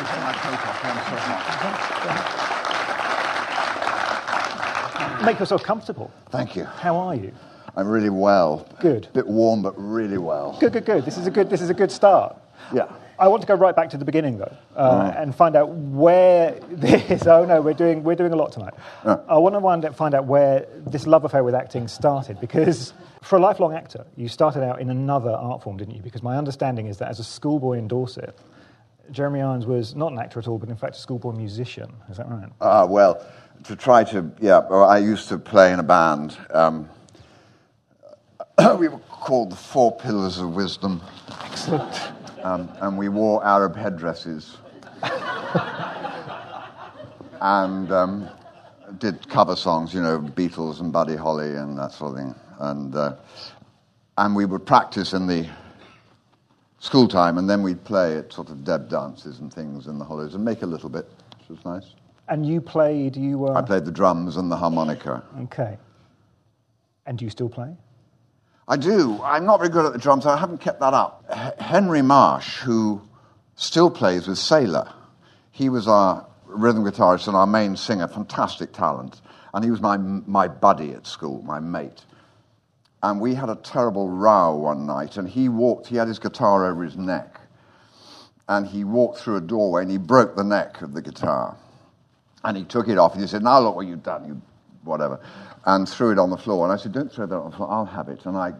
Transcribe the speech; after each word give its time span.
me 0.00 0.06
take 0.08 0.22
my 0.22 0.32
coat 0.32 0.54
off. 0.54 0.84
I'm 0.84 0.96
so 0.96 1.16
hot. 1.16 2.46
Make 5.24 5.38
yourself 5.38 5.62
comfortable. 5.62 6.10
Thank 6.30 6.56
you. 6.56 6.64
How 6.64 6.96
are 6.96 7.14
you? 7.14 7.32
I'm 7.76 7.86
really 7.86 8.10
well. 8.10 8.66
Good. 8.80 9.06
A 9.06 9.10
bit 9.10 9.26
warm, 9.26 9.62
but 9.62 9.74
really 9.76 10.18
well. 10.18 10.56
Good, 10.58 10.72
good, 10.72 10.84
good. 10.84 11.04
This 11.04 11.18
is 11.18 11.26
a 11.26 11.30
good. 11.30 11.50
This 11.50 11.60
is 11.60 11.70
a 11.70 11.74
good 11.74 11.92
start. 11.92 12.36
Yeah. 12.72 12.88
I 13.18 13.28
want 13.28 13.42
to 13.42 13.46
go 13.46 13.54
right 13.54 13.76
back 13.76 13.90
to 13.90 13.98
the 13.98 14.04
beginning 14.06 14.38
though, 14.38 14.56
uh, 14.74 15.12
and 15.14 15.34
find 15.34 15.54
out 15.54 15.68
where 15.68 16.52
this. 16.70 17.26
Oh 17.26 17.44
no, 17.44 17.60
we're 17.60 17.74
doing 17.74 18.02
we're 18.02 18.14
doing 18.16 18.32
a 18.32 18.36
lot 18.36 18.52
tonight. 18.52 18.72
I 19.04 19.36
want 19.36 19.82
to 19.82 19.92
find 19.92 20.14
out 20.14 20.24
where 20.24 20.66
this 20.86 21.06
love 21.06 21.26
affair 21.26 21.44
with 21.44 21.54
acting 21.54 21.86
started 21.86 22.40
because 22.40 22.94
for 23.22 23.36
a 23.36 23.40
lifelong 23.40 23.74
actor, 23.74 24.06
you 24.16 24.26
started 24.28 24.62
out 24.62 24.80
in 24.80 24.88
another 24.88 25.32
art 25.32 25.62
form, 25.62 25.76
didn't 25.76 25.94
you? 25.94 26.02
Because 26.02 26.22
my 26.22 26.38
understanding 26.38 26.86
is 26.86 26.96
that 26.96 27.10
as 27.10 27.18
a 27.18 27.24
schoolboy 27.24 27.76
in 27.76 27.88
Dorset, 27.88 28.34
Jeremy 29.10 29.40
Irons 29.40 29.66
was 29.66 29.94
not 29.94 30.12
an 30.12 30.18
actor 30.18 30.38
at 30.38 30.48
all, 30.48 30.58
but 30.58 30.68
in 30.68 30.76
fact 30.76 30.96
a 30.96 30.98
schoolboy 30.98 31.32
musician. 31.32 31.92
Is 32.10 32.16
that 32.16 32.28
right? 32.28 32.48
Ah, 32.60 32.84
well, 32.84 33.24
to 33.64 33.76
try 33.76 34.04
to, 34.04 34.30
yeah, 34.40 34.60
well, 34.68 34.84
I 34.84 34.98
used 34.98 35.28
to 35.28 35.38
play 35.38 35.72
in 35.72 35.80
a 35.80 35.82
band. 35.82 36.36
Um, 36.50 36.88
we 38.78 38.88
were 38.88 38.98
called 38.98 39.50
the 39.50 39.56
Four 39.56 39.96
Pillars 39.96 40.38
of 40.38 40.54
Wisdom. 40.54 41.00
Excellent. 41.42 42.00
Um, 42.42 42.70
and 42.80 42.96
we 42.96 43.10
wore 43.10 43.44
Arab 43.44 43.76
headdresses. 43.76 44.56
and 47.42 47.92
um, 47.92 48.30
did 48.98 49.28
cover 49.28 49.56
songs, 49.56 49.92
you 49.92 50.00
know, 50.00 50.18
Beatles 50.18 50.80
and 50.80 50.90
Buddy 50.90 51.16
Holly 51.16 51.54
and 51.56 51.76
that 51.76 51.92
sort 51.92 52.12
of 52.12 52.16
thing. 52.16 52.34
And, 52.60 52.94
uh, 52.94 53.16
and 54.16 54.34
we 54.34 54.46
would 54.46 54.64
practice 54.64 55.12
in 55.12 55.26
the 55.26 55.46
school 56.80 57.06
time, 57.06 57.38
and 57.38 57.48
then 57.48 57.62
we'd 57.62 57.84
play 57.84 58.16
at 58.16 58.32
sort 58.32 58.50
of 58.50 58.64
deb 58.64 58.88
dances 58.88 59.38
and 59.38 59.52
things 59.52 59.86
in 59.86 59.98
the 59.98 60.04
holidays 60.04 60.34
and 60.34 60.44
make 60.44 60.62
a 60.62 60.66
little 60.66 60.88
bit, 60.88 61.08
which 61.38 61.48
was 61.48 61.64
nice. 61.64 61.94
And 62.28 62.44
you 62.44 62.60
played. 62.60 63.16
You 63.16 63.38
were. 63.38 63.56
I 63.56 63.62
played 63.62 63.84
the 63.84 63.92
drums 63.92 64.36
and 64.36 64.50
the 64.50 64.56
harmonica. 64.56 65.22
Okay. 65.42 65.78
And 67.06 67.18
do 67.18 67.24
you 67.24 67.30
still 67.30 67.48
play? 67.48 67.76
I 68.68 68.76
do. 68.76 69.20
I'm 69.22 69.44
not 69.46 69.58
very 69.58 69.68
good 69.68 69.84
at 69.84 69.92
the 69.92 69.98
drums. 69.98 70.26
I 70.26 70.36
haven't 70.36 70.58
kept 70.60 70.80
that 70.80 70.94
up. 70.94 71.24
H- 71.28 71.54
Henry 71.58 72.02
Marsh, 72.02 72.58
who 72.58 73.02
still 73.56 73.90
plays 73.90 74.28
with 74.28 74.38
Sailor, 74.38 74.92
he 75.50 75.68
was 75.68 75.88
our 75.88 76.24
rhythm 76.46 76.84
guitarist 76.84 77.26
and 77.26 77.36
our 77.36 77.48
main 77.48 77.76
singer, 77.76 78.06
fantastic 78.06 78.72
talent. 78.72 79.20
And 79.52 79.64
he 79.64 79.72
was 79.72 79.80
my, 79.80 79.96
my 79.96 80.46
buddy 80.46 80.92
at 80.92 81.06
school, 81.06 81.42
my 81.42 81.58
mate. 81.58 82.04
And 83.02 83.20
we 83.20 83.34
had 83.34 83.48
a 83.48 83.56
terrible 83.56 84.08
row 84.08 84.54
one 84.54 84.86
night, 84.86 85.16
and 85.16 85.28
he 85.28 85.48
walked, 85.48 85.86
he 85.86 85.96
had 85.96 86.08
his 86.08 86.18
guitar 86.18 86.70
over 86.70 86.84
his 86.84 86.96
neck. 86.96 87.40
And 88.48 88.66
he 88.66 88.84
walked 88.84 89.18
through 89.18 89.36
a 89.36 89.40
doorway 89.40 89.82
and 89.82 89.90
he 89.92 89.96
broke 89.96 90.34
the 90.34 90.42
neck 90.42 90.82
of 90.82 90.92
the 90.92 91.00
guitar. 91.00 91.56
And 92.42 92.56
he 92.56 92.64
took 92.64 92.88
it 92.88 92.98
off 92.98 93.12
and 93.12 93.22
he 93.22 93.28
said, 93.28 93.44
Now 93.44 93.60
look 93.60 93.76
what 93.76 93.86
you've 93.86 94.02
done, 94.02 94.26
you 94.26 94.42
whatever. 94.82 95.20
And 95.64 95.88
threw 95.88 96.10
it 96.10 96.18
on 96.18 96.30
the 96.30 96.36
floor. 96.36 96.64
And 96.64 96.72
I 96.72 96.76
said, 96.76 96.90
Don't 96.90 97.12
throw 97.12 97.26
that 97.26 97.36
on 97.36 97.50
the 97.50 97.56
floor, 97.56 97.70
I'll 97.70 97.84
have 97.84 98.08
it. 98.08 98.26
And 98.26 98.36
I 98.36 98.54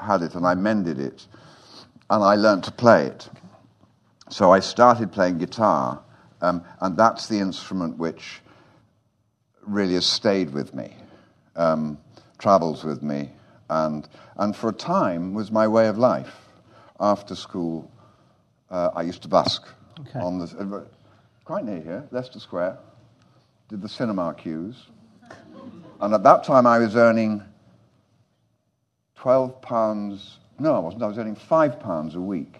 had 0.00 0.22
it 0.22 0.34
and 0.34 0.46
I 0.46 0.54
mended 0.54 0.98
it. 0.98 1.26
And 2.08 2.24
I 2.24 2.36
learned 2.36 2.64
to 2.64 2.72
play 2.72 3.06
it. 3.06 3.28
So 4.30 4.50
I 4.50 4.60
started 4.60 5.12
playing 5.12 5.38
guitar. 5.38 6.02
Um, 6.40 6.64
and 6.80 6.96
that's 6.96 7.28
the 7.28 7.38
instrument 7.38 7.98
which 7.98 8.40
really 9.66 9.94
has 9.94 10.06
stayed 10.06 10.52
with 10.52 10.74
me, 10.74 10.96
um, 11.54 11.98
travels 12.38 12.82
with 12.82 13.02
me, 13.02 13.30
and, 13.72 14.08
and 14.36 14.54
for 14.54 14.68
a 14.68 14.72
time 14.72 15.32
was 15.34 15.50
my 15.50 15.66
way 15.66 15.88
of 15.88 15.96
life. 15.98 16.34
After 17.00 17.34
school, 17.34 17.90
uh, 18.70 18.90
I 18.94 19.02
used 19.02 19.22
to 19.22 19.28
busk 19.28 19.66
Okay. 20.00 20.18
on 20.18 20.38
the, 20.38 20.44
uh, 20.58 20.80
quite 21.44 21.64
near 21.64 21.80
here, 21.80 22.08
Leicester 22.10 22.40
Square, 22.40 22.78
did 23.68 23.80
the 23.82 23.88
cinema 23.88 24.34
queues. 24.34 24.88
And 26.00 26.12
at 26.14 26.22
that 26.24 26.44
time, 26.44 26.66
I 26.66 26.78
was 26.78 26.96
earning 26.96 27.42
12 29.16 29.62
pounds, 29.62 30.38
no, 30.58 30.74
I 30.74 30.78
wasn't, 30.78 31.02
I 31.02 31.06
was 31.06 31.18
earning 31.18 31.36
5 31.36 31.80
pounds 31.80 32.14
a 32.14 32.20
week. 32.20 32.58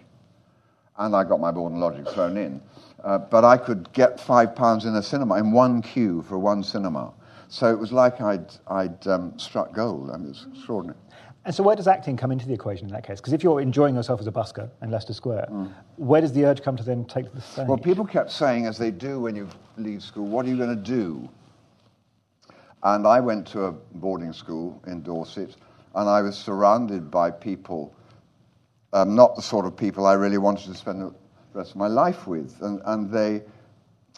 And 0.99 1.17
I 1.17 1.25
got 1.25 1.41
my 1.41 1.51
board 1.51 1.73
and 1.73 1.81
lodging 1.81 2.05
thrown 2.05 2.37
in. 2.37 2.61
Uh, 3.03 3.19
but 3.19 3.45
I 3.45 3.57
could 3.57 3.93
get 3.93 4.21
five 4.21 4.55
pounds 4.55 4.85
in 4.85 4.95
a 4.95 5.03
cinema 5.03 5.37
in 5.39 5.51
one 5.51 5.83
queue 5.83 6.23
for 6.23 6.39
one 6.39 6.63
cinema. 6.63 7.13
So 7.53 7.71
it 7.71 7.79
was 7.79 7.93
like 7.93 8.23
I'd, 8.23 8.51
I'd 8.67 9.07
um, 9.07 9.39
struck 9.39 9.75
gold. 9.75 10.09
I 10.11 10.17
mean, 10.17 10.25
it 10.25 10.29
was 10.31 10.47
extraordinary. 10.57 10.99
And 11.45 11.55
so, 11.55 11.63
where 11.63 11.77
does 11.77 11.87
acting 11.87 12.17
come 12.17 12.33
into 12.33 12.47
the 12.47 12.55
equation 12.55 12.87
in 12.87 12.93
that 12.95 13.07
case? 13.07 13.21
Because 13.21 13.35
if 13.35 13.43
you're 13.43 13.61
enjoying 13.61 13.95
yourself 13.95 14.21
as 14.21 14.27
a 14.27 14.33
busker 14.33 14.71
in 14.81 14.91
Leicester 14.91 15.13
Square, 15.13 15.49
where 15.97 16.23
does 16.23 16.33
the 16.33 16.47
urge 16.47 16.63
come 16.63 16.79
to 16.79 16.83
then 16.83 17.05
take 17.05 17.31
the 17.35 17.43
stage? 17.43 17.69
Well, 17.69 17.77
people 17.77 18.07
kept 18.07 18.31
saying, 18.31 18.65
as 18.65 18.79
they 18.79 18.91
do 18.91 19.21
when 19.21 19.37
you 19.37 19.51
leave 19.77 20.03
school, 20.03 20.27
what 20.29 20.47
are 20.47 20.49
you 20.49 20.57
going 20.57 20.71
to 20.71 20.83
do? 20.83 21.29
And 22.85 23.07
I 23.07 23.21
went 23.21 23.47
to 23.49 23.65
a 23.65 23.73
boarding 23.73 24.33
school 24.33 24.81
in 24.87 25.03
Dorset, 25.03 25.55
and 25.95 26.09
I 26.09 26.23
was 26.23 26.39
surrounded 26.39 27.11
by 27.11 27.31
people, 27.31 27.95
um, 28.95 29.15
not 29.15 29.37
the 29.37 29.43
sort 29.43 29.67
of 29.67 29.77
people 29.77 30.07
I 30.07 30.15
really 30.15 30.39
wanted 30.39 30.69
to 30.69 30.75
spend 30.75 31.03
the 31.03 31.15
rest 31.53 31.73
of 31.73 31.77
my 31.77 31.89
life 31.89 32.27
with. 32.27 32.57
And, 32.63 32.81
and 32.87 33.11
they, 33.11 33.43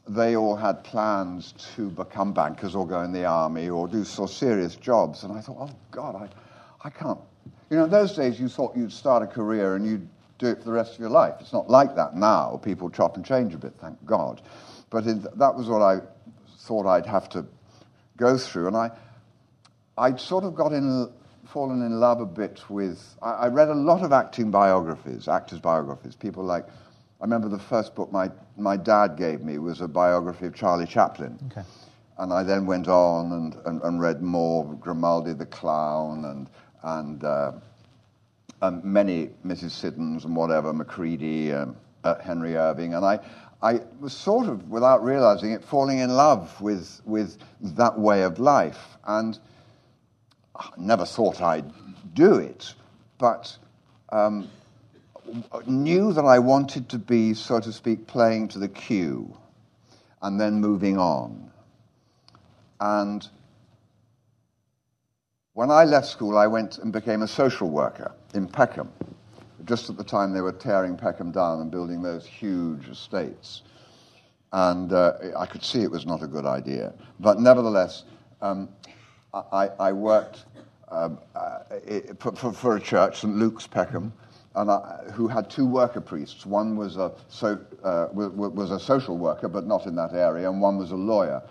they 0.06 0.36
all 0.36 0.56
had 0.56 0.84
plans 0.84 1.54
to 1.74 1.88
become 1.90 2.32
bankers 2.32 2.74
or 2.74 2.86
go 2.86 3.02
in 3.02 3.12
the 3.12 3.24
army 3.24 3.68
or 3.68 3.88
do 3.88 4.00
of 4.00 4.30
serious 4.30 4.76
jobs. 4.76 5.24
And 5.24 5.32
I 5.32 5.40
thought, 5.40 5.56
oh, 5.58 5.70
God, 5.90 6.14
I, 6.14 6.28
I 6.86 6.90
can't. 6.90 7.20
You 7.70 7.78
know, 7.78 7.84
in 7.84 7.90
those 7.90 8.14
days, 8.14 8.38
you 8.38 8.48
thought 8.48 8.76
you'd 8.76 8.92
start 8.92 9.22
a 9.22 9.26
career 9.26 9.76
and 9.76 9.86
you'd 9.86 10.06
do 10.38 10.48
it 10.48 10.58
for 10.58 10.64
the 10.64 10.72
rest 10.72 10.94
of 10.94 11.00
your 11.00 11.10
life. 11.10 11.34
It's 11.40 11.52
not 11.52 11.70
like 11.70 11.96
that 11.96 12.14
now. 12.14 12.60
People 12.62 12.90
chop 12.90 13.16
and 13.16 13.24
change 13.24 13.54
a 13.54 13.58
bit, 13.58 13.72
thank 13.80 14.04
God. 14.04 14.42
But 14.90 15.04
that 15.04 15.54
was 15.54 15.68
what 15.68 15.80
I 15.80 16.00
thought 16.58 16.86
I'd 16.86 17.06
have 17.06 17.28
to 17.30 17.46
go 18.16 18.36
through. 18.36 18.68
And 18.68 18.76
I, 18.76 18.90
I'd 19.96 20.20
sort 20.20 20.44
of 20.44 20.54
got 20.54 20.72
in, 20.72 21.10
fallen 21.46 21.82
in 21.82 21.98
love 21.98 22.20
a 22.20 22.26
bit 22.26 22.62
with. 22.68 23.02
I, 23.22 23.30
I 23.32 23.48
read 23.48 23.68
a 23.68 23.74
lot 23.74 24.02
of 24.02 24.12
acting 24.12 24.50
biographies, 24.50 25.28
actors' 25.28 25.60
biographies. 25.60 26.14
People 26.14 26.44
like, 26.44 26.66
I 27.20 27.24
remember 27.24 27.48
the 27.48 27.58
first 27.58 27.94
book 27.94 28.12
my, 28.12 28.30
my 28.56 28.76
dad 28.76 29.16
gave 29.16 29.42
me 29.42 29.58
was 29.58 29.80
a 29.80 29.88
biography 29.88 30.46
of 30.46 30.54
Charlie 30.54 30.86
Chaplin. 30.86 31.38
Okay. 31.50 31.66
And 32.18 32.32
I 32.32 32.42
then 32.42 32.66
went 32.66 32.88
on 32.88 33.32
and, 33.32 33.56
and, 33.66 33.82
and 33.82 34.00
read 34.00 34.22
more 34.22 34.72
Grimaldi 34.74 35.32
the 35.32 35.46
Clown 35.46 36.24
and, 36.26 36.50
and 36.82 37.24
uh, 37.24 37.52
um, 38.62 38.80
many 38.84 39.30
Mrs. 39.44 39.70
Siddons 39.70 40.24
and 40.24 40.36
whatever, 40.36 40.72
Macready, 40.72 41.52
um, 41.52 41.76
uh, 42.04 42.16
Henry 42.20 42.56
Irving. 42.56 42.94
And 42.94 43.04
I, 43.04 43.18
I 43.62 43.80
was 44.00 44.12
sort 44.12 44.46
of, 44.46 44.68
without 44.70 45.02
realizing 45.02 45.52
it, 45.52 45.64
falling 45.64 45.98
in 45.98 46.10
love 46.10 46.60
with, 46.60 47.00
with 47.04 47.38
that 47.60 47.98
way 47.98 48.22
of 48.22 48.38
life. 48.38 48.96
And 49.06 49.38
I 50.56 50.68
never 50.76 51.04
thought 51.04 51.40
I'd 51.40 51.72
do 52.14 52.34
it, 52.36 52.74
but 53.18 53.56
um, 54.10 54.48
knew 55.66 56.12
that 56.12 56.24
I 56.24 56.38
wanted 56.38 56.88
to 56.90 56.98
be, 56.98 57.34
so 57.34 57.60
to 57.60 57.72
speak, 57.72 58.06
playing 58.06 58.48
to 58.48 58.58
the 58.58 58.68
cue 58.68 59.36
and 60.22 60.40
then 60.40 60.60
moving 60.60 60.98
on. 60.98 61.50
And 62.80 63.26
when 65.52 65.70
I 65.70 65.84
left 65.84 66.06
school, 66.06 66.36
I 66.36 66.46
went 66.46 66.78
and 66.78 66.92
became 66.92 67.22
a 67.22 67.28
social 67.28 67.70
worker 67.70 68.12
in 68.34 68.48
Peckham, 68.48 68.90
just 69.64 69.88
at 69.88 69.96
the 69.96 70.04
time 70.04 70.32
they 70.32 70.40
were 70.40 70.52
tearing 70.52 70.96
Peckham 70.96 71.30
down 71.30 71.60
and 71.60 71.70
building 71.70 72.02
those 72.02 72.26
huge 72.26 72.88
estates. 72.88 73.62
And 74.52 74.92
uh, 74.92 75.12
I 75.38 75.46
could 75.46 75.64
see 75.64 75.82
it 75.82 75.90
was 75.90 76.06
not 76.06 76.22
a 76.22 76.26
good 76.26 76.46
idea. 76.46 76.92
But 77.20 77.40
nevertheless, 77.40 78.04
um, 78.40 78.68
I, 79.32 79.70
I 79.80 79.92
worked 79.92 80.44
um, 80.88 81.18
uh, 81.34 81.58
for, 82.18 82.32
for, 82.32 82.52
for 82.52 82.76
a 82.76 82.80
church, 82.80 83.20
St. 83.20 83.34
Luke's 83.34 83.66
Peckham, 83.66 84.12
and 84.56 84.70
I, 84.70 85.02
who 85.14 85.28
had 85.28 85.50
two 85.50 85.66
worker 85.66 86.00
priests. 86.00 86.46
One 86.46 86.76
was 86.76 86.96
a, 86.96 87.12
so, 87.28 87.58
uh, 87.84 88.08
wa- 88.12 88.28
wa- 88.28 88.48
was 88.48 88.70
a 88.70 88.80
social 88.80 89.18
worker, 89.18 89.48
but 89.48 89.66
not 89.66 89.86
in 89.86 89.96
that 89.96 90.14
area, 90.14 90.50
and 90.50 90.60
one 90.60 90.78
was 90.78 90.92
a 90.92 90.96
lawyer. 90.96 91.42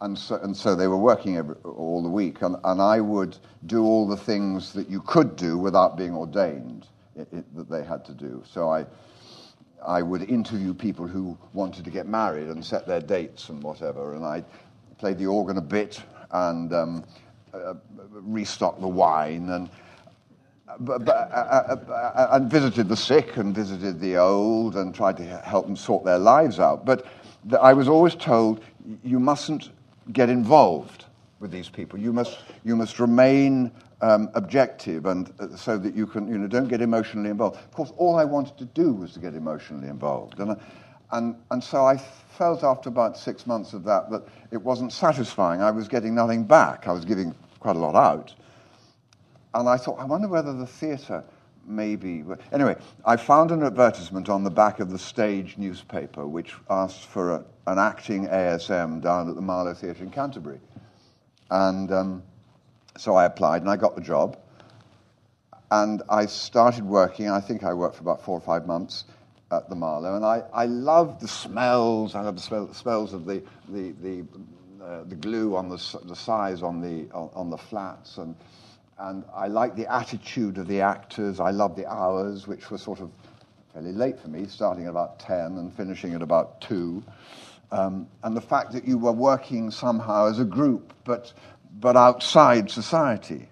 And 0.00 0.18
so, 0.18 0.36
and 0.36 0.56
so 0.56 0.76
they 0.76 0.88
were 0.88 0.98
working 0.98 1.38
every, 1.38 1.56
all 1.64 2.02
the 2.02 2.08
week, 2.10 2.42
and, 2.42 2.56
and 2.64 2.82
I 2.82 3.00
would 3.00 3.36
do 3.66 3.84
all 3.84 4.08
the 4.08 4.16
things 4.16 4.72
that 4.74 4.90
you 4.90 5.02
could 5.02 5.36
do 5.36 5.58
without 5.58 5.96
being 5.96 6.14
ordained 6.14 6.86
i 7.18 7.22
i 7.22 7.44
that 7.56 7.70
they 7.70 7.84
had 7.84 8.04
to 8.06 8.14
do. 8.14 8.42
So 8.50 8.70
I, 8.70 8.86
I 9.86 10.02
would 10.02 10.22
interview 10.30 10.74
people 10.74 11.06
who 11.08 11.38
wanted 11.54 11.84
to 11.84 11.90
get 11.90 12.08
married 12.08 12.48
and 12.48 12.64
set 12.64 12.86
their 12.86 13.00
dates 13.02 13.50
and 13.50 13.62
whatever, 13.62 14.14
and 14.14 14.24
I 14.24 14.44
played 14.98 15.18
the 15.18 15.26
organ 15.26 15.58
a 15.58 15.62
bit 15.62 16.02
and 16.32 16.72
um, 16.74 17.04
uh, 17.54 17.74
restocked 18.12 18.80
the 18.80 18.88
wine 18.88 19.50
and. 19.50 19.70
But, 20.78 21.04
but, 21.04 21.12
uh, 21.12 21.14
uh, 21.34 21.92
uh, 21.92 22.28
and 22.32 22.50
visited 22.50 22.88
the 22.88 22.96
sick 22.96 23.36
and 23.36 23.54
visited 23.54 24.00
the 24.00 24.16
old 24.16 24.76
and 24.76 24.94
tried 24.94 25.16
to 25.18 25.24
help 25.24 25.66
them 25.66 25.76
sort 25.76 26.04
their 26.04 26.18
lives 26.18 26.60
out. 26.60 26.84
But 26.84 27.04
th- 27.48 27.60
I 27.60 27.72
was 27.72 27.88
always 27.88 28.14
told 28.14 28.60
you 29.02 29.18
mustn't 29.20 29.70
get 30.12 30.28
involved 30.30 31.06
with 31.40 31.50
these 31.50 31.68
people. 31.68 31.98
You 31.98 32.12
must, 32.12 32.38
you 32.64 32.76
must 32.76 32.98
remain 33.00 33.70
um, 34.00 34.30
objective 34.34 35.06
and 35.06 35.32
uh, 35.40 35.54
so 35.56 35.76
that 35.78 35.94
you 35.94 36.06
can, 36.06 36.28
you 36.28 36.38
know, 36.38 36.46
don't 36.46 36.68
get 36.68 36.80
emotionally 36.80 37.30
involved. 37.30 37.56
Of 37.56 37.72
course, 37.72 37.92
all 37.96 38.16
I 38.16 38.24
wanted 38.24 38.56
to 38.58 38.64
do 38.66 38.92
was 38.92 39.12
to 39.14 39.20
get 39.20 39.34
emotionally 39.34 39.88
involved. 39.88 40.38
And, 40.40 40.52
I- 40.52 40.56
and, 41.12 41.34
and 41.50 41.62
so 41.62 41.84
I 41.84 41.96
felt 41.96 42.62
after 42.62 42.88
about 42.88 43.18
six 43.18 43.46
months 43.46 43.72
of 43.72 43.82
that 43.84 44.10
that 44.10 44.22
it 44.52 44.62
wasn't 44.62 44.92
satisfying. 44.92 45.60
I 45.60 45.70
was 45.72 45.88
getting 45.88 46.14
nothing 46.14 46.44
back. 46.44 46.86
I 46.86 46.92
was 46.92 47.04
giving 47.04 47.34
quite 47.58 47.76
a 47.76 47.78
lot 47.80 47.96
out. 47.96 48.32
And 49.54 49.68
I 49.68 49.76
thought, 49.76 49.98
I 49.98 50.04
wonder 50.04 50.28
whether 50.28 50.52
the 50.52 50.66
theatre 50.66 51.24
maybe. 51.66 52.24
Anyway, 52.52 52.76
I 53.04 53.16
found 53.16 53.50
an 53.50 53.62
advertisement 53.62 54.28
on 54.28 54.44
the 54.44 54.50
back 54.50 54.80
of 54.80 54.90
the 54.90 54.98
stage 54.98 55.56
newspaper 55.58 56.26
which 56.26 56.54
asked 56.68 57.06
for 57.06 57.34
a, 57.34 57.44
an 57.66 57.78
acting 57.78 58.26
ASM 58.28 59.00
down 59.00 59.28
at 59.28 59.34
the 59.34 59.42
Marlowe 59.42 59.74
Theatre 59.74 60.04
in 60.04 60.10
Canterbury. 60.10 60.60
And 61.50 61.90
um, 61.92 62.22
so 62.96 63.14
I 63.14 63.24
applied 63.24 63.62
and 63.62 63.70
I 63.70 63.76
got 63.76 63.96
the 63.96 64.02
job. 64.02 64.38
And 65.72 66.02
I 66.08 66.26
started 66.26 66.84
working, 66.84 67.30
I 67.30 67.40
think 67.40 67.62
I 67.62 67.72
worked 67.74 67.96
for 67.96 68.02
about 68.02 68.22
four 68.22 68.36
or 68.36 68.40
five 68.40 68.66
months 68.66 69.04
at 69.52 69.68
the 69.68 69.76
Marlowe. 69.76 70.16
And 70.16 70.24
I, 70.24 70.42
I 70.52 70.66
loved 70.66 71.20
the 71.20 71.28
smells, 71.28 72.14
I 72.14 72.22
loved 72.22 72.38
the, 72.38 72.42
smell, 72.42 72.66
the 72.66 72.74
smells 72.74 73.12
of 73.12 73.24
the, 73.24 73.42
the, 73.68 73.92
the, 74.02 74.24
uh, 74.82 75.04
the 75.04 75.14
glue 75.14 75.54
on 75.56 75.68
the, 75.68 75.76
the 76.04 76.16
size 76.16 76.62
on 76.62 76.80
the, 76.80 77.08
on, 77.12 77.30
on 77.34 77.50
the 77.50 77.58
flats. 77.58 78.18
And, 78.18 78.34
and 79.00 79.24
I 79.34 79.48
liked 79.48 79.76
the 79.76 79.90
attitude 79.90 80.58
of 80.58 80.66
the 80.66 80.82
actors. 80.82 81.40
I 81.40 81.50
loved 81.50 81.76
the 81.76 81.90
hours, 81.90 82.46
which 82.46 82.70
were 82.70 82.76
sort 82.76 83.00
of 83.00 83.10
fairly 83.72 83.92
late 83.92 84.20
for 84.20 84.28
me, 84.28 84.46
starting 84.46 84.84
at 84.84 84.90
about 84.90 85.18
10 85.20 85.56
and 85.56 85.72
finishing 85.74 86.12
at 86.14 86.20
about 86.20 86.60
2. 86.60 87.02
Um, 87.72 88.06
and 88.22 88.36
the 88.36 88.42
fact 88.42 88.72
that 88.72 88.86
you 88.86 88.98
were 88.98 89.12
working 89.12 89.70
somehow 89.70 90.26
as 90.26 90.38
a 90.38 90.44
group, 90.44 90.92
but, 91.04 91.32
but 91.78 91.96
outside 91.96 92.70
society. 92.70 93.48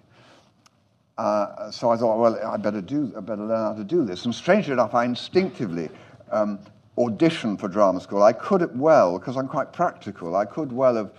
Uh, 1.17 1.71
so 1.71 1.89
I 1.89 1.97
thought, 1.97 2.19
well, 2.19 2.39
I 2.45 2.57
better, 2.57 2.81
do, 2.81 3.11
I 3.17 3.21
better 3.21 3.43
learn 3.43 3.63
how 3.63 3.73
to 3.73 3.83
do 3.83 4.05
this. 4.05 4.25
And 4.25 4.35
strangely 4.35 4.73
enough, 4.73 4.93
I 4.93 5.03
instinctively 5.03 5.89
um, 6.31 6.59
auditioned 6.95 7.59
for 7.59 7.67
drama 7.69 8.01
school. 8.01 8.21
I 8.21 8.33
could 8.33 8.61
it 8.61 8.75
well, 8.75 9.17
because 9.17 9.35
I'm 9.35 9.47
quite 9.47 9.73
practical. 9.73 10.35
I 10.35 10.45
could 10.45 10.71
well 10.71 10.95
have 10.95 11.11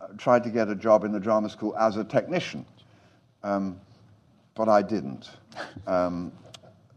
uh, 0.00 0.08
tried 0.18 0.44
to 0.44 0.50
get 0.50 0.68
a 0.68 0.74
job 0.74 1.04
in 1.04 1.12
the 1.12 1.20
drama 1.20 1.48
school 1.48 1.74
as 1.78 1.96
a 1.96 2.04
technician. 2.04 2.66
Um, 3.48 3.80
but 4.54 4.68
I 4.68 4.82
didn't. 4.82 5.30
Um, 5.86 6.32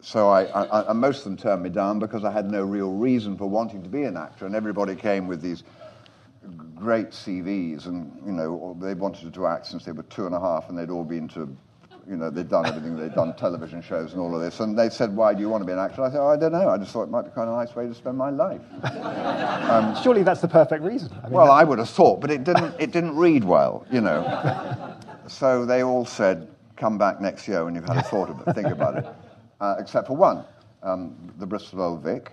so 0.01 0.29
I, 0.29 0.45
I, 0.45 0.89
I, 0.89 0.93
most 0.93 1.19
of 1.19 1.23
them 1.25 1.37
turned 1.37 1.61
me 1.61 1.69
down 1.69 1.99
because 1.99 2.25
I 2.25 2.31
had 2.31 2.49
no 2.49 2.63
real 2.63 2.91
reason 2.91 3.37
for 3.37 3.47
wanting 3.47 3.83
to 3.83 3.89
be 3.89 4.03
an 4.03 4.17
actor, 4.17 4.47
and 4.47 4.55
everybody 4.55 4.95
came 4.95 5.27
with 5.27 5.41
these 5.41 5.63
great 6.75 7.11
CVs, 7.11 7.85
and 7.85 8.11
you 8.25 8.31
know 8.31 8.75
they 8.81 8.95
wanted 8.95 9.31
to 9.33 9.47
act 9.47 9.67
since 9.67 9.85
they 9.85 9.91
were 9.91 10.03
two 10.03 10.25
and 10.25 10.33
a 10.33 10.39
half, 10.39 10.69
and 10.69 10.77
they'd 10.77 10.89
all 10.89 11.03
been 11.03 11.27
to, 11.29 11.55
you 12.09 12.17
know, 12.17 12.31
they'd 12.31 12.49
done 12.49 12.65
everything, 12.65 12.97
they'd 12.97 13.13
done 13.13 13.35
television 13.35 13.79
shows 13.79 14.13
and 14.13 14.21
all 14.21 14.33
of 14.35 14.41
this, 14.41 14.59
and 14.59 14.77
they 14.77 14.89
said, 14.89 15.15
"Why 15.15 15.35
do 15.35 15.41
you 15.41 15.49
want 15.49 15.61
to 15.61 15.67
be 15.67 15.73
an 15.73 15.79
actor?" 15.79 16.01
I 16.01 16.09
said, 16.09 16.19
oh, 16.19 16.29
"I 16.29 16.35
don't 16.35 16.51
know. 16.51 16.67
I 16.67 16.79
just 16.79 16.91
thought 16.91 17.03
it 17.03 17.11
might 17.11 17.25
be 17.25 17.29
kind 17.29 17.47
of 17.47 17.53
a 17.53 17.57
nice 17.63 17.75
way 17.75 17.85
to 17.85 17.93
spend 17.93 18.17
my 18.17 18.31
life." 18.31 18.61
um, 19.69 19.95
Surely 20.01 20.23
that's 20.23 20.41
the 20.41 20.47
perfect 20.47 20.83
reason. 20.83 21.11
I 21.21 21.25
mean, 21.25 21.33
well, 21.33 21.51
I 21.51 21.63
would 21.63 21.77
have 21.77 21.89
thought, 21.89 22.19
but 22.19 22.31
it 22.31 22.43
didn't. 22.43 22.73
It 22.79 22.91
didn't 22.91 23.15
read 23.15 23.43
well, 23.43 23.85
you 23.91 24.01
know. 24.01 24.97
so 25.31 25.65
they 25.65 25.83
all 25.83 26.05
said, 26.05 26.47
come 26.75 26.97
back 26.97 27.21
next 27.21 27.47
year 27.47 27.63
when 27.63 27.75
you've 27.75 27.87
had 27.87 27.97
a 27.97 28.03
thought 28.03 28.29
about 28.29 28.47
it, 28.47 28.55
think 28.55 28.67
about 28.67 28.97
it. 28.97 29.05
Uh, 29.61 29.75
except 29.77 30.07
for 30.07 30.15
one, 30.17 30.43
um, 30.81 31.15
the 31.37 31.45
Bristol 31.45 31.83
Old 31.83 32.01
Vic. 32.01 32.31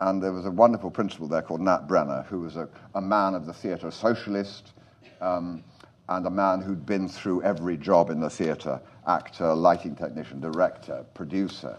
And 0.00 0.22
there 0.22 0.32
was 0.32 0.46
a 0.46 0.50
wonderful 0.50 0.90
principal 0.90 1.28
there 1.28 1.42
called 1.42 1.60
Nat 1.60 1.86
Brenner, 1.86 2.22
who 2.30 2.40
was 2.40 2.56
a, 2.56 2.66
a 2.94 3.00
man 3.00 3.34
of 3.34 3.44
the 3.44 3.52
theatre, 3.52 3.88
a 3.88 3.92
socialist, 3.92 4.72
um, 5.20 5.62
and 6.08 6.26
a 6.26 6.30
man 6.30 6.62
who'd 6.62 6.86
been 6.86 7.10
through 7.10 7.42
every 7.42 7.76
job 7.76 8.08
in 8.08 8.20
the 8.20 8.30
theatre 8.30 8.80
actor, 9.06 9.52
lighting 9.52 9.94
technician, 9.94 10.40
director, 10.40 11.04
producer, 11.12 11.76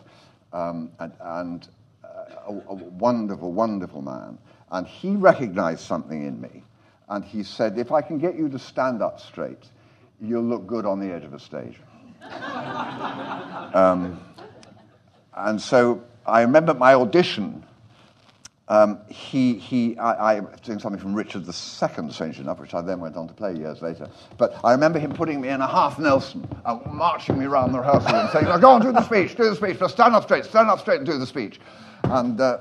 um, 0.53 0.91
and, 0.99 1.11
and 1.21 1.69
uh, 2.03 2.07
a, 2.47 2.51
a 2.51 2.73
wonderful, 2.75 3.51
wonderful 3.51 4.03
man. 4.03 4.37
And 4.71 4.85
he 4.85 5.15
recognized 5.15 5.81
something 5.81 6.23
in 6.23 6.39
me. 6.39 6.63
And 7.09 7.25
he 7.25 7.41
said, 7.41 7.79
If 7.79 7.91
I 7.91 8.01
can 8.01 8.19
get 8.19 8.35
you 8.35 8.47
to 8.49 8.59
stand 8.59 9.01
up 9.01 9.19
straight, 9.19 9.65
you'll 10.23 10.43
look 10.43 10.65
good 10.65 10.85
on 10.85 10.99
the 10.99 11.13
edge 11.13 11.23
of 11.23 11.33
a 11.33 11.39
stage. 11.39 11.77
um, 13.73 14.19
and 15.35 15.61
so 15.61 16.01
I 16.25 16.41
remember 16.41 16.73
my 16.73 16.93
audition. 16.93 17.65
Um, 18.69 18.99
he, 19.09 19.55
he, 19.55 19.97
I, 19.97 20.37
I 20.37 20.39
doing 20.63 20.79
something 20.79 20.99
from 20.99 21.13
Richard 21.13 21.45
II, 21.45 21.53
strange 22.11 22.39
enough, 22.39 22.59
which 22.59 22.73
I 22.73 22.81
then 22.81 23.01
went 23.01 23.17
on 23.17 23.27
to 23.27 23.33
play 23.33 23.53
years 23.53 23.81
later. 23.81 24.09
But 24.37 24.57
I 24.63 24.71
remember 24.71 24.99
him 24.99 25.11
putting 25.11 25.41
me 25.41 25.49
in 25.49 25.59
a 25.59 25.67
half 25.67 25.99
Nelson, 25.99 26.47
uh, 26.63 26.79
marching 26.89 27.37
me 27.37 27.45
around 27.45 27.73
the 27.73 27.79
rehearsal 27.79 28.13
room, 28.13 28.29
saying, 28.31 28.45
"Now 28.45 28.57
"Go 28.57 28.69
on, 28.69 28.81
do 28.81 28.93
the 28.93 29.03
speech, 29.03 29.35
do 29.35 29.49
the 29.49 29.55
speech, 29.55 29.77
but 29.79 29.89
stand 29.89 30.15
up 30.15 30.23
straight, 30.23 30.45
stand 30.45 30.69
up 30.69 30.79
straight, 30.79 30.99
and 30.99 31.05
do 31.05 31.17
the 31.17 31.27
speech." 31.27 31.59
And 32.03 32.39
uh, 32.39 32.59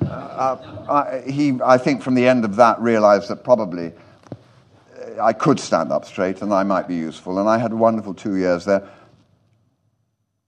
uh, 0.00 0.84
I, 0.88 1.30
he, 1.30 1.58
I 1.62 1.76
think, 1.76 2.00
from 2.02 2.14
the 2.14 2.26
end 2.26 2.46
of 2.46 2.56
that, 2.56 2.80
realised 2.80 3.28
that 3.28 3.44
probably 3.44 3.92
I 5.20 5.32
could 5.32 5.58
stand 5.58 5.92
up 5.92 6.04
straight 6.04 6.42
and 6.42 6.52
I 6.52 6.62
might 6.62 6.88
be 6.88 6.96
useful. 6.96 7.38
And 7.38 7.48
I 7.48 7.58
had 7.58 7.72
a 7.72 7.76
wonderful 7.76 8.14
two 8.14 8.36
years 8.36 8.64
there. 8.64 8.88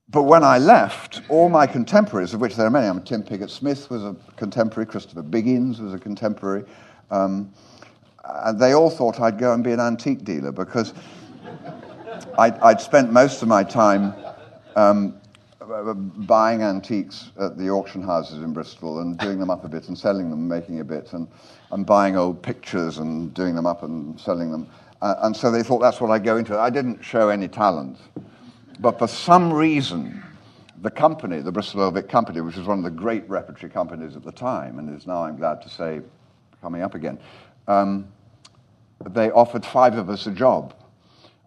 But 0.09 0.23
when 0.23 0.43
I 0.43 0.57
left, 0.57 1.21
all 1.29 1.49
my 1.49 1.67
contemporaries, 1.67 2.33
of 2.33 2.41
which 2.41 2.55
there 2.55 2.65
are 2.65 2.71
many, 2.71 2.87
I 2.87 2.93
mean, 2.93 3.03
Tim 3.03 3.23
Pigott 3.23 3.51
Smith 3.51 3.89
was 3.91 4.03
a 4.03 4.15
contemporary, 4.37 4.87
Christopher 4.87 5.21
Biggins 5.21 5.79
was 5.79 5.93
a 5.93 5.99
contemporary, 5.99 6.65
um, 7.11 7.53
and 8.25 8.59
they 8.59 8.73
all 8.73 8.89
thought 8.89 9.19
I'd 9.19 9.37
go 9.37 9.53
and 9.53 9.63
be 9.63 9.71
an 9.71 9.79
antique 9.79 10.23
dealer 10.23 10.51
because 10.51 10.95
I'd, 12.39 12.57
I'd 12.59 12.81
spent 12.81 13.11
most 13.11 13.43
of 13.43 13.47
my 13.47 13.63
time 13.63 14.15
um, 14.75 15.21
buying 16.25 16.63
antiques 16.63 17.29
at 17.39 17.55
the 17.59 17.69
auction 17.69 18.01
houses 18.01 18.41
in 18.41 18.51
Bristol 18.51 19.01
and 19.01 19.15
doing 19.19 19.37
them 19.37 19.51
up 19.51 19.63
a 19.63 19.69
bit 19.69 19.89
and 19.89 19.97
selling 19.97 20.31
them, 20.31 20.47
making 20.47 20.79
a 20.79 20.83
bit, 20.83 21.13
and, 21.13 21.27
and 21.71 21.85
buying 21.85 22.15
old 22.15 22.41
pictures 22.41 22.97
and 22.97 23.33
doing 23.33 23.55
them 23.55 23.65
up 23.65 23.83
and 23.83 24.19
selling 24.19 24.51
them. 24.51 24.67
Uh, 25.01 25.15
and 25.23 25.35
so 25.35 25.51
they 25.51 25.63
thought 25.63 25.79
that's 25.79 26.01
what 26.01 26.11
I'd 26.11 26.23
go 26.23 26.37
into. 26.37 26.57
I 26.57 26.69
didn't 26.69 27.01
show 27.03 27.29
any 27.29 27.47
talent. 27.47 27.97
But 28.79 28.97
for 28.97 29.07
some 29.07 29.53
reason, 29.53 30.23
the 30.81 30.91
company, 30.91 31.41
the 31.41 31.51
Bristol 31.51 31.81
Old 31.81 31.93
Vic 31.93 32.09
Company, 32.09 32.41
which 32.41 32.55
was 32.55 32.67
one 32.67 32.79
of 32.79 32.83
the 32.83 32.91
great 32.91 33.29
repertory 33.29 33.71
companies 33.71 34.15
at 34.15 34.23
the 34.23 34.31
time, 34.31 34.79
and 34.79 34.95
is 34.95 35.05
now, 35.05 35.23
I'm 35.23 35.37
glad 35.37 35.61
to 35.61 35.69
say, 35.69 36.01
coming 36.61 36.81
up 36.81 36.95
again, 36.95 37.19
um, 37.67 38.07
they 39.09 39.31
offered 39.31 39.65
five 39.65 39.97
of 39.97 40.09
us 40.09 40.27
a 40.27 40.31
job 40.31 40.73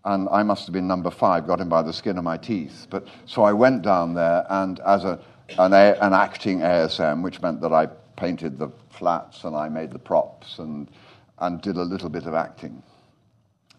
and 0.05 0.29
I 0.31 0.43
must 0.43 0.67
have 0.67 0.73
been 0.73 0.89
number 0.89 1.11
five, 1.11 1.47
got 1.47 1.61
him 1.61 1.69
by 1.69 1.83
the 1.83 1.93
skin 1.93 2.19
of 2.19 2.25
my 2.25 2.37
teeth. 2.37 2.87
But 2.91 3.07
so 3.27 3.43
I 3.43 3.53
went 3.53 3.83
down 3.83 4.15
there, 4.15 4.45
and 4.51 4.81
as 4.81 5.05
a, 5.05 5.21
an, 5.59 5.73
an 5.73 6.13
acting 6.13 6.61
ASM, 6.61 7.23
which 7.23 7.41
meant 7.41 7.61
that 7.61 7.73
I 7.73 7.87
painted 8.17 8.59
the 8.59 8.69
flats 9.03 9.43
and 9.43 9.57
I 9.57 9.69
made 9.69 9.91
the 9.91 9.99
props 9.99 10.61
and, 10.61 10.89
and 11.41 11.61
did 11.61 11.77
a 11.77 11.83
little 11.83 12.09
bit 12.09 12.27
of 12.27 12.35
acting. 12.35 12.85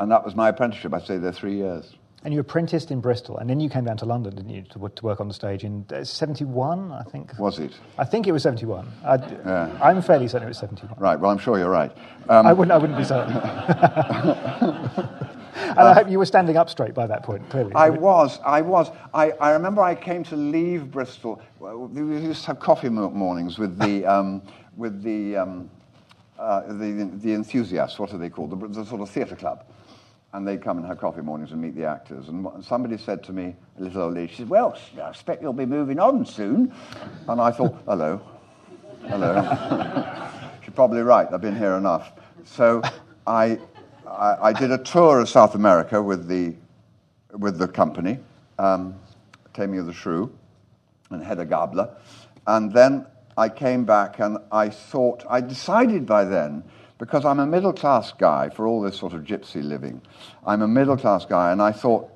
And 0.02 0.12
that 0.12 0.26
was 0.26 0.36
my 0.36 0.50
apprenticeship. 0.50 0.94
I 0.94 1.00
stayed 1.00 1.20
there 1.20 1.32
three 1.32 1.56
years. 1.56 1.94
And 2.26 2.34
you 2.34 2.42
apprenticed 2.42 2.92
in 2.92 3.00
Bristol, 3.00 3.38
and 3.38 3.50
then 3.50 3.62
you 3.62 3.70
came 3.70 3.86
down 3.86 3.96
to 3.98 4.06
London, 4.06 4.36
didn't 4.36 4.50
you, 4.50 4.64
to, 4.64 4.90
to 4.90 5.06
work 5.06 5.22
on 5.22 5.30
the 5.30 5.34
stage 5.34 5.64
in 5.64 5.86
uh, 5.94 6.04
71, 6.04 6.92
I 6.92 7.04
think? 7.04 7.32
Was 7.40 7.60
it? 7.60 7.72
I 7.98 8.04
think 8.04 8.28
it 8.28 8.34
was 8.34 8.44
71. 8.44 8.86
I, 9.06 9.16
yeah. 9.16 9.80
I'm 9.82 10.02
fairly 10.02 10.28
certain 10.28 10.46
it 10.46 10.50
was 10.50 10.58
71. 10.58 11.00
Right, 11.00 11.18
well, 11.18 11.32
I'm 11.32 11.38
sure 11.38 11.58
you're 11.58 11.70
right. 11.70 11.92
Um, 12.28 12.46
I, 12.46 12.52
wouldn't, 12.52 12.74
I 12.74 12.78
wouldn't 12.78 12.98
be 12.98 13.06
certain. 13.06 13.34
And 15.56 15.80
uh, 15.80 15.86
I 15.86 15.94
hope 15.94 16.10
you 16.10 16.20
were 16.20 16.26
standing 16.26 16.58
up 16.58 16.70
straight 16.70 16.94
by 16.94 17.08
that 17.08 17.24
point, 17.24 17.50
clearly. 17.50 17.74
I 17.76 17.90
was, 17.90 18.40
I 18.46 18.62
was. 18.62 18.90
I, 19.14 19.32
I 19.32 19.52
remember 19.52 19.82
I 19.82 19.96
came 19.96 20.24
to 20.26 20.36
leave 20.36 20.92
Bristol. 20.92 21.42
We 21.60 22.02
used 22.02 22.42
to 22.42 22.48
have 22.48 22.60
coffee 22.60 22.90
mornings 22.90 23.58
with 23.58 23.80
the, 23.80 24.06
um, 24.06 24.42
with 24.78 25.04
the, 25.04 25.38
um, 25.38 25.70
uh, 26.38 26.62
the, 26.74 27.10
the 27.16 27.34
enthusiasts, 27.34 28.00
what 28.00 28.14
are 28.14 28.18
they 28.18 28.30
called? 28.30 28.52
The, 28.52 28.68
the 28.68 28.86
sort 28.86 29.02
of 29.02 29.10
theatre 29.10 29.36
club. 29.36 29.66
And 30.34 30.48
they'd 30.48 30.64
come 30.64 30.80
and 30.80 30.88
have 30.88 30.98
coffee 30.98 31.22
mornings 31.22 31.52
and 31.52 31.62
meet 31.62 31.76
the 31.76 31.86
actors. 31.86 32.28
And 32.28 32.48
somebody 32.66 32.98
said 32.98 33.24
to 33.26 33.32
me, 33.34 33.56
a 33.78 33.84
little 33.84 34.02
old 34.04 34.16
lady, 34.16 34.32
she 34.32 34.38
said, 34.38 34.50
Well, 34.50 34.76
I 35.00 35.10
expect 35.10 35.44
you'll 35.44 35.54
be 35.54 35.68
moving 35.68 36.00
on 36.00 36.26
soon. 36.26 36.74
And 37.28 37.40
I 37.40 37.52
thought, 37.52 37.76
Hello. 37.86 38.20
Hello. 39.08 40.30
She's 40.64 40.74
probably 40.74 41.02
right. 41.02 41.28
I've 41.32 41.42
been 41.42 41.56
here 41.56 41.74
enough. 41.74 42.14
So 42.46 42.82
I, 43.28 43.60
I, 44.08 44.38
I, 44.42 44.54
did 44.54 44.72
a 44.72 44.78
tour 44.80 45.20
of 45.20 45.30
South 45.30 45.54
America 45.54 46.02
with 46.02 46.28
the, 46.28 46.56
with 47.38 47.60
the 47.60 47.68
company, 47.68 48.18
um, 48.58 48.96
Taming 49.54 49.80
of 49.80 49.86
the 49.86 49.94
Shrew 49.94 50.34
and 51.12 51.24
Hedda 51.24 51.46
Gabler. 51.46 51.96
And 52.48 52.74
then 52.74 53.06
I 53.38 53.50
came 53.50 53.86
back 53.86 54.20
and 54.20 54.38
I 54.52 54.70
thought, 54.70 55.24
I 55.30 55.42
decided 55.42 56.06
by 56.06 56.26
then, 56.26 56.64
because 56.98 57.26
I'm 57.26 57.40
a 57.40 57.46
middle 57.46 57.74
class 57.74 58.12
guy 58.14 58.50
for 58.50 58.68
all 58.68 58.82
this 58.82 58.98
sort 58.98 59.14
of 59.14 59.24
gypsy 59.24 59.64
living, 59.64 60.02
I'm 60.46 60.62
a 60.62 60.68
middle 60.68 60.98
class 60.98 61.26
guy, 61.26 61.52
and 61.52 61.62
I 61.62 61.72
thought, 61.72 62.10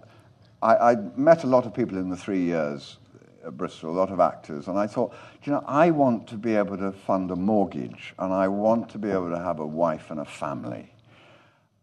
I, 0.61 0.75
I 0.75 0.95
met 1.15 1.43
a 1.43 1.47
lot 1.47 1.65
of 1.65 1.73
people 1.73 1.97
in 1.97 2.09
the 2.09 2.17
three 2.17 2.41
years 2.41 2.97
at 3.45 3.57
Bristol, 3.57 3.91
a 3.91 3.97
lot 3.97 4.11
of 4.11 4.19
actors, 4.19 4.67
and 4.67 4.77
I 4.77 4.87
thought, 4.87 5.13
you 5.43 5.51
know, 5.51 5.63
I 5.67 5.91
want 5.91 6.27
to 6.27 6.35
be 6.35 6.55
able 6.55 6.77
to 6.77 6.91
fund 6.91 7.31
a 7.31 7.35
mortgage, 7.35 8.13
and 8.19 8.33
I 8.33 8.47
want 8.47 8.89
to 8.89 8.97
be 8.97 9.09
able 9.09 9.29
to 9.31 9.39
have 9.39 9.59
a 9.59 9.65
wife 9.65 10.11
and 10.11 10.19
a 10.19 10.25
family. 10.25 10.93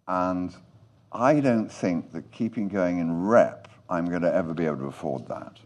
And 0.06 0.54
I 1.12 1.40
don't 1.40 1.70
think 1.70 2.12
that 2.12 2.30
keeping 2.30 2.68
going 2.68 2.98
in 2.98 3.24
rep, 3.24 3.68
I'm 3.88 4.06
going 4.06 4.22
to 4.22 4.34
ever 4.34 4.54
be 4.54 4.66
able 4.66 4.78
to 4.78 4.86
afford 4.86 5.26
that. 5.28 5.58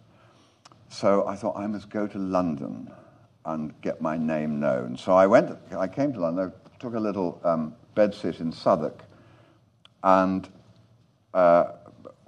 So 0.88 1.26
I 1.26 1.36
thought 1.36 1.56
I 1.56 1.66
must 1.66 1.90
go 1.90 2.06
to 2.06 2.18
London 2.18 2.90
and 3.48 3.80
get 3.80 4.00
my 4.00 4.16
name 4.16 4.60
known. 4.60 4.96
So 4.96 5.12
I 5.12 5.26
went, 5.26 5.56
I 5.76 5.88
came 5.88 6.12
to 6.12 6.20
London, 6.20 6.52
I 6.52 6.78
took 6.80 6.94
a 6.94 7.00
little 7.00 7.40
um, 7.44 7.74
bedsit 7.96 8.40
in 8.40 8.52
Southwark 8.52 9.02
and 10.02 10.48
uh, 11.34 11.72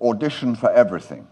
auditioned 0.00 0.58
for 0.58 0.70
everything. 0.72 1.26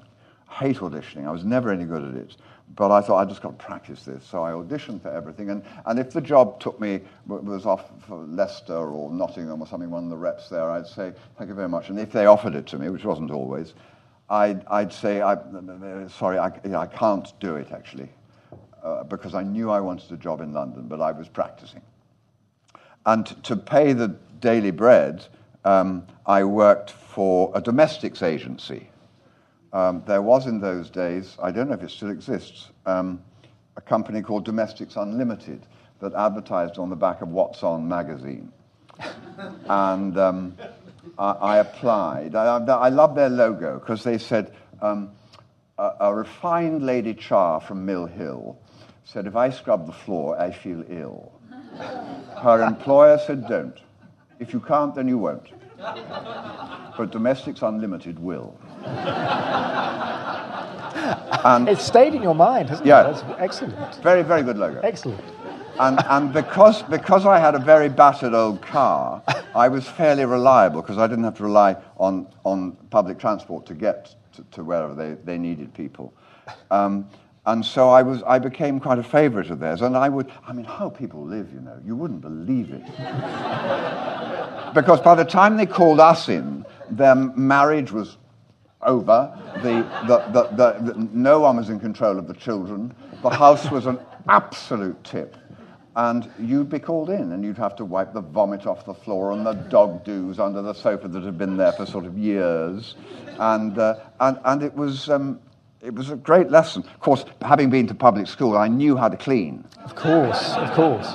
I 0.51 0.55
hate 0.55 0.77
auditioning, 0.79 1.27
I 1.27 1.31
was 1.31 1.45
never 1.45 1.71
any 1.71 1.85
good 1.85 2.05
at 2.05 2.15
it. 2.15 2.37
But 2.77 2.93
I 2.93 3.01
thought 3.01 3.17
I 3.17 3.25
just 3.25 3.41
got 3.41 3.59
to 3.59 3.65
practice 3.65 4.05
this. 4.05 4.23
So 4.25 4.45
I 4.45 4.53
auditioned 4.53 5.01
for 5.01 5.09
everything. 5.09 5.49
And, 5.49 5.65
and 5.87 5.99
if 5.99 6.13
the 6.13 6.21
job 6.21 6.61
took 6.61 6.79
me, 6.79 7.01
was 7.27 7.65
off 7.65 7.91
for 8.07 8.19
Leicester 8.19 8.77
or 8.77 9.11
Nottingham 9.11 9.63
or 9.63 9.67
something, 9.67 9.91
one 9.91 10.05
of 10.05 10.11
the 10.11 10.17
reps 10.17 10.51
there, 10.51 10.71
I'd 10.71 10.87
say, 10.87 11.13
thank 11.39 11.49
you 11.49 11.55
very 11.55 11.69
much. 11.69 11.89
And 11.89 11.99
if 11.99 12.13
they 12.13 12.27
offered 12.27 12.55
it 12.55 12.67
to 12.67 12.79
me, 12.79 12.91
which 12.91 13.05
wasn't 13.05 13.31
always, 13.31 13.73
I'd, 14.29 14.67
I'd 14.67 14.93
say, 14.93 15.23
I, 15.23 15.39
sorry, 16.09 16.39
I, 16.39 16.53
I 16.77 16.87
can't 16.87 17.33
do 17.41 17.57
it 17.57 17.73
actually. 17.73 18.11
Uh, 18.83 19.03
because 19.05 19.35
I 19.35 19.43
knew 19.43 19.71
I 19.71 19.81
wanted 19.81 20.13
a 20.13 20.17
job 20.17 20.41
in 20.41 20.53
London, 20.53 20.87
but 20.87 21.01
I 21.01 21.13
was 21.13 21.29
practicing. 21.29 21.83
And 23.05 23.27
to 23.45 23.57
pay 23.57 23.93
the 23.93 24.09
daily 24.41 24.71
bread, 24.71 25.27
um, 25.65 26.07
I 26.27 26.45
worked 26.45 26.91
for 26.91 27.51
a 27.55 27.61
domestics 27.61 28.23
agency. 28.23 28.89
Um, 29.73 30.03
there 30.07 30.23
was 30.23 30.47
in 30.47 30.61
those 30.61 30.91
days, 30.91 31.37
I 31.43 31.51
don't 31.51 31.69
know 31.69 31.75
if 31.75 31.83
it 31.83 31.91
still 31.91 32.11
exists, 32.11 32.69
um, 32.87 33.23
a 33.77 33.81
company 33.81 34.23
called 34.23 34.45
Domestics 34.45 34.97
Unlimited 34.97 35.67
that 36.01 36.15
advertised 36.15 36.79
on 36.79 36.91
the 36.91 36.97
back 36.97 37.21
of 37.21 37.29
What's 37.29 37.63
On 37.63 37.87
magazine. 37.89 38.53
and 39.69 40.19
um, 40.19 40.57
I, 41.19 41.31
I, 41.31 41.57
applied. 41.59 42.35
I, 42.35 42.59
I 42.59 42.89
love 42.89 43.15
their 43.15 43.29
logo 43.29 43.79
because 43.79 44.05
they 44.05 44.19
said, 44.19 44.55
um, 44.81 45.11
a, 45.79 45.93
a, 46.01 46.15
refined 46.15 46.83
Lady 46.85 47.15
Char 47.15 47.61
from 47.61 47.87
Mill 47.87 48.07
Hill 48.07 48.59
said, 49.09 49.27
if 49.27 49.37
I 49.37 49.49
scrub 49.49 49.87
the 49.87 49.93
floor, 49.93 50.39
I 50.39 50.51
feel 50.51 50.85
ill. 50.91 51.33
Her 52.43 52.63
employer 52.63 53.19
said, 53.19 53.49
don't. 53.49 53.79
If 54.39 54.53
you 54.53 54.61
can't, 54.61 54.95
then 54.95 55.09
you 55.09 55.17
won't. 55.17 55.49
But 55.79 57.11
Domestics 57.11 57.63
Unlimited 57.63 58.19
will. 58.19 58.55
and 61.43 61.71
it 61.71 61.79
stayed 61.79 62.15
in 62.15 62.23
your 62.23 62.35
mind, 62.35 62.69
hasn't 62.69 62.87
yeah, 62.87 63.09
it? 63.09 63.15
That's 63.15 63.25
excellent. 63.39 63.95
Very, 64.03 64.23
very 64.23 64.43
good 64.43 64.59
logo. 64.59 64.81
Excellent. 64.81 65.25
And, 65.81 65.99
and 66.07 66.31
because, 66.31 66.83
because 66.83 67.25
I 67.25 67.39
had 67.39 67.55
a 67.55 67.61
very 67.61 67.89
battered 67.89 68.35
old 68.35 68.61
car, 68.61 69.23
I 69.55 69.69
was 69.69 69.89
fairly 69.89 70.27
reliable 70.27 70.83
because 70.83 70.99
I 70.99 71.07
didn't 71.07 71.25
have 71.25 71.39
to 71.39 71.45
rely 71.45 71.77
on, 71.97 72.27
on 72.45 72.73
public 72.91 73.19
transport 73.19 73.65
to 73.67 73.75
get 73.75 74.15
to, 74.35 74.45
to 74.51 74.65
wherever 74.65 74.95
they, 74.95 75.15
they 75.25 75.39
needed 75.39 75.73
people. 75.73 76.13
Um, 76.71 77.09
and 77.49 77.65
so 77.65 77.89
I, 77.89 78.03
was, 78.03 78.23
I 78.25 78.39
became 78.39 78.79
quite 78.79 78.99
a 78.99 79.03
favorite 79.03 79.49
of 79.51 79.59
theirs. 79.59 79.81
And 79.81 79.97
I 79.97 80.11
would, 80.11 80.31
I 80.47 80.53
mean, 80.53 80.67
how 80.67 80.91
people 80.91 81.25
live, 81.25 81.51
you 81.51 81.61
know, 81.61 81.81
you 81.83 81.97
wouldn't 81.97 82.21
believe 82.21 82.71
it. 82.71 82.85
because 84.75 85.01
by 85.01 85.15
the 85.15 85.25
time 85.25 85.57
they 85.57 85.65
called 85.65 85.99
us 85.99 86.29
in, 86.29 86.67
their 86.91 87.15
marriage 87.15 87.91
was 87.91 88.19
over. 88.83 89.35
The, 89.63 89.83
the, 90.07 90.19
the, 90.31 90.93
the, 90.93 91.09
no 91.11 91.41
one 91.41 91.57
was 91.57 91.71
in 91.71 91.81
control 91.81 92.19
of 92.19 92.29
the 92.29 92.35
children. 92.35 92.95
The 93.23 93.31
house 93.31 93.71
was 93.71 93.87
an 93.87 93.99
absolute 94.29 95.03
tip. 95.03 95.35
And 95.97 96.31
you'd 96.39 96.69
be 96.69 96.79
called 96.79 97.09
in, 97.09 97.33
and 97.33 97.43
you'd 97.43 97.57
have 97.57 97.75
to 97.77 97.85
wipe 97.87 98.13
the 98.13 98.21
vomit 98.21 98.67
off 98.67 98.85
the 98.85 98.93
floor 98.93 99.33
and 99.33 99.47
the 99.47 99.55
dog 99.55 100.05
doos 100.05 100.39
under 100.39 100.61
the 100.61 100.75
sofa 100.75 101.09
that 101.09 101.23
had 101.23 101.39
been 101.39 101.57
there 101.57 101.73
for 101.73 101.87
sort 101.87 102.05
of 102.05 102.19
years. 102.19 102.95
And, 103.39 103.79
uh, 103.79 104.01
and, 104.21 104.39
and 104.45 104.63
it, 104.63 104.75
was, 104.75 105.09
um, 105.09 105.41
it 105.81 105.95
was 105.95 106.11
a 106.11 106.17
great 106.17 106.51
lesson. 106.51 106.83
Of 106.83 107.01
course, 107.01 107.25
having 107.43 107.71
been 107.71 107.87
to 107.87 107.95
public 107.95 108.27
school, 108.27 108.57
I 108.57 108.69
knew 108.69 108.97
how 108.97 109.09
to 109.09 109.17
clean. 109.17 109.65
Of 109.85 109.95
course, 109.95 110.53
of 110.55 110.73
course. 110.73 111.15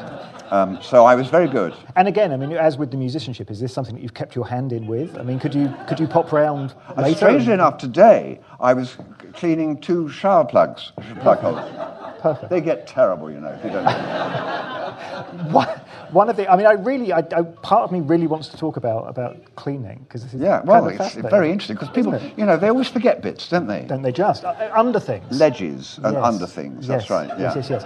Um, 0.52 0.80
so 0.82 1.06
I 1.06 1.16
was 1.16 1.30
very 1.30 1.48
good. 1.48 1.74
And 1.96 2.08
again, 2.08 2.32
I 2.32 2.38
mean, 2.38 2.52
as 2.54 2.78
with 2.78 2.92
the 2.92 2.98
musicianship, 2.98 3.50
is 3.50 3.60
this 3.60 3.74
something 3.74 3.96
that 3.96 4.02
you've 4.02 4.14
kept 4.14 4.36
your 4.36 4.48
hand 4.48 4.72
in 4.72 4.86
with? 4.86 5.18
I 5.18 5.24
mean, 5.24 5.40
could 5.40 5.56
you 5.56 5.74
could 5.88 6.00
you 6.00 6.08
pop 6.08 6.32
round 6.32 6.76
later? 6.96 7.10
Uh, 7.10 7.16
strangely 7.16 7.54
and... 7.54 7.62
enough, 7.62 7.78
today 7.78 8.40
I 8.60 8.74
was 8.74 8.98
cleaning 9.34 9.82
two 9.82 10.10
shower 10.10 10.46
plugs, 10.46 10.92
plug 11.22 11.40
holes. 11.40 12.20
Perfect. 12.22 12.50
They 12.50 12.62
get 12.62 12.88
terrible, 12.88 13.32
you 13.32 13.42
know, 13.42 13.50
if 13.50 13.64
you 13.64 13.72
don't. 13.72 13.86
one, 15.52 15.68
one 16.14 16.30
of 16.30 16.36
the, 16.36 16.50
I 16.50 16.56
mean, 16.56 16.66
I 16.66 16.74
really, 16.74 17.12
I, 17.12 17.20
I, 17.20 17.42
part 17.42 17.84
of 17.84 17.92
me 17.92 18.00
really 18.00 18.28
wants 18.28 18.50
to 18.50 18.58
talk 18.58 18.78
about 18.78 19.10
about 19.10 19.56
cleaning 19.56 20.06
because 20.08 20.24
this 20.24 20.34
is 20.34 20.42
yeah, 20.42 20.62
well, 20.64 20.88
it's 20.88 21.16
very 21.16 21.52
interesting 21.52 21.76
because 21.76 21.90
people, 21.90 22.20
you 22.38 22.46
know, 22.46 22.58
they 22.58 22.70
always 22.70 22.88
forget 22.88 23.22
bits, 23.22 23.50
don't 23.50 23.68
they? 23.68 23.82
Don't 23.82 24.02
they 24.02 24.12
just 24.12 24.44
uh, 24.46 24.72
under 24.74 25.00
things? 25.00 25.40
Ledges 25.40 26.00
and 26.04 26.14
yes. 26.14 26.24
under 26.24 26.48
things. 26.48 26.88
That's 26.88 27.04
yes. 27.04 27.10
right. 27.10 27.28
Yeah. 27.28 27.54
Yes, 27.56 27.70
yes, 27.70 27.70
yes. 27.70 27.84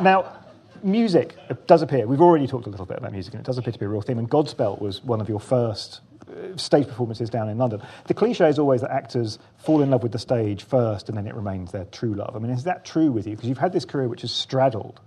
Now 0.00 0.38
music 0.82 1.36
does 1.66 1.82
appear, 1.82 2.06
we've 2.06 2.20
already 2.20 2.46
talked 2.46 2.66
a 2.66 2.70
little 2.70 2.86
bit 2.86 2.98
about 2.98 3.12
music, 3.12 3.34
and 3.34 3.40
it 3.40 3.46
does 3.46 3.58
appear 3.58 3.72
to 3.72 3.78
be 3.78 3.84
a 3.84 3.88
real 3.88 4.00
theme. 4.00 4.18
And 4.18 4.30
Godspell 4.30 4.80
was 4.80 5.02
one 5.02 5.20
of 5.20 5.28
your 5.28 5.40
first 5.40 6.00
uh, 6.28 6.56
stage 6.56 6.86
performances 6.86 7.30
down 7.30 7.48
in 7.48 7.58
London. 7.58 7.82
The 8.06 8.14
cliche 8.14 8.48
is 8.48 8.58
always 8.58 8.80
that 8.82 8.90
actors 8.90 9.38
fall 9.56 9.82
in 9.82 9.90
love 9.90 10.02
with 10.02 10.12
the 10.12 10.18
stage 10.18 10.64
first 10.64 11.08
and 11.08 11.16
then 11.16 11.26
it 11.26 11.34
remains 11.34 11.72
their 11.72 11.84
true 11.86 12.14
love. 12.14 12.36
I 12.36 12.38
mean, 12.38 12.50
is 12.50 12.64
that 12.64 12.84
true 12.84 13.10
with 13.10 13.26
you? 13.26 13.34
Because 13.34 13.48
you've 13.48 13.58
had 13.58 13.72
this 13.72 13.84
career 13.84 14.08
which 14.08 14.22
has 14.22 14.32
straddled, 14.32 15.00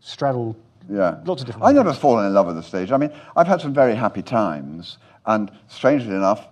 straddled 0.00 0.56
yeah. 0.90 1.18
lots 1.24 1.42
of 1.42 1.46
different 1.46 1.66
I 1.66 1.72
never 1.72 1.92
fallen 1.92 2.26
in 2.26 2.34
love 2.34 2.46
with 2.46 2.56
the 2.56 2.62
stage. 2.62 2.92
I 2.92 2.96
mean, 2.96 3.12
I've 3.36 3.46
had 3.46 3.60
some 3.60 3.72
very 3.72 3.94
happy 3.94 4.22
times, 4.22 4.98
and 5.26 5.50
strangely 5.68 6.14
enough, 6.14 6.48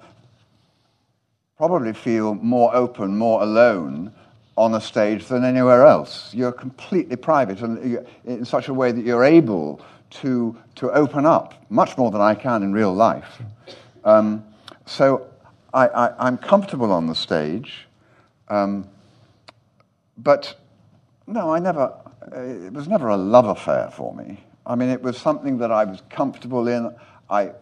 probably 1.56 1.92
feel 1.92 2.34
more 2.34 2.74
open, 2.74 3.16
more 3.16 3.42
alone 3.42 4.12
on 4.56 4.74
a 4.74 4.80
stage 4.80 5.26
than 5.26 5.44
anywhere 5.44 5.86
else. 5.86 6.32
You're 6.34 6.52
completely 6.52 7.16
private 7.16 7.60
and 7.60 8.06
in 8.24 8.44
such 8.44 8.68
a 8.68 8.74
way 8.74 8.92
that 8.92 9.04
you're 9.04 9.24
able 9.24 9.80
to, 10.10 10.56
to 10.76 10.90
open 10.90 11.24
up 11.24 11.54
much 11.70 11.96
more 11.96 12.10
than 12.10 12.20
I 12.20 12.34
can 12.34 12.62
in 12.62 12.72
real 12.72 12.94
life. 12.94 13.42
Um, 14.04 14.44
so 14.86 15.28
I, 15.72 16.12
am 16.18 16.36
comfortable 16.38 16.92
on 16.92 17.06
the 17.06 17.14
stage, 17.14 17.86
um, 18.48 18.88
but 20.18 20.56
no, 21.26 21.54
I 21.54 21.58
never, 21.58 21.94
it 22.32 22.72
was 22.72 22.88
never 22.88 23.08
a 23.08 23.16
love 23.16 23.46
affair 23.46 23.90
for 23.92 24.14
me. 24.14 24.42
I 24.66 24.74
mean, 24.74 24.90
it 24.90 25.02
was 25.02 25.16
something 25.16 25.58
that 25.58 25.72
I 25.72 25.84
was 25.84 26.02
comfortable 26.10 26.68
in. 26.68 26.94
I, 27.28 27.52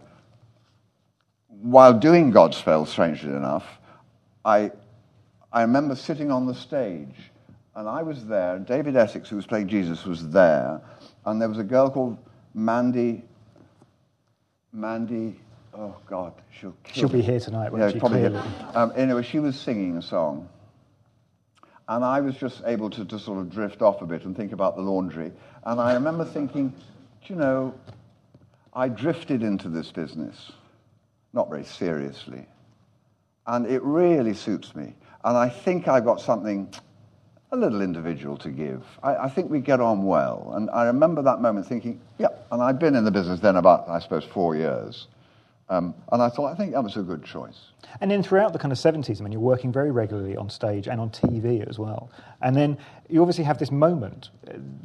while 1.49 1.93
doing 1.95 2.33
Godspell, 2.33 2.87
strangely 2.87 3.31
enough, 3.31 3.67
I 4.45 4.73
I 5.53 5.63
remember 5.63 5.97
sitting 5.97 6.31
on 6.31 6.47
the 6.47 6.55
stage, 6.55 7.15
and 7.75 7.89
I 7.89 8.03
was 8.03 8.27
there. 8.27 8.59
David 8.59 8.97
Essex, 8.97 9.29
who 9.31 9.37
was 9.37 9.47
playing 9.47 9.69
Jesus, 9.69 10.05
was 10.05 10.29
there, 10.31 10.81
and 11.25 11.41
there 11.41 11.49
was 11.49 11.59
a 11.59 11.65
girl 11.65 11.91
called 11.91 12.19
Mandy. 12.55 13.25
Mandy, 14.73 15.41
oh 15.75 15.97
God, 16.07 16.35
she'll 16.51 16.75
She'll 16.93 17.09
me. 17.09 17.21
be 17.21 17.23
here 17.23 17.41
tonight, 17.41 17.73
won't 17.73 17.83
yeah, 17.83 17.91
she? 17.93 17.99
Probably. 17.99 18.27
Um, 18.75 18.93
anyway, 18.97 19.23
she 19.23 19.39
was 19.39 19.59
singing 19.59 19.97
a 19.97 20.03
song, 20.03 20.49
and 21.89 22.05
I 22.05 22.21
was 22.21 22.37
just 22.37 22.63
able 22.67 22.91
to, 22.91 23.05
to 23.07 23.19
sort 23.19 23.39
of 23.39 23.51
drift 23.51 23.81
off 23.81 24.03
a 24.03 24.07
bit 24.07 24.25
and 24.25 24.37
think 24.37 24.53
about 24.53 24.77
the 24.77 24.83
laundry. 24.83 25.33
And 25.65 25.81
I 25.81 25.95
remember 25.95 26.25
thinking, 26.25 26.69
do 26.69 27.33
you 27.33 27.37
know, 27.37 27.75
I 28.75 28.89
drifted 28.89 29.43
into 29.43 29.69
this 29.69 29.91
business, 29.91 30.53
not 31.33 31.49
very 31.49 31.65
seriously, 31.65 32.47
and 33.47 33.67
it 33.67 33.83
really 33.83 34.35
suits 34.35 34.77
me. 34.77 34.95
And 35.25 35.37
I 35.37 35.49
think 35.49 35.89
I've 35.89 36.05
got 36.05 36.21
something 36.21 36.73
a 37.51 37.57
little 37.57 37.81
individual 37.81 38.37
to 38.37 38.51
give. 38.51 38.85
I, 39.03 39.17
I, 39.17 39.29
think 39.31 39.51
we 39.51 39.61
get 39.61 39.81
on 39.81 40.05
well. 40.05 40.53
And 40.55 40.69
I 40.71 40.85
remember 40.85 41.23
that 41.23 41.41
moment 41.41 41.67
thinking, 41.67 41.99
yeah, 42.19 42.29
and 42.53 42.63
I'd 42.63 42.79
been 42.79 42.95
in 42.95 43.05
the 43.05 43.11
business 43.11 43.41
then 43.41 43.57
about, 43.57 43.89
I 43.89 44.01
suppose, 44.01 44.25
four 44.25 44.55
years. 44.55 45.07
Um, 45.71 45.95
and 46.13 46.23
I 46.23 46.31
thought, 46.31 46.51
I 46.51 46.55
think 46.55 46.73
that 46.73 46.83
was 46.83 46.97
a 46.97 47.03
good 47.03 47.25
choice. 47.25 47.73
And 48.01 48.11
then 48.11 48.23
throughout 48.23 48.55
the 48.55 48.59
kind 48.59 48.73
of 48.73 48.79
70s, 48.79 49.21
I 49.21 49.25
mean, 49.25 49.33
you're 49.33 49.41
working 49.41 49.71
very 49.71 49.91
regularly 49.91 50.35
on 50.35 50.49
stage 50.49 50.89
and 50.89 50.99
on 51.01 51.11
TV 51.11 51.69
as 51.69 51.79
well. 51.79 52.11
And 52.41 52.57
then 52.57 52.79
you 53.09 53.21
obviously 53.21 53.45
have 53.45 53.59
this 53.59 53.71
moment, 53.71 54.31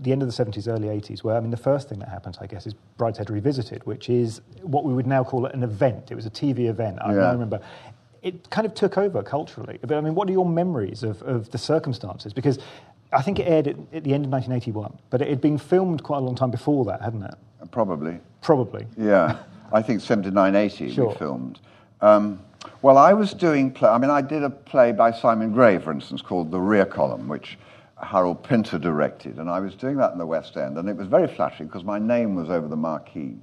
the 0.02 0.12
end 0.12 0.22
of 0.22 0.36
the 0.36 0.46
70s, 0.46 0.68
early 0.68 0.88
80s, 0.88 1.24
where, 1.24 1.38
I 1.38 1.40
mean, 1.40 1.52
the 1.52 1.58
first 1.58 1.88
thing 1.88 2.00
that 2.00 2.10
happens, 2.10 2.38
I 2.42 2.48
guess, 2.48 2.68
is 2.68 2.74
Brideshead 2.98 3.30
Revisited, 3.30 3.86
which 3.86 4.10
is 4.10 4.42
what 4.62 4.84
we 4.84 4.94
would 4.94 5.08
now 5.08 5.24
call 5.24 5.46
an 5.46 5.64
event. 5.64 6.12
It 6.12 6.16
was 6.16 6.26
a 6.26 6.30
TV 6.30 6.70
event. 6.70 7.00
I, 7.02 7.14
yeah. 7.14 7.30
I 7.30 7.32
remember 7.32 7.62
it 8.24 8.50
kind 8.50 8.66
of 8.66 8.74
took 8.74 8.98
over 8.98 9.22
culturally. 9.22 9.78
But 9.82 9.92
I 9.94 10.02
mean, 10.02 10.16
what 10.16 10.30
are 10.30 10.32
your 10.32 10.46
memories 10.46 11.04
of, 11.04 11.22
of 11.24 11.52
the 11.52 11.58
circumstances? 11.58 12.34
Because 12.34 12.58
I 13.12 13.22
think 13.22 13.40
it 13.40 13.44
aired 13.44 13.68
at, 13.68 13.76
at 13.94 14.04
the 14.04 14.14
end 14.14 14.26
of 14.26 14.32
1981, 14.32 14.98
but 15.10 15.22
it 15.22 15.28
had 15.28 15.42
been 15.42 15.58
filmed 15.58 16.04
quite 16.04 16.20
a 16.20 16.22
long 16.22 16.36
time 16.36 16.50
before 16.50 16.86
that, 16.86 17.02
hadn't 17.02 17.24
it? 17.24 17.36
Probably. 17.72 18.20
Probably. 18.42 18.88
Yeah. 18.98 19.40
I 19.74 19.82
think 19.82 20.02
79, 20.02 20.56
80 20.56 20.94
sure. 20.94 21.10
we 21.10 21.16
filmed. 21.16 21.60
Um, 22.00 22.40
well, 22.82 22.98
I 22.98 23.14
was 23.14 23.34
doing 23.34 23.72
play. 23.72 23.90
I 23.90 23.98
mean, 23.98 24.12
I 24.12 24.22
did 24.22 24.44
a 24.44 24.50
play 24.50 24.92
by 24.92 25.12
Simon 25.12 25.52
Gray, 25.52 25.80
for 25.80 25.92
instance, 25.92 26.22
called 26.22 26.52
The 26.52 26.60
Rear 26.60 26.86
Column, 26.86 27.28
which 27.28 27.58
Harold 28.02 28.44
Pinter 28.44 28.78
directed, 28.78 29.38
and 29.40 29.50
I 29.50 29.60
was 29.60 29.76
doing 29.76 29.98
that 29.98 30.12
in 30.12 30.18
the 30.18 30.26
West 30.26 30.58
End, 30.58 30.78
and 30.78 30.90
it 30.90 30.96
was 30.96 31.08
very 31.08 31.28
flattering 31.28 31.68
because 31.68 31.84
my 31.84 32.00
name 32.00 32.36
was 32.36 32.50
over 32.50 32.68
the 32.68 32.76
marquee, 32.76 33.36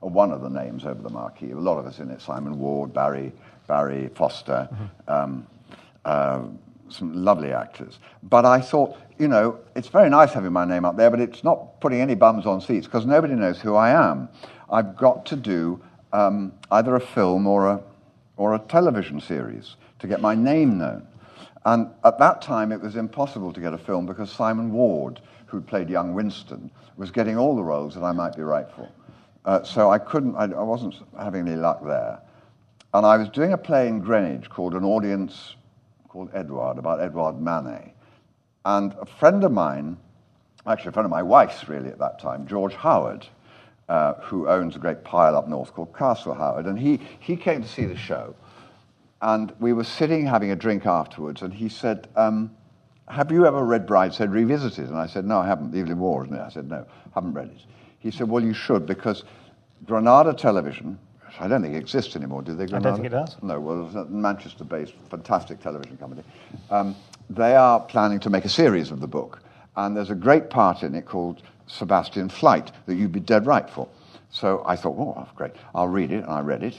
or 0.00 0.10
one 0.10 0.32
of 0.32 0.42
the 0.42 0.48
names 0.48 0.84
over 0.84 1.02
the 1.02 1.10
marquee. 1.10 1.50
A 1.52 1.56
lot 1.56 1.78
of 1.78 1.86
us 1.86 1.98
in 2.00 2.10
it: 2.10 2.20
Simon 2.20 2.58
Ward, 2.58 2.92
Barry, 2.92 3.32
Barry 3.66 4.08
Foster, 4.08 4.68
mm-hmm. 4.72 5.12
um, 5.12 5.46
uh, 6.04 6.42
some 6.88 7.24
lovely 7.24 7.52
actors. 7.52 7.98
But 8.22 8.44
I 8.44 8.60
thought, 8.60 8.96
you 9.18 9.28
know, 9.28 9.58
it's 9.74 9.88
very 9.88 10.08
nice 10.08 10.32
having 10.32 10.52
my 10.52 10.64
name 10.64 10.84
up 10.84 10.96
there, 10.96 11.10
but 11.10 11.20
it's 11.20 11.44
not 11.44 11.80
putting 11.80 12.00
any 12.00 12.14
bums 12.14 12.46
on 12.46 12.60
seats 12.60 12.86
because 12.86 13.06
nobody 13.06 13.34
knows 13.34 13.60
who 13.60 13.74
I 13.74 13.90
am. 13.90 14.28
I've 14.70 14.96
got 14.96 15.26
to 15.26 15.36
do 15.36 15.82
um, 16.12 16.52
either 16.70 16.96
a 16.96 17.00
film 17.00 17.46
or 17.46 17.68
a, 17.68 17.82
or 18.36 18.54
a 18.54 18.58
television 18.58 19.20
series 19.20 19.76
to 19.98 20.06
get 20.06 20.20
my 20.20 20.34
name 20.34 20.78
known. 20.78 21.06
And 21.64 21.90
at 22.04 22.18
that 22.18 22.42
time, 22.42 22.70
it 22.70 22.80
was 22.80 22.96
impossible 22.96 23.52
to 23.52 23.60
get 23.60 23.74
a 23.74 23.78
film 23.78 24.06
because 24.06 24.30
Simon 24.30 24.72
Ward, 24.72 25.20
who 25.46 25.60
played 25.60 25.88
young 25.88 26.14
Winston, 26.14 26.70
was 26.96 27.10
getting 27.10 27.36
all 27.36 27.56
the 27.56 27.62
roles 27.62 27.94
that 27.94 28.04
I 28.04 28.12
might 28.12 28.36
be 28.36 28.42
right 28.42 28.70
for. 28.74 28.88
Uh, 29.44 29.62
so 29.62 29.90
I 29.90 29.98
couldn't, 29.98 30.36
I, 30.36 30.44
I 30.44 30.62
wasn't 30.62 30.94
having 31.18 31.46
any 31.46 31.56
luck 31.56 31.84
there. 31.84 32.20
And 32.94 33.04
I 33.04 33.16
was 33.16 33.28
doing 33.28 33.52
a 33.52 33.58
play 33.58 33.88
in 33.88 34.00
Greenwich 34.00 34.48
called 34.48 34.74
An 34.74 34.84
Audience 34.84 35.54
called 36.08 36.30
Edward, 36.32 36.78
about 36.78 37.00
Edward 37.00 37.40
Manet. 37.40 37.94
And 38.64 38.94
a 39.00 39.06
friend 39.06 39.44
of 39.44 39.52
mine, 39.52 39.98
actually 40.66 40.88
a 40.88 40.92
friend 40.92 41.04
of 41.04 41.10
my 41.10 41.22
wife's 41.22 41.68
really 41.68 41.90
at 41.90 41.98
that 41.98 42.18
time, 42.18 42.46
George 42.46 42.74
Howard, 42.74 43.26
uh, 43.88 44.14
who 44.14 44.48
owns 44.48 44.76
a 44.76 44.78
great 44.78 45.04
pile 45.04 45.36
up 45.36 45.48
north 45.48 45.72
called 45.74 45.96
Castle 45.96 46.34
Howard, 46.34 46.66
and 46.66 46.78
he, 46.78 47.00
he 47.20 47.36
came 47.36 47.62
to 47.62 47.68
see 47.68 47.84
the 47.84 47.96
show. 47.96 48.34
And 49.22 49.52
we 49.60 49.72
were 49.72 49.84
sitting 49.84 50.26
having 50.26 50.50
a 50.50 50.56
drink 50.56 50.86
afterwards, 50.86 51.42
and 51.42 51.52
he 51.52 51.68
said, 51.68 52.08
um, 52.16 52.50
Have 53.08 53.32
you 53.32 53.46
ever 53.46 53.64
read 53.64 53.86
Brideshead 53.86 54.30
Revisited? 54.30 54.88
And 54.88 54.98
I 54.98 55.06
said, 55.06 55.24
No, 55.24 55.38
I 55.38 55.46
haven't. 55.46 55.74
Evelyn 55.74 55.98
Waugh, 55.98 56.22
isn't 56.24 56.34
it? 56.34 56.40
I 56.40 56.50
said, 56.50 56.68
No, 56.68 56.86
haven't 57.14 57.32
read 57.32 57.48
it. 57.48 57.60
He 57.98 58.10
said, 58.10 58.28
Well, 58.28 58.42
you 58.42 58.52
should, 58.52 58.86
because 58.86 59.24
Granada 59.86 60.34
Television 60.34 60.98
I 61.40 61.48
don't 61.48 61.62
think 61.62 61.74
it 61.74 61.78
exists 61.78 62.16
anymore, 62.16 62.42
do 62.42 62.54
they? 62.54 62.66
Granada? 62.66 62.88
I 62.88 62.90
don't 62.92 62.96
think 62.96 63.06
it 63.06 63.16
does. 63.16 63.36
No, 63.42 63.60
well, 63.60 63.86
it's 63.86 63.94
a 63.94 64.04
Manchester-based, 64.06 64.94
fantastic 65.10 65.60
television 65.60 65.96
company. 65.96 66.22
Um, 66.70 66.96
they 67.28 67.54
are 67.54 67.80
planning 67.80 68.20
to 68.20 68.30
make 68.30 68.44
a 68.44 68.48
series 68.48 68.90
of 68.90 69.00
the 69.00 69.06
book, 69.06 69.42
and 69.76 69.96
there's 69.96 70.10
a 70.10 70.14
great 70.14 70.50
part 70.50 70.82
in 70.82 70.94
it 70.94 71.04
called 71.04 71.42
Sebastian 71.66 72.28
Flyte 72.28 72.70
that 72.86 72.94
you'd 72.94 73.12
be 73.12 73.20
dead 73.20 73.46
right 73.46 73.68
for. 73.68 73.88
So 74.30 74.62
I 74.66 74.76
thought, 74.76 74.96
oh, 74.98 75.28
great, 75.34 75.52
I'll 75.74 75.88
read 75.88 76.12
it, 76.12 76.24
and 76.24 76.32
I 76.32 76.40
read 76.40 76.62
it. 76.62 76.76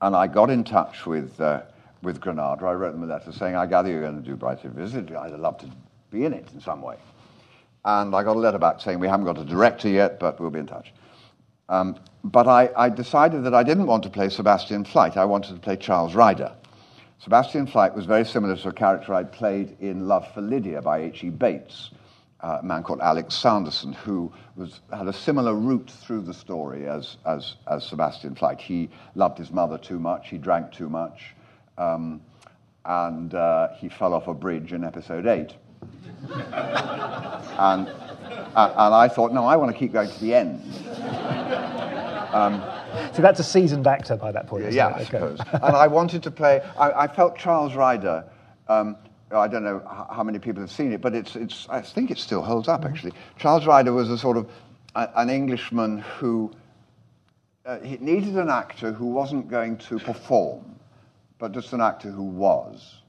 And 0.00 0.16
I 0.16 0.26
got 0.26 0.50
in 0.50 0.64
touch 0.64 1.06
with, 1.06 1.40
uh, 1.40 1.62
with 2.02 2.20
Granada. 2.20 2.66
I 2.66 2.72
wrote 2.72 2.92
them 2.92 3.02
a 3.02 3.06
letter 3.06 3.32
saying, 3.32 3.56
I 3.56 3.66
gather 3.66 3.90
you're 3.90 4.00
going 4.00 4.22
to 4.22 4.28
do 4.28 4.36
Brighton 4.36 4.72
Visit. 4.72 5.12
I'd 5.12 5.32
love 5.32 5.58
to 5.58 5.70
be 6.10 6.24
in 6.24 6.32
it 6.32 6.48
in 6.54 6.60
some 6.60 6.82
way. 6.82 6.96
And 7.84 8.14
I 8.14 8.22
got 8.22 8.36
a 8.36 8.38
letter 8.38 8.58
back 8.58 8.80
saying, 8.80 8.98
we 8.98 9.08
haven't 9.08 9.26
got 9.26 9.38
a 9.38 9.44
director 9.44 9.88
yet, 9.88 10.18
but 10.18 10.40
we'll 10.40 10.50
be 10.50 10.60
in 10.60 10.66
touch. 10.66 10.92
Um, 11.68 11.96
but 12.24 12.48
I, 12.48 12.70
I, 12.76 12.88
decided 12.88 13.44
that 13.44 13.54
I 13.54 13.62
didn't 13.62 13.86
want 13.86 14.02
to 14.02 14.10
play 14.10 14.28
Sebastian 14.28 14.84
Flyte. 14.84 15.16
I 15.16 15.24
wanted 15.24 15.54
to 15.54 15.60
play 15.60 15.76
Charles 15.76 16.14
Ryder. 16.14 16.52
Sebastian 17.20 17.66
Flyte 17.66 17.94
was 17.94 18.06
very 18.06 18.24
similar 18.24 18.56
to 18.56 18.68
a 18.68 18.72
character 18.72 19.14
I'd 19.14 19.30
played 19.30 19.76
in 19.80 20.08
Love 20.08 20.26
for 20.34 20.40
Lydia 20.40 20.82
by 20.82 21.02
H.E. 21.02 21.30
Bates, 21.30 21.90
uh, 22.42 22.58
a 22.60 22.64
man 22.64 22.82
called 22.82 23.00
Alex 23.00 23.34
Sanderson, 23.34 23.92
who 23.92 24.32
was, 24.56 24.80
had 24.92 25.08
a 25.08 25.12
similar 25.12 25.54
route 25.54 25.90
through 25.90 26.22
the 26.22 26.34
story 26.34 26.88
as, 26.88 27.16
as, 27.26 27.56
as 27.70 27.84
Sebastian 27.84 28.34
Flyte. 28.34 28.60
He 28.60 28.88
loved 29.14 29.38
his 29.38 29.50
mother 29.50 29.78
too 29.78 29.98
much, 29.98 30.28
he 30.28 30.38
drank 30.38 30.72
too 30.72 30.88
much, 30.88 31.34
um, 31.76 32.20
and 32.84 33.34
uh, 33.34 33.68
he 33.76 33.88
fell 33.88 34.14
off 34.14 34.26
a 34.26 34.34
bridge 34.34 34.72
in 34.72 34.84
episode 34.84 35.26
8. 35.26 35.54
and, 36.30 37.88
and 37.88 38.94
I 38.94 39.08
thought, 39.08 39.32
no, 39.32 39.44
I 39.46 39.56
want 39.56 39.72
to 39.72 39.78
keep 39.78 39.92
going 39.92 40.10
to 40.10 40.20
the 40.20 40.34
end. 40.34 40.62
Um, 42.32 42.62
so 43.12 43.22
that's 43.22 43.40
a 43.40 43.44
seasoned 43.44 43.86
actor 43.86 44.16
by 44.16 44.32
that 44.32 44.46
point. 44.46 44.72
yeah, 44.72 44.92
I 44.94 45.04
suppose. 45.04 45.40
and 45.52 45.76
I 45.76 45.86
wanted 45.86 46.22
to 46.22 46.30
play. 46.30 46.60
I, 46.78 47.04
I 47.04 47.06
felt 47.08 47.36
Charles 47.36 47.74
Ryder. 47.74 48.24
Um, 48.68 48.96
I 49.32 49.48
don't 49.48 49.64
know 49.64 49.82
how 50.10 50.22
many 50.24 50.38
people 50.38 50.60
have 50.60 50.72
seen 50.72 50.92
it, 50.92 51.00
but 51.00 51.14
it's, 51.14 51.36
it's, 51.36 51.66
I 51.68 51.80
think 51.80 52.10
it 52.10 52.18
still 52.18 52.42
holds 52.42 52.68
up, 52.68 52.80
mm-hmm. 52.80 52.92
actually. 52.92 53.12
Charles 53.38 53.66
Ryder 53.66 53.92
was 53.92 54.10
a 54.10 54.18
sort 54.18 54.36
of 54.36 54.50
a, 54.94 55.08
an 55.16 55.30
Englishman 55.30 55.98
who 55.98 56.52
uh, 57.64 57.78
he 57.80 57.96
needed 57.98 58.36
an 58.36 58.50
actor 58.50 58.92
who 58.92 59.06
wasn't 59.06 59.48
going 59.48 59.76
to 59.76 59.98
perform, 59.98 60.74
but 61.38 61.52
just 61.52 61.72
an 61.72 61.80
actor 61.80 62.10
who 62.10 62.24
was. 62.24 63.02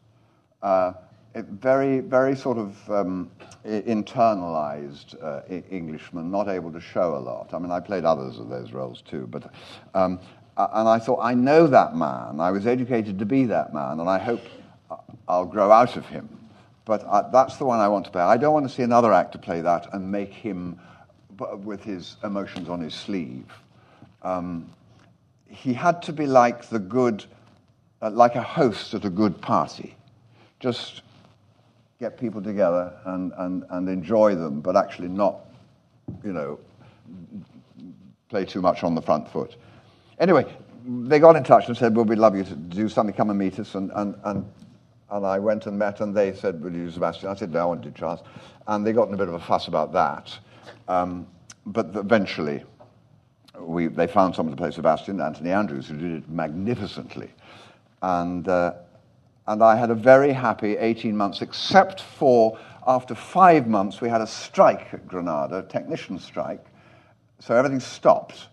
Uh, 0.61 0.93
very, 1.33 2.01
very 2.01 2.35
sort 2.35 2.57
of 2.57 2.91
um, 2.91 3.31
internalized 3.65 5.15
uh, 5.23 5.41
Englishman, 5.69 6.29
not 6.29 6.49
able 6.49 6.71
to 6.71 6.81
show 6.81 7.15
a 7.15 7.19
lot. 7.19 7.53
I 7.53 7.59
mean, 7.59 7.71
I 7.71 7.79
played 7.79 8.03
others 8.03 8.37
of 8.37 8.49
those 8.49 8.73
roles 8.73 9.01
too, 9.01 9.27
but 9.27 9.51
um, 9.93 10.19
and 10.57 10.89
I 10.89 10.99
thought 10.99 11.19
I 11.21 11.33
know 11.33 11.67
that 11.67 11.95
man. 11.95 12.39
I 12.39 12.51
was 12.51 12.67
educated 12.67 13.17
to 13.19 13.25
be 13.25 13.45
that 13.45 13.73
man, 13.73 13.99
and 13.99 14.09
I 14.09 14.19
hope 14.19 14.41
I'll 15.27 15.45
grow 15.45 15.71
out 15.71 15.97
of 15.97 16.05
him. 16.05 16.29
But 16.85 17.05
I, 17.05 17.29
that's 17.31 17.57
the 17.57 17.65
one 17.65 17.79
I 17.79 17.87
want 17.87 18.05
to 18.05 18.11
play. 18.11 18.21
I 18.21 18.37
don't 18.37 18.53
want 18.53 18.67
to 18.67 18.73
see 18.73 18.83
another 18.83 19.13
actor 19.13 19.37
play 19.37 19.61
that 19.61 19.93
and 19.93 20.11
make 20.11 20.33
him 20.33 20.79
with 21.63 21.83
his 21.83 22.17
emotions 22.23 22.69
on 22.69 22.81
his 22.81 22.93
sleeve. 22.93 23.45
Um, 24.23 24.69
he 25.47 25.73
had 25.73 26.01
to 26.03 26.13
be 26.13 26.25
like 26.25 26.69
the 26.69 26.79
good, 26.79 27.25
uh, 28.01 28.09
like 28.09 28.35
a 28.35 28.41
host 28.41 28.93
at 28.93 29.05
a 29.05 29.09
good 29.09 29.41
party, 29.41 29.95
just 30.59 31.01
get 31.99 32.17
people 32.17 32.41
together 32.41 32.93
and, 33.05 33.31
and, 33.37 33.63
and 33.69 33.89
enjoy 33.89 34.35
them, 34.35 34.61
but 34.61 34.75
actually 34.75 35.07
not, 35.07 35.41
you 36.23 36.33
know, 36.33 36.59
play 38.29 38.45
too 38.45 38.61
much 38.61 38.83
on 38.83 38.95
the 38.95 39.01
front 39.01 39.29
foot. 39.29 39.55
Anyway, 40.19 40.45
they 40.85 41.19
got 41.19 41.35
in 41.35 41.43
touch 41.43 41.67
and 41.67 41.77
said, 41.77 41.95
well, 41.95 42.05
we'd 42.05 42.17
love 42.17 42.35
you 42.35 42.43
to 42.43 42.55
do 42.55 42.89
something, 42.89 43.13
come 43.13 43.29
and 43.29 43.37
meet 43.37 43.59
us. 43.59 43.75
And, 43.75 43.91
and, 43.95 44.15
and, 44.23 44.51
and 45.11 45.25
I 45.25 45.39
went 45.39 45.65
and 45.67 45.77
met, 45.77 45.99
and 45.99 46.15
they 46.15 46.33
said, 46.33 46.61
will 46.61 46.71
you 46.71 46.85
do 46.85 46.91
Sebastian? 46.91 47.29
I 47.29 47.35
said, 47.35 47.51
no, 47.51 47.59
I 47.59 47.65
want 47.65 47.83
to 47.83 47.89
do 47.89 47.95
Charles. 47.97 48.21
And 48.67 48.87
they 48.87 48.93
got 48.93 49.09
in 49.09 49.13
a 49.13 49.17
bit 49.17 49.27
of 49.27 49.33
a 49.33 49.39
fuss 49.39 49.67
about 49.67 49.91
that. 49.93 50.37
Um, 50.87 51.27
but 51.65 51.91
eventually, 51.95 52.63
we, 53.59 53.87
they 53.87 54.07
found 54.07 54.35
someone 54.35 54.55
to 54.55 54.61
play 54.61 54.71
Sebastian, 54.71 55.19
Anthony 55.19 55.51
Andrews, 55.51 55.89
who 55.89 55.97
did 55.97 56.23
it 56.23 56.29
magnificently. 56.29 57.29
And, 58.01 58.47
uh, 58.47 58.73
and 59.47 59.61
I 59.61 59.75
had 59.75 59.91
a 59.91 59.95
very 59.95 60.31
happy 60.31 60.77
18 60.77 61.15
months, 61.15 61.41
except 61.41 62.01
for 62.01 62.57
after 62.87 63.13
five 63.13 63.67
months, 63.67 63.99
we 63.99 64.09
had 64.09 64.21
a 64.21 64.27
strike 64.27 64.93
at 64.93 65.07
Granada, 65.07 65.59
a 65.59 65.63
technician 65.63 66.17
strike. 66.19 66.65
So 67.39 67.55
everything 67.55 67.81
stopped. 67.81 68.47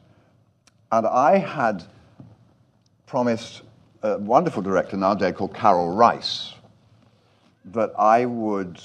And 0.90 1.06
I 1.06 1.38
had 1.38 1.84
promised 3.06 3.62
a 4.02 4.18
wonderful 4.18 4.62
director 4.62 4.96
nowadays 4.96 5.34
called 5.36 5.54
Karel 5.54 5.88
Reisz 5.88 6.54
that 7.66 7.92
I 7.98 8.24
would 8.24 8.80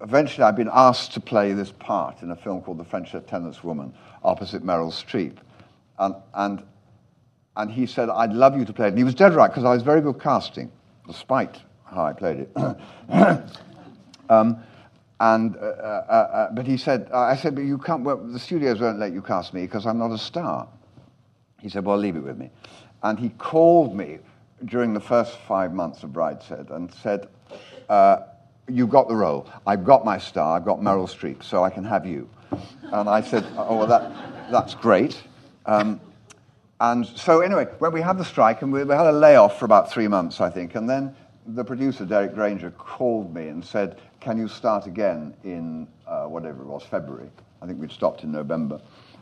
eventually 0.00 0.44
I'd 0.44 0.56
been 0.56 0.70
asked 0.72 1.12
to 1.14 1.20
play 1.20 1.52
this 1.52 1.72
part 1.72 2.22
in 2.22 2.30
a 2.30 2.36
film 2.36 2.62
called 2.62 2.78
The 2.78 2.84
French 2.84 3.14
Lieutenant's 3.14 3.64
Woman 3.64 3.94
opposite 4.22 4.62
Meryl 4.62 4.92
Streep. 4.92 5.36
And, 5.98 6.14
and, 6.34 6.62
and 7.56 7.70
he 7.70 7.86
said, 7.86 8.10
I'd 8.10 8.32
love 8.32 8.58
you 8.58 8.64
to 8.64 8.72
play 8.72 8.86
it. 8.86 8.90
And 8.90 8.98
he 8.98 9.04
was 9.04 9.14
dead 9.14 9.34
right 9.34 9.48
because 9.48 9.64
I 9.64 9.72
was 9.72 9.82
very 9.82 10.00
good 10.00 10.20
casting 10.20 10.70
despite 11.06 11.62
how 11.84 12.04
I 12.04 12.12
played 12.12 12.40
it. 12.40 12.50
um, 14.28 14.58
and, 15.18 15.56
uh, 15.56 15.60
uh, 15.60 15.62
uh, 15.62 16.50
but 16.52 16.66
he 16.66 16.76
said, 16.76 17.08
I 17.12 17.36
said, 17.36 17.54
but 17.54 17.62
you 17.62 17.78
can't, 17.78 18.02
well, 18.02 18.18
the 18.18 18.38
studios 18.38 18.80
won't 18.80 18.98
let 18.98 19.12
you 19.12 19.22
cast 19.22 19.54
me 19.54 19.62
because 19.62 19.86
I'm 19.86 19.98
not 19.98 20.10
a 20.10 20.18
star. 20.18 20.68
He 21.60 21.70
said, 21.70 21.86
well, 21.86 21.96
leave 21.96 22.16
it 22.16 22.22
with 22.22 22.36
me. 22.36 22.50
And 23.02 23.18
he 23.18 23.30
called 23.30 23.96
me 23.96 24.18
during 24.64 24.94
the 24.94 25.00
first 25.00 25.36
five 25.40 25.72
months 25.72 26.02
of 26.02 26.10
Brideshead 26.10 26.70
and 26.70 26.92
said, 26.92 27.28
uh, 27.88 28.18
you've 28.68 28.90
got 28.90 29.08
the 29.08 29.14
role. 29.14 29.50
I've 29.66 29.84
got 29.84 30.04
my 30.04 30.18
star. 30.18 30.56
I've 30.56 30.64
got 30.64 30.80
Meryl 30.80 31.08
Streep, 31.08 31.42
so 31.42 31.62
I 31.62 31.70
can 31.70 31.84
have 31.84 32.06
you. 32.06 32.28
And 32.82 33.08
I 33.08 33.20
said, 33.20 33.44
oh, 33.56 33.78
well, 33.78 33.86
that, 33.86 34.50
that's 34.50 34.74
great. 34.74 35.20
Um, 35.66 36.00
and 36.80 37.06
so, 37.06 37.40
anyway, 37.40 37.66
when 37.78 37.92
we 37.92 38.00
had 38.00 38.18
the 38.18 38.24
strike, 38.24 38.62
and 38.62 38.72
we, 38.72 38.84
we, 38.84 38.94
had 38.94 39.06
a 39.06 39.12
layoff 39.12 39.58
for 39.58 39.64
about 39.64 39.90
three 39.90 40.08
months, 40.08 40.40
I 40.40 40.50
think, 40.50 40.74
and 40.74 40.88
then 40.88 41.14
the 41.46 41.64
producer, 41.64 42.04
Derek 42.04 42.34
Granger, 42.34 42.70
called 42.72 43.34
me 43.34 43.48
and 43.48 43.64
said, 43.64 43.98
Can 44.20 44.36
you 44.38 44.48
start 44.48 44.86
again 44.86 45.34
in 45.44 45.88
uh, 46.06 46.24
whatever 46.24 46.62
it 46.62 46.66
was, 46.66 46.84
February? 46.84 47.30
I 47.62 47.66
think 47.66 47.80
we'd 47.80 47.92
stopped 47.92 48.24
in 48.24 48.32
November. 48.32 48.80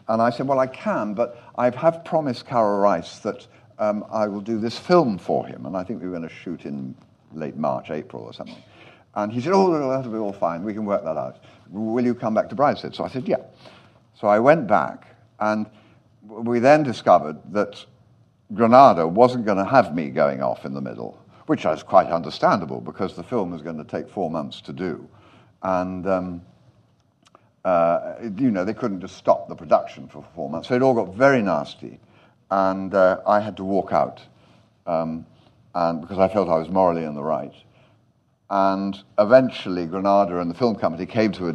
And 0.09 0.21
I 0.21 0.31
said, 0.31 0.49
Well, 0.49 0.59
I 0.59 0.67
can, 0.67 1.15
but 1.15 1.43
I 1.57 1.71
have 1.71 2.05
promised 2.05 2.47
Karel 2.47 2.81
Reisz 2.81 3.23
that 3.23 3.47
um, 3.79 4.05
I 4.11 4.27
will 4.29 4.41
do 4.41 4.59
this 4.59 4.79
film 4.79 5.19
for 5.19 5.47
him. 5.47 5.67
And 5.67 5.77
I 5.77 5.85
think 5.85 6.01
we 6.01 6.09
were 6.09 6.17
going 6.17 6.29
to 6.29 6.35
shoot 6.35 6.65
in 6.65 6.95
late 7.33 7.57
March, 7.57 7.91
April 7.91 8.23
or 8.23 8.33
something. 8.33 8.63
And 9.15 9.33
he 9.33 9.41
said, 9.41 9.53
Oh, 9.53 9.71
that'll 9.89 10.13
be 10.13 10.19
all 10.19 10.33
fine. 10.33 10.65
We 10.65 10.75
can 10.75 10.85
work 10.85 11.05
that 11.05 11.17
out. 11.17 11.45
Will 11.71 12.05
you 12.05 12.15
come 12.15 12.35
back 12.35 12.49
to 12.51 12.57
Brideshead? 12.57 12.95
So 12.95 13.05
I 13.05 13.09
said, 13.09 13.29
Yeah. 13.29 13.39
So 14.15 14.29
I 14.29 14.39
went 14.39 14.67
back, 14.67 15.17
and 15.41 15.67
we 16.23 16.59
then 16.59 16.83
discovered 16.83 17.37
that 17.53 17.85
Granada 18.55 19.07
wasn't 19.07 19.45
going 19.45 19.59
to 19.59 19.65
have 19.65 19.95
me 19.95 20.11
going 20.11 20.43
off 20.43 20.65
in 20.65 20.75
the 20.75 20.81
middle, 20.81 21.19
which 21.47 21.65
is 21.65 21.83
quite 21.83 22.09
understandable 22.09 22.81
because 22.81 23.17
the 23.17 23.23
film 23.23 23.51
was 23.51 23.63
going 23.63 23.77
to 23.77 23.85
take 23.85 24.09
four 24.09 24.31
months 24.31 24.61
to 24.63 24.73
do. 24.73 25.09
And, 25.63 26.07
um, 26.07 26.43
uh, 27.65 28.15
you 28.37 28.51
know, 28.51 28.65
they 28.65 28.75
couldn't 28.75 29.01
just 29.01 29.17
stop 29.17 29.49
the 29.49 29.55
production 29.55 30.09
for 30.09 30.25
four 30.35 30.49
months. 30.49 30.69
So 30.69 30.75
it 30.75 30.83
all 30.83 30.95
got 30.95 31.15
very 31.15 31.43
nasty. 31.43 31.99
And 32.55 32.95
uh, 32.95 33.21
I 33.27 33.41
had 33.41 33.57
to 33.57 33.65
walk 33.65 33.93
out 33.93 34.21
um, 34.87 35.27
and 35.75 36.01
because 36.01 36.21
I 36.21 36.29
felt 36.29 36.49
I 36.49 36.57
was 36.57 36.69
morally 36.69 37.03
in 37.03 37.17
the 37.17 37.23
right. 37.23 37.53
And 38.49 38.97
eventually, 39.19 39.87
Granada 39.87 40.39
and 40.39 40.49
the 40.49 40.55
film 40.55 40.77
company 40.77 41.05
came 41.05 41.33
to 41.33 41.49
a, 41.49 41.55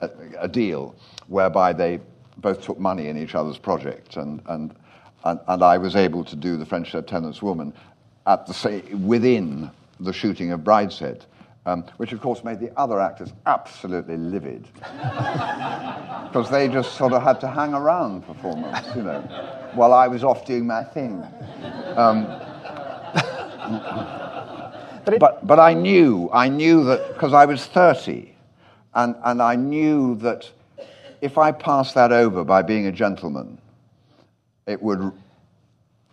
a, 0.00 0.10
a 0.40 0.48
deal 0.48 0.94
whereby 1.26 1.74
they 1.74 2.00
both 2.38 2.62
took 2.62 2.78
money 2.78 3.08
in 3.08 3.18
each 3.18 3.34
other's 3.34 3.58
project. 3.58 4.16
And, 4.16 4.40
and, 4.46 4.74
and, 5.24 5.38
and 5.48 5.62
I 5.62 5.76
was 5.76 5.96
able 5.96 6.24
to 6.24 6.36
do 6.36 6.56
The 6.56 6.64
French 6.64 6.94
Lieutenant's 6.94 7.42
Woman 7.42 7.74
at 8.26 8.46
the 8.46 8.54
say, 8.54 8.80
within 8.94 9.70
the 10.00 10.14
shooting 10.14 10.52
of 10.52 10.60
Brideshead. 10.60 11.26
Um, 11.66 11.84
which 11.98 12.12
of 12.12 12.20
course 12.20 12.44
made 12.44 12.60
the 12.60 12.76
other 12.78 13.00
actors 13.00 13.32
absolutely 13.46 14.16
livid. 14.16 14.66
Because 16.28 16.50
they 16.50 16.68
just 16.68 16.94
sort 16.94 17.14
of 17.14 17.22
had 17.22 17.40
to 17.40 17.48
hang 17.48 17.72
around 17.72 18.26
for 18.26 18.34
four 18.34 18.54
months, 18.54 18.94
you 18.94 19.02
know, 19.02 19.22
while 19.72 19.94
I 19.94 20.08
was 20.08 20.22
off 20.22 20.44
doing 20.44 20.66
my 20.66 20.84
thing. 20.84 21.26
Um, 21.96 22.24
but, 25.06 25.14
it, 25.14 25.20
but, 25.20 25.46
but 25.46 25.58
I 25.58 25.72
knew, 25.72 26.28
I 26.30 26.50
knew 26.50 26.84
that, 26.84 27.14
because 27.14 27.32
I 27.32 27.46
was 27.46 27.64
30, 27.64 28.30
and, 28.94 29.16
and 29.24 29.40
I 29.40 29.56
knew 29.56 30.16
that 30.16 30.50
if 31.22 31.38
I 31.38 31.50
passed 31.50 31.94
that 31.94 32.12
over 32.12 32.44
by 32.44 32.60
being 32.60 32.86
a 32.86 32.92
gentleman, 32.92 33.56
it 34.66 34.82
would 34.82 35.10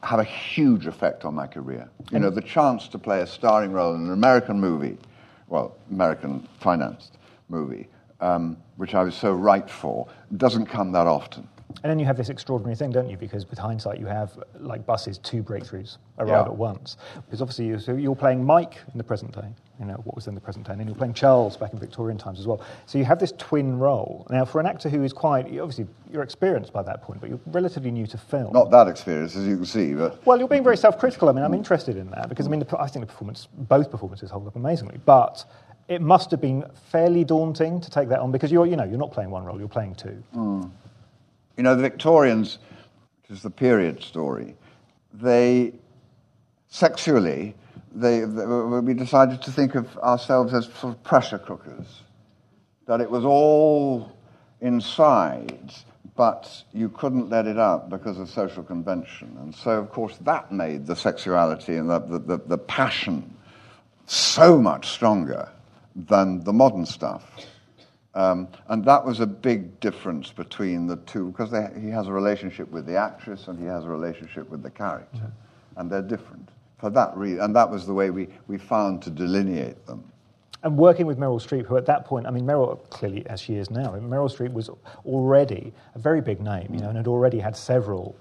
have 0.01 0.19
a 0.19 0.23
huge 0.23 0.87
effect 0.87 1.25
on 1.25 1.33
my 1.33 1.47
career. 1.47 1.89
You 2.11 2.19
know, 2.19 2.29
the 2.29 2.41
chance 2.41 2.87
to 2.89 2.99
play 2.99 3.21
a 3.21 3.27
starring 3.27 3.71
role 3.71 3.95
in 3.95 4.05
an 4.05 4.13
American 4.13 4.59
movie, 4.59 4.97
well, 5.47 5.75
American 5.91 6.47
financed 6.59 7.17
movie, 7.49 7.87
um, 8.19 8.57
which 8.77 8.95
I 8.95 9.03
was 9.03 9.15
so 9.15 9.31
right 9.31 9.69
for, 9.69 10.07
doesn't 10.37 10.65
come 10.65 10.91
that 10.93 11.07
often. 11.07 11.47
And 11.83 11.89
then 11.89 11.99
you 11.99 12.05
have 12.05 12.17
this 12.17 12.29
extraordinary 12.29 12.75
thing, 12.75 12.91
don't 12.91 13.09
you? 13.09 13.17
Because 13.17 13.49
with 13.49 13.59
hindsight, 13.59 13.99
you 13.99 14.05
have 14.05 14.39
like 14.59 14.85
buses, 14.85 15.17
two 15.17 15.43
breakthroughs 15.43 15.97
arrive 16.19 16.29
yeah. 16.29 16.51
at 16.51 16.55
once. 16.55 16.97
Because 17.25 17.41
obviously, 17.41 17.67
you're, 17.67 17.79
so 17.79 17.95
you're 17.95 18.15
playing 18.15 18.43
Mike 18.43 18.77
in 18.91 18.97
the 18.97 19.03
present 19.03 19.33
day, 19.33 19.47
you 19.79 19.85
know 19.85 19.95
what 20.05 20.15
was 20.15 20.27
in 20.27 20.35
the 20.35 20.41
present 20.41 20.65
day, 20.65 20.71
and 20.71 20.79
then 20.79 20.87
you're 20.87 20.95
playing 20.95 21.13
Charles 21.13 21.57
back 21.57 21.73
in 21.73 21.79
Victorian 21.79 22.17
times 22.17 22.39
as 22.39 22.47
well. 22.47 22.61
So 22.85 22.97
you 22.97 23.03
have 23.05 23.19
this 23.19 23.33
twin 23.37 23.77
role. 23.77 24.25
Now, 24.29 24.45
for 24.45 24.59
an 24.59 24.67
actor 24.67 24.89
who 24.89 25.03
is 25.03 25.11
quite 25.11 25.45
obviously 25.59 25.87
you're 26.11 26.23
experienced 26.23 26.71
by 26.71 26.83
that 26.83 27.01
point, 27.01 27.19
but 27.19 27.29
you're 27.29 27.41
relatively 27.47 27.91
new 27.91 28.07
to 28.07 28.17
film. 28.17 28.53
Not 28.53 28.71
that 28.71 28.87
experienced, 28.87 29.35
as 29.35 29.45
you 29.45 29.57
can 29.57 29.65
see, 29.65 29.93
but 29.93 30.25
well, 30.25 30.37
you're 30.37 30.47
being 30.47 30.63
very 30.63 30.77
self-critical. 30.77 31.29
I 31.29 31.33
mean, 31.33 31.43
I'm 31.43 31.53
interested 31.53 31.97
in 31.97 32.09
that 32.11 32.29
because 32.29 32.47
I 32.47 32.49
mean, 32.49 32.61
the, 32.61 32.79
I 32.79 32.87
think 32.87 33.05
the 33.05 33.11
performance, 33.11 33.47
both 33.53 33.91
performances 33.91 34.29
hold 34.29 34.47
up 34.47 34.55
amazingly, 34.55 34.99
but 35.05 35.45
it 35.87 36.01
must 36.01 36.31
have 36.31 36.41
been 36.41 36.63
fairly 36.91 37.23
daunting 37.23 37.79
to 37.81 37.89
take 37.89 38.09
that 38.09 38.19
on 38.19 38.31
because 38.31 38.51
you're, 38.51 38.65
you 38.65 38.75
know, 38.75 38.83
you're 38.83 38.97
not 38.97 39.11
playing 39.11 39.29
one 39.29 39.43
role, 39.43 39.59
you're 39.59 39.67
playing 39.67 39.95
two. 39.95 40.23
Mm. 40.35 40.71
You 41.57 41.63
know, 41.63 41.75
the 41.75 41.81
Victorians, 41.81 42.59
which 43.21 43.37
is 43.37 43.43
the 43.43 43.49
period 43.49 44.03
story, 44.03 44.55
they 45.13 45.73
sexually, 46.67 47.55
they, 47.93 48.21
they, 48.21 48.45
we 48.45 48.93
decided 48.93 49.41
to 49.43 49.51
think 49.51 49.75
of 49.75 49.97
ourselves 49.99 50.53
as 50.53 50.65
sort 50.65 50.95
of 50.95 51.03
pressure 51.03 51.37
cookers, 51.37 52.01
that 52.87 52.99
it 52.99 53.09
was 53.09 53.23
all 53.23 54.11
inside, 54.61 55.73
but 56.15 56.63
you 56.73 56.89
couldn't 56.89 57.29
let 57.29 57.47
it 57.47 57.57
out 57.57 57.89
because 57.89 58.19
of 58.19 58.29
social 58.29 58.63
convention. 58.63 59.35
And 59.41 59.55
so, 59.55 59.71
of 59.71 59.89
course, 59.89 60.17
that 60.21 60.51
made 60.51 60.85
the 60.85 60.95
sexuality 60.95 61.77
and 61.77 61.89
the, 61.89 61.99
the, 61.99 62.19
the, 62.19 62.37
the 62.37 62.57
passion 62.57 63.33
so 64.05 64.57
much 64.57 64.89
stronger 64.89 65.49
than 65.95 66.43
the 66.43 66.53
modern 66.53 66.85
stuff. 66.85 67.23
Um, 68.15 68.47
and 68.69 68.83
that 68.85 69.05
was 69.05 69.19
a 69.19 69.27
big 69.27 69.79
difference 69.81 70.31
between 70.31 70.87
the 70.87 70.95
two, 71.05 71.31
because 71.31 71.51
they, 71.51 71.67
he 71.79 71.89
has 71.89 72.07
a 72.07 72.13
relationship 72.13 72.71
with 72.71 72.85
the 72.85 72.95
actress 72.95 73.49
and 73.49 73.59
he 73.59 73.65
has 73.65 73.83
a 73.83 73.89
relationship 73.89 74.49
with 74.49 74.63
the 74.63 74.69
character. 74.71 75.17
Mm-hmm. 75.17 75.79
And 75.79 75.91
they're 75.91 76.01
different 76.01 76.49
for 76.77 76.89
that 76.91 77.15
reason. 77.17 77.41
And 77.41 77.55
that 77.55 77.69
was 77.69 77.85
the 77.85 77.93
way 77.93 78.09
we, 78.11 78.29
we 78.47 78.57
found 78.57 79.01
to 79.03 79.09
delineate 79.09 79.85
them. 79.85 80.03
And 80.63 80.77
working 80.77 81.05
with 81.05 81.19
Meryl 81.19 81.39
Streep, 81.39 81.65
who 81.65 81.77
at 81.77 81.85
that 81.85 82.05
point, 82.05 82.25
I 82.25 82.31
mean, 82.31 82.45
Meryl, 82.45 82.89
clearly 82.89 83.27
as 83.27 83.41
she 83.41 83.55
is 83.55 83.69
now, 83.69 83.91
Meryl 83.91 84.33
Streep 84.33 84.53
was 84.53 84.69
already 85.05 85.73
a 85.93 85.99
very 85.99 86.21
big 86.21 86.41
name, 86.41 86.73
you 86.73 86.79
know, 86.79 86.87
and 86.87 86.97
had 86.97 87.07
already 87.07 87.39
had 87.39 87.55
several 87.55 88.15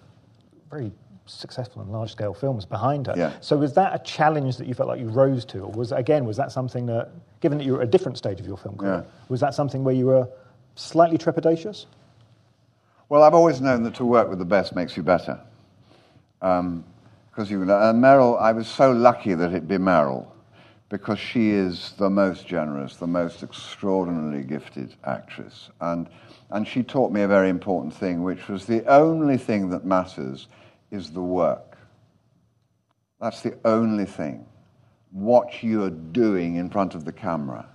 very 0.70 0.92
successful 1.26 1.80
and 1.80 1.90
large 1.90 2.10
scale 2.10 2.34
films 2.34 2.66
behind 2.66 3.06
her. 3.06 3.14
Yeah. 3.16 3.32
So 3.40 3.56
was 3.56 3.72
that 3.74 3.94
a 3.94 4.04
challenge 4.04 4.56
that 4.58 4.66
you 4.66 4.74
felt 4.74 4.88
like 4.88 5.00
you 5.00 5.08
rose 5.08 5.44
to, 5.46 5.60
or 5.60 5.70
was 5.70 5.92
again 5.92 6.26
was 6.26 6.36
that 6.36 6.52
something 6.52 6.84
that, 6.86 7.12
given 7.44 7.58
that 7.58 7.64
you 7.64 7.74
were 7.74 7.82
at 7.82 7.88
a 7.88 7.90
different 7.90 8.16
stage 8.16 8.40
of 8.40 8.46
your 8.46 8.56
film 8.56 8.74
career, 8.74 9.04
yeah. 9.04 9.26
was 9.28 9.38
that 9.38 9.52
something 9.52 9.84
where 9.84 9.94
you 9.94 10.06
were 10.06 10.26
slightly 10.76 11.18
trepidatious? 11.18 11.84
Well, 13.10 13.22
I've 13.22 13.34
always 13.34 13.60
known 13.60 13.82
that 13.82 13.94
to 13.96 14.06
work 14.06 14.30
with 14.30 14.38
the 14.38 14.46
best 14.46 14.74
makes 14.74 14.96
you 14.96 15.02
better. 15.02 15.38
Because 16.40 16.60
um, 16.60 16.84
you 17.50 17.60
and 17.60 18.02
Meryl, 18.02 18.40
I 18.40 18.52
was 18.52 18.66
so 18.66 18.92
lucky 18.92 19.34
that 19.34 19.52
it 19.52 19.68
be 19.68 19.76
Meryl, 19.76 20.26
because 20.88 21.18
she 21.18 21.50
is 21.50 21.92
the 21.98 22.08
most 22.08 22.46
generous, 22.46 22.96
the 22.96 23.06
most 23.06 23.42
extraordinarily 23.42 24.42
gifted 24.42 24.94
actress, 25.04 25.68
and 25.82 26.08
and 26.50 26.66
she 26.66 26.82
taught 26.82 27.12
me 27.12 27.20
a 27.20 27.28
very 27.28 27.50
important 27.50 27.92
thing, 27.92 28.22
which 28.22 28.48
was 28.48 28.64
the 28.64 28.82
only 28.86 29.36
thing 29.36 29.68
that 29.68 29.84
matters 29.84 30.48
is 30.90 31.10
the 31.10 31.20
work. 31.20 31.76
That's 33.20 33.42
the 33.42 33.58
only 33.66 34.06
thing. 34.06 34.46
What 35.14 35.62
you're 35.62 35.90
doing 35.90 36.56
in 36.56 36.68
front 36.68 36.96
of 36.96 37.04
the 37.04 37.12
camera. 37.12 37.66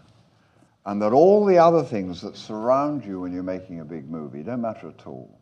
And 0.86 1.02
that 1.02 1.14
all 1.14 1.46
the 1.46 1.58
other 1.58 1.84
things 1.84 2.22
that 2.22 2.36
surround 2.36 3.06
you 3.06 3.22
when 3.22 3.32
you're 3.32 3.44
making 3.44 3.80
a 3.80 3.86
big 3.86 4.10
movie 4.10 4.44
don't 4.44 4.62
matter 4.62 4.90
at 4.90 5.08
all. 5.08 5.40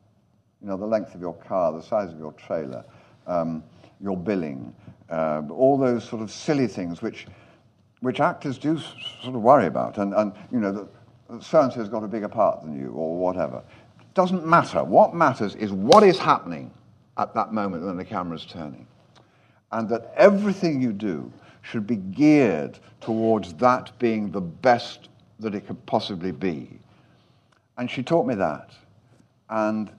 You 0.61 0.67
know, 0.67 0.77
the 0.77 0.85
length 0.85 1.15
of 1.15 1.21
your 1.21 1.33
car, 1.33 1.73
the 1.73 1.81
size 1.81 2.11
of 2.11 2.19
your 2.19 2.33
trailer, 2.33 2.85
um, 3.25 3.63
your 3.99 4.15
billing, 4.15 4.75
uh, 5.09 5.41
all 5.49 5.77
those 5.77 6.07
sort 6.07 6.21
of 6.21 6.29
silly 6.29 6.67
things 6.67 7.01
which, 7.01 7.25
which 8.01 8.19
actors 8.19 8.57
do 8.59 8.77
sort 8.77 9.35
of 9.35 9.41
worry 9.41 9.65
about. 9.65 9.97
And, 9.97 10.13
and 10.13 10.33
you 10.51 10.59
know, 10.59 10.87
so 11.41 11.61
and 11.61 11.73
so's 11.73 11.89
got 11.89 12.03
a 12.03 12.07
bigger 12.07 12.29
part 12.29 12.61
than 12.61 12.79
you, 12.79 12.91
or 12.91 13.17
whatever. 13.17 13.63
It 13.99 14.13
doesn't 14.13 14.45
matter. 14.45 14.83
What 14.83 15.15
matters 15.15 15.55
is 15.55 15.71
what 15.71 16.03
is 16.03 16.19
happening 16.19 16.71
at 17.17 17.33
that 17.33 17.51
moment 17.53 17.83
when 17.83 17.97
the 17.97 18.05
camera's 18.05 18.45
turning. 18.45 18.87
And 19.71 19.89
that 19.89 20.13
everything 20.15 20.81
you 20.81 20.93
do 20.93 21.31
should 21.69 21.85
be 21.85 21.97
geared 21.97 22.79
towards 23.01 23.53
that 23.55 23.91
being 23.99 24.31
the 24.31 24.41
best 24.41 25.09
that 25.39 25.53
it 25.53 25.67
could 25.67 25.85
possibly 25.85 26.31
be. 26.31 26.79
And 27.77 27.91
she 27.91 28.03
taught 28.03 28.25
me 28.25 28.35
that. 28.35 28.71
And 29.49 29.91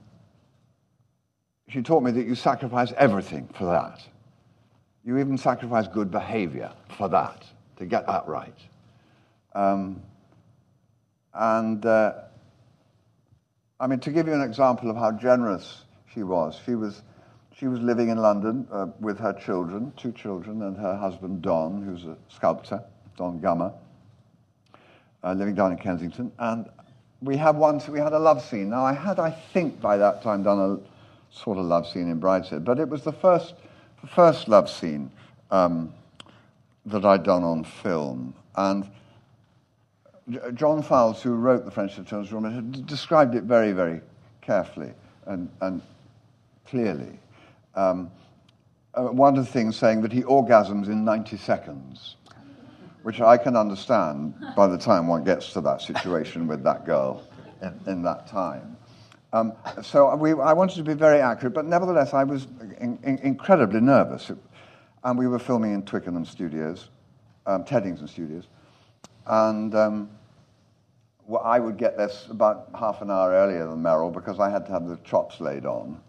she 1.68 1.82
taught 1.82 2.02
me 2.02 2.10
that 2.12 2.26
you 2.26 2.34
sacrifice 2.34 2.92
everything 2.96 3.48
for 3.54 3.64
that. 3.66 4.00
You 5.04 5.18
even 5.18 5.36
sacrifice 5.36 5.86
good 5.86 6.10
behavior 6.10 6.72
for 6.96 7.08
that, 7.08 7.44
to 7.76 7.86
get 7.86 8.06
that 8.06 8.26
right. 8.26 8.58
Um, 9.54 10.02
and 11.34 11.84
uh, 11.84 12.12
I 13.78 13.86
mean, 13.86 14.00
to 14.00 14.10
give 14.10 14.26
you 14.26 14.34
an 14.34 14.42
example 14.42 14.90
of 14.90 14.96
how 14.96 15.12
generous 15.12 15.84
she 16.12 16.22
was, 16.22 16.58
she 16.64 16.74
was 16.74 17.02
she 17.58 17.66
was 17.66 17.80
living 17.80 18.08
in 18.08 18.18
London 18.18 18.68
uh, 18.70 18.86
with 19.00 19.18
her 19.18 19.32
children, 19.32 19.92
two 19.96 20.12
children, 20.12 20.62
and 20.62 20.76
her 20.76 20.96
husband 20.96 21.42
Don, 21.42 21.82
who's 21.82 22.04
a 22.04 22.16
sculptor, 22.28 22.82
Don 23.16 23.40
Gummer, 23.40 23.72
uh, 25.24 25.32
living 25.32 25.56
down 25.56 25.72
in 25.72 25.78
Kensington. 25.78 26.30
And 26.38 26.68
we 27.20 27.36
had 27.36 27.56
one, 27.56 27.82
we 27.88 27.98
had 27.98 28.12
a 28.12 28.18
love 28.18 28.44
scene. 28.44 28.70
Now, 28.70 28.84
I 28.84 28.92
had, 28.92 29.18
I 29.18 29.30
think, 29.30 29.80
by 29.80 29.96
that 29.96 30.22
time 30.22 30.44
done 30.44 30.58
a 30.58 31.34
sort 31.34 31.58
of 31.58 31.64
love 31.64 31.88
scene 31.88 32.08
in 32.08 32.20
Brideshead, 32.20 32.64
but 32.64 32.78
it 32.78 32.88
was 32.88 33.02
the 33.02 33.12
first, 33.12 33.54
the 34.02 34.06
first 34.06 34.46
love 34.46 34.70
scene 34.70 35.10
um, 35.50 35.92
that 36.86 37.04
I'd 37.04 37.24
done 37.24 37.42
on 37.42 37.64
film. 37.64 38.34
And 38.54 38.88
John 40.54 40.80
Fowles, 40.82 41.22
who 41.22 41.34
wrote 41.34 41.64
The 41.64 41.72
French 41.72 41.98
Lieutenant's 41.98 42.30
Woman, 42.30 42.54
had 42.54 42.86
described 42.86 43.34
it 43.34 43.42
very, 43.42 43.72
very 43.72 44.00
carefully 44.42 44.92
and, 45.26 45.50
and 45.60 45.82
clearly. 46.64 47.18
Um, 47.74 48.10
uh, 48.94 49.04
one 49.04 49.36
of 49.36 49.44
the 49.44 49.50
things 49.50 49.76
saying 49.76 50.02
that 50.02 50.12
he 50.12 50.22
orgasms 50.22 50.86
in 50.86 51.04
90 51.04 51.36
seconds, 51.36 52.16
which 53.02 53.20
I 53.20 53.36
can 53.36 53.56
understand 53.56 54.34
by 54.56 54.66
the 54.66 54.78
time 54.78 55.06
one 55.06 55.24
gets 55.24 55.52
to 55.52 55.60
that 55.62 55.82
situation 55.82 56.46
with 56.46 56.62
that 56.64 56.84
girl 56.84 57.22
in, 57.62 57.80
in 57.86 58.02
that 58.02 58.26
time. 58.26 58.76
Um, 59.32 59.52
so 59.82 60.14
we, 60.16 60.32
I 60.32 60.52
wanted 60.52 60.76
to 60.76 60.82
be 60.82 60.94
very 60.94 61.20
accurate, 61.20 61.54
but 61.54 61.66
nevertheless, 61.66 62.14
I 62.14 62.24
was 62.24 62.46
in, 62.80 62.98
in, 63.02 63.18
incredibly 63.18 63.80
nervous. 63.80 64.30
And 65.04 65.18
we 65.18 65.28
were 65.28 65.38
filming 65.38 65.74
in 65.74 65.82
Twickenham 65.82 66.24
Studios, 66.24 66.88
um, 67.46 67.64
Teddington 67.64 68.08
Studios. 68.08 68.48
And 69.26 69.74
um, 69.74 70.10
well, 71.26 71.42
I 71.44 71.60
would 71.60 71.76
get 71.76 71.96
there 71.98 72.10
about 72.30 72.70
half 72.78 73.02
an 73.02 73.10
hour 73.10 73.32
earlier 73.32 73.68
than 73.68 73.82
Meryl 73.82 74.12
because 74.12 74.40
I 74.40 74.48
had 74.48 74.64
to 74.66 74.72
have 74.72 74.88
the 74.88 74.96
chops 75.04 75.40
laid 75.40 75.66
on. 75.66 76.00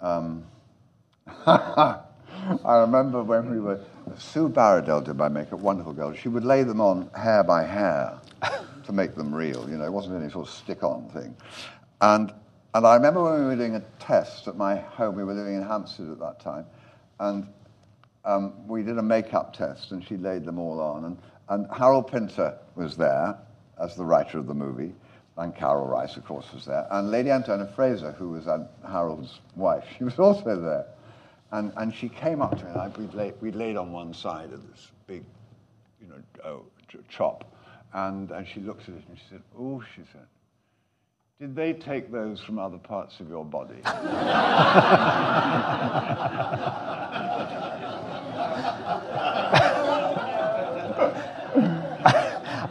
Um, 0.00 0.44
I 1.46 2.00
remember 2.64 3.22
when 3.22 3.50
we 3.50 3.58
were, 3.58 3.80
Sue 4.18 4.48
Barradell 4.48 5.04
did 5.04 5.16
my 5.16 5.28
makeup, 5.28 5.60
wonderful 5.60 5.92
girl. 5.92 6.14
She 6.14 6.28
would 6.28 6.44
lay 6.44 6.62
them 6.62 6.80
on 6.80 7.10
hair 7.16 7.42
by 7.42 7.64
hair 7.64 8.18
to 8.84 8.92
make 8.92 9.14
them 9.14 9.34
real. 9.34 9.68
You 9.68 9.78
know, 9.78 9.84
it 9.84 9.92
wasn't 9.92 10.20
any 10.20 10.30
sort 10.30 10.48
of 10.48 10.54
stick-on 10.54 11.08
thing. 11.10 11.34
And, 12.00 12.32
and 12.74 12.86
I 12.86 12.94
remember 12.94 13.22
when 13.22 13.40
we 13.40 13.46
were 13.46 13.56
doing 13.56 13.76
a 13.76 13.82
test 13.98 14.48
at 14.48 14.56
my 14.56 14.76
home, 14.76 15.16
we 15.16 15.24
were 15.24 15.32
living 15.32 15.54
in 15.54 15.62
Hampstead 15.62 16.10
at 16.10 16.18
that 16.18 16.40
time, 16.40 16.66
and 17.20 17.46
um, 18.24 18.66
we 18.66 18.82
did 18.82 18.98
a 18.98 19.02
makeup 19.02 19.56
test, 19.56 19.92
and 19.92 20.04
she 20.06 20.16
laid 20.16 20.44
them 20.44 20.58
all 20.58 20.80
on. 20.80 21.04
And, 21.04 21.18
And 21.48 21.66
Harold 21.72 22.10
Pinter 22.10 22.58
was 22.74 22.96
there 22.96 23.38
as 23.80 23.96
the 23.96 24.04
writer 24.04 24.38
of 24.38 24.46
the 24.46 24.54
movie, 24.54 24.94
and 25.38 25.54
Karel 25.54 25.86
Reisz, 25.86 26.16
of 26.16 26.24
course, 26.24 26.52
was 26.52 26.64
there. 26.66 26.86
And 26.90 27.10
Lady 27.10 27.30
Antonia 27.30 27.66
Fraser, 27.74 28.12
who 28.12 28.30
was 28.30 28.46
Harold's 28.86 29.40
wife, 29.56 29.84
she 29.98 30.04
was 30.04 30.18
also 30.18 30.60
there. 30.60 30.86
And, 31.54 31.72
and 31.76 31.94
she 31.94 32.08
came 32.08 32.42
up 32.42 32.58
to 32.58 32.64
me, 32.64 32.72
and 32.74 32.96
we'd, 32.96 33.14
lay, 33.14 33.32
we'd 33.40 33.54
laid 33.54 33.76
on 33.76 33.92
one 33.92 34.12
side 34.12 34.52
of 34.52 34.68
this 34.68 34.90
big, 35.06 35.22
you 36.00 36.08
know, 36.08 36.20
oh, 36.44 36.64
chop. 37.08 37.44
And, 37.92 38.32
and 38.32 38.44
she 38.48 38.58
looked 38.58 38.88
at 38.88 38.96
it 38.96 39.04
and 39.08 39.16
she 39.16 39.24
said, 39.30 39.42
Oh, 39.56 39.80
she 39.94 40.02
said, 40.12 40.26
did 41.38 41.54
they 41.54 41.72
take 41.72 42.10
those 42.10 42.40
from 42.40 42.58
other 42.58 42.78
parts 42.78 43.20
of 43.20 43.28
your 43.28 43.44
body? 43.44 43.76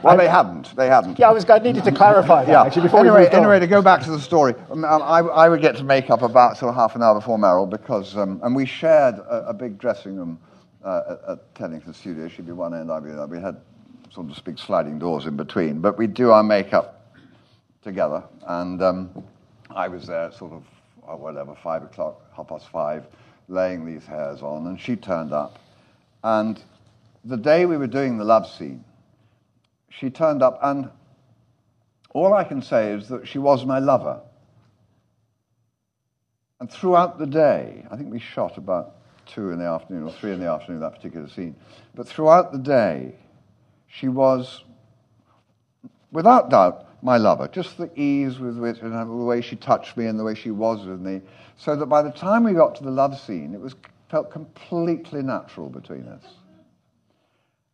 Well, 0.04 0.18
they 0.18 0.28
hadn't. 0.28 0.76
They 0.76 0.88
hadn't. 0.88 1.18
Yeah, 1.18 1.30
I 1.30 1.32
was. 1.32 1.50
I 1.50 1.60
needed 1.60 1.86
to 1.86 1.92
clarify 1.92 2.44
that 2.46 2.52
yeah. 2.52 2.64
actually 2.64 2.84
before 2.84 3.00
anyway, 3.00 3.30
we 3.30 3.38
Anyway, 3.38 3.60
to 3.60 3.68
go 3.68 3.82
back 3.82 4.04
to 4.04 4.12
the 4.12 4.20
story, 4.20 4.54
um, 4.70 4.84
I, 4.84 4.90
I, 5.20 5.48
would 5.48 5.62
get 5.62 5.78
to 5.78 5.84
make 5.84 6.10
up 6.10 6.22
about 6.22 6.58
sort 6.58 6.70
of 6.70 6.76
half 6.76 6.96
an 6.96 7.02
hour 7.02 7.16
before 7.16 7.38
Meryl 7.38 7.70
because, 7.70 8.18
um, 8.18 8.42
and 8.44 8.54
we 8.54 8.66
shared 8.66 9.16
a, 9.16 9.50
a 9.50 9.54
big 9.54 9.78
dressing 9.78 10.18
room 10.18 10.40
uh, 10.84 11.02
at, 11.10 11.30
at 11.30 11.56
Teddington 11.56 11.94
Studio. 11.94 12.28
She'd 12.28 12.46
be 12.46 12.52
one 12.52 12.74
end, 12.74 12.92
I'd 12.92 13.04
be 13.04 13.12
another. 13.12 13.34
We 13.34 13.42
had 13.42 13.62
sort 14.12 14.30
of 14.30 14.44
big 14.44 14.60
sliding 14.60 15.00
doors 15.00 15.26
in 15.26 15.38
between, 15.38 15.80
but 15.80 15.98
we'd 15.98 16.14
do 16.14 16.32
our 16.32 16.44
makeup 16.44 17.16
together, 17.82 18.24
and 18.48 18.82
um, 18.82 19.24
I 19.70 19.88
was 19.88 20.08
there 20.08 20.26
at 20.26 20.34
sort 20.34 20.52
of 20.52 20.64
oh, 21.08 21.16
whatever 21.16 21.56
five 21.64 21.84
o'clock, 21.84 22.22
half 22.36 22.50
past 22.50 22.68
five, 22.70 23.06
laying 23.48 23.86
these 23.86 24.06
hairs 24.06 24.42
on, 24.42 24.68
and 24.68 24.80
she 24.80 24.98
turned 24.98 25.32
up, 25.32 25.60
and 26.24 26.62
the 27.24 27.38
day 27.38 27.66
we 27.66 27.78
were 27.78 27.88
doing 27.88 28.18
the 28.18 28.26
love 28.26 28.50
scene 28.50 28.84
she 30.00 30.10
turned 30.10 30.42
up, 30.42 30.60
and 30.62 30.90
all 32.12 32.34
I 32.34 32.44
can 32.44 32.62
say 32.62 32.94
is 32.94 33.08
that 33.10 33.28
she 33.28 33.40
was 33.40 33.66
my 33.66 33.80
lover. 33.80 34.22
And 36.60 36.72
throughout 36.72 37.20
the 37.20 37.26
day, 37.26 37.86
I 37.92 37.98
think 37.98 38.12
we 38.12 38.20
shot 38.20 38.58
about 38.58 38.96
two 39.26 39.52
in 39.52 39.60
the 39.60 39.66
afternoon 39.66 40.04
or 40.04 40.12
three 40.12 40.32
in 40.32 40.40
the 40.40 40.50
afternoon, 40.50 40.82
that 40.82 40.96
particular 40.96 41.28
scene, 41.28 41.56
but 41.96 42.08
throughout 42.08 42.52
the 42.52 42.58
day, 42.58 43.16
she 43.88 44.08
was, 44.08 44.64
without 46.12 46.50
doubt, 46.50 46.88
my 47.04 47.18
lover. 47.18 47.48
Just 47.48 47.78
the 47.78 47.92
ease 48.00 48.40
with 48.40 48.58
which, 48.58 48.80
and 48.80 48.94
the 48.94 49.06
way 49.06 49.42
she 49.42 49.56
touched 49.56 49.98
me 49.98 50.06
and 50.06 50.18
the 50.18 50.24
way 50.24 50.36
she 50.36 50.52
was 50.52 50.86
with 50.86 51.02
me, 51.02 51.22
so 51.58 51.76
that 51.76 51.86
by 51.88 52.02
the 52.02 52.12
time 52.12 52.44
we 52.44 52.54
got 52.54 52.76
to 52.76 52.84
the 52.84 52.92
love 52.92 53.20
scene, 53.20 53.54
it 53.54 53.60
was 53.60 53.76
felt 54.10 54.32
completely 54.32 55.22
natural 55.22 55.70
between 55.70 56.08
us. 56.08 56.24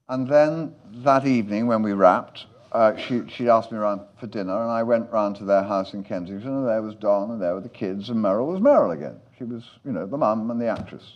And 0.09 0.27
then 0.27 0.73
that 1.03 1.25
evening, 1.25 1.67
when 1.67 1.83
we 1.83 1.93
wrapped, 1.93 2.47
uh, 2.71 2.95
she, 2.97 3.21
she 3.29 3.47
asked 3.47 3.71
me 3.71 3.77
around 3.77 4.01
for 4.19 4.27
dinner, 4.27 4.59
and 4.61 4.71
I 4.71 4.83
went 4.83 5.11
round 5.11 5.35
to 5.37 5.45
their 5.45 5.63
house 5.63 5.93
in 5.93 6.03
Kensington, 6.03 6.49
and 6.49 6.67
there 6.67 6.81
was 6.81 6.95
Don, 6.95 7.31
and 7.31 7.41
there 7.41 7.53
were 7.53 7.61
the 7.61 7.69
kids, 7.69 8.09
and 8.09 8.17
Meryl 8.23 8.47
was 8.47 8.59
Meryl 8.59 8.93
again. 8.93 9.19
She 9.37 9.43
was, 9.43 9.63
you 9.85 9.91
know, 9.91 10.05
the 10.05 10.17
mum 10.17 10.49
and 10.51 10.59
the 10.59 10.67
actress. 10.67 11.15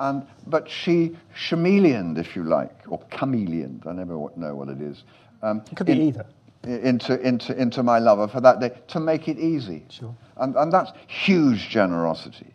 And, 0.00 0.26
but 0.46 0.68
she 0.68 1.16
chameleoned, 1.34 2.18
if 2.18 2.36
you 2.36 2.44
like, 2.44 2.74
or 2.88 3.00
chameleoned, 3.10 3.86
I 3.86 3.92
never 3.92 4.28
know 4.36 4.54
what 4.54 4.68
it 4.68 4.80
is. 4.80 5.04
Um, 5.42 5.62
it 5.70 5.76
could 5.76 5.86
be 5.86 5.92
in, 5.92 6.02
either. 6.02 6.26
Into, 6.64 7.20
into, 7.20 7.56
into 7.60 7.82
my 7.82 7.98
lover 7.98 8.28
for 8.28 8.40
that 8.40 8.60
day 8.60 8.72
to 8.88 9.00
make 9.00 9.28
it 9.28 9.38
easy. 9.38 9.84
Sure. 9.90 10.14
And, 10.38 10.56
and 10.56 10.72
that's 10.72 10.92
huge 11.06 11.68
generosity. 11.68 12.53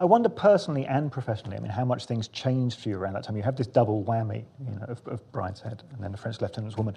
I 0.00 0.04
wonder 0.04 0.28
personally 0.28 0.86
and 0.86 1.10
professionally, 1.10 1.56
I 1.56 1.60
mean, 1.60 1.72
how 1.72 1.84
much 1.84 2.04
things 2.04 2.28
changed 2.28 2.78
for 2.78 2.88
you 2.88 2.96
around 2.96 3.14
that 3.14 3.24
time. 3.24 3.36
You 3.36 3.42
have 3.42 3.56
this 3.56 3.66
double 3.66 4.04
whammy, 4.04 4.44
you 4.64 4.78
know, 4.78 4.86
of, 4.86 5.04
of 5.08 5.32
Brideshead 5.32 5.80
and 5.92 6.00
then 6.00 6.12
the 6.12 6.18
French 6.18 6.40
Lieutenant's 6.40 6.76
Woman. 6.76 6.94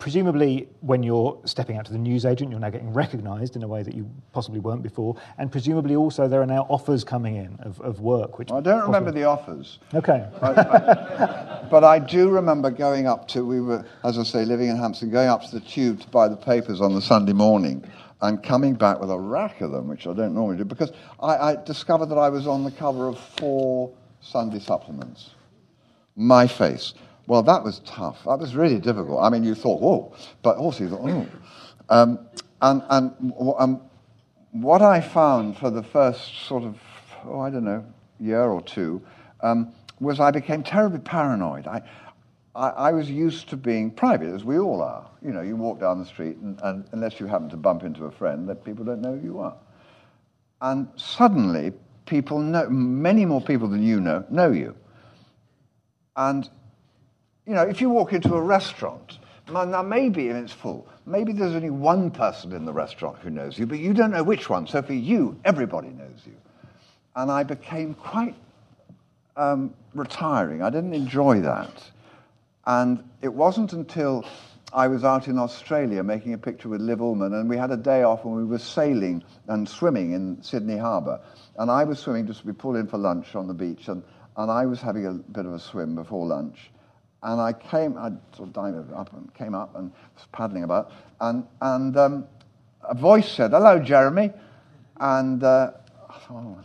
Presumably, 0.00 0.68
when 0.80 1.04
you're 1.04 1.40
stepping 1.44 1.76
out 1.78 1.84
to 1.86 1.92
the 1.92 1.98
newsagent, 1.98 2.50
you're 2.50 2.58
now 2.58 2.70
getting 2.70 2.92
recognised 2.92 3.54
in 3.54 3.62
a 3.62 3.68
way 3.68 3.84
that 3.84 3.94
you 3.94 4.10
possibly 4.32 4.58
weren't 4.58 4.82
before, 4.82 5.14
and 5.38 5.52
presumably 5.52 5.94
also 5.94 6.26
there 6.26 6.42
are 6.42 6.46
now 6.46 6.66
offers 6.68 7.04
coming 7.04 7.36
in 7.36 7.56
of, 7.60 7.80
of 7.80 8.00
work. 8.00 8.40
Which 8.40 8.50
I 8.50 8.60
don't 8.60 8.82
remember 8.82 9.12
the 9.12 9.24
offers. 9.24 9.78
Okay. 9.94 10.26
I, 10.40 10.48
I, 10.48 11.68
but 11.70 11.84
I 11.84 12.00
do 12.00 12.28
remember 12.28 12.72
going 12.72 13.06
up 13.06 13.28
to, 13.28 13.44
we 13.44 13.60
were, 13.60 13.84
as 14.02 14.18
I 14.18 14.24
say, 14.24 14.44
living 14.44 14.68
in 14.68 14.76
Hampstead, 14.76 15.12
going 15.12 15.28
up 15.28 15.44
to 15.44 15.50
the 15.52 15.60
tube 15.60 16.00
to 16.00 16.08
buy 16.08 16.26
the 16.26 16.36
papers 16.36 16.80
on 16.80 16.92
the 16.92 17.02
Sunday 17.02 17.32
morning 17.32 17.84
and 18.22 18.42
coming 18.42 18.74
back 18.74 19.00
with 19.00 19.10
a 19.10 19.18
rack 19.18 19.60
of 19.60 19.72
them, 19.72 19.88
which 19.88 20.06
I 20.06 20.14
don't 20.14 20.32
normally 20.34 20.56
do, 20.56 20.64
because 20.64 20.92
I, 21.20 21.36
I 21.36 21.56
discovered 21.56 22.06
that 22.06 22.18
I 22.18 22.28
was 22.28 22.46
on 22.46 22.62
the 22.62 22.70
cover 22.70 23.08
of 23.08 23.18
four 23.18 23.92
Sunday 24.20 24.60
supplements. 24.60 25.30
My 26.14 26.46
face. 26.46 26.94
Well, 27.26 27.42
that 27.42 27.64
was 27.64 27.80
tough. 27.80 28.24
That 28.24 28.38
was 28.38 28.54
really 28.54 28.78
difficult. 28.78 29.22
I 29.22 29.28
mean, 29.28 29.42
you 29.42 29.54
thought, 29.56 29.80
whoa, 29.80 30.14
but 30.42 30.56
also 30.56 30.84
you 30.84 30.90
thought, 30.90 31.08
oh. 31.08 31.26
Um, 31.88 32.18
and, 32.60 32.82
and 32.90 33.32
um, 33.58 33.80
what 34.52 34.82
I 34.82 35.00
found 35.00 35.58
for 35.58 35.70
the 35.70 35.82
first 35.82 36.46
sort 36.46 36.62
of, 36.62 36.78
oh, 37.24 37.40
I 37.40 37.50
don't 37.50 37.64
know, 37.64 37.84
year 38.20 38.44
or 38.44 38.62
two, 38.62 39.02
um, 39.40 39.72
was 39.98 40.20
I 40.20 40.30
became 40.30 40.62
terribly 40.62 41.00
paranoid. 41.00 41.66
I, 41.66 41.82
I, 42.54 42.68
I, 42.68 42.92
was 42.92 43.10
used 43.10 43.48
to 43.50 43.56
being 43.56 43.90
private, 43.90 44.34
as 44.34 44.44
we 44.44 44.58
all 44.58 44.82
are. 44.82 45.08
You 45.24 45.32
know, 45.32 45.40
you 45.40 45.56
walk 45.56 45.80
down 45.80 45.98
the 45.98 46.06
street, 46.06 46.36
and, 46.36 46.60
and 46.62 46.84
unless 46.92 47.18
you 47.18 47.26
happen 47.26 47.48
to 47.50 47.56
bump 47.56 47.82
into 47.82 48.04
a 48.04 48.10
friend, 48.10 48.48
that 48.48 48.64
people 48.64 48.84
don't 48.84 49.00
know 49.00 49.16
who 49.16 49.24
you 49.24 49.38
are. 49.38 49.56
And 50.60 50.88
suddenly, 50.96 51.72
people 52.06 52.38
know, 52.38 52.68
many 52.68 53.24
more 53.24 53.40
people 53.40 53.68
than 53.68 53.82
you 53.82 54.00
know, 54.00 54.24
know 54.28 54.50
you. 54.50 54.74
And, 56.16 56.48
you 57.46 57.54
know, 57.54 57.62
if 57.62 57.80
you 57.80 57.88
walk 57.88 58.12
into 58.12 58.34
a 58.34 58.40
restaurant, 58.40 59.18
now 59.50 59.82
maybe 59.82 60.28
and 60.28 60.38
it's 60.38 60.52
full, 60.52 60.86
maybe 61.06 61.32
there's 61.32 61.54
only 61.54 61.70
one 61.70 62.10
person 62.10 62.52
in 62.52 62.64
the 62.64 62.72
restaurant 62.72 63.18
who 63.18 63.30
knows 63.30 63.58
you, 63.58 63.66
but 63.66 63.78
you 63.78 63.94
don't 63.94 64.10
know 64.10 64.22
which 64.22 64.48
one. 64.50 64.66
So 64.66 64.82
for 64.82 64.92
you, 64.92 65.38
everybody 65.44 65.88
knows 65.88 66.20
you. 66.26 66.36
And 67.16 67.30
I 67.30 67.42
became 67.42 67.94
quite 67.94 68.34
um, 69.36 69.74
retiring. 69.94 70.62
I 70.62 70.70
didn't 70.70 70.94
enjoy 70.94 71.40
that. 71.40 71.90
And 72.66 73.02
it 73.22 73.32
wasn't 73.32 73.72
until 73.72 74.24
I 74.72 74.88
was 74.88 75.04
out 75.04 75.28
in 75.28 75.38
Australia 75.38 76.02
making 76.02 76.32
a 76.32 76.38
picture 76.38 76.68
with 76.68 76.80
Liv 76.80 77.00
Ullmann, 77.00 77.34
and 77.34 77.48
we 77.48 77.56
had 77.56 77.70
a 77.70 77.76
day 77.76 78.04
off 78.04 78.24
and 78.24 78.34
we 78.34 78.44
were 78.44 78.58
sailing 78.58 79.22
and 79.48 79.68
swimming 79.68 80.12
in 80.12 80.42
Sydney 80.42 80.78
Harbour. 80.78 81.20
And 81.58 81.70
I 81.70 81.84
was 81.84 81.98
swimming 81.98 82.26
just 82.26 82.44
we 82.44 82.52
pulled 82.52 82.76
in 82.76 82.86
for 82.86 82.98
lunch 82.98 83.34
on 83.34 83.48
the 83.48 83.54
beach, 83.54 83.88
and, 83.88 84.02
and 84.36 84.50
I 84.50 84.64
was 84.64 84.80
having 84.80 85.06
a 85.06 85.12
bit 85.12 85.44
of 85.44 85.52
a 85.52 85.58
swim 85.58 85.94
before 85.94 86.26
lunch. 86.26 86.70
And 87.22 87.40
I 87.40 87.52
came, 87.52 87.98
I 87.98 88.10
sort 88.34 88.48
of 88.48 88.52
dived 88.52 88.92
up 88.92 89.12
and 89.12 89.32
came 89.34 89.54
up 89.54 89.76
and 89.76 89.92
was 90.14 90.26
paddling 90.32 90.64
about, 90.64 90.90
and, 91.20 91.46
and 91.60 91.96
um, 91.96 92.26
a 92.82 92.94
voice 92.94 93.30
said, 93.30 93.50
Hello, 93.50 93.78
Jeremy. 93.78 94.30
And, 94.98 95.42
uh, 95.42 95.72
oh, 96.30 96.58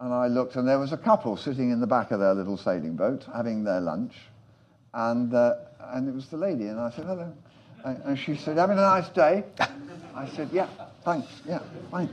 and 0.00 0.14
I 0.14 0.28
looked, 0.28 0.56
and 0.56 0.66
there 0.66 0.78
was 0.78 0.92
a 0.92 0.96
couple 0.96 1.36
sitting 1.36 1.70
in 1.70 1.80
the 1.80 1.86
back 1.86 2.10
of 2.10 2.20
their 2.20 2.34
little 2.34 2.56
sailing 2.56 2.96
boat 2.96 3.26
having 3.34 3.64
their 3.64 3.80
lunch. 3.80 4.14
And, 4.94 5.32
uh, 5.34 5.54
and 5.92 6.08
it 6.08 6.14
was 6.14 6.26
the 6.28 6.36
lady, 6.36 6.66
and 6.66 6.80
I 6.80 6.90
said, 6.90 7.04
hello. 7.04 7.32
And, 7.84 8.18
she 8.18 8.36
said, 8.36 8.58
having 8.58 8.78
a 8.78 8.82
nice 8.82 9.08
day? 9.08 9.44
I 10.14 10.28
said, 10.28 10.50
yeah, 10.52 10.68
thanks, 11.04 11.28
yeah, 11.46 11.60
fine. 11.90 12.10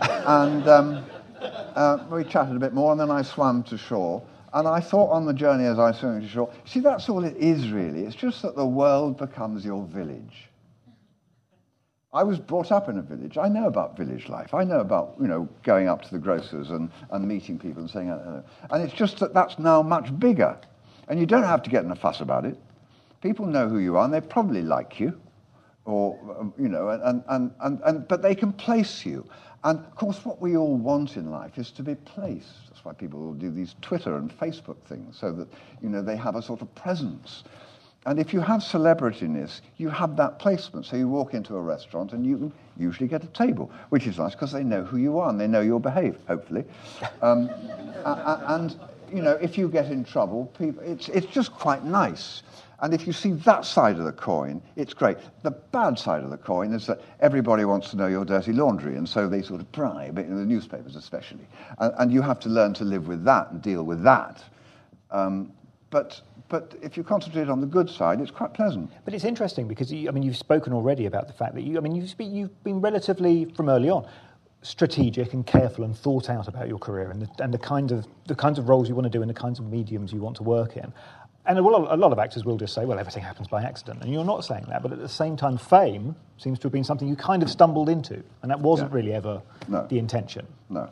And 0.00 0.66
um, 0.66 1.04
uh, 1.40 2.04
we 2.10 2.24
chatted 2.24 2.56
a 2.56 2.58
bit 2.58 2.72
more, 2.72 2.90
and 2.92 3.00
then 3.00 3.10
I 3.10 3.22
swam 3.22 3.62
to 3.64 3.78
shore. 3.78 4.22
And 4.52 4.66
I 4.66 4.80
thought 4.80 5.10
on 5.10 5.26
the 5.26 5.34
journey 5.34 5.66
as 5.66 5.78
I 5.78 5.92
swam 5.92 6.20
to 6.20 6.28
shore, 6.28 6.50
see, 6.64 6.80
that's 6.80 7.08
all 7.08 7.24
it 7.24 7.36
is 7.36 7.70
really. 7.70 8.04
It's 8.04 8.16
just 8.16 8.42
that 8.42 8.56
the 8.56 8.66
world 8.66 9.18
becomes 9.18 9.64
your 9.64 9.84
village. 9.84 10.48
I 12.12 12.22
was 12.22 12.38
brought 12.38 12.72
up 12.72 12.88
in 12.88 12.96
a 12.96 13.02
village. 13.02 13.36
I 13.36 13.48
know 13.48 13.66
about 13.66 13.96
village 13.96 14.30
life. 14.30 14.54
I 14.54 14.64
know 14.64 14.80
about, 14.80 15.16
you 15.20 15.26
know, 15.26 15.46
going 15.62 15.88
up 15.88 16.00
to 16.02 16.10
the 16.10 16.18
grocers 16.18 16.70
and, 16.70 16.90
and 17.10 17.28
meeting 17.28 17.58
people 17.58 17.82
and 17.82 17.90
saying, 17.90 18.08
uh, 18.08 18.42
and 18.70 18.82
it's 18.82 18.94
just 18.94 19.18
that 19.18 19.34
that's 19.34 19.58
now 19.58 19.82
much 19.82 20.18
bigger. 20.18 20.58
And 21.08 21.20
you 21.20 21.26
don't 21.26 21.44
have 21.44 21.62
to 21.62 21.70
get 21.70 21.84
in 21.84 21.90
a 21.90 21.96
fuss 21.96 22.20
about 22.20 22.44
it. 22.44 22.58
People 23.20 23.46
know 23.46 23.68
who 23.68 23.78
you 23.78 23.96
are, 23.96 24.04
and 24.04 24.12
they 24.12 24.20
probably 24.20 24.62
like 24.62 25.00
you, 25.00 25.18
or 25.84 26.18
um, 26.38 26.52
you 26.58 26.68
know, 26.68 26.88
and, 26.88 27.22
and, 27.28 27.52
and, 27.60 27.80
and 27.84 28.08
but 28.08 28.22
they 28.22 28.34
can 28.34 28.52
place 28.52 29.06
you. 29.06 29.26
And 29.64 29.78
of 29.78 29.94
course, 29.96 30.24
what 30.24 30.40
we 30.40 30.56
all 30.56 30.76
want 30.76 31.16
in 31.16 31.30
life 31.30 31.58
is 31.58 31.70
to 31.72 31.82
be 31.82 31.94
placed. 31.94 32.68
That's 32.68 32.84
why 32.84 32.92
people 32.92 33.32
do 33.34 33.50
these 33.50 33.74
Twitter 33.82 34.16
and 34.16 34.30
Facebook 34.30 34.80
things, 34.84 35.16
so 35.18 35.32
that 35.32 35.48
you 35.82 35.88
know 35.88 36.02
they 36.02 36.16
have 36.16 36.36
a 36.36 36.42
sort 36.42 36.62
of 36.62 36.72
presence. 36.74 37.44
And 38.06 38.20
if 38.20 38.32
you 38.32 38.38
have 38.40 38.60
celebrityness, 38.60 39.62
you 39.78 39.88
have 39.88 40.16
that 40.16 40.38
placement. 40.38 40.86
So 40.86 40.96
you 40.96 41.08
walk 41.08 41.34
into 41.34 41.56
a 41.56 41.60
restaurant 41.60 42.12
and 42.12 42.24
you 42.24 42.52
usually 42.78 43.08
get 43.08 43.24
a 43.24 43.28
table, 43.28 43.72
which 43.88 44.06
is 44.06 44.18
nice 44.18 44.30
because 44.30 44.52
they 44.52 44.62
know 44.62 44.84
who 44.84 44.96
you 44.96 45.18
are 45.18 45.28
and 45.28 45.40
they 45.40 45.48
know 45.48 45.60
you'll 45.60 45.80
behave, 45.80 46.16
hopefully. 46.28 46.64
Um, 47.20 47.50
and 48.04 48.78
you 49.12 49.22
know, 49.22 49.32
if 49.32 49.56
you 49.56 49.68
get 49.68 49.86
in 49.86 50.04
trouble, 50.04 50.46
people, 50.58 50.82
it's, 50.84 51.08
it's 51.08 51.26
just 51.26 51.52
quite 51.52 51.84
nice. 51.84 52.42
And 52.80 52.92
if 52.92 53.06
you 53.06 53.12
see 53.12 53.32
that 53.32 53.64
side 53.64 53.98
of 53.98 54.04
the 54.04 54.12
coin, 54.12 54.60
it's 54.76 54.92
great. 54.92 55.16
The 55.42 55.50
bad 55.50 55.98
side 55.98 56.22
of 56.22 56.30
the 56.30 56.36
coin 56.36 56.74
is 56.74 56.86
that 56.86 57.00
everybody 57.20 57.64
wants 57.64 57.90
to 57.90 57.96
know 57.96 58.06
your 58.06 58.24
dirty 58.24 58.52
laundry, 58.52 58.96
and 58.96 59.08
so 59.08 59.28
they 59.28 59.40
sort 59.40 59.60
of 59.60 59.72
pry, 59.72 60.06
in 60.06 60.36
the 60.36 60.44
newspapers 60.44 60.94
especially. 60.94 61.46
And, 61.78 61.94
and 61.98 62.12
you 62.12 62.20
have 62.20 62.38
to 62.40 62.50
learn 62.50 62.74
to 62.74 62.84
live 62.84 63.08
with 63.08 63.24
that 63.24 63.50
and 63.50 63.62
deal 63.62 63.82
with 63.82 64.02
that. 64.02 64.44
Um, 65.10 65.52
but 65.90 66.20
but 66.48 66.76
if 66.80 66.96
you 66.96 67.02
concentrate 67.02 67.48
on 67.48 67.60
the 67.60 67.66
good 67.66 67.90
side, 67.90 68.20
it's 68.20 68.30
quite 68.30 68.54
pleasant. 68.54 68.90
But 69.04 69.14
it's 69.14 69.24
interesting 69.24 69.66
because 69.66 69.92
you, 69.92 70.08
I 70.08 70.12
mean 70.12 70.22
you've 70.22 70.36
spoken 70.36 70.72
already 70.72 71.06
about 71.06 71.26
the 71.26 71.32
fact 71.32 71.54
that 71.54 71.62
you 71.62 71.76
I 71.76 71.80
mean 71.80 71.94
you've, 71.94 72.14
you've 72.18 72.64
been 72.64 72.80
relatively 72.80 73.46
from 73.46 73.68
early 73.68 73.90
on 73.90 74.06
strategic 74.62 75.32
and 75.32 75.46
careful 75.46 75.84
and 75.84 75.96
thought 75.96 76.28
out 76.28 76.48
about 76.48 76.68
your 76.68 76.78
career 76.78 77.10
and 77.10 77.22
the, 77.22 77.44
and 77.44 77.54
the 77.54 77.58
kind 77.58 77.92
of 77.92 78.06
the 78.26 78.34
kinds 78.34 78.58
of 78.58 78.68
roles 78.68 78.88
you 78.88 78.94
want 78.94 79.04
to 79.04 79.10
do 79.10 79.22
and 79.22 79.30
the 79.30 79.34
kinds 79.34 79.58
of 79.58 79.66
mediums 79.66 80.12
you 80.12 80.20
want 80.20 80.36
to 80.36 80.42
work 80.42 80.76
in. 80.76 80.92
And 81.46 81.58
a 81.58 81.62
lot, 81.62 81.86
a 81.92 81.96
lot 81.96 82.10
of 82.10 82.18
actors 82.18 82.44
will 82.44 82.56
just 82.56 82.74
say, 82.74 82.84
well, 82.84 82.98
everything 82.98 83.22
happens 83.22 83.46
by 83.46 83.62
accident. 83.62 84.02
And 84.02 84.12
you're 84.12 84.24
not 84.24 84.44
saying 84.44 84.64
that. 84.68 84.82
But 84.82 84.92
at 84.92 84.98
the 84.98 85.08
same 85.08 85.36
time, 85.36 85.56
fame 85.56 86.16
seems 86.38 86.58
to 86.58 86.64
have 86.64 86.72
been 86.72 86.82
something 86.82 87.06
you 87.06 87.14
kind 87.14 87.40
of 87.42 87.48
stumbled 87.48 87.88
into. 87.88 88.20
And 88.42 88.50
that 88.50 88.58
wasn't 88.58 88.90
yeah. 88.90 88.96
really 88.96 89.12
ever 89.12 89.40
no. 89.68 89.86
the 89.86 89.98
intention. 89.98 90.44
No. 90.68 90.90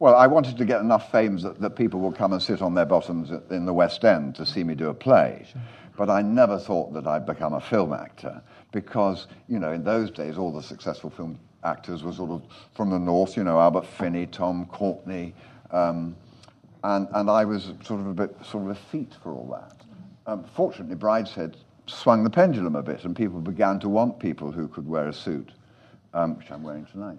Well, 0.00 0.16
I 0.16 0.26
wanted 0.26 0.58
to 0.58 0.64
get 0.64 0.80
enough 0.80 1.12
fame 1.12 1.38
that, 1.38 1.60
that 1.60 1.70
people 1.76 2.00
would 2.00 2.16
come 2.16 2.32
and 2.32 2.42
sit 2.42 2.62
on 2.62 2.74
their 2.74 2.84
bottoms 2.84 3.30
in 3.50 3.64
the 3.64 3.72
West 3.72 4.04
End 4.04 4.34
to 4.34 4.44
see 4.44 4.64
me 4.64 4.74
do 4.74 4.88
a 4.88 4.94
play. 4.94 5.46
Sure. 5.50 5.62
But 5.96 6.10
I 6.10 6.20
never 6.20 6.58
thought 6.58 6.92
that 6.92 7.06
I'd 7.06 7.24
become 7.24 7.54
a 7.54 7.60
film 7.60 7.92
actor 7.92 8.42
because, 8.72 9.28
you 9.48 9.58
know, 9.58 9.72
in 9.72 9.84
those 9.84 10.10
days, 10.10 10.36
all 10.36 10.52
the 10.52 10.62
successful 10.62 11.10
film 11.10 11.38
actors 11.66 12.02
were 12.02 12.12
sort 12.12 12.30
of 12.30 12.42
from 12.74 12.90
the 12.90 12.98
north, 12.98 13.36
you 13.36 13.44
know, 13.44 13.60
Albert 13.60 13.86
Finney, 13.86 14.26
Tom 14.26 14.66
Courtenay, 14.66 15.32
um, 15.72 16.16
and, 16.84 17.08
and 17.12 17.28
I 17.28 17.44
was 17.44 17.72
sort 17.82 18.00
of 18.00 18.06
a 18.06 18.14
bit 18.14 18.34
sort 18.44 18.64
of 18.64 18.70
a 18.70 18.74
feat 18.74 19.12
for 19.22 19.32
all 19.32 19.48
that. 19.50 19.82
Um, 20.30 20.44
fortunately, 20.54 20.94
Brideshead 20.94 21.56
swung 21.86 22.24
the 22.24 22.30
pendulum 22.30 22.76
a 22.76 22.82
bit, 22.82 23.04
and 23.04 23.14
people 23.14 23.40
began 23.40 23.78
to 23.80 23.88
want 23.88 24.18
people 24.18 24.52
who 24.52 24.68
could 24.68 24.88
wear 24.88 25.08
a 25.08 25.12
suit, 25.12 25.50
um, 26.14 26.38
which 26.38 26.50
I'm 26.50 26.62
wearing 26.62 26.86
tonight. 26.86 27.18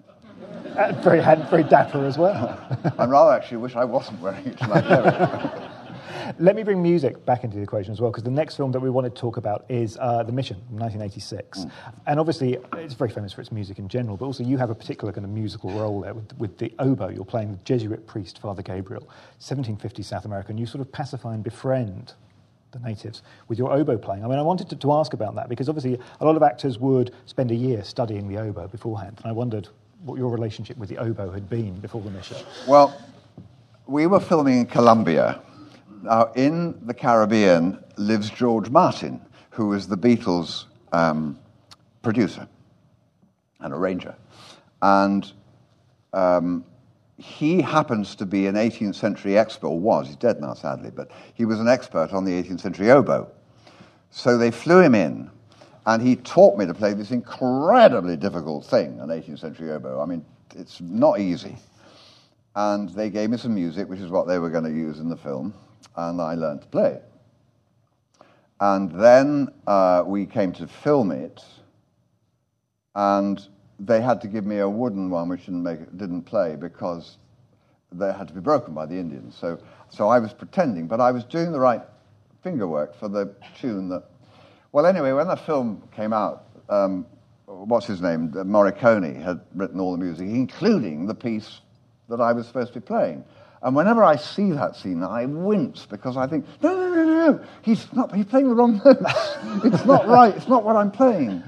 Uh, 0.76 0.92
very, 1.02 1.20
very 1.50 1.64
dapper 1.64 2.04
as 2.04 2.16
well. 2.16 2.58
I 2.98 3.04
rather 3.04 3.32
actually 3.32 3.58
wish 3.58 3.76
I 3.76 3.84
wasn't 3.84 4.20
wearing 4.20 4.46
it 4.46 4.58
tonight. 4.58 5.64
Let 6.38 6.56
me 6.56 6.62
bring 6.62 6.82
music 6.82 7.24
back 7.24 7.44
into 7.44 7.56
the 7.56 7.62
equation 7.62 7.92
as 7.92 8.00
well, 8.00 8.10
because 8.10 8.24
the 8.24 8.30
next 8.30 8.56
film 8.56 8.72
that 8.72 8.80
we 8.80 8.90
want 8.90 9.12
to 9.12 9.20
talk 9.20 9.36
about 9.36 9.64
is 9.68 9.96
uh, 10.00 10.22
The 10.22 10.32
Mission, 10.32 10.56
1986. 10.70 11.58
Mm. 11.58 11.70
And 12.06 12.20
obviously, 12.20 12.58
it's 12.74 12.94
very 12.94 13.10
famous 13.10 13.32
for 13.32 13.40
its 13.40 13.52
music 13.52 13.78
in 13.78 13.88
general, 13.88 14.16
but 14.16 14.26
also 14.26 14.42
you 14.42 14.58
have 14.58 14.70
a 14.70 14.74
particular 14.74 15.12
kind 15.12 15.24
of 15.24 15.30
musical 15.30 15.70
role 15.70 16.00
there 16.00 16.14
with, 16.14 16.36
with 16.38 16.58
the 16.58 16.72
oboe. 16.78 17.08
You're 17.08 17.24
playing 17.24 17.52
the 17.52 17.62
Jesuit 17.64 18.06
priest, 18.06 18.40
Father 18.40 18.62
Gabriel, 18.62 19.02
1750 19.38 20.02
South 20.02 20.24
America, 20.24 20.50
and 20.50 20.60
you 20.60 20.66
sort 20.66 20.80
of 20.80 20.92
pacify 20.92 21.34
and 21.34 21.42
befriend 21.42 22.14
the 22.72 22.78
natives 22.80 23.22
with 23.48 23.58
your 23.58 23.72
oboe 23.72 23.96
playing. 23.96 24.24
I 24.24 24.28
mean, 24.28 24.38
I 24.38 24.42
wanted 24.42 24.68
to, 24.70 24.76
to 24.76 24.92
ask 24.92 25.14
about 25.14 25.34
that 25.36 25.48
because 25.48 25.68
obviously 25.68 25.98
a 26.20 26.24
lot 26.24 26.36
of 26.36 26.42
actors 26.42 26.78
would 26.78 27.14
spend 27.24 27.50
a 27.50 27.54
year 27.54 27.82
studying 27.82 28.28
the 28.28 28.36
oboe 28.36 28.68
beforehand, 28.68 29.18
and 29.22 29.26
I 29.26 29.32
wondered 29.32 29.68
what 30.04 30.18
your 30.18 30.30
relationship 30.30 30.76
with 30.76 30.88
the 30.88 30.98
oboe 30.98 31.30
had 31.30 31.48
been 31.48 31.80
before 31.80 32.02
the 32.02 32.10
mission. 32.10 32.36
Well, 32.66 33.00
we 33.86 34.06
were 34.06 34.20
filming 34.20 34.58
in 34.58 34.66
Colombia. 34.66 35.40
Now, 36.02 36.32
in 36.34 36.78
the 36.86 36.94
Caribbean 36.94 37.82
lives 37.96 38.30
George 38.30 38.70
Martin, 38.70 39.20
who 39.50 39.68
was 39.68 39.88
the 39.88 39.96
Beatles' 39.96 40.66
um, 40.92 41.38
producer 42.02 42.46
and 43.60 43.72
arranger. 43.72 44.14
And 44.80 45.30
um, 46.12 46.64
he 47.16 47.60
happens 47.60 48.14
to 48.16 48.26
be 48.26 48.46
an 48.46 48.54
18th 48.54 48.94
century 48.94 49.36
expert, 49.36 49.66
or 49.66 49.78
was, 49.78 50.06
he's 50.06 50.16
dead 50.16 50.40
now 50.40 50.54
sadly, 50.54 50.90
but 50.94 51.10
he 51.34 51.44
was 51.44 51.58
an 51.58 51.68
expert 51.68 52.12
on 52.12 52.24
the 52.24 52.32
18th 52.32 52.60
century 52.60 52.90
oboe. 52.90 53.28
So 54.10 54.38
they 54.38 54.50
flew 54.50 54.80
him 54.80 54.94
in 54.94 55.30
and 55.86 56.02
he 56.02 56.16
taught 56.16 56.58
me 56.58 56.66
to 56.66 56.74
play 56.74 56.94
this 56.94 57.10
incredibly 57.10 58.16
difficult 58.16 58.64
thing, 58.64 59.00
an 59.00 59.08
18th 59.08 59.40
century 59.40 59.70
oboe. 59.72 60.00
I 60.00 60.06
mean, 60.06 60.24
it's 60.54 60.80
not 60.80 61.18
easy. 61.18 61.56
And 62.54 62.88
they 62.90 63.10
gave 63.10 63.30
me 63.30 63.36
some 63.36 63.54
music, 63.54 63.88
which 63.88 64.00
is 64.00 64.10
what 64.10 64.26
they 64.26 64.38
were 64.38 64.50
going 64.50 64.64
to 64.64 64.70
use 64.70 64.98
in 64.98 65.08
the 65.08 65.16
film, 65.16 65.54
and 65.96 66.20
I 66.20 66.34
learned 66.34 66.62
to 66.62 66.68
play. 66.68 67.00
And 68.60 68.90
then 68.90 69.48
uh, 69.66 70.02
we 70.06 70.26
came 70.26 70.52
to 70.52 70.66
film 70.66 71.12
it, 71.12 71.44
and 72.94 73.40
they 73.78 74.00
had 74.00 74.20
to 74.22 74.28
give 74.28 74.44
me 74.44 74.58
a 74.58 74.68
wooden 74.68 75.10
one, 75.10 75.28
which 75.28 75.46
didn't, 75.46 75.62
make, 75.62 75.96
didn't 75.96 76.22
play 76.22 76.56
because 76.56 77.18
they 77.92 78.12
had 78.12 78.28
to 78.28 78.34
be 78.34 78.40
broken 78.40 78.74
by 78.74 78.86
the 78.86 78.96
Indians. 78.96 79.36
So, 79.36 79.58
so 79.88 80.08
I 80.08 80.18
was 80.18 80.32
pretending, 80.32 80.88
but 80.88 81.00
I 81.00 81.12
was 81.12 81.24
doing 81.24 81.52
the 81.52 81.60
right 81.60 81.82
finger 82.42 82.66
work 82.66 82.98
for 82.98 83.08
the 83.08 83.34
tune 83.60 83.88
that 83.90 84.04
well, 84.72 84.84
anyway, 84.84 85.12
when 85.12 85.28
the 85.28 85.36
film 85.36 85.82
came 85.96 86.12
out, 86.12 86.44
um, 86.68 87.06
what's 87.46 87.86
his 87.86 88.02
name? 88.02 88.30
Morricone 88.30 89.20
had 89.22 89.40
written 89.54 89.80
all 89.80 89.92
the 89.92 89.98
music, 89.98 90.28
including 90.28 91.06
the 91.06 91.14
piece 91.14 91.60
that 92.10 92.20
I 92.20 92.32
was 92.32 92.46
supposed 92.46 92.74
to 92.74 92.80
be 92.80 92.86
playing. 92.86 93.24
And 93.62 93.74
whenever 93.74 94.04
I 94.04 94.16
see 94.16 94.52
that 94.52 94.76
scene, 94.76 95.02
I 95.02 95.26
wince 95.26 95.86
because 95.86 96.16
I 96.16 96.26
think, 96.26 96.46
no, 96.62 96.74
no, 96.74 96.94
no, 96.94 97.04
no, 97.04 97.44
he's 97.62 97.92
not. 97.92 98.14
He's 98.14 98.26
playing 98.26 98.48
the 98.48 98.54
wrong 98.54 98.80
notes. 98.84 99.00
it's 99.64 99.84
not 99.84 100.06
right. 100.06 100.34
It's 100.36 100.48
not 100.48 100.64
what 100.64 100.76
I'm 100.76 100.90
playing. 100.90 101.42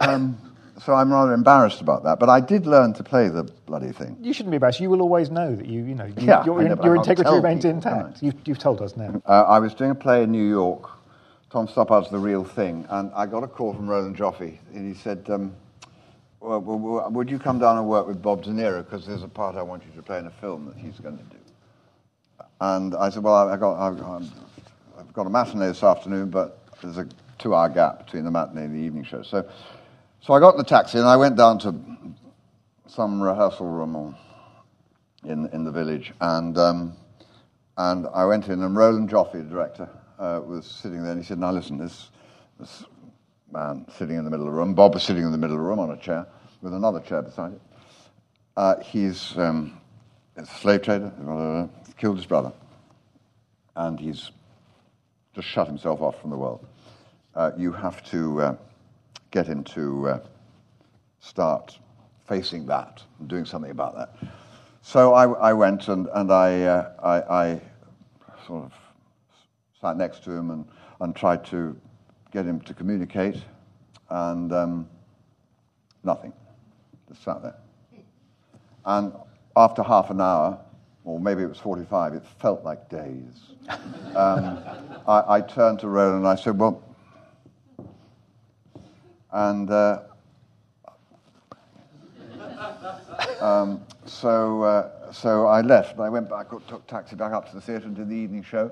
Um, 0.00 0.38
so 0.84 0.92
I'm 0.92 1.10
rather 1.10 1.32
embarrassed 1.32 1.80
about 1.80 2.04
that. 2.04 2.18
But 2.18 2.28
I 2.28 2.40
did 2.40 2.66
learn 2.66 2.92
to 2.94 3.02
play 3.02 3.28
the 3.28 3.44
bloody 3.64 3.92
thing. 3.92 4.18
You 4.20 4.32
shouldn't 4.34 4.50
be 4.50 4.56
embarrassed. 4.56 4.80
You 4.80 4.90
will 4.90 5.00
always 5.00 5.30
know 5.30 5.56
that 5.56 5.66
you, 5.66 5.84
you 5.84 5.94
know, 5.94 6.04
you, 6.04 6.14
yeah, 6.18 6.44
your, 6.44 6.62
your 6.62 6.96
integrity 6.96 7.30
remains 7.30 7.64
intact. 7.64 8.22
You've, 8.22 8.34
you've, 8.44 8.58
told 8.58 8.82
us 8.82 8.96
now. 8.96 9.22
Uh, 9.24 9.42
I 9.42 9.58
was 9.58 9.72
doing 9.72 9.90
a 9.92 9.94
play 9.94 10.24
in 10.24 10.32
New 10.32 10.46
York 10.46 10.90
Tom 11.50 11.68
Stoppard's 11.68 12.10
the 12.10 12.18
real 12.18 12.44
thing. 12.44 12.84
And 12.90 13.10
I 13.14 13.26
got 13.26 13.42
a 13.42 13.46
call 13.46 13.72
from 13.72 13.88
Roland 13.88 14.16
Joffe, 14.16 14.58
and 14.74 14.86
he 14.86 15.00
said, 15.00 15.26
um, 15.30 15.54
well, 16.40 16.60
well, 16.60 17.10
would 17.10 17.30
you 17.30 17.38
come 17.38 17.58
down 17.58 17.78
and 17.78 17.88
work 17.88 18.06
with 18.06 18.20
Bob 18.20 18.42
De 18.42 18.50
Niro? 18.50 18.84
Because 18.84 19.06
there's 19.06 19.22
a 19.22 19.28
part 19.28 19.56
I 19.56 19.62
want 19.62 19.82
you 19.84 19.90
to 19.96 20.02
play 20.02 20.18
in 20.18 20.26
a 20.26 20.30
film 20.30 20.66
that 20.66 20.76
he's 20.76 20.98
going 21.00 21.16
to 21.16 21.24
do. 21.24 21.38
And 22.60 22.94
I 22.94 23.10
said, 23.10 23.22
well, 23.22 23.48
I 23.48 23.56
got, 23.56 23.78
I've, 23.78 24.02
I've 24.98 25.12
got 25.12 25.26
a 25.26 25.30
matinee 25.30 25.66
this 25.66 25.82
afternoon, 25.82 26.30
but 26.30 26.58
there's 26.82 26.98
a 26.98 27.06
two-hour 27.38 27.68
gap 27.70 28.04
between 28.04 28.24
the 28.24 28.30
matinee 28.30 28.64
and 28.64 28.74
the 28.74 28.80
evening 28.80 29.04
show. 29.04 29.22
So, 29.22 29.48
so 30.20 30.32
I 30.32 30.40
got 30.40 30.56
the 30.56 30.64
taxi 30.64 30.98
and 30.98 31.06
I 31.06 31.16
went 31.16 31.36
down 31.36 31.58
to 31.60 31.74
some 32.88 33.22
rehearsal 33.22 33.66
room 33.66 34.16
in, 35.24 35.48
in 35.52 35.64
the 35.64 35.70
village. 35.70 36.12
And, 36.20 36.56
um, 36.56 36.96
and 37.76 38.06
I 38.14 38.24
went 38.24 38.48
in, 38.48 38.62
and 38.62 38.76
Roland 38.76 39.10
Joffe, 39.10 39.32
the 39.32 39.42
director, 39.42 39.88
uh, 40.18 40.40
was 40.44 40.64
sitting 40.66 41.02
there 41.02 41.12
and 41.12 41.20
he 41.20 41.26
said, 41.26 41.38
Now 41.38 41.52
listen, 41.52 41.76
this, 41.76 42.10
this 42.58 42.84
man 43.52 43.84
sitting 43.98 44.16
in 44.16 44.24
the 44.24 44.30
middle 44.30 44.46
of 44.46 44.52
the 44.52 44.58
room, 44.58 44.74
Bob 44.74 44.94
was 44.94 45.02
sitting 45.02 45.24
in 45.24 45.32
the 45.32 45.38
middle 45.38 45.56
of 45.56 45.60
the 45.60 45.68
room 45.68 45.78
on 45.78 45.90
a 45.90 45.96
chair 45.98 46.26
with 46.62 46.72
another 46.72 47.00
chair 47.00 47.20
beside 47.20 47.52
it. 47.52 47.60
Uh, 48.56 48.80
he's 48.80 49.36
um, 49.36 49.78
a 50.36 50.44
slave 50.44 50.82
trader, 50.82 51.12
uh, 51.28 51.66
killed 51.96 52.16
his 52.16 52.26
brother, 52.26 52.52
and 53.74 53.98
he's 53.98 54.30
just 55.34 55.48
shut 55.48 55.66
himself 55.66 56.00
off 56.00 56.20
from 56.20 56.30
the 56.30 56.36
world. 56.36 56.66
Uh, 57.34 57.52
you 57.56 57.72
have 57.72 58.04
to 58.10 58.40
uh, 58.40 58.56
get 59.30 59.46
him 59.46 59.64
to 59.64 60.08
uh, 60.08 60.20
start 61.20 61.78
facing 62.28 62.66
that 62.66 63.02
and 63.18 63.28
doing 63.28 63.44
something 63.44 63.70
about 63.70 63.94
that. 63.94 64.14
So 64.82 65.14
I, 65.14 65.50
I 65.50 65.52
went 65.52 65.88
and, 65.88 66.08
and 66.14 66.32
I, 66.32 66.62
uh, 66.62 66.92
I, 67.02 67.34
I 67.34 67.60
sort 68.46 68.64
of 68.64 68.72
sat 69.80 69.96
next 69.96 70.22
to 70.24 70.30
him 70.32 70.50
and, 70.50 70.64
and 71.00 71.14
tried 71.14 71.44
to 71.46 71.78
get 72.32 72.44
him 72.44 72.60
to 72.60 72.74
communicate, 72.74 73.36
and 74.10 74.52
um, 74.52 74.88
nothing. 76.04 76.32
Just 77.08 77.22
sat 77.22 77.42
there. 77.42 77.56
And 78.84 79.12
after 79.56 79.82
half 79.82 80.10
an 80.10 80.20
hour, 80.20 80.58
or 81.04 81.18
maybe 81.18 81.42
it 81.42 81.48
was 81.48 81.58
45, 81.58 82.14
it 82.14 82.22
felt 82.40 82.64
like 82.64 82.88
days. 82.88 83.52
Um, 84.14 84.62
I, 85.06 85.24
I, 85.28 85.40
turned 85.42 85.80
to 85.80 85.88
Roland 85.88 86.20
and 86.20 86.28
I 86.28 86.36
said, 86.36 86.58
Well, 86.58 86.82
and 89.30 89.70
uh, 89.70 90.04
um, 93.40 93.82
so, 94.06 94.62
uh, 94.62 95.12
so 95.12 95.46
I 95.46 95.60
left. 95.60 95.98
I 95.98 96.08
went 96.08 96.30
back, 96.30 96.48
took 96.66 96.86
taxi 96.86 97.16
back 97.16 97.32
up 97.32 97.48
to 97.50 97.54
the 97.54 97.60
theatre 97.60 97.86
and 97.86 97.96
did 97.96 98.08
the 98.08 98.14
evening 98.14 98.42
show 98.42 98.70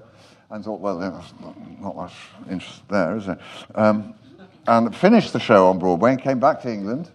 and 0.50 0.64
thought, 0.64 0.80
well, 0.80 0.98
there's 0.98 1.34
not 1.80 1.96
much 1.96 2.14
interest 2.50 2.82
there, 2.88 3.16
is 3.16 3.26
there? 3.26 3.38
Um, 3.74 4.14
and 4.66 4.94
finished 4.94 5.32
the 5.32 5.40
show 5.40 5.66
on 5.66 5.78
Broadway 5.78 6.12
and 6.12 6.22
came 6.22 6.40
back 6.40 6.62
to 6.62 6.72
England 6.72 7.10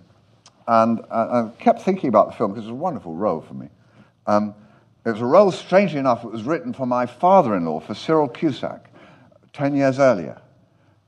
and, 0.70 1.01
I 1.09 1.49
kept 1.59 1.82
thinking 1.82 2.09
about 2.09 2.28
the 2.28 2.34
film 2.34 2.51
because 2.51 2.65
it 2.65 2.72
was 2.72 2.80
a 2.80 2.82
wonderful 2.82 3.15
role 3.15 3.41
for 3.41 3.55
me. 3.55 3.70
Um, 4.28 4.53
it 5.03 5.09
was 5.09 5.22
a 5.22 5.26
role, 5.26 5.51
strangely 5.51 5.97
enough, 5.97 6.24
it 6.24 6.32
was 6.32 6.43
written 6.43 6.74
for 6.74 6.86
my 6.86 7.07
father 7.07 7.55
in 7.55 7.65
law, 7.65 7.80
for 7.80 7.95
Cyril 7.95 8.28
Cusack, 8.28 8.91
10 9.53 9.76
years 9.76 9.97
earlier. 9.97 10.39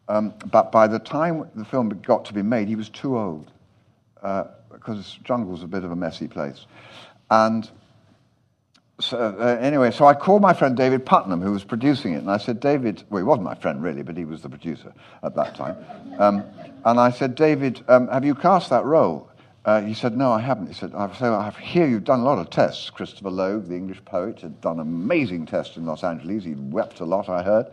Um, 0.08 0.34
but 0.52 0.72
by 0.72 0.88
the 0.88 0.98
time 0.98 1.48
the 1.54 1.64
film 1.64 1.90
got 1.90 2.26
to 2.26 2.34
be 2.34 2.42
made, 2.42 2.70
he 2.70 2.76
was 2.76 2.90
too 2.90 3.20
old 3.20 3.52
uh, 4.24 4.46
because 4.72 5.20
Jungle's 5.24 5.62
a 5.62 5.68
bit 5.68 5.84
of 5.84 5.92
a 5.92 5.96
messy 5.96 6.28
place. 6.28 6.66
And 7.30 7.70
so, 9.00 9.18
uh, 9.18 9.58
anyway, 9.62 9.92
so 9.92 10.06
I 10.06 10.14
called 10.14 10.42
my 10.42 10.54
friend 10.54 10.76
David 10.76 11.06
Puttnam, 11.06 11.42
who 11.42 11.52
was 11.52 11.64
producing 11.64 12.14
it, 12.14 12.18
and 12.18 12.32
I 12.32 12.38
said, 12.38 12.60
David, 12.60 13.04
well, 13.10 13.20
he 13.20 13.24
wasn't 13.24 13.46
my 13.46 13.56
friend 13.56 13.84
really, 13.84 14.02
but 14.02 14.18
he 14.18 14.26
was 14.26 14.42
the 14.42 14.50
producer 14.50 14.94
at 15.24 15.36
that 15.36 15.56
time. 15.56 15.78
Um, 16.18 16.44
and 16.84 17.00
I 17.00 17.12
said, 17.12 17.36
David, 17.36 17.84
um, 17.88 18.08
have 18.08 18.26
you 18.26 18.36
cast 18.36 18.70
that 18.72 18.86
role? 18.86 19.31
Uh, 19.64 19.82
he 19.82 19.94
said, 19.94 20.18
No, 20.18 20.32
I 20.32 20.42
haven't. 20.42 20.68
He 20.68 20.74
said, 20.74 20.94
I, 20.96 21.14
so 21.14 21.36
I 21.36 21.52
hear 21.52 21.88
you've 21.88 22.04
done 22.04 22.22
a 22.22 22.24
lot 22.24 22.40
of 22.40 22.50
tests. 22.50 22.90
Christopher 22.90 23.30
Logue, 23.30 23.68
the 23.68 23.76
English 23.76 24.04
poet, 24.06 24.42
had 24.42 24.60
done 24.60 24.80
amazing 24.80 25.46
tests 25.46 25.78
in 25.78 25.86
Los 25.86 26.04
Angeles. 26.04 26.44
He'd 26.44 26.72
wept 26.72 27.00
a 27.00 27.06
lot, 27.06 27.30
I 27.30 27.44
heard. 27.44 27.68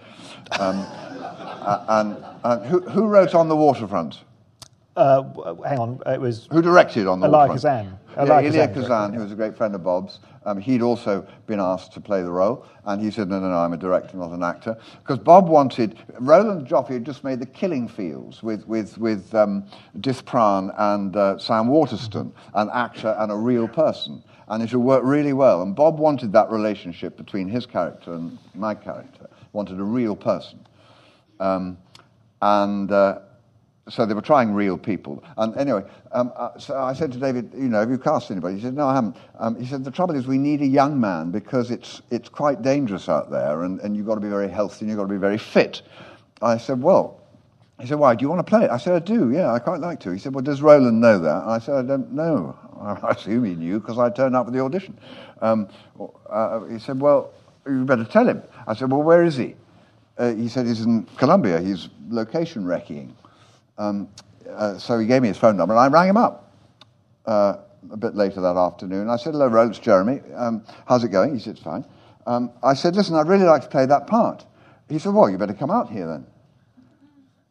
Um, 0.61 0.76
uh, 0.91 1.84
and, 1.89 2.24
and 2.45 2.66
who, 2.66 2.80
who, 2.80 3.07
wrote 3.07 3.34
On 3.34 3.49
the 3.49 3.57
Waterfront? 3.57 4.22
Uh, 4.99 5.55
hang 5.62 5.78
on, 5.78 6.03
it 6.07 6.20
was. 6.20 6.49
Who 6.51 6.61
directed 6.61 7.07
On 7.07 7.20
the 7.20 7.28
Elia? 7.28 7.46
Kazan. 7.53 7.99
Yeah, 8.16 8.40
Elia 8.40 8.66
Kazan, 8.66 9.12
who 9.12 9.20
was 9.20 9.30
a 9.30 9.36
great 9.36 9.57
friend 9.57 9.72
of 9.76 9.84
Bob's. 9.84 10.18
Um, 10.44 10.59
he'd 10.59 10.82
also 10.82 11.24
been 11.46 11.61
asked 11.61 11.92
to 11.92 12.01
play 12.01 12.22
the 12.22 12.32
role, 12.32 12.66
and 12.84 13.01
he 13.01 13.12
said, 13.12 13.28
No, 13.28 13.38
no, 13.38 13.49
no, 13.49 13.59
I'm 13.59 13.72
a 13.72 13.76
director, 13.76 14.16
not 14.16 14.32
an 14.32 14.42
actor. 14.42 14.76
Because 15.01 15.20
Bob 15.20 15.49
wanted. 15.49 16.01
Roland 16.18 16.66
Joffe 16.66 16.88
had 16.88 17.05
just 17.05 17.22
made 17.22 17.38
The 17.38 17.46
Killing 17.46 17.86
Fields 17.86 18.42
with, 18.42 18.66
with, 18.66 18.99
with 18.99 19.32
um, 19.36 19.64
Dith 19.99 20.24
Pran 20.24 20.74
and 20.76 21.14
uh, 21.14 21.38
Sam 21.38 21.68
Waterston, 21.68 22.32
an 22.55 22.68
actor 22.72 23.14
and 23.20 23.30
a 23.30 23.36
real 23.36 23.68
person. 23.68 24.24
And 24.49 24.64
it 24.64 24.70
had 24.70 24.80
worked 24.80 25.05
really 25.05 25.32
well. 25.32 25.62
And 25.62 25.76
Bob 25.76 26.01
wanted 26.01 26.32
that 26.32 26.51
relationship 26.51 27.16
between 27.16 27.46
his 27.46 27.66
character 27.66 28.14
and 28.14 28.36
my 28.53 28.74
character, 28.74 29.30
wanted 29.53 29.78
a 29.78 29.84
real 29.84 30.16
person. 30.16 30.59
Um, 31.38 31.78
and. 32.42 32.90
Uh, 32.90 33.20
so 33.89 34.07
they 34.07 34.14
were 34.14 34.22
trying 34.22 34.53
real 34.53 34.78
people. 34.78 35.22
And 35.36 35.57
anyway, 35.57 35.82
um, 36.12 36.32
uh, 36.36 36.59
so 36.59 36.78
I 36.78 36.93
said 36.93 37.12
to 37.12 37.18
David, 37.18 37.53
you 37.55 37.68
know, 37.68 37.80
have 37.80 37.91
you 37.91 37.99
cast 37.99 38.30
anybody? 38.30 38.57
He 38.57 38.62
said, 38.62 38.74
no, 38.74 38.86
I 38.86 38.95
haven't. 38.95 39.16
Um, 39.39 39.59
he 39.59 39.66
said, 39.66 39.84
the 39.84 39.91
trouble 39.91 40.14
is 40.14 40.26
we 40.26 40.39
need 40.39 40.61
a 40.62 40.66
young 40.66 41.01
man 41.01 41.30
because 41.30 41.70
it's, 41.70 42.03
it's 42.11 42.28
quite 42.28 42.62
dangerous 42.62 43.09
out 43.09 43.30
there 43.30 43.62
and, 43.62 43.80
and 43.80 43.97
you've 43.97 44.07
got 44.07 44.16
to 44.16 44.20
be 44.20 44.28
very 44.28 44.49
healthy 44.49 44.80
and 44.80 44.91
you've 44.91 44.99
got 44.99 45.05
to 45.05 45.12
be 45.12 45.18
very 45.18 45.39
fit. 45.39 45.82
I 46.43 46.59
said, 46.59 46.82
well, 46.82 47.20
he 47.80 47.86
said, 47.86 47.99
why, 47.99 48.14
do 48.14 48.22
you 48.22 48.28
want 48.28 48.45
to 48.45 48.49
play 48.49 48.64
it? 48.64 48.70
I 48.70 48.76
said, 48.76 48.95
I 48.95 48.99
do, 48.99 49.30
yeah, 49.30 49.53
I 49.53 49.59
quite 49.59 49.80
like 49.80 50.01
to. 50.01 50.11
He 50.11 50.18
said, 50.18 50.34
well, 50.34 50.43
does 50.43 50.62
Roland 50.62 51.01
know 51.01 51.18
that? 51.20 51.45
I 51.47 51.59
said, 51.59 51.76
I 51.76 51.82
don't 51.82 52.12
know. 52.12 52.57
I 52.80 53.11
assume 53.11 53.45
he 53.45 53.55
knew 53.55 53.80
because 53.80 53.99
I 53.99 54.11
turned 54.11 54.34
up 54.34 54.47
for 54.47 54.53
the 54.53 54.61
audition. 54.61 54.99
Um, 55.41 55.68
uh, 56.28 56.64
he 56.64 56.78
said, 56.78 57.01
well, 57.01 57.32
you 57.66 57.84
better 57.84 58.05
tell 58.05 58.26
him. 58.26 58.43
I 58.66 58.74
said, 58.74 58.91
well, 58.91 59.03
where 59.03 59.22
is 59.22 59.36
he? 59.36 59.55
Uh, 60.16 60.34
he 60.34 60.49
said 60.49 60.66
he's 60.66 60.80
in 60.80 61.05
Colombia. 61.16 61.61
He's 61.61 61.89
location 62.09 62.66
wrecking. 62.66 63.14
Um, 63.79 64.09
uh, 64.51 64.76
so 64.76 64.99
he 64.99 65.07
gave 65.07 65.22
me 65.22 65.29
his 65.29 65.39
phone 65.39 65.57
number, 65.57 65.72
and 65.74 65.81
I 65.81 65.87
rang 65.87 66.09
him 66.09 66.16
up 66.16 66.53
uh, 67.26 67.59
a 67.91 67.97
bit 67.97 68.16
later 68.16 68.41
that 68.41 68.57
afternoon. 68.57 69.09
I 69.09 69.16
said, 69.16 69.33
"Hello, 69.33 69.47
Rhodes, 69.47 69.79
Jeremy. 69.79 70.20
Um, 70.35 70.64
how's 70.87 71.05
it 71.05 71.11
going?" 71.11 71.33
He 71.35 71.41
said, 71.41 71.53
It's 71.55 71.62
"Fine." 71.62 71.85
Um, 72.26 72.51
I 72.62 72.74
said, 72.74 72.97
"Listen, 72.97 73.14
I'd 73.14 73.29
really 73.29 73.45
like 73.45 73.62
to 73.62 73.68
play 73.68 73.87
that 73.87 74.07
part." 74.07 74.45
He 74.89 74.99
said, 74.99 75.14
"Well, 75.14 75.31
you 75.31 75.39
better 75.39 75.55
come 75.55 75.70
out 75.70 75.91
here 75.91 76.09
then." 76.09 76.26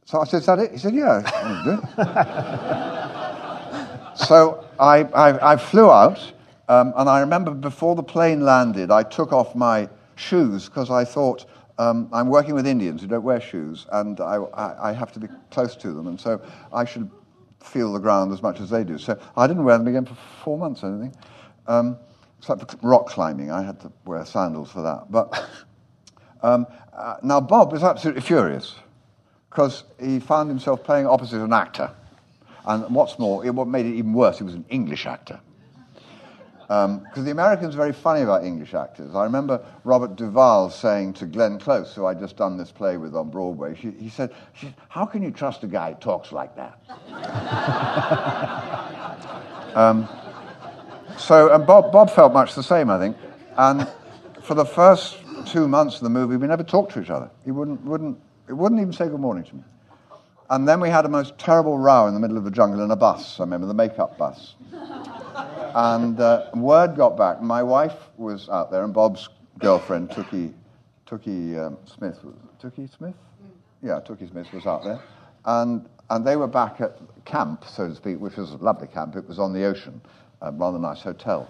So 0.05 0.19
I 0.19 0.25
said, 0.25 0.41
"Is 0.41 0.45
that 0.47 0.59
it?" 0.59 0.71
He 0.71 0.77
said, 0.77 0.93
"Yeah." 0.93 1.21
so 4.15 4.65
I, 4.79 5.03
I, 5.03 5.53
I, 5.53 5.57
flew 5.57 5.89
out, 5.89 6.19
um, 6.67 6.93
and 6.97 7.09
I 7.09 7.21
remember 7.21 7.51
before 7.51 7.95
the 7.95 8.03
plane 8.03 8.41
landed, 8.41 8.91
I 8.91 9.03
took 9.03 9.31
off 9.31 9.55
my 9.55 9.87
shoes 10.15 10.65
because 10.65 10.89
I 10.89 11.05
thought 11.05 11.45
um, 11.79 12.09
I'm 12.11 12.27
working 12.29 12.55
with 12.55 12.65
Indians 12.65 13.01
who 13.01 13.07
don't 13.07 13.23
wear 13.23 13.39
shoes, 13.39 13.85
and 13.91 14.19
I, 14.19 14.35
I, 14.35 14.89
I, 14.89 14.93
have 14.93 15.11
to 15.13 15.19
be 15.19 15.27
close 15.51 15.75
to 15.77 15.91
them, 15.91 16.07
and 16.07 16.19
so 16.19 16.41
I 16.73 16.85
should 16.85 17.09
feel 17.59 17.93
the 17.93 17.99
ground 17.99 18.31
as 18.33 18.41
much 18.41 18.59
as 18.59 18.69
they 18.69 18.83
do. 18.83 18.97
So 18.97 19.19
I 19.35 19.47
didn't 19.47 19.63
wear 19.63 19.77
them 19.77 19.87
again 19.87 20.05
for 20.05 20.15
four 20.43 20.57
months 20.57 20.83
or 20.83 20.87
anything. 20.87 21.15
Um, 21.67 21.97
except 22.39 22.71
for 22.71 22.77
rock 22.81 23.07
climbing, 23.07 23.51
I 23.51 23.61
had 23.61 23.79
to 23.81 23.91
wear 24.05 24.25
sandals 24.25 24.71
for 24.71 24.81
that. 24.81 25.11
But 25.11 25.49
um, 26.41 26.65
uh, 26.93 27.17
now 27.21 27.41
Bob 27.41 27.71
was 27.71 27.83
absolutely 27.83 28.21
furious 28.21 28.75
because 29.49 29.83
he 29.99 30.19
found 30.19 30.49
himself 30.49 30.83
playing 30.83 31.07
opposite 31.07 31.41
an 31.41 31.53
actor. 31.53 31.91
And 32.65 32.93
what's 32.93 33.17
more, 33.17 33.45
it, 33.45 33.53
what 33.53 33.67
made 33.67 33.85
it 33.85 33.93
even 33.93 34.13
worse, 34.13 34.37
he 34.37 34.43
was 34.43 34.53
an 34.53 34.65
English 34.69 35.05
actor. 35.05 35.39
Because 36.67 37.17
um, 37.17 37.23
the 37.23 37.31
Americans 37.31 37.75
are 37.75 37.77
very 37.77 37.93
funny 37.93 38.23
about 38.23 38.43
English 38.43 38.73
actors. 38.73 39.15
I 39.15 39.23
remember 39.23 39.63
Robert 39.85 40.17
Duvall 40.17 40.69
saying 40.69 41.13
to 41.13 41.25
Glenn 41.25 41.59
Close, 41.59 41.95
who 41.95 42.05
I'd 42.05 42.19
just 42.19 42.35
done 42.35 42.57
this 42.57 42.71
play 42.71 42.97
with 42.97 43.15
on 43.15 43.29
Broadway, 43.29 43.73
she, 43.73 43.91
he 43.91 44.09
said, 44.09 44.33
she, 44.53 44.75
How 44.89 45.05
can 45.05 45.23
you 45.23 45.31
trust 45.31 45.63
a 45.63 45.67
guy 45.67 45.93
who 45.93 45.99
talks 45.99 46.33
like 46.33 46.57
that? 46.57 46.77
um, 49.77 50.09
so, 51.17 51.53
and 51.53 51.65
Bob, 51.65 51.93
Bob 51.93 52.09
felt 52.09 52.33
much 52.33 52.53
the 52.53 52.63
same, 52.63 52.89
I 52.89 52.99
think. 52.99 53.15
And 53.55 53.87
for 54.43 54.53
the 54.53 54.65
first 54.65 55.19
two 55.45 55.69
months 55.69 55.95
of 55.95 56.01
the 56.01 56.09
movie, 56.09 56.35
we 56.35 56.47
never 56.47 56.63
talked 56.63 56.91
to 56.93 57.01
each 57.01 57.09
other. 57.09 57.29
He 57.45 57.51
wouldn't, 57.51 57.81
wouldn't, 57.85 58.19
he 58.45 58.51
wouldn't 58.51 58.81
even 58.81 58.91
say 58.91 59.07
good 59.07 59.21
morning 59.21 59.45
to 59.45 59.55
me. 59.55 59.63
And 60.49 60.67
then 60.67 60.81
we 60.81 60.89
had 60.89 61.05
a 61.05 61.09
most 61.09 61.37
terrible 61.37 61.77
row 61.77 62.07
in 62.07 62.13
the 62.13 62.19
middle 62.19 62.37
of 62.37 62.43
the 62.43 62.51
jungle 62.51 62.83
in 62.83 62.91
a 62.91 62.95
bus. 62.97 63.39
I 63.39 63.43
remember 63.43 63.67
the 63.67 63.73
makeup 63.73 64.17
bus. 64.17 64.55
And 65.77 66.19
uh, 66.19 66.49
word 66.55 66.95
got 66.95 67.15
back. 67.17 67.39
My 67.39 67.61
wife 67.61 67.93
was 68.17 68.49
out 68.49 68.71
there, 68.71 68.83
and 68.83 68.91
Bob's 68.91 69.29
girlfriend, 69.59 70.09
Toukie, 70.09 70.51
Toukie 71.07 71.55
um, 71.63 71.77
Smith, 71.85 72.17
Toukie 72.59 72.89
Smith? 72.97 73.13
Yeah, 73.83 73.99
Toukie 74.03 74.27
Smith 74.27 74.51
was 74.51 74.65
out 74.65 74.83
there. 74.83 74.99
And, 75.45 75.87
and 76.09 76.25
they 76.25 76.35
were 76.35 76.47
back 76.47 76.81
at 76.81 76.97
camp, 77.25 77.63
so 77.63 77.87
to 77.89 77.93
speak, 77.95 78.19
which 78.19 78.37
was 78.37 78.53
a 78.53 78.57
lovely 78.57 78.87
camp. 78.87 79.15
It 79.17 79.27
was 79.27 79.37
on 79.37 79.53
the 79.53 79.65
ocean, 79.65 80.01
a 80.41 80.51
rather 80.51 80.79
nice 80.79 81.01
hotel, 81.01 81.47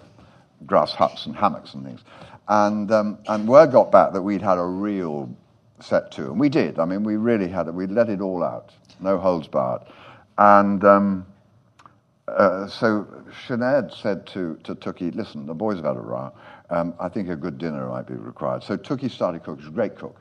grass 0.66 0.92
huts 0.92 1.24
and 1.24 1.34
hammocks 1.34 1.72
and 1.72 1.82
things. 1.86 2.02
And, 2.48 2.92
um, 2.92 3.16
and 3.28 3.48
word 3.48 3.72
got 3.72 3.90
back 3.90 4.12
that 4.12 4.20
we'd 4.20 4.42
had 4.42 4.58
a 4.58 4.66
real 4.66 5.34
set 5.80 6.12
to, 6.12 6.24
and 6.24 6.38
we 6.38 6.50
did. 6.50 6.78
I 6.78 6.84
mean, 6.84 7.02
we 7.02 7.16
really 7.16 7.48
had 7.48 7.66
it. 7.66 7.72
We 7.72 7.86
let 7.86 8.10
it 8.10 8.20
all 8.20 8.44
out, 8.44 8.74
no 9.00 9.16
holds 9.16 9.48
barred. 9.48 9.84
And 10.36 10.84
um, 10.84 11.26
uh, 12.28 12.68
so 12.68 13.06
Sinead 13.46 13.94
said 13.94 14.26
to, 14.28 14.58
to 14.64 14.74
Toukie, 14.74 15.14
listen, 15.14 15.46
the 15.46 15.54
boys 15.54 15.76
have 15.76 15.84
had 15.84 15.96
a 15.96 16.00
row. 16.00 16.32
Um, 16.70 16.94
I 17.00 17.08
think 17.08 17.28
a 17.28 17.36
good 17.36 17.58
dinner 17.58 17.88
might 17.88 18.06
be 18.06 18.14
required. 18.14 18.62
So 18.62 18.76
Toukie 18.76 19.10
started 19.10 19.42
cooking. 19.42 19.62
She's 19.62 19.68
a 19.68 19.74
great 19.74 19.96
cook. 19.96 20.20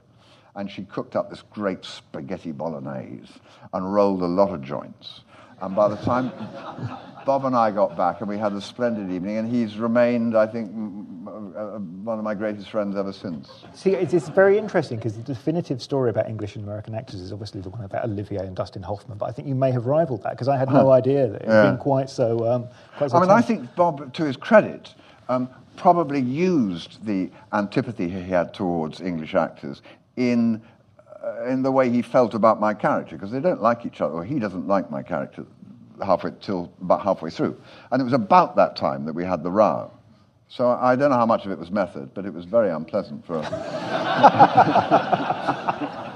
And 0.56 0.72
she 0.72 0.86
cooked 0.86 1.16
up 1.16 1.30
this 1.30 1.44
great 1.52 1.86
spaghetti 1.86 2.52
bolognese 2.52 3.32
and 3.74 3.94
rolled 3.94 4.22
a 4.24 4.28
lot 4.28 4.52
of 4.54 4.62
joints. 4.62 5.22
And 5.62 5.76
by 5.76 5.88
the 5.88 5.98
time 5.98 6.32
Bob 7.28 7.44
and 7.44 7.56
I 7.56 7.72
got 7.72 7.98
back, 7.98 8.22
and 8.22 8.30
we 8.30 8.38
had 8.38 8.54
a 8.54 8.62
splendid 8.62 9.12
evening, 9.12 9.36
and 9.36 9.54
he's 9.54 9.78
remained, 9.78 10.38
I 10.38 10.48
think, 10.48 10.72
uh, 11.38 11.80
one 11.80 12.18
of 12.18 12.24
my 12.24 12.34
greatest 12.34 12.70
friends 12.70 12.96
ever 12.96 13.14
since. 13.14 13.50
See, 13.74 13.92
it's, 13.92 14.14
it's 14.14 14.30
very 14.30 14.58
interesting 14.58 14.98
because 14.98 15.16
the 15.16 15.24
definitive 15.24 15.82
story 15.82 16.10
about 16.10 16.28
English 16.28 16.56
and 16.56 16.64
American 16.66 16.96
actors 16.96 17.22
is 17.22 17.32
obviously 17.32 17.62
the 17.62 17.70
one 17.70 17.84
about 17.84 18.06
Olivier 18.06 18.40
and 18.40 18.56
Dustin 18.56 18.84
Hoffman, 18.84 19.18
but 19.18 19.26
I 19.28 19.32
think 19.32 19.48
you 19.48 19.56
may 19.56 19.72
have 19.72 19.86
rivaled 19.86 20.24
that 20.24 20.32
because 20.32 20.48
I 20.48 20.58
had 20.58 20.72
no 20.72 20.92
idea 20.92 21.28
that 21.28 21.42
it 21.42 21.48
had 21.48 21.54
yeah. 21.54 21.72
been 21.72 21.78
quite 21.78 22.10
so. 22.10 22.48
Um, 22.50 22.68
quite 22.98 23.12
so 23.12 23.18
I 23.18 23.22
mean, 23.22 23.30
I 23.30 23.42
think 23.42 23.76
Bob, 23.76 24.14
to 24.14 24.26
his 24.26 24.38
credit, 24.38 24.94
um, 25.30 25.50
probably 25.76 26.22
used 26.22 27.06
the 27.06 27.30
antipathy 27.54 28.10
he 28.10 28.22
had 28.22 28.54
towards 28.54 29.02
English 29.02 29.36
actors 29.36 29.82
in 30.16 30.62
uh, 31.24 31.46
in 31.46 31.62
the 31.62 31.72
way 31.72 31.90
he 31.90 32.02
felt 32.02 32.34
about 32.34 32.60
my 32.60 32.74
character 32.74 33.16
because 33.16 33.32
they 33.32 33.40
don't 33.40 33.62
like 33.62 33.86
each 33.86 34.02
other, 34.02 34.14
or 34.14 34.24
he 34.24 34.40
doesn't 34.40 34.68
like 34.68 34.90
my 34.92 35.02
character 35.02 35.46
halfway 36.04 36.32
till 36.42 36.72
about 36.82 37.02
halfway 37.02 37.30
through, 37.30 37.60
and 37.92 38.02
it 38.02 38.04
was 38.04 38.14
about 38.14 38.56
that 38.56 38.76
time 38.76 39.06
that 39.06 39.14
we 39.14 39.24
had 39.24 39.44
the 39.44 39.52
row. 39.52 39.92
So 40.50 40.70
I 40.70 40.96
don't 40.96 41.10
know 41.10 41.18
how 41.18 41.26
much 41.26 41.46
of 41.46 41.52
it 41.52 41.60
was 41.60 41.72
method, 41.72 42.14
but 42.14 42.26
it 42.26 42.34
was 42.34 42.46
very 42.46 42.70
unpleasant 42.70 43.26
for. 43.26 43.38
Us. 43.38 43.52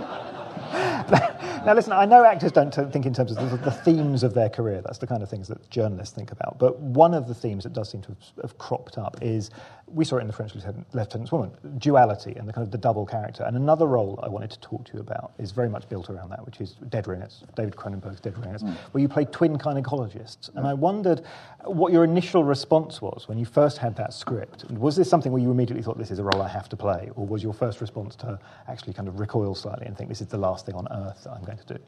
now, 1.66 1.74
listen, 1.74 1.94
I 1.94 2.06
know 2.06 2.24
actors 2.24 2.52
don't 2.52 2.74
think 2.74 3.06
in 3.06 3.14
terms 3.14 3.32
of 3.32 3.50
the, 3.50 3.58
the, 3.58 3.72
themes 3.72 4.24
of 4.24 4.34
their 4.34 4.50
career. 4.50 4.82
That's 4.82 4.98
the 4.98 5.08
kind 5.08 5.22
of 5.22 5.30
things 5.30 5.48
that 5.48 5.70
journalists 5.70 6.16
think 6.16 6.32
about. 6.32 6.58
But 6.58 6.80
one 6.80 7.14
of 7.14 7.28
the 7.28 7.34
themes 7.34 7.64
that 7.64 7.74
does 7.74 7.90
seem 7.90 8.02
to 8.04 8.16
have, 8.42 8.58
cropped 8.58 8.98
up 8.98 9.18
is 9.22 9.52
we 9.88 10.06
saw 10.06 10.18
it 10.18 10.22
in 10.22 10.28
the 10.28 10.34
French 10.34 10.56
Lieutenant, 10.56 10.88
Lieutenant's 10.94 11.32
Woman, 11.32 11.52
duality 11.78 12.34
and 12.38 12.48
the 12.48 12.54
kind 12.54 12.66
of 12.66 12.72
the 12.72 12.78
double 12.78 13.06
character. 13.06 13.44
And 13.44 13.58
another 13.58 13.86
role 13.86 14.20
I 14.24 14.30
wanted 14.30 14.52
to 14.52 14.60
talk 14.60 14.86
to 14.86 14.94
you 14.94 15.00
about 15.00 15.34
is 15.38 15.52
very 15.52 15.70
much 15.70 15.88
built 15.90 16.10
around 16.10 16.30
that, 16.30 16.46
which 16.46 16.62
is 16.62 16.76
Dead 16.90 17.08
Ringers, 17.08 17.44
David 17.56 17.76
Cronenberg's 17.76 18.22
Dead 18.22 18.38
Ringers, 18.38 18.64
mm. 18.64 18.74
where 18.92 19.02
you 19.02 19.10
play 19.10 19.26
twin 19.26 19.58
gynecologists. 19.58 20.50
And 20.56 20.66
I 20.66 20.74
wondered 20.74 21.24
what 21.66 21.94
your 21.94 22.04
initial 22.04 22.44
response 22.44 23.02
was 23.02 23.28
when 23.28 23.38
you 23.38 23.46
first 23.46 23.78
had 23.78 23.96
that 23.98 24.14
script. 24.14 24.66
Was 24.72 24.96
this 24.96 25.10
something 25.10 25.32
where 25.32 25.42
you 25.42 25.52
immediately 25.52 25.84
thought 25.84 25.98
this 25.98 26.12
is 26.12 26.20
a 26.20 26.24
role 26.24 26.42
I 26.42 26.48
have 26.48 26.70
to 26.70 26.78
play, 26.78 27.10
or 27.16 27.26
was 27.26 27.44
your 27.44 27.54
first 27.54 27.82
response 27.82 28.16
to 28.18 28.40
actually 28.68 28.94
kind 28.94 29.08
of 29.08 29.20
recoil 29.20 29.56
slightly 29.56 29.86
and 29.86 29.98
think 29.98 30.10
this 30.10 30.22
is 30.22 30.28
the 30.28 30.38
last 30.38 30.66
thing 30.66 30.76
on 30.76 30.88
earth 30.92 31.24
that 31.24 31.32
I'm 31.32 31.44
going 31.44 31.58
to 31.58 31.74
do? 31.76 31.80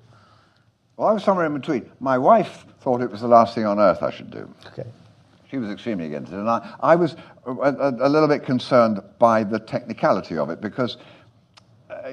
Well, 0.97 1.07
I 1.07 1.13
was 1.13 1.23
somewhere 1.23 1.45
in 1.45 1.53
between. 1.53 1.89
My 1.99 2.17
wife 2.17 2.65
thought 2.81 3.01
it 3.01 3.09
was 3.09 3.21
the 3.21 3.27
last 3.27 3.55
thing 3.55 3.65
on 3.65 3.79
earth 3.79 4.03
I 4.03 4.11
should 4.11 4.29
do. 4.29 4.47
Okay. 4.67 4.87
She 5.49 5.57
was 5.57 5.69
extremely 5.69 6.05
against 6.05 6.31
it. 6.31 6.37
And 6.37 6.49
I, 6.49 6.75
I 6.79 6.95
was 6.95 7.15
a, 7.45 7.51
a, 7.51 8.07
a, 8.07 8.09
little 8.09 8.27
bit 8.27 8.43
concerned 8.43 9.01
by 9.19 9.43
the 9.43 9.59
technicality 9.59 10.37
of 10.37 10.49
it 10.49 10.61
because, 10.61 10.97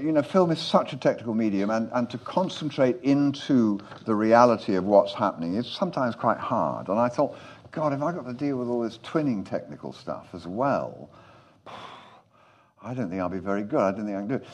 you 0.03 0.13
know, 0.13 0.23
film 0.23 0.51
is 0.51 0.61
such 0.61 0.93
a 0.93 0.97
technical 0.97 1.35
medium 1.35 1.71
and, 1.71 1.91
and 1.93 2.09
to 2.11 2.19
concentrate 2.19 3.01
into 3.03 3.81
the 4.07 4.15
reality 4.15 4.75
of 4.75 4.85
what's 4.85 5.15
happening 5.15 5.55
is 5.55 5.67
sometimes 5.67 6.15
quite 6.15 6.39
hard. 6.39 6.89
And 6.89 6.99
I 6.99 7.09
thought, 7.09 7.37
God, 7.71 7.93
if 7.93 8.03
I 8.03 8.13
got 8.13 8.27
to 8.27 8.33
deal 8.33 8.57
with 8.57 8.69
all 8.69 8.81
this 8.81 8.99
twinning 8.99 9.49
technical 9.49 9.93
stuff 9.93 10.29
as 10.35 10.47
well, 10.47 11.11
I 12.83 12.95
don't 12.95 13.11
think 13.11 13.21
I'll 13.21 13.29
be 13.29 13.39
very 13.39 13.63
good. 13.63 13.81
I 13.81 13.91
don't 13.93 14.07
think 14.07 14.17
I 14.17 14.21
can 14.21 14.29
do 14.29 14.35
it. 14.35 14.47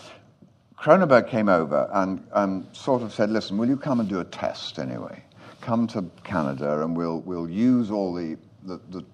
Cronenberg 0.79 1.29
came 1.29 1.49
over 1.49 1.89
and, 1.95 2.27
and 2.33 2.67
sort 2.77 3.03
of 3.03 3.13
said, 3.13 3.31
listen, 3.31 3.57
will 3.57 3.69
you 3.69 3.77
come 3.77 4.01
and 4.01 4.09
do 4.09 4.21
a 4.21 4.25
test 4.25 4.79
anyway? 4.79 5.23
come 5.67 5.85
to 5.85 6.05
Canada 6.23 6.85
and 6.85 6.97
we'll, 6.97 7.21
we'll 7.23 7.51
use 7.51 7.91
all 7.91 8.15
the, 8.15 8.37
the, 8.63 8.81
the, 8.91 9.05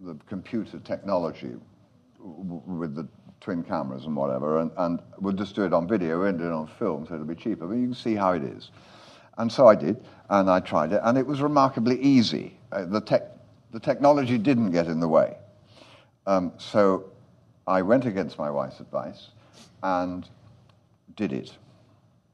the 0.00 0.14
computer 0.28 0.78
technology 0.80 1.52
with 2.20 2.94
the 2.94 3.08
twin 3.40 3.62
cameras 3.62 4.04
and 4.04 4.16
whatever, 4.16 4.60
and, 4.60 4.70
and 4.76 5.00
we'll 5.18 5.32
just 5.32 5.54
do 5.54 5.64
it 5.64 5.72
on 5.72 5.86
video 5.86 6.22
and 6.22 6.38
do 6.38 6.46
it 6.46 6.52
on 6.52 6.66
film, 6.78 7.06
so 7.06 7.14
it'll 7.14 7.26
be 7.26 7.34
cheaper. 7.34 7.66
But 7.66 7.74
you 7.74 7.86
can 7.86 7.94
see 7.94 8.14
how 8.14 8.32
it 8.32 8.42
is. 8.42 8.70
And 9.38 9.50
so 9.52 9.66
I 9.66 9.74
did, 9.74 10.02
and 10.30 10.50
I 10.50 10.60
tried 10.60 10.92
it, 10.92 11.00
and 11.04 11.18
it 11.18 11.26
was 11.26 11.40
remarkably 11.40 12.00
easy. 12.00 12.58
Uh, 12.72 12.84
the, 12.86 13.00
tech, 13.00 13.22
the 13.70 13.80
technology 13.80 14.38
didn't 14.38 14.72
get 14.72 14.86
in 14.86 15.00
the 15.00 15.08
way. 15.08 15.36
Um, 16.26 16.52
so 16.58 17.04
I 17.66 17.82
went 17.82 18.06
against 18.06 18.38
my 18.38 18.50
wife's 18.50 18.80
advice 18.80 19.28
and 19.82 20.28
did 21.16 21.32
it. 21.32 21.52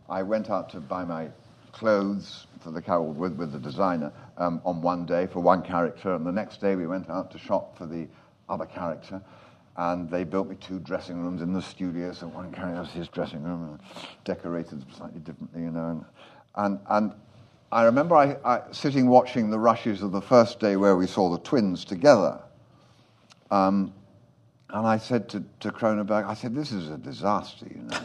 I 0.09 0.23
went 0.23 0.51
out 0.51 0.71
to 0.71 0.81
buy 0.81 1.05
my 1.05 1.29
clothes 1.73 2.47
for 2.61 2.71
the 2.71 2.81
carol 2.81 3.13
with, 3.13 3.35
with 3.37 3.53
the 3.53 3.59
designer 3.59 4.13
um, 4.37 4.61
on 4.65 4.83
one 4.83 5.05
day 5.07 5.27
for 5.27 5.41
one 5.41 5.63
character, 5.63 6.15
and 6.15 6.25
the 6.25 6.33
next 6.33 6.61
day 6.61 6.77
we 6.77 6.87
went 6.87 7.11
out 7.11 7.31
to 7.33 7.39
shop 7.39 7.77
for 7.77 7.87
the 7.87 8.07
other 8.49 8.67
character. 8.67 9.21
And 9.77 10.11
they 10.11 10.25
built 10.25 10.49
me 10.49 10.57
two 10.57 10.79
dressing 10.81 11.23
rooms 11.23 11.41
in 11.41 11.53
the 11.53 11.63
studio, 11.63 12.13
so 12.13 12.29
one 12.29 12.53
character 12.53 12.83
has 12.83 12.93
his 12.93 13.09
dressing 13.09 13.43
room, 13.43 13.71
and 13.71 13.81
decorated 14.25 14.85
slightly 14.95 15.21
differently, 15.21 15.63
you 15.63 15.71
know. 15.71 15.89
And, 15.89 16.05
and, 16.57 16.81
and 16.91 17.13
I 17.73 17.85
remember 17.85 18.15
I, 18.15 18.37
I, 18.45 18.61
sitting 18.71 19.09
watching 19.09 19.49
the 19.49 19.59
rushes 19.59 20.03
of 20.03 20.13
the 20.13 20.21
first 20.21 20.61
day 20.61 20.77
where 20.77 20.95
we 20.95 21.07
saw 21.07 21.31
the 21.31 21.39
twins 21.39 21.87
together. 21.87 22.39
Um, 23.51 23.95
and 24.69 24.87
I 24.87 24.99
said 24.99 25.29
to, 25.31 25.43
to 25.61 25.71
Cronenberg, 25.71 26.27
I 26.27 26.35
said, 26.35 26.55
this 26.55 26.73
is 26.73 26.91
a 26.91 26.99
disaster, 26.99 27.67
you 27.75 27.83
know. 27.83 28.01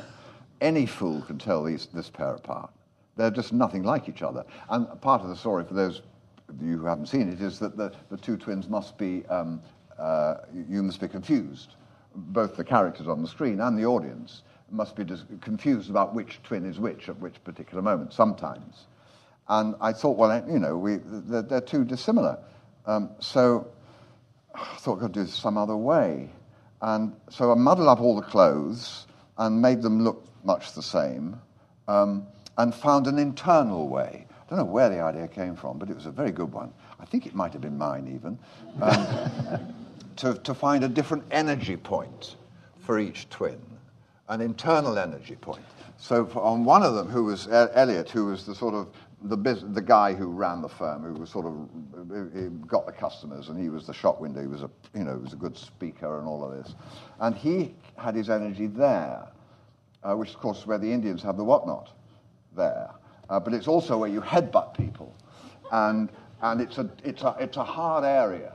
Any 0.61 0.85
fool 0.85 1.21
can 1.21 1.37
tell 1.37 1.63
these, 1.63 1.87
this 1.93 2.09
pair 2.09 2.35
apart. 2.35 2.71
They're 3.15 3.31
just 3.31 3.53
nothing 3.53 3.83
like 3.83 4.07
each 4.07 4.21
other. 4.21 4.45
And 4.69 5.01
part 5.01 5.21
of 5.21 5.29
the 5.29 5.35
story, 5.35 5.63
for 5.65 5.73
those 5.73 6.01
of 6.49 6.61
you 6.61 6.77
who 6.77 6.85
haven't 6.85 7.07
seen 7.07 7.29
it, 7.29 7.41
is 7.41 7.59
that 7.59 7.75
the, 7.75 7.93
the 8.09 8.17
two 8.17 8.37
twins 8.37 8.69
must 8.69 8.97
be, 8.97 9.25
um, 9.27 9.61
uh, 9.99 10.35
you 10.69 10.83
must 10.83 10.99
be 10.99 11.07
confused. 11.07 11.75
Both 12.15 12.55
the 12.55 12.63
characters 12.63 13.07
on 13.07 13.21
the 13.21 13.27
screen 13.27 13.59
and 13.61 13.77
the 13.77 13.85
audience 13.85 14.43
must 14.69 14.95
be 14.95 15.05
confused 15.41 15.89
about 15.89 16.13
which 16.13 16.41
twin 16.43 16.65
is 16.65 16.79
which 16.79 17.09
at 17.09 17.17
which 17.19 17.41
particular 17.43 17.81
moment, 17.81 18.13
sometimes. 18.13 18.85
And 19.47 19.75
I 19.79 19.93
thought, 19.93 20.17
well, 20.17 20.43
you 20.49 20.59
know, 20.59 20.77
we, 20.77 20.97
they're, 21.03 21.41
they're 21.41 21.61
too 21.61 21.85
dissimilar. 21.85 22.37
Um, 22.85 23.11
so 23.19 23.67
I 24.53 24.75
thought 24.77 24.97
I 24.97 25.01
could 25.03 25.11
do 25.13 25.23
this 25.23 25.33
some 25.33 25.57
other 25.57 25.77
way. 25.77 26.29
And 26.81 27.15
so 27.29 27.51
I 27.51 27.55
muddled 27.55 27.87
up 27.87 28.01
all 28.01 28.15
the 28.15 28.27
clothes 28.27 29.07
and 29.37 29.61
made 29.61 29.81
them 29.81 30.03
look 30.03 30.25
much 30.43 30.73
the 30.73 30.81
same 30.81 31.39
um, 31.87 32.27
and 32.57 32.73
found 32.73 33.07
an 33.07 33.17
internal 33.17 33.87
way. 33.87 34.25
I 34.29 34.49
don't 34.49 34.59
know 34.59 34.65
where 34.71 34.89
the 34.89 34.99
idea 35.01 35.27
came 35.27 35.55
from, 35.55 35.77
but 35.77 35.89
it 35.89 35.95
was 35.95 36.05
a 36.05 36.11
very 36.11 36.31
good 36.31 36.51
one. 36.51 36.71
I 36.99 37.05
think 37.05 37.25
it 37.25 37.35
might 37.35 37.53
have 37.53 37.61
been 37.61 37.77
mine 37.77 38.07
even. 38.13 38.39
Um, 38.81 39.73
to, 40.17 40.33
to 40.35 40.53
find 40.53 40.83
a 40.83 40.87
different 40.87 41.23
energy 41.31 41.77
point 41.77 42.35
for 42.79 42.99
each 42.99 43.29
twin 43.29 43.59
an 44.29 44.41
internal 44.41 44.97
energy 44.97 45.35
point. 45.35 45.63
So 45.97 46.29
on 46.35 46.63
one 46.63 46.83
of 46.83 46.95
them, 46.95 47.07
who 47.07 47.25
was 47.25 47.47
Elliot, 47.49 48.09
who 48.09 48.25
was 48.25 48.45
the 48.45 48.53
sort 48.53 48.73
of 48.73 48.89
the, 49.23 49.35
the 49.35 49.81
guy 49.81 50.13
who 50.13 50.27
ran 50.27 50.61
the 50.61 50.69
firm, 50.69 51.03
who 51.03 51.13
was 51.13 51.29
sort 51.29 51.45
of 51.47 52.67
got 52.67 52.85
the 52.85 52.91
customers, 52.91 53.49
and 53.49 53.59
he 53.59 53.69
was 53.69 53.87
the 53.87 53.93
shop 53.93 54.21
window. 54.21 54.41
He 54.41 54.47
was 54.47 54.61
a 54.61 54.69
you 54.93 55.03
know 55.03 55.15
he 55.15 55.23
was 55.23 55.33
a 55.33 55.37
good 55.37 55.57
speaker 55.57 56.19
and 56.19 56.27
all 56.27 56.43
of 56.43 56.51
this, 56.51 56.75
and 57.19 57.35
he 57.35 57.73
had 57.97 58.15
his 58.15 58.29
energy 58.29 58.67
there, 58.67 59.27
uh, 60.03 60.13
which 60.15 60.29
of 60.29 60.39
course 60.39 60.59
is 60.59 60.67
where 60.67 60.77
the 60.77 60.91
Indians 60.91 61.23
have 61.23 61.37
the 61.37 61.43
whatnot, 61.43 61.89
there. 62.55 62.91
Uh, 63.29 63.39
but 63.39 63.53
it's 63.53 63.67
also 63.67 63.97
where 63.97 64.09
you 64.09 64.21
headbutt 64.21 64.77
people, 64.77 65.15
and 65.71 66.11
and 66.43 66.61
it's 66.61 66.77
a 66.77 66.87
it's 67.03 67.23
a 67.23 67.35
it's 67.39 67.57
a 67.57 67.63
hard 67.63 68.03
area, 68.03 68.53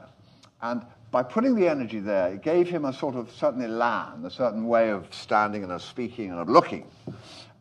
and 0.61 0.83
by 1.13 1.23
putting 1.23 1.55
the 1.55 1.69
energy 1.69 2.01
there, 2.01 2.33
it 2.33 2.43
gave 2.43 2.69
him 2.69 2.87
a 2.87 2.93
sort 2.93 3.15
of 3.15 3.31
certain 3.31 3.79
land, 3.79 4.25
a 4.25 4.31
certain 4.31 4.67
way 4.67 4.89
of 4.89 5.07
standing 5.11 5.63
and 5.63 5.71
of 5.71 5.83
speaking 5.83 6.31
and 6.31 6.41
of 6.41 6.49
looking. 6.49 6.91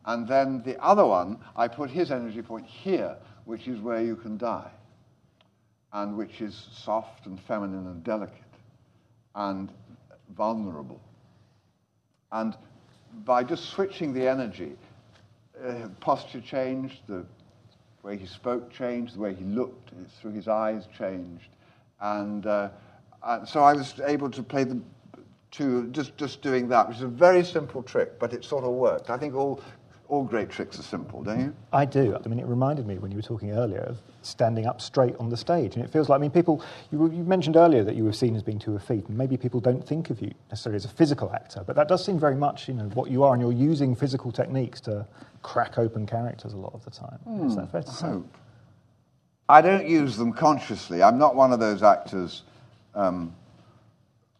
And 0.06 0.26
then 0.26 0.62
the 0.64 0.82
other 0.82 1.04
one, 1.04 1.38
I 1.54 1.68
put 1.68 1.90
his 1.90 2.10
energy 2.10 2.40
point 2.40 2.66
here, 2.66 3.14
which 3.44 3.68
is 3.68 3.78
where 3.78 4.00
you 4.00 4.16
can 4.16 4.38
die, 4.38 4.70
and 5.92 6.16
which 6.16 6.40
is 6.40 6.66
soft 6.72 7.26
and 7.26 7.38
feminine 7.38 7.86
and 7.86 8.02
delicate 8.02 8.34
and 9.34 9.70
vulnerable. 10.34 11.00
And 12.32 12.56
by 13.26 13.44
just 13.44 13.66
switching 13.66 14.14
the 14.14 14.26
energy, 14.26 14.72
uh, 15.62 15.88
posture 16.00 16.40
changed, 16.40 17.02
the 17.06 17.26
way 18.02 18.16
he 18.16 18.26
spoke 18.26 18.72
changed, 18.72 19.14
the 19.14 19.20
way 19.20 19.34
he 19.34 19.44
looked 19.44 19.90
through 20.20 20.32
his 20.32 20.48
eyes 20.48 20.88
changed, 20.96 21.50
and 22.00 22.46
uh, 22.46 22.70
uh, 23.22 23.44
so 23.44 23.62
I 23.62 23.72
was 23.74 24.00
able 24.06 24.30
to 24.30 24.42
play 24.42 24.64
the 24.64 24.80
two, 25.50 25.88
just, 25.88 26.16
just 26.16 26.42
doing 26.42 26.68
that, 26.68 26.88
which 26.88 26.96
is 26.98 27.02
a 27.02 27.08
very 27.08 27.44
simple 27.44 27.82
trick, 27.82 28.18
but 28.18 28.32
it 28.32 28.44
sort 28.44 28.64
of 28.64 28.70
worked. 28.72 29.10
I 29.10 29.18
think 29.18 29.34
all, 29.34 29.60
all 30.08 30.24
great 30.24 30.50
tricks 30.50 30.78
are 30.78 30.82
simple, 30.82 31.22
don't 31.22 31.40
you? 31.40 31.54
I 31.72 31.84
do. 31.84 32.16
I 32.16 32.26
mean, 32.26 32.38
it 32.38 32.46
reminded 32.46 32.86
me 32.86 32.98
when 32.98 33.10
you 33.10 33.18
were 33.18 33.22
talking 33.22 33.52
earlier 33.52 33.80
of 33.80 33.98
standing 34.22 34.66
up 34.66 34.80
straight 34.80 35.14
on 35.18 35.28
the 35.28 35.36
stage. 35.36 35.76
And 35.76 35.84
it 35.84 35.90
feels 35.90 36.08
like, 36.08 36.18
I 36.18 36.20
mean, 36.20 36.30
people, 36.30 36.64
you, 36.90 37.10
you, 37.12 37.22
mentioned 37.22 37.56
earlier 37.56 37.84
that 37.84 37.94
you 37.94 38.04
were 38.04 38.12
seen 38.12 38.34
as 38.34 38.42
being 38.42 38.58
too 38.58 38.76
effete, 38.76 39.06
and 39.08 39.16
maybe 39.16 39.36
people 39.36 39.60
don't 39.60 39.86
think 39.86 40.10
of 40.10 40.20
you 40.20 40.32
necessarily 40.50 40.76
as 40.76 40.84
a 40.84 40.88
physical 40.88 41.32
actor, 41.32 41.62
but 41.66 41.76
that 41.76 41.88
does 41.88 42.04
seem 42.04 42.18
very 42.18 42.36
much, 42.36 42.66
you 42.66 42.74
know, 42.74 42.88
what 42.94 43.10
you 43.10 43.22
are, 43.22 43.34
and 43.34 43.42
you're 43.42 43.52
using 43.52 43.94
physical 43.94 44.32
techniques 44.32 44.80
to 44.82 45.06
crack 45.42 45.78
open 45.78 46.06
characters 46.06 46.54
a 46.54 46.56
lot 46.56 46.72
of 46.72 46.84
the 46.84 46.90
time. 46.90 47.18
Mm, 47.28 47.48
Is 47.48 47.56
that 47.56 47.70
fair 47.70 47.82
to 47.82 47.90
say? 47.90 48.06
Hope. 48.08 48.36
I 49.48 49.60
don't 49.60 49.86
use 49.86 50.16
them 50.16 50.32
consciously. 50.32 51.02
I'm 51.02 51.18
not 51.18 51.34
one 51.34 51.52
of 51.52 51.60
those 51.60 51.82
actors 51.82 52.42
um, 52.94 53.34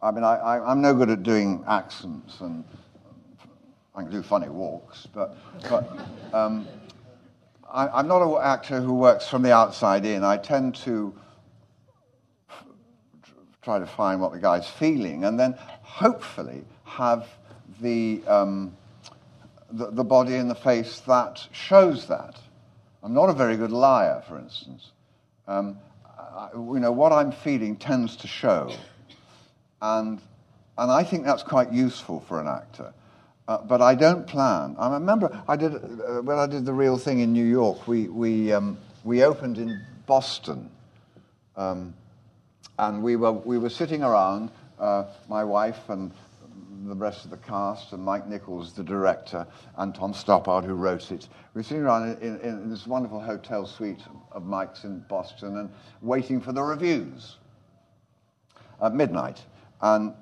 I 0.01 0.11
mean, 0.11 0.23
I, 0.23 0.71
am 0.71 0.81
no 0.81 0.93
good 0.93 1.09
at 1.09 1.23
doing 1.23 1.63
accents, 1.67 2.41
and 2.41 2.65
I 3.95 4.01
can 4.01 4.11
do 4.11 4.21
funny 4.21 4.49
walks, 4.49 5.07
but, 5.13 5.37
but 5.69 5.89
um, 6.33 6.67
I, 7.71 7.99
am 7.99 8.07
not 8.07 8.21
an 8.21 8.37
actor 8.43 8.81
who 8.81 8.95
works 8.95 9.27
from 9.27 9.43
the 9.43 9.53
outside 9.53 10.05
in. 10.05 10.23
I 10.23 10.37
tend 10.37 10.75
to 10.83 11.13
try 13.61 13.79
to 13.79 13.85
find 13.85 14.19
what 14.19 14.33
the 14.33 14.39
guy's 14.39 14.67
feeling, 14.67 15.23
and 15.23 15.39
then 15.39 15.55
hopefully 15.81 16.63
have 16.83 17.27
the, 17.79 18.21
um, 18.27 18.75
the, 19.71 19.89
the 19.91 20.03
body 20.03 20.35
and 20.35 20.49
the 20.49 20.55
face 20.55 20.99
that 21.01 21.47
shows 21.51 22.07
that. 22.07 22.39
I'm 23.01 23.13
not 23.13 23.29
a 23.29 23.33
very 23.33 23.57
good 23.57 23.71
liar, 23.71 24.21
for 24.27 24.37
instance. 24.37 24.91
Um, 25.47 25.77
you 26.53 26.79
know, 26.79 26.91
what 26.91 27.11
I'm 27.11 27.31
feeling 27.31 27.75
tends 27.75 28.15
to 28.17 28.27
show. 28.27 28.71
And, 29.81 30.21
and 30.77 30.91
I 30.91 31.03
think 31.03 31.25
that's 31.25 31.43
quite 31.43 31.71
useful 31.71 32.21
for 32.21 32.39
an 32.39 32.47
actor. 32.47 32.93
Uh, 33.47 33.57
but 33.57 33.81
I 33.81 33.95
don't 33.95 34.25
plan. 34.25 34.75
I 34.79 34.93
remember 34.93 35.43
I 35.47 35.57
did, 35.57 35.75
uh, 35.75 36.21
when 36.21 36.39
I 36.39 36.47
did 36.47 36.65
the 36.65 36.73
real 36.73 36.97
thing 36.97 37.19
in 37.19 37.33
New 37.33 37.45
York, 37.45 37.87
we, 37.87 38.07
we, 38.07 38.53
um, 38.53 38.77
we 39.03 39.23
opened 39.23 39.57
in 39.57 39.81
Boston. 40.05 40.69
Um, 41.57 41.93
and 42.79 43.03
we 43.03 43.15
were, 43.17 43.33
we 43.33 43.57
were 43.57 43.69
sitting 43.69 44.01
around, 44.01 44.49
uh, 44.79 45.05
my 45.29 45.43
wife 45.43 45.89
and 45.89 46.11
the 46.87 46.95
rest 46.95 47.25
of 47.25 47.31
the 47.31 47.37
cast, 47.37 47.93
and 47.93 48.03
Mike 48.03 48.27
Nichols, 48.27 48.73
the 48.73 48.83
director, 48.83 49.45
and 49.77 49.93
Tom 49.93 50.13
Stoppard, 50.13 50.65
who 50.65 50.73
wrote 50.73 51.11
it. 51.11 51.27
We 51.53 51.59
were 51.59 51.63
sitting 51.63 51.83
around 51.83 52.17
in, 52.21 52.39
in, 52.41 52.69
this 52.69 52.87
wonderful 52.87 53.19
hotel 53.19 53.65
suite 53.65 54.01
of 54.31 54.45
Mike's 54.45 54.83
in 54.83 54.99
Boston 55.09 55.57
and 55.57 55.69
waiting 56.01 56.41
for 56.41 56.51
the 56.51 56.63
reviews 56.63 57.37
at 58.81 58.93
midnight. 58.93 59.41
And 59.81 60.13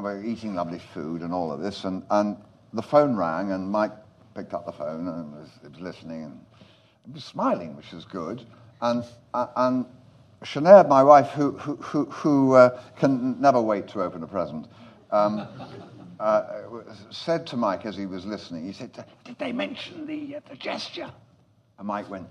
we're 0.00 0.22
eating 0.24 0.54
lovely 0.54 0.78
food 0.78 1.22
and 1.22 1.32
all 1.32 1.52
of 1.52 1.60
this, 1.60 1.84
and, 1.84 2.02
and 2.10 2.36
the 2.72 2.82
phone 2.82 3.16
rang, 3.16 3.52
and 3.52 3.70
Mike 3.70 3.92
picked 4.34 4.54
up 4.54 4.66
the 4.66 4.72
phone 4.72 5.08
and 5.08 5.32
was, 5.32 5.48
was 5.62 5.80
listening 5.80 6.24
and 6.24 7.14
was 7.14 7.24
smiling, 7.24 7.76
which 7.76 7.92
is 7.92 8.04
good. 8.04 8.44
And, 8.80 9.04
uh, 9.34 9.48
and 9.56 9.86
Sinead, 10.44 10.88
my 10.88 11.02
wife, 11.02 11.28
who, 11.30 11.52
who, 11.52 11.76
who, 11.76 12.04
who 12.06 12.54
uh, 12.54 12.80
can 12.96 13.40
never 13.40 13.60
wait 13.60 13.88
to 13.88 14.02
open 14.02 14.22
a 14.22 14.26
present, 14.26 14.68
um, 15.12 15.46
uh, 16.20 16.62
said 17.10 17.46
to 17.48 17.56
Mike 17.56 17.86
as 17.86 17.96
he 17.96 18.06
was 18.06 18.26
listening, 18.26 18.66
he 18.66 18.72
said, 18.72 19.04
Did 19.24 19.38
they 19.38 19.52
mention 19.52 20.06
the, 20.06 20.36
uh, 20.36 20.40
the 20.48 20.56
gesture? 20.56 21.10
And 21.78 21.86
Mike 21.86 22.10
went, 22.10 22.28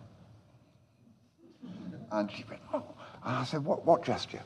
and 2.12 2.32
she 2.32 2.44
went, 2.50 2.62
Oh. 2.74 2.84
And 3.26 3.36
I 3.36 3.44
said, 3.44 3.66
what, 3.66 3.86
what 3.86 4.04
gesture? 4.04 4.42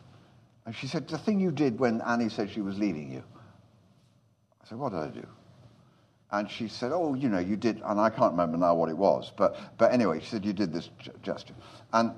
And 0.65 0.75
she 0.75 0.87
said, 0.87 1.07
The 1.07 1.17
thing 1.17 1.39
you 1.39 1.51
did 1.51 1.79
when 1.79 2.01
Annie 2.01 2.29
said 2.29 2.49
she 2.49 2.61
was 2.61 2.77
leaving 2.77 3.11
you. 3.11 3.23
I 4.63 4.67
said, 4.67 4.77
What 4.77 4.91
did 4.91 4.99
I 4.99 5.07
do? 5.07 5.27
And 6.31 6.49
she 6.49 6.67
said, 6.67 6.91
Oh, 6.93 7.13
you 7.13 7.29
know, 7.29 7.39
you 7.39 7.55
did, 7.55 7.81
and 7.85 7.99
I 7.99 8.09
can't 8.09 8.31
remember 8.31 8.57
now 8.57 8.73
what 8.73 8.89
it 8.89 8.97
was, 8.97 9.31
but, 9.37 9.55
but 9.77 9.91
anyway, 9.91 10.19
she 10.19 10.27
said, 10.27 10.45
You 10.45 10.53
did 10.53 10.73
this 10.73 10.89
gesture. 11.21 11.53
And 11.91 12.11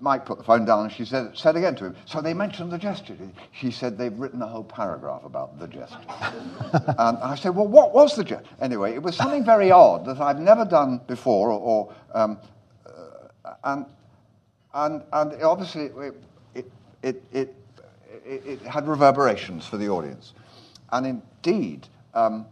Mike 0.00 0.24
put 0.26 0.38
the 0.38 0.44
phone 0.44 0.64
down 0.64 0.84
and 0.84 0.92
she 0.92 1.04
said, 1.04 1.36
said 1.36 1.56
again 1.56 1.74
to 1.76 1.86
him, 1.86 1.96
So 2.06 2.20
they 2.20 2.34
mentioned 2.34 2.70
the 2.70 2.78
gesture. 2.78 3.16
She 3.52 3.70
said, 3.70 3.98
They've 3.98 4.16
written 4.18 4.42
a 4.42 4.46
whole 4.46 4.64
paragraph 4.64 5.24
about 5.24 5.58
the 5.58 5.68
gesture. 5.68 5.98
and 6.98 7.18
I 7.18 7.34
said, 7.34 7.54
Well, 7.54 7.66
what 7.66 7.94
was 7.94 8.16
the 8.16 8.24
gesture? 8.24 8.48
Anyway, 8.60 8.94
it 8.94 9.02
was 9.02 9.16
something 9.16 9.44
very 9.44 9.70
odd 9.70 10.04
that 10.06 10.20
I've 10.20 10.40
never 10.40 10.64
done 10.64 11.00
before, 11.06 11.50
or, 11.50 11.60
or 11.60 11.94
um, 12.14 12.38
uh, 12.86 13.54
and 13.64 13.86
and, 14.74 15.02
and 15.12 15.42
obviously 15.42 15.84
it, 15.84 16.14
it, 16.54 16.72
it, 17.02 17.22
it, 17.32 17.54
it 18.24 18.62
had 18.62 18.86
reverberations 18.88 19.66
for 19.66 19.76
the 19.76 19.88
audience. 19.88 20.32
And 20.92 21.06
indeed, 21.06 21.88
um, 22.14 22.46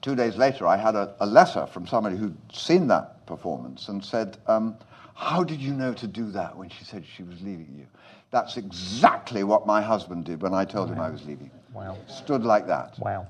two 0.00 0.14
days 0.14 0.36
later, 0.36 0.66
I 0.66 0.76
had 0.76 0.94
a, 0.94 1.14
a, 1.20 1.26
letter 1.26 1.66
from 1.66 1.86
somebody 1.86 2.16
who'd 2.16 2.36
seen 2.52 2.86
that 2.88 3.26
performance 3.26 3.88
and 3.88 4.04
said, 4.04 4.38
um, 4.46 4.76
How 5.14 5.44
did 5.44 5.60
you 5.60 5.72
know 5.72 5.92
to 5.94 6.06
do 6.06 6.30
that 6.32 6.56
when 6.56 6.68
she 6.68 6.84
said 6.84 7.04
she 7.04 7.22
was 7.22 7.40
leaving 7.42 7.74
you? 7.76 7.86
That's 8.30 8.56
exactly 8.56 9.44
what 9.44 9.66
my 9.66 9.82
husband 9.82 10.24
did 10.24 10.42
when 10.42 10.54
I 10.54 10.64
told 10.64 10.88
wow. 10.88 10.94
him 10.94 11.00
I 11.00 11.10
was 11.10 11.24
leaving. 11.24 11.50
Wow. 11.74 11.96
Stood 12.08 12.44
like 12.44 12.66
that. 12.66 12.98
Wow. 12.98 13.26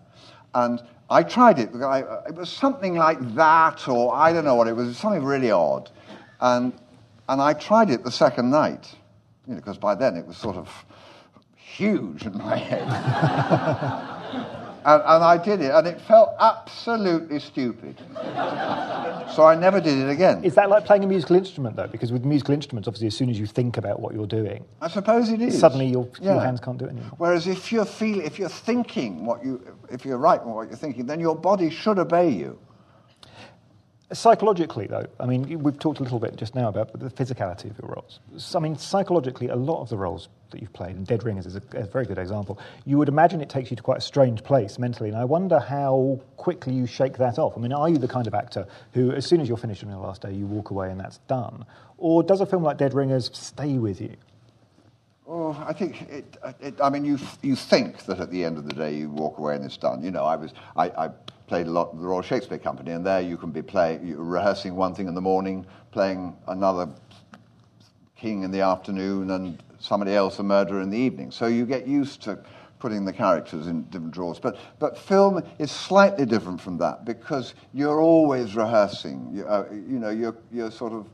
And 0.55 0.83
I 1.11 1.23
tried 1.23 1.59
it. 1.59 1.71
I, 1.75 2.01
it 2.29 2.35
was 2.35 2.51
something 2.51 2.95
like 2.95 3.35
that, 3.35 3.89
or 3.89 4.15
I 4.15 4.33
don't 4.33 4.45
know 4.45 4.55
what 4.55 4.69
it 4.69 4.77
was, 4.77 4.97
something 4.97 5.25
really 5.25 5.51
odd. 5.51 5.91
And, 6.41 6.73
and 7.29 7.41
I 7.41 7.53
tried 7.55 7.91
it 7.91 8.05
the 8.05 8.11
second 8.11 8.51
night, 8.51 8.95
you 9.47 9.55
know, 9.55 9.61
because 9.61 9.79
by 9.79 9.95
then 9.95 10.17
it 10.17 10.27
was 10.27 10.37
sort 10.37 10.57
of 10.57 10.69
huge 11.57 12.27
in 12.27 12.39
my 12.39 12.57
head. 12.57 14.19
And, 14.85 15.03
and, 15.03 15.25
I 15.25 15.43
did 15.43 15.61
it, 15.61 15.71
and 15.71 15.87
it 15.87 16.01
felt 16.03 16.35
absolutely 16.41 17.39
stupid. 17.39 17.97
so 19.35 19.45
I 19.45 19.57
never 19.59 19.81
did 19.81 19.99
it 19.99 20.09
again. 20.11 20.45
Is 20.45 20.55
that 20.57 20.69
like 20.69 20.85
playing 20.85 21.05
a 21.05 21.07
musical 21.07 21.37
instrument, 21.37 21.77
though? 21.77 21.87
Because 21.87 22.13
with 22.13 22.25
musical 22.25 22.55
instruments, 22.55 22.89
obviously, 22.89 23.07
as 23.07 23.17
soon 23.17 23.31
as 23.31 23.39
you 23.39 23.47
think 23.47 23.77
about 23.77 24.01
what 24.01 24.15
you're 24.15 24.27
doing, 24.27 24.65
I 24.81 24.89
suppose 24.89 25.29
it 25.29 25.41
is. 25.41 25.59
Suddenly, 25.59 25.87
your, 25.87 26.09
yeah. 26.21 26.35
your 26.35 26.43
hands 26.43 26.61
can't 26.61 26.79
do 26.79 26.87
it 26.87 26.91
anymore. 26.91 27.13
Whereas 27.19 27.47
if 27.47 27.71
you're 27.71 27.85
feel, 27.85 28.21
if 28.21 28.39
you're 28.39 28.49
thinking 28.49 29.25
what 29.25 29.45
you, 29.45 29.63
if 29.91 30.05
you're 30.05 30.19
right 30.19 30.45
what 30.45 30.69
you're 30.69 30.77
thinking, 30.77 31.07
then 31.07 31.21
your 31.21 31.37
body 31.37 31.71
should 31.71 31.99
obey 31.99 32.31
you. 32.31 32.59
Psychologically, 34.13 34.87
though, 34.87 35.07
I 35.19 35.27
mean, 35.27 35.63
we've 35.63 35.79
talked 35.79 36.01
a 36.01 36.03
little 36.03 36.19
bit 36.19 36.37
just 36.37 36.55
now 36.55 36.69
about 36.69 36.93
the 36.99 37.09
physicality 37.11 37.71
of 37.71 37.79
your 37.79 37.95
roles. 37.95 38.21
So, 38.37 38.59
I 38.59 38.63
mean, 38.63 38.77
psychologically, 38.77 39.49
a 39.49 39.57
lot 39.57 39.81
of 39.81 39.89
the 39.89 39.97
roles 39.97 40.29
that 40.51 40.61
you've 40.61 40.73
played, 40.73 40.97
and 40.97 41.07
Dead 41.07 41.25
Ringers 41.25 41.47
is 41.47 41.57
a, 41.57 41.63
a, 41.73 41.85
very 41.85 42.05
good 42.05 42.19
example, 42.19 42.59
you 42.85 42.99
would 42.99 43.09
imagine 43.09 43.41
it 43.41 43.49
takes 43.49 43.71
you 43.71 43.77
to 43.77 43.83
quite 43.83 43.99
a 43.99 44.03
strange 44.03 44.45
place 44.45 44.79
mentally. 44.79 45.09
And 45.09 45.19
I 45.19 45.25
wonder 45.25 45.59
how 45.59 46.21
quickly 46.37 46.75
you 46.75 46.87
shake 46.87 47.17
that 47.19 47.39
off. 47.39 47.57
I 47.57 47.61
mean, 47.61 47.73
are 47.73 47.89
you 47.89 47.97
the 47.97 48.09
kind 48.09 48.27
of 48.27 48.35
actor 48.35 48.67
who, 48.93 49.13
as 49.13 49.25
soon 49.25 49.41
as 49.41 49.49
you're 49.49 49.57
finished 49.57 49.83
on 49.83 49.91
your 49.91 50.01
last 50.01 50.23
day, 50.23 50.33
you 50.33 50.47
walk 50.47 50.71
away 50.71 50.91
and 50.91 51.01
that's 51.01 51.19
done? 51.29 51.65
Or 51.97 52.23
does 52.23 52.41
a 52.41 52.47
film 52.47 52.63
like 52.63 52.77
Dead 52.77 52.95
Ringers 52.95 53.31
stay 53.33 53.79
with 53.79 54.01
you? 54.01 54.17
Oh, 55.27 55.65
I 55.67 55.73
think 55.73 56.03
it, 56.11 56.37
it, 56.61 56.75
I 56.83 56.91
mean, 56.91 57.07
you 57.07 57.19
you 57.41 57.57
think 57.57 58.05
that 58.05 58.21
at 58.21 58.31
the 58.31 58.45
end 58.45 58.59
of 58.59 58.67
the 58.67 58.75
day 58.75 58.95
you 58.95 59.09
walk 59.09 59.39
away 59.39 59.55
and 59.55 59.65
it's 59.65 59.79
done. 59.79 60.03
You 60.03 60.11
know, 60.11 60.25
I 60.25 60.37
was 60.37 60.53
I, 60.77 60.89
I 60.91 61.11
played 61.53 61.67
a 61.67 61.71
lot 61.71 61.93
with 61.93 62.01
the 62.01 62.09
Royal 62.09 62.23
Shakespeare 62.23 62.57
Company, 62.57 62.93
and 62.93 63.05
there 63.05 63.21
you 63.21 63.37
can 63.37 63.51
be 63.51 63.61
playing, 63.61 64.17
rehearsing 64.17 64.75
one 64.75 64.95
thing 64.95 65.07
in 65.07 65.15
the 65.15 65.21
morning, 65.21 65.67
playing 65.91 66.35
another 66.49 66.89
king 68.17 68.43
in 68.43 68.51
the 68.51 68.63
afternoon, 68.63 69.31
and 69.33 69.63
somebody 69.79 70.15
else 70.15 70.39
a 70.39 70.43
murderer 70.43 70.81
in 70.81 70.89
the 70.89 70.97
evening. 70.97 71.31
So 71.31 71.49
you 71.49 71.67
get 71.67 71.87
used 71.87 72.23
to 72.23 72.43
putting 72.79 73.05
the 73.05 73.13
characters 73.13 73.67
in 73.67 73.83
different 73.91 74.15
drawers. 74.15 74.39
But, 74.39 74.57
but 74.79 74.97
film 74.97 75.43
is 75.59 75.71
slightly 75.71 76.25
different 76.25 76.59
from 76.59 76.79
that 76.79 77.05
because 77.05 77.53
you're 77.75 78.01
always 78.01 78.57
rehearsing. 78.57 79.29
You, 79.35 79.45
uh, 79.47 79.67
you 79.71 79.99
know, 79.99 80.09
you're, 80.09 80.37
you're 80.51 80.71
sort 80.71 80.95
of, 80.95 81.07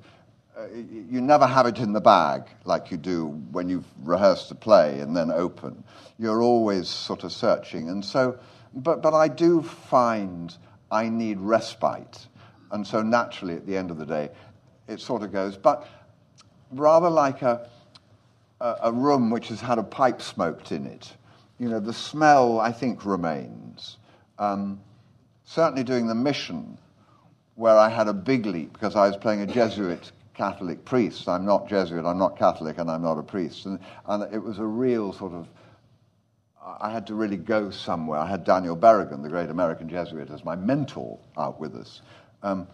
uh, 0.57 0.69
you 0.73 1.21
never 1.21 1.49
have 1.49 1.67
it 1.67 1.79
in 1.79 1.93
the 1.93 2.01
bag 2.01 2.45
like 2.65 2.93
you 2.93 2.97
do 2.97 3.27
when 3.51 3.69
you've 3.69 3.89
rehearsed 4.05 4.53
a 4.53 4.55
play 4.55 5.01
and 5.01 5.17
then 5.17 5.33
open. 5.33 5.83
You're 6.17 6.43
always 6.43 6.89
sort 6.89 7.25
of 7.25 7.33
searching. 7.33 7.89
And 7.89 8.05
so, 8.05 8.39
but, 8.75 9.03
but 9.03 9.15
I 9.15 9.29
do 9.29 9.63
find 9.63 10.55
I 10.91 11.09
need 11.09 11.39
respite. 11.41 12.27
And 12.71 12.87
so 12.87 13.03
naturally, 13.03 13.55
at 13.55 13.67
the 13.67 13.77
end 13.77 13.91
of 13.91 13.99
the 13.99 14.07
day, 14.07 14.31
it 14.89 15.01
sort 15.01 15.23
of 15.23 15.33
goes. 15.33 15.57
But 15.57 15.87
rather 16.71 17.11
like 17.11 17.43
a, 17.43 17.69
a, 18.61 18.75
a 18.85 18.93
room 18.93 19.31
which 19.31 19.49
has 19.49 19.61
had 19.61 19.79
a 19.79 19.83
pipe 19.83 20.21
smoked 20.23 20.73
in 20.73 20.87
it. 20.87 21.13
You 21.59 21.69
know, 21.69 21.81
the 21.81 21.93
smell, 21.93 22.61
I 22.61 22.73
think, 22.73 23.05
remains. 23.05 23.97
Um, 24.39 24.81
certainly 25.45 25.83
doing 25.83 26.07
the 26.07 26.15
mission, 26.15 26.79
where 27.57 27.77
I 27.77 27.89
had 27.89 28.07
a 28.07 28.13
big 28.13 28.47
leap 28.47 28.73
because 28.73 28.95
I 28.95 29.09
was 29.09 29.17
playing 29.17 29.41
a 29.41 29.47
Jesuit 29.47 30.13
Catholic 30.35 30.85
priest. 30.85 31.29
I'm 31.29 31.45
not 31.45 31.69
Jesuit, 31.69 32.05
I'm 32.05 32.19
not 32.19 32.39
Catholic, 32.39 32.79
and 32.79 32.89
I'm 32.89 33.03
not 33.03 33.19
a 33.19 33.23
priest. 33.23 33.67
And, 33.67 33.81
and 34.07 34.33
it 34.33 34.39
was 34.39 34.61
a 34.61 34.65
real 34.65 35.13
sort 35.13 35.33
of, 35.33 35.49
I 36.81 36.91
had 36.91 37.07
to 37.07 37.15
really 37.15 37.37
go 37.37 37.71
somewhere. 37.71 38.19
I 38.19 38.27
had 38.27 38.45
Daniel 38.45 38.77
Berrigan, 38.77 39.23
the 39.23 39.29
great 39.29 39.51
American 39.51 39.89
Jesuit, 39.89 40.31
as 40.31 40.45
my 40.45 40.57
mentor 40.57 41.19
out 41.37 41.59
with 41.61 41.75
us. 41.75 42.03
Um, 42.43 42.67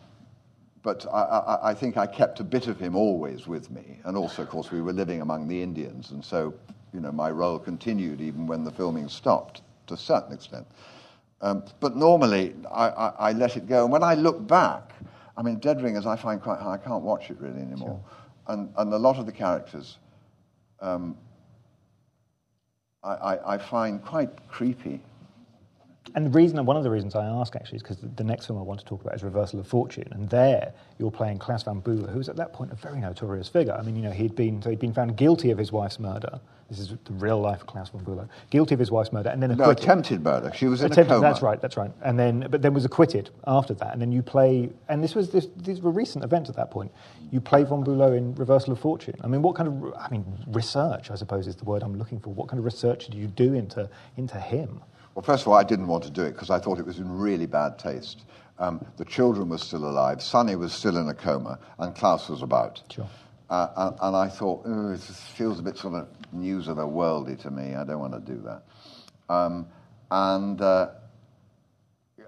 but 0.82 1.06
I, 1.12 1.20
I, 1.22 1.70
I, 1.70 1.74
think 1.74 1.96
I 1.96 2.06
kept 2.06 2.40
a 2.40 2.44
bit 2.44 2.66
of 2.66 2.78
him 2.78 2.94
always 2.94 3.46
with 3.46 3.70
me. 3.70 4.00
And 4.04 4.16
also, 4.16 4.42
of 4.42 4.50
course, 4.50 4.70
we 4.70 4.82
were 4.82 4.92
living 4.92 5.22
among 5.22 5.48
the 5.48 5.62
Indians, 5.62 6.10
and 6.10 6.22
so 6.22 6.54
you 6.94 7.00
know, 7.00 7.10
my 7.10 7.30
role 7.30 7.58
continued 7.58 8.20
even 8.20 8.46
when 8.46 8.64
the 8.64 8.70
filming 8.70 9.08
stopped 9.08 9.62
to 9.88 9.94
a 9.94 9.96
certain 9.96 10.32
extent. 10.32 10.66
Um, 11.40 11.64
but 11.80 11.96
normally, 11.96 12.54
I, 12.70 12.88
I, 12.88 13.32
let 13.32 13.56
it 13.56 13.66
go. 13.66 13.82
And 13.82 13.92
when 13.92 14.02
I 14.02 14.14
look 14.14 14.46
back, 14.46 14.92
I 15.36 15.42
mean, 15.42 15.58
Dead 15.58 15.82
Ringers 15.82 16.06
I 16.06 16.16
find 16.16 16.40
quite 16.40 16.60
hard. 16.60 16.80
I 16.80 16.82
can't 16.82 17.02
watch 17.02 17.30
it 17.30 17.38
really 17.40 17.60
anymore. 17.60 18.00
Sure. 18.00 18.54
And, 18.54 18.72
and 18.78 18.94
a 18.94 18.96
lot 18.96 19.18
of 19.18 19.26
the 19.26 19.32
characters 19.32 19.98
um, 20.80 21.18
I, 23.04 23.38
I, 23.54 23.58
find 23.58 24.02
quite 24.02 24.30
creepy. 24.48 25.00
And 26.14 26.26
the 26.26 26.30
reason, 26.30 26.64
one 26.64 26.76
of 26.76 26.84
the 26.84 26.90
reasons 26.90 27.14
I 27.14 27.24
ask 27.24 27.56
actually, 27.56 27.76
is 27.76 27.82
because 27.82 27.96
the, 27.96 28.08
the, 28.08 28.24
next 28.24 28.46
film 28.46 28.58
I 28.58 28.62
want 28.62 28.78
to 28.80 28.86
talk 28.86 29.00
about 29.00 29.14
is 29.14 29.22
Reversal 29.22 29.60
of 29.60 29.66
Fortune, 29.66 30.06
and 30.12 30.28
there 30.28 30.72
you're 30.98 31.10
playing 31.10 31.38
Klaus 31.38 31.62
von 31.62 31.80
Bülow, 31.80 32.10
who 32.10 32.18
was 32.18 32.28
at 32.28 32.36
that 32.36 32.52
point 32.52 32.70
a 32.72 32.74
very 32.76 33.00
notorious 33.00 33.48
figure. 33.48 33.72
I 33.72 33.82
mean, 33.82 33.96
you 33.96 34.02
know, 34.02 34.10
he'd 34.10 34.36
been 34.36 34.60
so 34.60 34.70
he'd 34.70 34.78
been 34.78 34.92
found 34.92 35.16
guilty 35.16 35.50
of 35.50 35.58
his 35.58 35.72
wife's 35.72 35.98
murder. 35.98 36.40
This 36.70 36.78
is 36.78 36.88
the 37.04 37.12
real 37.12 37.40
life 37.40 37.60
of 37.60 37.66
Klaus 37.66 37.90
von 37.90 38.04
Bülow, 38.04 38.28
guilty 38.50 38.74
of 38.74 38.80
his 38.80 38.90
wife's 38.90 39.12
murder, 39.12 39.28
and 39.28 39.42
then 39.42 39.50
acquitted. 39.50 39.76
No, 39.76 39.82
attempted 39.82 40.24
murder. 40.24 40.52
She 40.54 40.66
was 40.66 40.80
in 40.80 40.92
attempted, 40.92 41.12
a 41.12 41.16
coma. 41.16 41.26
That's 41.26 41.42
right. 41.42 41.60
That's 41.60 41.76
right. 41.76 41.90
And 42.02 42.18
then, 42.18 42.46
but 42.50 42.62
then 42.62 42.72
was 42.72 42.84
acquitted 42.84 43.30
after 43.46 43.74
that. 43.74 43.92
And 43.92 44.00
then 44.00 44.12
you 44.12 44.22
play, 44.22 44.70
and 44.88 45.02
this 45.02 45.14
was 45.14 45.30
this, 45.30 45.48
these 45.56 45.80
were 45.82 45.90
recent 45.90 46.24
events 46.24 46.48
at 46.48 46.56
that 46.56 46.70
point. 46.70 46.90
You 47.30 47.40
play 47.40 47.64
von 47.64 47.84
Bülow 47.84 48.16
in 48.16 48.34
Reversal 48.34 48.72
of 48.72 48.80
Fortune. 48.80 49.14
I 49.22 49.26
mean, 49.26 49.42
what 49.42 49.56
kind 49.56 49.68
of, 49.68 49.94
I 49.94 50.08
mean, 50.08 50.24
research, 50.48 51.10
I 51.10 51.16
suppose, 51.16 51.46
is 51.46 51.56
the 51.56 51.64
word 51.64 51.82
I'm 51.82 51.98
looking 51.98 52.18
for. 52.18 52.30
What 52.30 52.48
kind 52.48 52.58
of 52.58 52.64
research 52.64 53.06
did 53.06 53.14
you 53.14 53.26
do 53.26 53.54
into 53.54 53.88
into 54.16 54.38
him? 54.38 54.80
Well, 55.14 55.22
first 55.22 55.42
of 55.42 55.48
all, 55.48 55.54
I 55.54 55.62
didn't 55.62 55.86
want 55.86 56.04
to 56.04 56.10
do 56.10 56.22
it 56.22 56.32
because 56.32 56.50
I 56.50 56.58
thought 56.58 56.78
it 56.78 56.86
was 56.86 56.98
in 56.98 57.10
really 57.10 57.46
bad 57.46 57.78
taste. 57.78 58.24
Um, 58.58 58.84
the 58.96 59.04
children 59.04 59.48
were 59.48 59.58
still 59.58 59.84
alive, 59.84 60.22
Sunny 60.22 60.56
was 60.56 60.72
still 60.72 60.96
in 60.96 61.08
a 61.08 61.14
coma, 61.14 61.58
and 61.78 61.94
Klaus 61.94 62.28
was 62.28 62.42
about. 62.42 62.82
Sure. 62.90 63.08
Uh, 63.50 63.68
and, 63.76 63.96
and, 64.00 64.16
I 64.16 64.28
thought, 64.28 64.62
oh, 64.64 64.92
it 64.92 65.00
feels 65.00 65.58
a 65.58 65.62
bit 65.62 65.76
sort 65.76 65.94
of 65.94 66.08
news 66.32 66.66
of 66.66 66.76
the 66.76 66.86
worldy 66.86 67.38
to 67.42 67.50
me. 67.50 67.74
I 67.74 67.84
don't 67.84 68.00
want 68.00 68.14
to 68.14 68.32
do 68.32 68.40
that. 68.42 68.62
Um, 69.32 69.66
and 70.10 70.60
uh, 70.60 70.90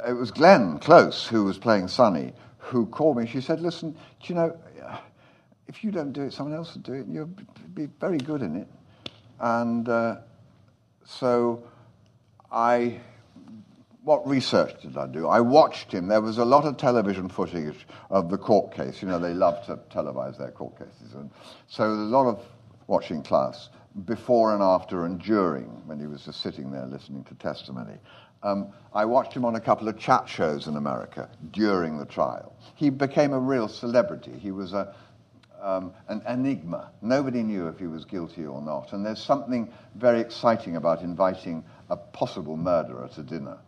it 0.06 0.12
was 0.12 0.30
Glenn 0.30 0.78
Close, 0.78 1.26
who 1.26 1.44
was 1.44 1.58
playing 1.58 1.88
Sunny, 1.88 2.32
who 2.58 2.86
called 2.86 3.16
me. 3.16 3.26
She 3.26 3.40
said, 3.40 3.60
listen, 3.60 3.92
do 3.92 3.98
you 4.28 4.34
know, 4.34 4.56
if 5.68 5.82
you 5.82 5.90
don't 5.90 6.12
do 6.12 6.22
it, 6.22 6.32
someone 6.32 6.54
else 6.54 6.74
will 6.74 6.82
do 6.82 6.92
it, 6.92 7.06
and 7.06 7.14
you'll 7.14 7.34
be 7.74 7.86
very 8.00 8.18
good 8.18 8.42
in 8.42 8.56
it. 8.56 8.68
And 9.40 9.88
uh, 9.88 10.16
so 11.04 11.64
I, 12.56 12.98
what 14.02 14.26
research 14.26 14.80
did 14.80 14.96
I 14.96 15.06
do? 15.06 15.28
I 15.28 15.40
watched 15.42 15.92
him. 15.92 16.08
There 16.08 16.22
was 16.22 16.38
a 16.38 16.44
lot 16.44 16.64
of 16.64 16.78
television 16.78 17.28
footage 17.28 17.86
of 18.08 18.30
the 18.30 18.38
court 18.38 18.72
case. 18.74 19.02
You 19.02 19.08
know, 19.08 19.18
they 19.18 19.34
love 19.34 19.66
to 19.66 19.76
televise 19.94 20.38
their 20.38 20.52
court 20.52 20.78
cases. 20.78 21.12
And 21.12 21.30
so 21.68 21.82
there's 21.94 22.08
a 22.08 22.10
lot 22.10 22.26
of 22.26 22.42
watching 22.86 23.22
Klaus 23.22 23.68
before 24.06 24.54
and 24.54 24.62
after 24.62 25.04
and 25.04 25.20
during 25.20 25.64
when 25.86 26.00
he 26.00 26.06
was 26.06 26.24
just 26.24 26.40
sitting 26.40 26.70
there 26.70 26.86
listening 26.86 27.24
to 27.24 27.34
testimony. 27.34 27.98
Um, 28.42 28.72
I 28.94 29.04
watched 29.04 29.34
him 29.34 29.44
on 29.44 29.56
a 29.56 29.60
couple 29.60 29.86
of 29.86 29.98
chat 29.98 30.26
shows 30.26 30.66
in 30.66 30.76
America 30.76 31.28
during 31.50 31.98
the 31.98 32.06
trial. 32.06 32.56
He 32.74 32.88
became 32.88 33.34
a 33.34 33.38
real 33.38 33.68
celebrity. 33.68 34.32
He 34.38 34.50
was 34.50 34.72
a, 34.72 34.94
um, 35.66 35.92
an 36.08 36.22
enigma. 36.28 36.92
Nobody 37.02 37.42
knew 37.42 37.66
if 37.66 37.78
he 37.78 37.88
was 37.88 38.04
guilty 38.04 38.46
or 38.46 38.62
not. 38.62 38.92
And 38.92 39.04
there's 39.04 39.22
something 39.22 39.70
very 39.96 40.20
exciting 40.20 40.76
about 40.76 41.02
inviting 41.02 41.64
a 41.90 41.96
possible 41.96 42.56
murderer 42.56 43.08
to 43.16 43.22
dinner. 43.22 43.58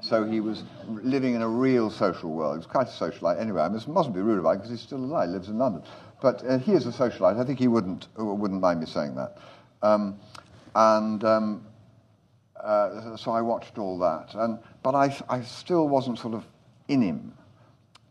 So 0.00 0.24
he 0.24 0.38
was 0.38 0.62
living 0.86 1.34
in 1.34 1.42
a 1.42 1.48
real 1.48 1.90
social 1.90 2.30
world. 2.30 2.54
He 2.54 2.58
was 2.58 2.66
quite 2.66 2.86
a 2.86 2.90
socialite 2.90 3.40
anyway. 3.40 3.62
I 3.62 3.68
mustn't 3.68 4.14
be 4.14 4.20
rude 4.20 4.38
about 4.38 4.50
it 4.50 4.58
because 4.58 4.70
he's 4.70 4.80
still 4.80 4.98
alive, 4.98 5.30
lives 5.30 5.48
in 5.48 5.58
London. 5.58 5.82
But 6.22 6.44
uh, 6.46 6.58
he 6.58 6.72
is 6.72 6.86
a 6.86 6.92
socialite. 6.92 7.38
I 7.38 7.44
think 7.44 7.58
he 7.58 7.66
wouldn't, 7.66 8.06
uh, 8.18 8.24
wouldn't 8.24 8.60
mind 8.60 8.78
me 8.78 8.86
saying 8.86 9.16
that. 9.16 9.38
Um, 9.82 10.20
and 10.76 11.24
um, 11.24 11.66
uh, 12.62 13.16
so 13.16 13.32
I 13.32 13.42
watched 13.42 13.76
all 13.76 13.98
that. 13.98 14.34
And, 14.34 14.60
but 14.84 14.94
I, 14.94 15.16
I 15.28 15.42
still 15.42 15.88
wasn't 15.88 16.20
sort 16.20 16.34
of 16.34 16.44
in 16.86 17.02
him. 17.02 17.32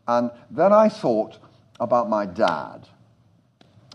And 0.06 0.30
then 0.50 0.74
I 0.74 0.90
thought 0.90 1.38
about 1.80 2.08
my 2.10 2.26
dad. 2.26 2.86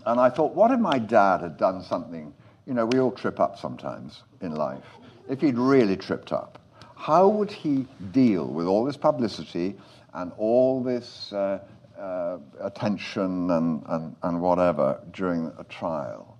And 0.06 0.20
I 0.20 0.28
thought, 0.30 0.54
what 0.54 0.70
if 0.70 0.80
my 0.80 0.98
dad 0.98 1.40
had 1.40 1.56
done 1.56 1.82
something? 1.82 2.32
You 2.66 2.74
know, 2.74 2.86
we 2.86 2.98
all 3.00 3.12
trip 3.12 3.40
up 3.40 3.58
sometimes 3.58 4.22
in 4.40 4.54
life 4.54 4.84
if 5.28 5.40
he'd 5.40 5.56
really 5.56 5.96
tripped 5.96 6.32
up, 6.32 6.58
how 6.96 7.28
would 7.28 7.50
he 7.50 7.86
deal 8.12 8.46
with 8.46 8.66
all 8.66 8.84
this 8.84 8.96
publicity 8.96 9.74
and 10.12 10.32
all 10.38 10.82
this 10.82 11.32
uh, 11.32 11.58
uh, 11.98 12.38
attention 12.60 13.50
and, 13.50 13.82
and, 13.88 14.16
and 14.22 14.40
whatever 14.40 15.00
during 15.12 15.52
a 15.58 15.64
trial. 15.64 16.38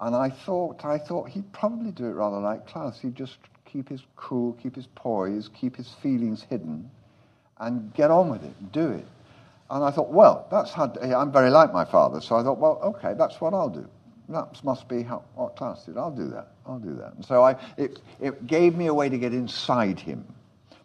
And 0.00 0.14
I 0.14 0.30
thought, 0.30 0.84
I 0.84 0.98
thought 0.98 1.28
he'd 1.28 1.50
probably 1.52 1.90
do 1.90 2.06
it 2.06 2.12
rather 2.12 2.38
like 2.38 2.66
Klaus. 2.66 3.00
He'd 3.00 3.14
just 3.14 3.36
keep 3.64 3.88
his 3.88 4.02
cool, 4.16 4.54
keep 4.54 4.76
his 4.76 4.86
poise, 4.94 5.48
keep 5.48 5.76
his 5.76 5.88
feelings 6.02 6.42
hidden, 6.42 6.90
and 7.58 7.92
get 7.94 8.10
on 8.10 8.28
with 8.30 8.44
it, 8.44 8.72
do 8.72 8.90
it. 8.90 9.06
And 9.70 9.82
I 9.82 9.90
thought, 9.90 10.10
well, 10.10 10.46
that's 10.50 10.72
how, 10.72 10.92
I'm 11.02 11.32
very 11.32 11.50
like 11.50 11.72
my 11.72 11.84
father, 11.84 12.20
so 12.20 12.36
I 12.36 12.42
thought, 12.42 12.58
well, 12.58 12.78
okay, 12.82 13.14
that's 13.16 13.40
what 13.40 13.54
I'll 13.54 13.70
do. 13.70 13.88
That 14.28 14.62
must 14.64 14.88
be 14.88 15.02
how, 15.02 15.22
what 15.34 15.56
Klaus 15.56 15.84
did. 15.84 15.98
I'll 15.98 16.10
do 16.10 16.28
that. 16.28 16.48
I'll 16.66 16.78
do 16.78 16.94
that. 16.94 17.14
And 17.14 17.24
so 17.24 17.42
I, 17.42 17.56
it, 17.76 18.00
it 18.20 18.46
gave 18.46 18.74
me 18.74 18.86
a 18.86 18.94
way 18.94 19.08
to 19.08 19.18
get 19.18 19.34
inside 19.34 20.00
him 20.00 20.24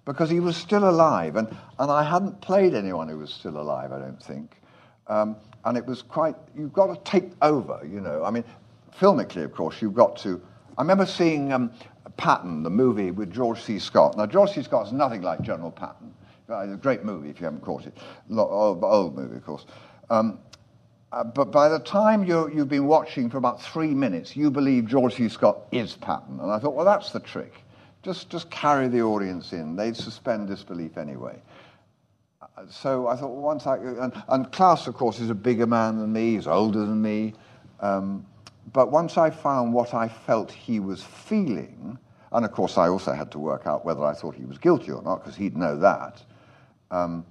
because 0.04 0.30
he 0.30 0.40
was 0.40 0.58
still 0.58 0.90
alive. 0.90 1.36
And, 1.36 1.48
and 1.78 1.92
I 1.92 2.04
hadn't 2.04 2.42
played 2.42 2.74
anyone 2.74 3.08
who 3.08 3.18
was 3.18 3.34
still 3.34 3.58
alive, 3.58 3.94
I 3.94 4.00
don't 4.00 4.22
think. 4.22 4.60
Um, 5.08 5.38
and 5.66 5.78
it 5.78 5.86
was 5.86 6.02
quite, 6.02 6.36
you've 6.58 6.74
got 6.74 6.88
to 6.88 7.10
take 7.10 7.32
over, 7.42 7.82
you 7.84 8.02
know. 8.02 8.24
I 8.24 8.32
mean, 8.32 8.44
filmically, 9.00 9.44
of 9.44 9.54
course, 9.54 9.82
you've 9.82 9.94
got 9.96 10.18
to. 10.18 10.42
I 10.78 10.82
remember 10.82 11.06
seeing 11.06 11.54
um, 11.54 11.72
Patton, 12.18 12.64
the 12.64 12.70
movie 12.70 13.12
with 13.12 13.32
George 13.32 13.62
C. 13.62 13.80
Scott. 13.80 14.18
Now, 14.18 14.26
George 14.26 14.52
C. 14.52 14.64
Scott 14.64 14.88
is 14.88 14.94
nothing 14.94 15.22
like 15.22 15.42
General 15.42 15.72
Patton. 15.72 16.14
It's 16.50 16.74
a 16.74 16.78
great 16.78 17.04
movie 17.04 17.30
if 17.30 17.40
you 17.40 17.46
haven't 17.46 17.62
caught 17.62 17.86
it. 17.86 17.98
Old, 18.36 18.84
old 18.84 19.16
movie, 19.16 19.38
of 19.38 19.46
course. 19.46 19.66
Um, 20.10 20.40
uh, 21.12 21.24
but 21.24 21.52
by 21.52 21.70
the 21.70 21.80
time 21.80 22.24
you 22.24 22.48
have 22.48 22.70
been 22.70 22.88
watching 22.88 23.30
for 23.30 23.38
about 23.38 23.62
three 23.62 23.94
minutes, 23.94 24.36
you 24.36 24.50
believe 24.50 24.86
George 24.86 25.16
C. 25.16 25.30
Scott 25.30 25.60
is 25.72 25.96
Patton. 25.96 26.40
And 26.40 26.52
I 26.52 26.60
thought, 26.60 26.76
well, 26.76 26.86
that's 26.86 27.12
the 27.12 27.20
trick. 27.20 27.54
Just, 28.02 28.30
just 28.30 28.50
carry 28.50 28.88
the 28.88 29.02
audience 29.02 29.54
in. 29.54 29.76
They'd 29.76 29.96
suspend 29.96 30.48
disbelief 30.48 30.98
anyway. 30.98 31.40
Uh, 32.42 32.64
so 32.70 33.08
I 33.08 33.16
thought, 33.16 33.32
well, 33.32 33.42
once 33.42 33.68
I. 33.68 33.78
And, 33.78 34.14
and, 34.28 34.52
Klaus, 34.52 34.88
of 34.88 34.94
course, 34.96 35.20
is 35.20 35.30
a 35.30 35.36
bigger 35.36 35.68
man 35.68 36.00
than 36.00 36.12
me, 36.14 36.36
he's 36.36 36.48
older 36.48 36.80
than 36.80 37.02
me. 37.02 37.34
Um, 37.80 38.26
but 38.72 38.92
once 38.92 39.18
I 39.18 39.30
found 39.30 39.74
what 39.74 39.94
I 39.94 40.08
felt 40.08 40.52
he 40.52 40.80
was 40.80 41.04
feeling, 41.04 41.98
and 42.32 42.46
of 42.46 42.52
course 42.52 42.78
I 42.78 42.88
also 42.88 43.14
had 43.14 43.32
to 43.32 43.40
work 43.40 43.66
out 43.66 43.84
whether 43.84 44.04
I 44.04 44.14
thought 44.14 44.36
he 44.36 44.46
was 44.46 44.58
guilty 44.58 44.92
or 44.92 45.02
not, 45.02 45.24
because 45.24 45.36
he'd 45.36 45.58
know 45.58 45.78
that. 45.80 46.22
Um, 46.92 47.26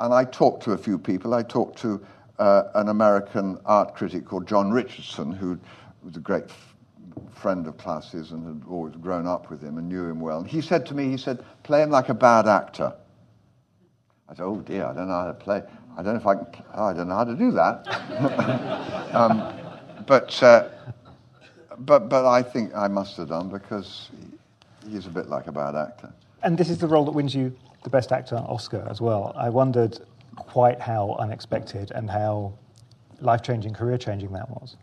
and 0.00 0.14
I 0.14 0.24
talked 0.24 0.62
to 0.64 0.72
a 0.72 0.78
few 0.78 0.98
people. 0.98 1.34
I 1.34 1.42
talked 1.42 1.78
to 1.78 2.04
uh, 2.38 2.64
an 2.74 2.88
American 2.88 3.58
art 3.64 3.94
critic 3.94 4.24
called 4.24 4.46
John 4.46 4.70
Richardson, 4.70 5.32
who 5.32 5.58
was 6.04 6.16
a 6.16 6.20
great 6.20 6.44
f- 6.44 6.74
friend 7.32 7.66
of 7.66 7.76
Klaus's 7.78 8.30
and 8.30 8.46
had 8.46 8.68
always 8.68 8.94
grown 8.96 9.26
up 9.26 9.50
with 9.50 9.60
him 9.60 9.78
and 9.78 9.88
knew 9.88 10.04
him 10.04 10.20
well. 10.20 10.38
And 10.38 10.46
he 10.46 10.60
said 10.60 10.86
to 10.86 10.94
me, 10.94 11.08
he 11.08 11.16
said, 11.16 11.44
play 11.64 11.82
him 11.82 11.90
like 11.90 12.08
a 12.08 12.14
bad 12.14 12.46
actor. 12.46 12.92
I 14.28 14.34
said, 14.34 14.44
oh 14.44 14.60
dear, 14.60 14.86
I 14.86 14.94
don't 14.94 15.08
know 15.08 15.14
how 15.14 15.26
to 15.26 15.34
play. 15.34 15.62
I 15.96 16.02
don't 16.02 16.14
know 16.14 16.20
if 16.20 16.26
I 16.26 16.34
can, 16.36 16.64
oh, 16.74 16.84
I 16.84 16.92
don't 16.92 17.08
know 17.08 17.16
how 17.16 17.24
to 17.24 17.34
do 17.34 17.50
that. 17.52 17.88
um, 19.14 19.52
but, 20.06 20.40
uh, 20.42 20.68
but, 21.78 22.08
but 22.08 22.24
I 22.24 22.42
think 22.42 22.72
I 22.74 22.86
must 22.86 23.16
have 23.16 23.28
done 23.28 23.48
because 23.48 24.10
he's 24.88 25.06
a 25.06 25.10
bit 25.10 25.28
like 25.28 25.48
a 25.48 25.52
bad 25.52 25.74
actor. 25.74 26.12
And 26.44 26.56
this 26.56 26.70
is 26.70 26.78
the 26.78 26.86
role 26.86 27.04
that 27.06 27.12
wins 27.12 27.34
you 27.34 27.56
the 27.84 27.90
Best 27.90 28.12
Actor 28.12 28.36
Oscar 28.36 28.86
as 28.90 29.00
well. 29.00 29.32
I 29.36 29.48
wondered 29.48 29.98
quite 30.36 30.80
how 30.80 31.16
unexpected 31.18 31.90
and 31.92 32.10
how 32.10 32.54
life 33.20 33.42
changing, 33.42 33.74
career 33.74 33.98
changing 33.98 34.32
that 34.32 34.48
was. 34.50 34.76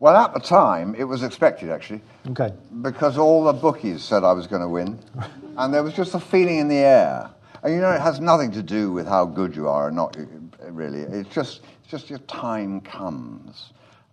Well, 0.00 0.16
at 0.16 0.34
the 0.34 0.40
time, 0.40 0.94
it 0.96 1.04
was 1.04 1.22
expected 1.22 1.70
actually. 1.70 2.00
Okay. 2.28 2.52
Because 2.82 3.16
all 3.16 3.44
the 3.44 3.52
bookies 3.52 4.02
said 4.02 4.24
I 4.24 4.32
was 4.32 4.46
going 4.46 4.62
to 4.62 4.68
win, 4.68 4.98
and 5.56 5.72
there 5.72 5.82
was 5.82 5.94
just 5.94 6.14
a 6.14 6.20
feeling 6.20 6.58
in 6.58 6.68
the 6.68 6.76
air. 6.76 7.30
And 7.62 7.72
you 7.72 7.80
know, 7.80 7.90
it 7.90 8.00
has 8.00 8.20
nothing 8.20 8.50
to 8.52 8.62
do 8.62 8.92
with 8.92 9.06
how 9.06 9.24
good 9.24 9.56
you 9.56 9.68
are 9.68 9.86
or 9.86 9.90
not. 9.90 10.16
Really, 10.60 11.00
it's 11.00 11.34
just 11.34 11.62
it's 11.80 11.90
just 11.90 12.10
your 12.10 12.18
time 12.20 12.80
comes. 12.80 13.72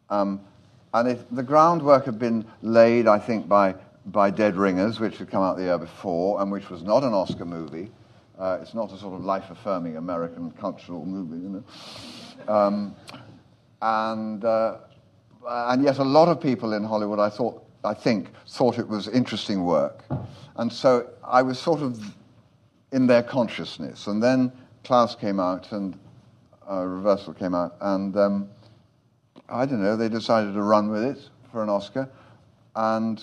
Um, 0.09 0.41
and 0.93 1.09
if 1.09 1.23
the 1.31 1.43
groundwork 1.43 2.05
had 2.05 2.19
been 2.19 2.45
laid, 2.61 3.07
I 3.07 3.17
think, 3.17 3.47
by 3.47 3.75
by 4.07 4.29
Dead 4.29 4.55
Ringers, 4.55 4.99
which 4.99 5.17
had 5.17 5.29
come 5.29 5.43
out 5.43 5.57
the 5.57 5.63
year 5.63 5.77
before, 5.77 6.41
and 6.41 6.51
which 6.51 6.69
was 6.69 6.81
not 6.83 7.03
an 7.03 7.13
Oscar 7.13 7.45
movie. 7.45 7.91
Uh, 8.39 8.57
it's 8.61 8.73
not 8.73 8.91
a 8.91 8.97
sort 8.97 9.13
of 9.13 9.23
life 9.23 9.45
affirming 9.51 9.97
American 9.97 10.51
cultural 10.51 11.05
movie, 11.05 11.37
you 11.37 11.49
know. 11.49 12.53
Um, 12.53 12.95
and, 13.81 14.43
uh, 14.43 14.77
and 15.47 15.83
yet, 15.83 15.99
a 15.99 16.03
lot 16.03 16.27
of 16.27 16.41
people 16.41 16.73
in 16.73 16.83
Hollywood, 16.83 17.19
I, 17.19 17.29
thought, 17.29 17.63
I 17.83 17.93
think, 17.93 18.29
thought 18.47 18.79
it 18.79 18.87
was 18.87 19.07
interesting 19.07 19.63
work. 19.63 20.03
And 20.55 20.71
so 20.71 21.09
I 21.23 21.43
was 21.43 21.59
sort 21.59 21.81
of 21.81 22.15
in 22.91 23.07
their 23.07 23.23
consciousness. 23.23 24.07
And 24.07 24.21
then 24.21 24.51
Klaus 24.83 25.15
came 25.15 25.39
out 25.39 25.71
and 25.71 25.97
uh, 26.69 26.83
Reversal 26.83 27.33
came 27.33 27.53
out, 27.53 27.75
and 27.81 28.15
um, 28.17 28.49
I 29.49 29.65
don't 29.65 29.83
know, 29.83 29.95
they 29.95 30.09
decided 30.09 30.53
to 30.53 30.61
run 30.61 30.89
with 30.89 31.03
it 31.03 31.29
for 31.51 31.61
an 31.61 31.69
Oscar. 31.69 32.09
And 32.75 33.21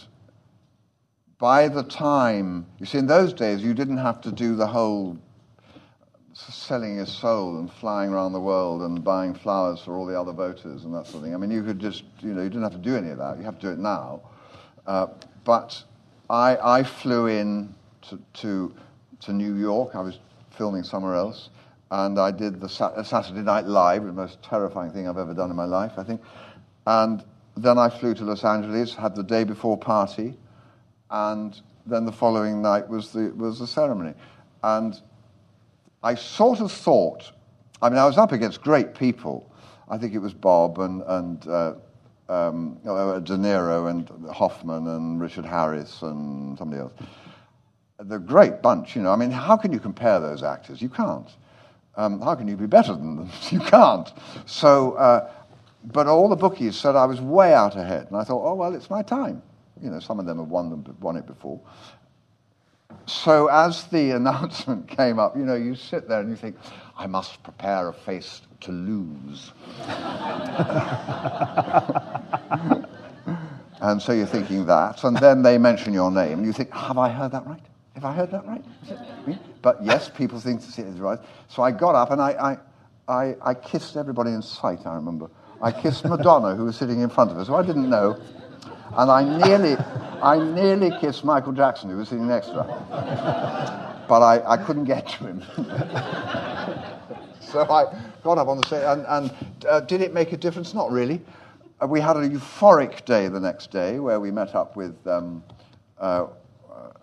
by 1.39 1.69
the 1.69 1.85
time, 1.85 2.67
you 2.79 2.87
see, 2.87 2.99
in 2.99 3.07
those 3.07 3.33
days, 3.33 3.63
you 3.63 3.73
didn't 3.73 3.99
have 3.99 4.21
to 4.23 4.33
do 4.33 4.57
the 4.57 4.67
whole 4.67 5.17
selling 6.33 6.97
your 6.97 7.07
soul 7.07 7.59
and 7.59 7.73
flying 7.73 8.11
around 8.11 8.33
the 8.33 8.41
world 8.41 8.83
and 8.83 9.03
buying 9.03 9.35
flowers 9.35 9.81
for 9.81 9.97
all 9.97 10.07
the 10.07 10.19
other 10.19 10.33
voters 10.33 10.85
and 10.85 10.95
that 10.95 11.07
sort 11.07 11.17
of 11.17 11.23
thing. 11.23 11.35
I 11.35 11.37
mean, 11.37 11.51
you 11.51 11.63
could 11.63 11.79
just, 11.79 12.05
you 12.21 12.33
know, 12.33 12.43
you 12.43 12.49
didn't 12.49 12.63
have 12.63 12.73
to 12.73 12.79
do 12.79 12.97
any 12.97 13.11
of 13.11 13.19
that. 13.19 13.39
You 13.39 13.45
have 13.45 13.57
to 13.57 13.67
do 13.67 13.73
it 13.73 13.79
now. 13.79 14.21
Uh, 14.87 15.09
but 15.45 15.83
I, 16.31 16.57
I 16.57 16.83
flew 16.83 17.27
in 17.27 17.75
to, 18.03 18.21
to, 18.35 18.75
to, 19.21 19.33
New 19.33 19.57
York. 19.57 19.95
I 19.95 20.01
was 20.01 20.19
filming 20.51 20.85
somewhere 20.85 21.15
else. 21.15 21.51
And 21.91 22.19
I 22.19 22.31
did 22.31 22.61
the 22.61 22.69
Saturday 22.69 23.41
Night 23.41 23.65
Live, 23.65 24.05
the 24.05 24.13
most 24.13 24.43
terrifying 24.43 24.93
thing 24.93 25.09
I've 25.09 25.19
ever 25.19 25.35
done 25.35 25.51
in 25.51 25.57
my 25.57 25.65
life, 25.65 25.93
I 25.97 26.05
think. 26.05 26.21
And 26.87 27.25
then 27.57 27.79
I 27.79 27.89
flew 27.89 28.15
to 28.15 28.25
Los 28.25 28.45
Angeles, 28.45 28.95
had 28.95 29.17
the 29.17 29.23
day 29.23 29.45
before 29.45 29.77
party 29.77 30.37
and 31.11 31.61
then 31.87 32.05
the 32.05 32.13
following 32.13 32.61
night 32.63 32.89
was 32.89 33.13
the, 33.13 33.33
was 33.37 33.59
the 33.59 33.67
ceremony. 33.67 34.15
And 34.63 35.01
I 36.03 36.15
sort 36.15 36.61
of 36.61 36.71
thought, 36.71 37.33
I 37.81 37.89
mean, 37.89 37.99
I 37.99 38.07
was 38.07 38.19
up 38.19 38.33
against 38.33 38.61
great 38.61 38.95
people. 38.95 39.53
I 39.89 39.99
think 39.99 40.15
it 40.15 40.19
was 40.19 40.35
Bob 40.35 40.79
and, 40.79 41.03
and 41.07 41.47
uh, 41.49 41.75
um, 42.29 42.79
De 42.85 43.37
Niro 43.37 43.91
and 43.91 44.09
Hoffman 44.31 44.87
and 44.87 45.21
Richard 45.21 45.47
Harris 45.47 46.03
and 46.03 46.59
somebody 46.59 46.81
else. 46.81 46.93
The 48.01 48.19
great 48.19 48.63
bunch, 48.63 48.95
you 48.95 49.03
know. 49.03 49.11
I 49.11 49.17
mean, 49.17 49.31
how 49.31 49.57
can 49.57 49.73
you 49.73 49.81
compare 49.81 50.21
those 50.21 50.43
actors? 50.43 50.81
You 50.81 50.89
can't. 50.89 51.29
Um, 51.97 52.21
how 52.21 52.37
can 52.37 52.47
you 52.47 52.57
be 52.57 52.67
better 52.67 52.93
than 52.93 53.17
them? 53.17 53.31
you 53.51 53.61
can't. 53.61 54.13
So, 54.47 54.93
uh, 54.93 55.31
but 55.85 56.07
all 56.07 56.29
the 56.29 56.37
bookies 56.37 56.77
said 56.77 56.95
I 56.95 57.07
was 57.07 57.21
way 57.21 57.55
out 57.55 57.77
ahead. 57.77 58.07
And 58.09 58.17
I 58.17 58.25
thought, 58.25 58.45
oh, 58.45 58.55
well, 58.55 58.75
it's 58.75 58.91
my 58.91 59.03
time. 59.03 59.43
You 59.83 59.91
know, 59.91 60.01
some 60.01 60.19
of 60.21 60.27
them 60.27 60.39
have 60.39 60.49
won, 60.49 60.71
them, 60.71 60.97
won 61.01 61.17
it 61.17 61.27
before. 61.27 61.61
So 63.07 63.49
as 63.49 63.85
the 63.87 64.11
announcement 64.17 64.89
came 64.89 65.19
up, 65.19 65.37
you 65.37 65.45
know, 65.45 65.55
you 65.55 65.75
sit 65.75 66.09
there 66.09 66.21
and 66.21 66.31
you 66.31 66.37
think, 66.37 66.57
I 66.97 67.07
must 67.07 67.43
prepare 67.43 67.89
a 67.89 67.93
face 67.93 68.43
to 68.61 68.73
lose. 68.73 69.53
and 73.81 74.03
so 74.03 74.13
you're 74.13 74.27
thinking 74.27 74.67
that, 74.67 75.05
and 75.05 75.17
then 75.17 75.43
they 75.43 75.59
mention 75.59 75.93
your 75.93 76.11
name, 76.11 76.39
and 76.39 76.47
you 76.47 76.53
think, 76.53 76.73
have 76.73 76.99
I 76.99 77.09
heard 77.09 77.33
that 77.33 77.47
right? 77.47 77.63
Have 77.95 78.05
I 78.05 78.13
heard 78.13 78.31
that 78.31 78.47
right? 78.47 78.65
But 79.63 79.83
yes, 79.83 80.09
people 80.09 80.41
think 80.41 80.63
it 80.63 80.79
is 80.79 81.01
right. 81.01 81.19
So 81.49 81.63
I 81.63 81.73
got 81.73 81.95
up 81.95 82.11
and 82.11 82.21
I, 82.21 82.59
I, 83.09 83.23
I, 83.23 83.37
I 83.43 83.55
kissed 83.55 83.97
everybody 83.97 84.31
in 84.31 84.43
sight, 84.43 84.87
I 84.87 84.95
remember. 84.95 85.29
I 85.61 85.73
kissed 85.73 86.05
Madonna, 86.05 86.55
who 86.55 86.67
was 86.67 86.77
sitting 86.77 87.01
in 87.01 87.09
front 87.09 87.33
of 87.33 87.39
us, 87.39 87.49
who 87.49 87.55
I 87.55 87.63
didn't 87.63 87.91
know. 87.91 88.21
And 88.99 89.13
I 89.13 89.23
nearly, 89.23 89.77
I 90.21 90.39
nearly 90.41 90.91
kissed 91.01 91.25
Michael 91.25 91.53
Jackson, 91.53 91.89
who 91.89 91.99
was 91.99 92.09
sitting 92.09 92.27
next 92.27 92.49
to 92.49 92.65
her. 92.65 94.05
But 94.09 94.23
I, 94.23 94.43
I 94.45 94.57
couldn't 94.57 94.87
get 94.87 95.07
to 95.07 95.27
him. 95.27 95.41
so 97.41 97.61
I 97.71 97.95
got 98.25 98.39
up 98.39 98.49
on 98.49 98.57
the 98.57 98.67
stage, 98.67 98.83
and, 98.85 99.07
and 99.07 99.33
uh, 99.69 99.81
did 99.81 100.01
it 100.01 100.13
make 100.13 100.33
a 100.33 100.37
difference? 100.37 100.75
Not 100.75 100.91
really. 100.91 101.21
Uh, 101.81 101.87
we 101.87 102.01
had 102.01 102.17
a 102.17 102.29
euphoric 102.29 103.05
day 103.05 103.29
the 103.29 103.39
next 103.39 103.71
day 103.71 104.01
where 104.01 104.19
we 104.19 104.33
met 104.33 104.57
up 104.57 104.75
with 104.75 104.97
um, 105.07 105.45
uh, 106.01 106.27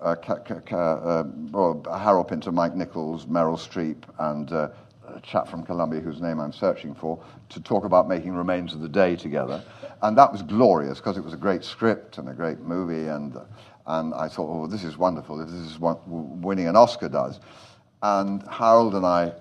uh, 0.02 0.16
uh 0.28 1.24
well, 1.52 1.82
Harold 1.98 2.28
Pinter, 2.28 2.52
Mike 2.52 2.76
Nichols, 2.76 3.26
Meryl 3.28 3.58
Streep, 3.58 4.04
and 4.20 4.52
uh, 4.52 4.68
a 5.08 5.22
chap 5.22 5.48
from 5.48 5.64
Columbia 5.64 6.02
whose 6.02 6.20
name 6.20 6.42
I'm 6.42 6.52
searching 6.52 6.94
for 6.94 7.24
to 7.50 7.62
talk 7.62 7.86
about 7.86 8.10
making 8.10 8.34
Remains 8.34 8.74
of 8.74 8.82
the 8.82 8.90
Day 8.90 9.16
together. 9.16 9.64
And 10.02 10.18
that 10.18 10.32
was 10.32 10.42
glorious 10.42 10.98
because 11.00 11.18
it 11.18 11.24
was 11.24 11.34
a 11.34 11.38
great 11.38 11.64
script 11.64 12.18
and 12.18 12.30
a 12.30 12.34
great 12.34 12.60
movie. 12.60 13.08
And, 13.08 13.38
and 13.88 14.14
I 14.14 14.28
thought, 14.28 14.50
oh, 14.50 14.68
this 14.68 14.84
is 14.84 14.98
wonderful. 14.98 15.38
This 15.38 15.54
is 15.54 15.80
what 15.80 16.08
winning 16.08 16.68
an 16.68 16.76
Oscar 16.76 17.10
does. 17.10 17.40
And 18.02 18.44
Harold 18.50 18.96
and 18.96 19.06
I 19.06 19.34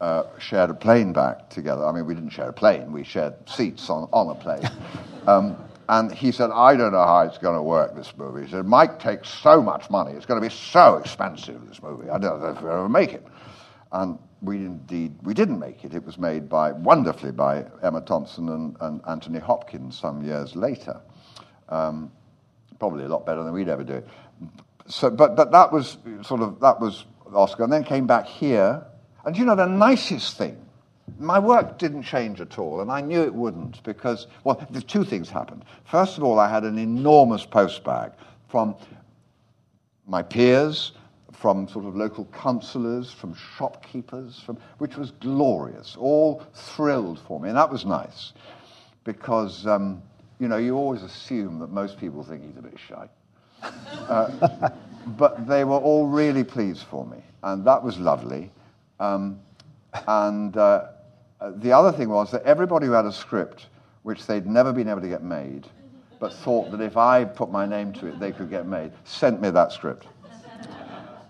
uh, 0.00 0.24
shared 0.38 0.70
a 0.70 0.74
plane 0.74 1.12
back 1.12 1.48
together. 1.48 1.86
I 1.86 1.92
mean, 1.92 2.06
we 2.06 2.14
didn't 2.14 2.30
share 2.30 2.48
a 2.48 2.52
plane, 2.52 2.92
we 2.92 3.04
shared 3.04 3.34
seats 3.48 3.88
on, 3.88 4.08
on 4.12 4.28
a 4.28 4.34
plane. 4.34 4.68
Um, 5.26 5.56
and 5.88 6.12
he 6.12 6.32
said, 6.32 6.50
I 6.50 6.76
don't 6.76 6.92
know 6.92 7.02
how 7.02 7.20
it's 7.20 7.38
going 7.38 7.56
to 7.56 7.62
work, 7.62 7.96
this 7.96 8.12
movie. 8.18 8.44
He 8.44 8.50
said, 8.50 8.66
Mike 8.66 8.98
takes 8.98 9.30
so 9.30 9.62
much 9.62 9.88
money. 9.88 10.12
It's 10.12 10.26
going 10.26 10.38
to 10.38 10.46
be 10.46 10.54
so 10.54 10.96
expensive, 10.96 11.66
this 11.66 11.82
movie. 11.82 12.10
I 12.10 12.18
don't 12.18 12.42
know 12.42 12.48
if 12.48 12.60
we'll 12.60 12.72
ever 12.72 12.88
make 12.90 13.14
it. 13.14 13.26
And 13.92 14.18
we 14.44 14.56
indeed 14.56 15.14
we 15.22 15.34
didn't 15.34 15.58
make 15.58 15.84
it. 15.84 15.94
It 15.94 16.04
was 16.04 16.18
made 16.18 16.48
by 16.48 16.72
wonderfully 16.72 17.32
by 17.32 17.64
Emma 17.82 18.00
Thompson 18.00 18.48
and, 18.48 18.76
and 18.80 19.00
Anthony 19.08 19.38
Hopkins 19.38 19.98
some 19.98 20.24
years 20.24 20.54
later. 20.54 21.00
Um, 21.68 22.10
probably 22.78 23.04
a 23.04 23.08
lot 23.08 23.24
better 23.24 23.42
than 23.42 23.52
we'd 23.52 23.68
ever 23.68 23.84
do. 23.84 24.02
So, 24.86 25.10
but 25.10 25.36
but 25.36 25.50
that 25.52 25.72
was 25.72 25.98
sort 26.22 26.42
of 26.42 26.60
that 26.60 26.80
was 26.80 27.04
Oscar, 27.32 27.64
and 27.64 27.72
then 27.72 27.84
came 27.84 28.06
back 28.06 28.26
here. 28.26 28.84
And 29.24 29.36
you 29.36 29.44
know 29.44 29.56
the 29.56 29.66
nicest 29.66 30.36
thing, 30.36 30.60
my 31.18 31.38
work 31.38 31.78
didn't 31.78 32.02
change 32.02 32.40
at 32.40 32.58
all, 32.58 32.82
and 32.82 32.90
I 32.90 33.00
knew 33.00 33.22
it 33.22 33.34
wouldn't 33.34 33.82
because 33.82 34.26
well, 34.44 34.64
the 34.70 34.82
two 34.82 35.04
things 35.04 35.30
happened. 35.30 35.64
First 35.84 36.18
of 36.18 36.24
all, 36.24 36.38
I 36.38 36.48
had 36.48 36.64
an 36.64 36.78
enormous 36.78 37.46
postbag 37.46 38.12
from 38.48 38.76
my 40.06 40.22
peers 40.22 40.92
from 41.44 41.68
sort 41.68 41.84
of 41.84 41.94
local 41.94 42.24
councillors, 42.32 43.12
from 43.12 43.34
shopkeepers, 43.58 44.40
from, 44.40 44.56
which 44.78 44.96
was 44.96 45.10
glorious, 45.10 45.94
all 45.94 46.42
thrilled 46.54 47.20
for 47.20 47.38
me. 47.38 47.50
And 47.50 47.58
that 47.58 47.70
was 47.70 47.84
nice 47.84 48.32
because, 49.04 49.66
um, 49.66 50.02
you 50.40 50.48
know, 50.48 50.56
you 50.56 50.74
always 50.74 51.02
assume 51.02 51.58
that 51.58 51.70
most 51.70 51.98
people 51.98 52.22
think 52.22 52.46
he's 52.46 52.56
a 52.56 52.62
bit 52.62 52.78
shy. 52.88 53.08
Uh, 54.08 54.70
but 55.18 55.46
they 55.46 55.64
were 55.64 55.76
all 55.76 56.06
really 56.06 56.44
pleased 56.44 56.84
for 56.84 57.04
me, 57.06 57.18
and 57.42 57.62
that 57.66 57.82
was 57.82 57.98
lovely. 57.98 58.50
Um, 58.98 59.38
and 60.08 60.56
uh, 60.56 60.86
the 61.56 61.72
other 61.72 61.92
thing 61.92 62.08
was 62.08 62.30
that 62.30 62.42
everybody 62.44 62.86
who 62.86 62.92
had 62.92 63.04
a 63.04 63.12
script 63.12 63.66
which 64.02 64.26
they'd 64.26 64.46
never 64.46 64.72
been 64.72 64.88
able 64.88 65.02
to 65.02 65.08
get 65.08 65.22
made, 65.22 65.66
but 66.20 66.32
thought 66.32 66.70
that 66.70 66.80
if 66.80 66.96
I 66.96 67.24
put 67.24 67.50
my 67.50 67.66
name 67.66 67.92
to 67.94 68.06
it, 68.06 68.18
they 68.18 68.32
could 68.32 68.48
get 68.48 68.66
made, 68.66 68.92
sent 69.04 69.42
me 69.42 69.50
that 69.50 69.72
script 69.72 70.06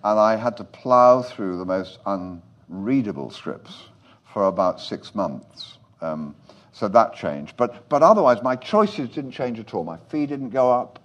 and 0.04 0.20
I 0.20 0.36
had 0.36 0.56
to 0.58 0.64
plow 0.64 1.22
through 1.22 1.56
the 1.56 1.64
most 1.64 1.98
unreadable 2.06 3.30
scripts 3.30 3.88
for 4.32 4.46
about 4.46 4.80
six 4.80 5.14
months. 5.14 5.78
Um, 6.02 6.36
so 6.72 6.88
that 6.88 7.14
changed. 7.14 7.56
But, 7.56 7.88
but 7.88 8.02
otherwise, 8.02 8.42
my 8.42 8.56
choices 8.56 9.08
didn't 9.08 9.30
change 9.30 9.58
at 9.58 9.72
all. 9.72 9.82
My 9.82 9.96
fee 9.96 10.26
didn't 10.26 10.50
go 10.50 10.70
up. 10.70 10.98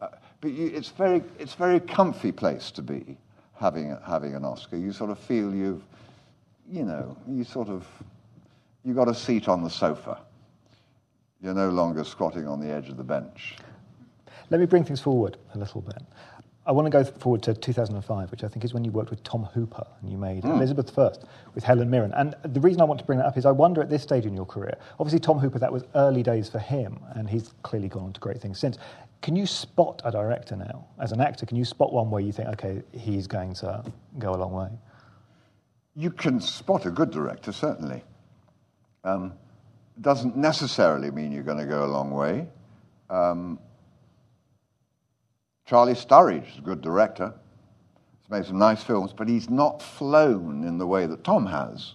Uh, 0.00 0.08
but 0.40 0.52
you, 0.52 0.68
it's 0.68 0.88
very 0.88 1.22
it's 1.38 1.54
very 1.54 1.80
comfy 1.80 2.32
place 2.32 2.70
to 2.70 2.82
be 2.82 3.18
having 3.54 3.96
having 4.06 4.34
an 4.34 4.44
Oscar. 4.44 4.76
You 4.76 4.92
sort 4.92 5.10
of 5.10 5.18
feel 5.18 5.52
you've, 5.52 5.82
you 6.70 6.84
know, 6.84 7.16
you 7.28 7.42
sort 7.42 7.68
of 7.68 7.84
you 8.84 8.94
got 8.94 9.08
a 9.08 9.14
seat 9.14 9.48
on 9.48 9.64
the 9.64 9.70
sofa. 9.70 10.20
You're 11.42 11.54
no 11.54 11.68
longer 11.68 12.04
squatting 12.04 12.46
on 12.46 12.60
the 12.60 12.72
edge 12.72 12.88
of 12.88 12.96
the 12.96 13.04
bench. 13.04 13.56
Let 14.50 14.60
me 14.60 14.66
bring 14.66 14.84
things 14.84 15.00
forward 15.00 15.36
a 15.54 15.58
little 15.58 15.80
bit. 15.80 16.02
I 16.68 16.72
want 16.72 16.84
to 16.84 16.90
go 16.90 17.02
forward 17.02 17.42
to 17.44 17.54
2005, 17.54 18.30
which 18.30 18.44
I 18.44 18.48
think 18.48 18.62
is 18.62 18.74
when 18.74 18.84
you 18.84 18.90
worked 18.90 19.08
with 19.08 19.22
Tom 19.22 19.44
Hooper 19.44 19.86
and 20.02 20.10
you 20.10 20.18
made 20.18 20.42
mm. 20.42 20.54
Elizabeth 20.54 20.94
First 20.94 21.24
with 21.54 21.64
Helen 21.64 21.88
Mirren. 21.88 22.12
And 22.12 22.34
the 22.42 22.60
reason 22.60 22.82
I 22.82 22.84
want 22.84 23.00
to 23.00 23.06
bring 23.06 23.18
that 23.18 23.24
up 23.24 23.38
is 23.38 23.46
I 23.46 23.50
wonder 23.52 23.80
at 23.80 23.88
this 23.88 24.02
stage 24.02 24.26
in 24.26 24.34
your 24.34 24.44
career, 24.44 24.76
obviously 25.00 25.18
Tom 25.18 25.38
Hooper, 25.38 25.58
that 25.60 25.72
was 25.72 25.84
early 25.94 26.22
days 26.22 26.50
for 26.50 26.58
him, 26.58 27.00
and 27.14 27.30
he's 27.30 27.54
clearly 27.62 27.88
gone 27.88 28.02
on 28.02 28.12
to 28.12 28.20
great 28.20 28.38
things 28.38 28.58
since. 28.58 28.76
Can 29.22 29.34
you 29.34 29.46
spot 29.46 30.02
a 30.04 30.12
director 30.12 30.56
now? 30.56 30.86
As 31.00 31.12
an 31.12 31.22
actor, 31.22 31.46
can 31.46 31.56
you 31.56 31.64
spot 31.64 31.90
one 31.90 32.10
where 32.10 32.20
you 32.20 32.32
think, 32.32 32.50
okay, 32.50 32.82
he's 32.92 33.26
going 33.26 33.54
to 33.54 33.82
go 34.18 34.34
a 34.34 34.36
long 34.36 34.52
way? 34.52 34.68
You 35.96 36.10
can 36.10 36.38
spot 36.38 36.84
a 36.84 36.90
good 36.90 37.10
director, 37.10 37.50
certainly. 37.50 38.04
Um, 39.04 39.32
doesn't 40.02 40.36
necessarily 40.36 41.10
mean 41.10 41.32
you're 41.32 41.42
going 41.42 41.58
to 41.58 41.66
go 41.66 41.86
a 41.86 41.86
long 41.86 42.10
way. 42.10 42.46
Um, 43.08 43.58
Charlie 45.68 45.92
Sturridge 45.92 46.50
is 46.50 46.58
a 46.58 46.62
good 46.62 46.80
director. 46.80 47.34
He's 48.22 48.30
made 48.30 48.46
some 48.46 48.58
nice 48.58 48.82
films, 48.82 49.12
but 49.14 49.28
he's 49.28 49.50
not 49.50 49.82
flown 49.82 50.64
in 50.64 50.78
the 50.78 50.86
way 50.86 51.04
that 51.04 51.22
Tom 51.24 51.44
has. 51.44 51.92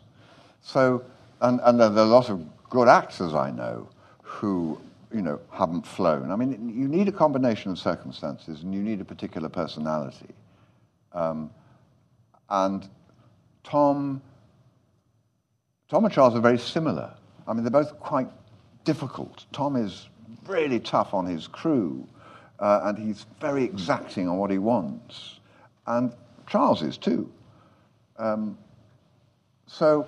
So, 0.61 1.03
and, 1.41 1.59
and 1.63 1.79
there 1.79 1.89
are 1.89 1.97
a 1.97 2.03
lot 2.03 2.29
of 2.29 2.45
good 2.69 2.87
actors 2.87 3.33
I 3.33 3.49
know 3.49 3.89
who, 4.21 4.79
you 5.11 5.23
know, 5.23 5.39
haven't 5.51 5.87
flown. 5.87 6.29
I 6.29 6.35
mean, 6.35 6.69
you 6.69 6.87
need 6.87 7.07
a 7.07 7.11
combination 7.11 7.71
of 7.71 7.79
circumstances 7.79 8.61
and 8.61 8.75
you 8.75 8.81
need 8.83 9.01
a 9.01 9.05
particular 9.05 9.49
personality. 9.49 10.29
Um, 11.11 11.49
and 12.49 12.87
Tom, 13.63 14.21
Tom 15.89 16.05
and 16.05 16.13
Charles 16.13 16.35
are 16.35 16.41
very 16.41 16.59
similar. 16.59 17.11
I 17.47 17.53
mean, 17.53 17.63
they're 17.63 17.71
both 17.71 17.99
quite 17.99 18.29
difficult. 18.83 19.47
Tom 19.51 19.75
is 19.75 20.09
really 20.45 20.79
tough 20.79 21.15
on 21.15 21.25
his 21.25 21.47
crew 21.47 22.07
uh, 22.59 22.81
and 22.83 22.97
he's 22.97 23.25
very 23.39 23.63
exacting 23.63 24.27
on 24.27 24.37
what 24.37 24.51
he 24.51 24.57
wants. 24.57 25.39
And 25.87 26.13
Charles 26.47 26.81
is 26.81 26.97
too. 26.97 27.31
Um, 28.17 28.57
so, 29.67 30.07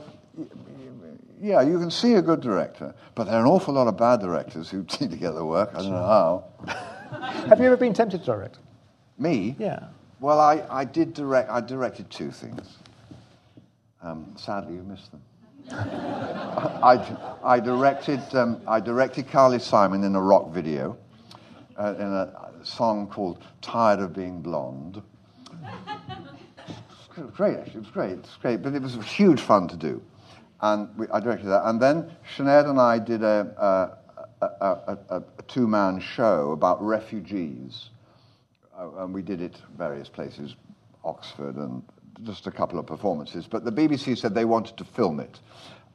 yeah, 1.41 1.61
you 1.61 1.79
can 1.79 1.91
see 1.91 2.13
a 2.13 2.21
good 2.21 2.41
director, 2.41 2.93
but 3.15 3.25
there 3.25 3.35
are 3.35 3.41
an 3.41 3.47
awful 3.47 3.73
lot 3.73 3.87
of 3.87 3.97
bad 3.97 4.19
directors 4.19 4.69
who 4.69 4.85
seem 4.89 5.09
to 5.09 5.17
get 5.17 5.31
the 5.31 5.45
work. 5.45 5.71
I 5.73 5.81
don't 5.81 5.91
know 5.91 5.97
how. 5.97 6.45
Have 7.49 7.59
you 7.59 7.65
ever 7.65 7.77
been 7.77 7.93
tempted 7.93 8.19
to 8.21 8.25
direct? 8.25 8.59
Me? 9.17 9.55
Yeah. 9.57 9.87
Well, 10.19 10.39
I, 10.39 10.65
I 10.69 10.85
did 10.85 11.13
direct. 11.13 11.49
I 11.49 11.61
directed 11.61 12.09
two 12.09 12.31
things. 12.31 12.77
Um, 14.01 14.33
sadly, 14.37 14.75
you 14.75 14.83
missed 14.83 15.11
them. 15.11 15.21
I, 15.71 17.17
I 17.43 17.59
directed. 17.59 18.21
Um, 18.35 18.61
I 18.67 18.79
directed 18.79 19.27
Carly 19.29 19.59
Simon 19.59 20.03
in 20.03 20.15
a 20.15 20.21
rock 20.21 20.51
video, 20.51 20.97
uh, 21.77 21.95
in 21.97 22.07
a 22.07 22.53
song 22.63 23.07
called 23.07 23.43
Tired 23.61 23.99
of 23.99 24.13
Being 24.13 24.41
Blonde. 24.41 25.01
great, 27.35 27.57
actually. 27.57 27.75
It 27.75 27.79
was 27.79 27.89
great. 27.89 28.11
It 28.11 28.21
was 28.21 28.37
great. 28.41 28.61
But 28.61 28.73
it 28.73 28.81
was 28.81 28.95
huge 29.03 29.41
fun 29.41 29.67
to 29.67 29.75
do. 29.75 30.01
And 30.61 30.89
we, 30.97 31.07
I 31.09 31.19
directed 31.19 31.47
that. 31.47 31.67
And 31.67 31.81
then 31.81 32.11
Sinead 32.35 32.69
and 32.69 32.79
I 32.79 32.99
did 32.99 33.23
a, 33.23 33.97
a, 34.41 34.55
a, 34.61 34.97
a 35.09 35.23
two 35.47 35.67
man 35.67 35.99
show 35.99 36.51
about 36.51 36.81
refugees. 36.81 37.89
Uh, 38.77 39.03
and 39.03 39.13
we 39.13 39.21
did 39.21 39.41
it 39.41 39.57
various 39.77 40.09
places, 40.09 40.55
Oxford 41.03 41.55
and 41.55 41.81
just 42.23 42.47
a 42.47 42.51
couple 42.51 42.79
of 42.79 42.85
performances. 42.85 43.47
But 43.47 43.65
the 43.65 43.71
BBC 43.71 44.17
said 44.17 44.33
they 44.33 44.45
wanted 44.45 44.77
to 44.77 44.83
film 44.83 45.19
it. 45.19 45.39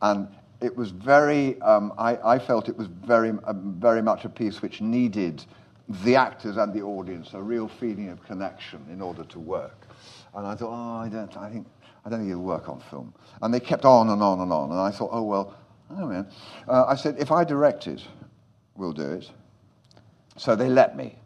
And 0.02 0.28
it 0.60 0.76
was 0.76 0.90
very, 0.90 1.60
um, 1.62 1.92
I, 1.98 2.16
I, 2.16 2.38
felt 2.38 2.68
it 2.68 2.76
was 2.76 2.86
very, 2.86 3.32
uh, 3.44 3.54
very 3.54 4.02
much 4.02 4.24
a 4.24 4.28
piece 4.28 4.60
which 4.60 4.80
needed 4.80 5.44
the 5.90 6.14
actors 6.14 6.56
and 6.56 6.72
the 6.72 6.82
audience 6.82 7.34
a 7.34 7.42
real 7.42 7.66
feeling 7.66 8.08
of 8.10 8.22
connection 8.22 8.84
in 8.92 9.02
order 9.02 9.24
to 9.24 9.38
work. 9.40 9.86
And 10.34 10.46
I 10.46 10.54
thought, 10.54 10.70
oh, 10.70 11.00
I 11.00 11.08
don't, 11.08 11.36
I 11.36 11.50
think, 11.50 11.66
I 12.04 12.08
don't 12.08 12.20
think 12.20 12.30
it'll 12.30 12.42
work 12.42 12.68
on 12.68 12.80
film. 12.90 13.12
And 13.42 13.52
they 13.52 13.60
kept 13.60 13.84
on 13.84 14.08
and 14.10 14.22
on 14.22 14.40
and 14.40 14.52
on. 14.52 14.70
And 14.70 14.78
I 14.78 14.90
thought, 14.90 15.10
oh, 15.12 15.24
well, 15.24 15.56
oh, 15.90 16.06
man. 16.06 16.28
Uh, 16.68 16.84
I 16.86 16.94
said, 16.94 17.16
if 17.18 17.32
I 17.32 17.42
direct 17.42 17.88
it, 17.88 18.04
we'll 18.76 18.92
do 18.92 19.10
it. 19.10 19.28
So 20.36 20.54
they 20.54 20.68
let 20.68 20.96
me. 20.96 21.16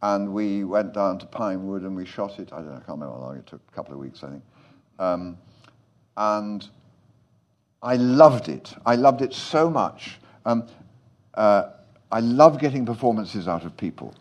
And 0.00 0.32
we 0.32 0.64
went 0.64 0.94
down 0.94 1.18
to 1.18 1.26
Pinewood 1.26 1.82
and 1.82 1.94
we 1.94 2.06
shot 2.06 2.38
it. 2.38 2.52
I 2.52 2.56
don't 2.56 2.66
know, 2.66 2.72
I 2.72 2.76
can't 2.76 2.88
remember 2.88 3.14
how 3.14 3.20
long 3.20 3.36
it 3.36 3.46
took, 3.46 3.60
a 3.68 3.74
couple 3.74 3.92
of 3.92 4.00
weeks, 4.00 4.24
I 4.24 4.30
think. 4.30 4.42
Um, 4.98 5.36
and 6.16 6.66
I 7.82 7.96
loved 7.96 8.48
it. 8.48 8.74
I 8.86 8.96
loved 8.96 9.20
it 9.20 9.34
so 9.34 9.68
much. 9.68 10.18
Um, 10.46 10.66
uh, 11.34 11.72
I 12.10 12.20
love 12.20 12.58
getting 12.60 12.86
performances 12.86 13.48
out 13.48 13.64
of 13.64 13.76
people. 13.76 14.14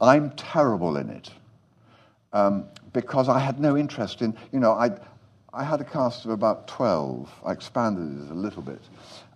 I'm 0.00 0.30
terrible 0.30 0.96
in 0.96 1.10
it 1.10 1.30
um, 2.32 2.66
because 2.92 3.28
I 3.28 3.38
had 3.38 3.58
no 3.58 3.76
interest 3.76 4.22
in, 4.22 4.36
you 4.52 4.60
know, 4.60 4.72
I, 4.72 4.90
I 5.52 5.64
had 5.64 5.80
a 5.80 5.84
cast 5.84 6.24
of 6.24 6.30
about 6.30 6.68
12. 6.68 7.30
I 7.44 7.52
expanded 7.52 8.26
it 8.26 8.30
a 8.30 8.34
little 8.34 8.62
bit. 8.62 8.80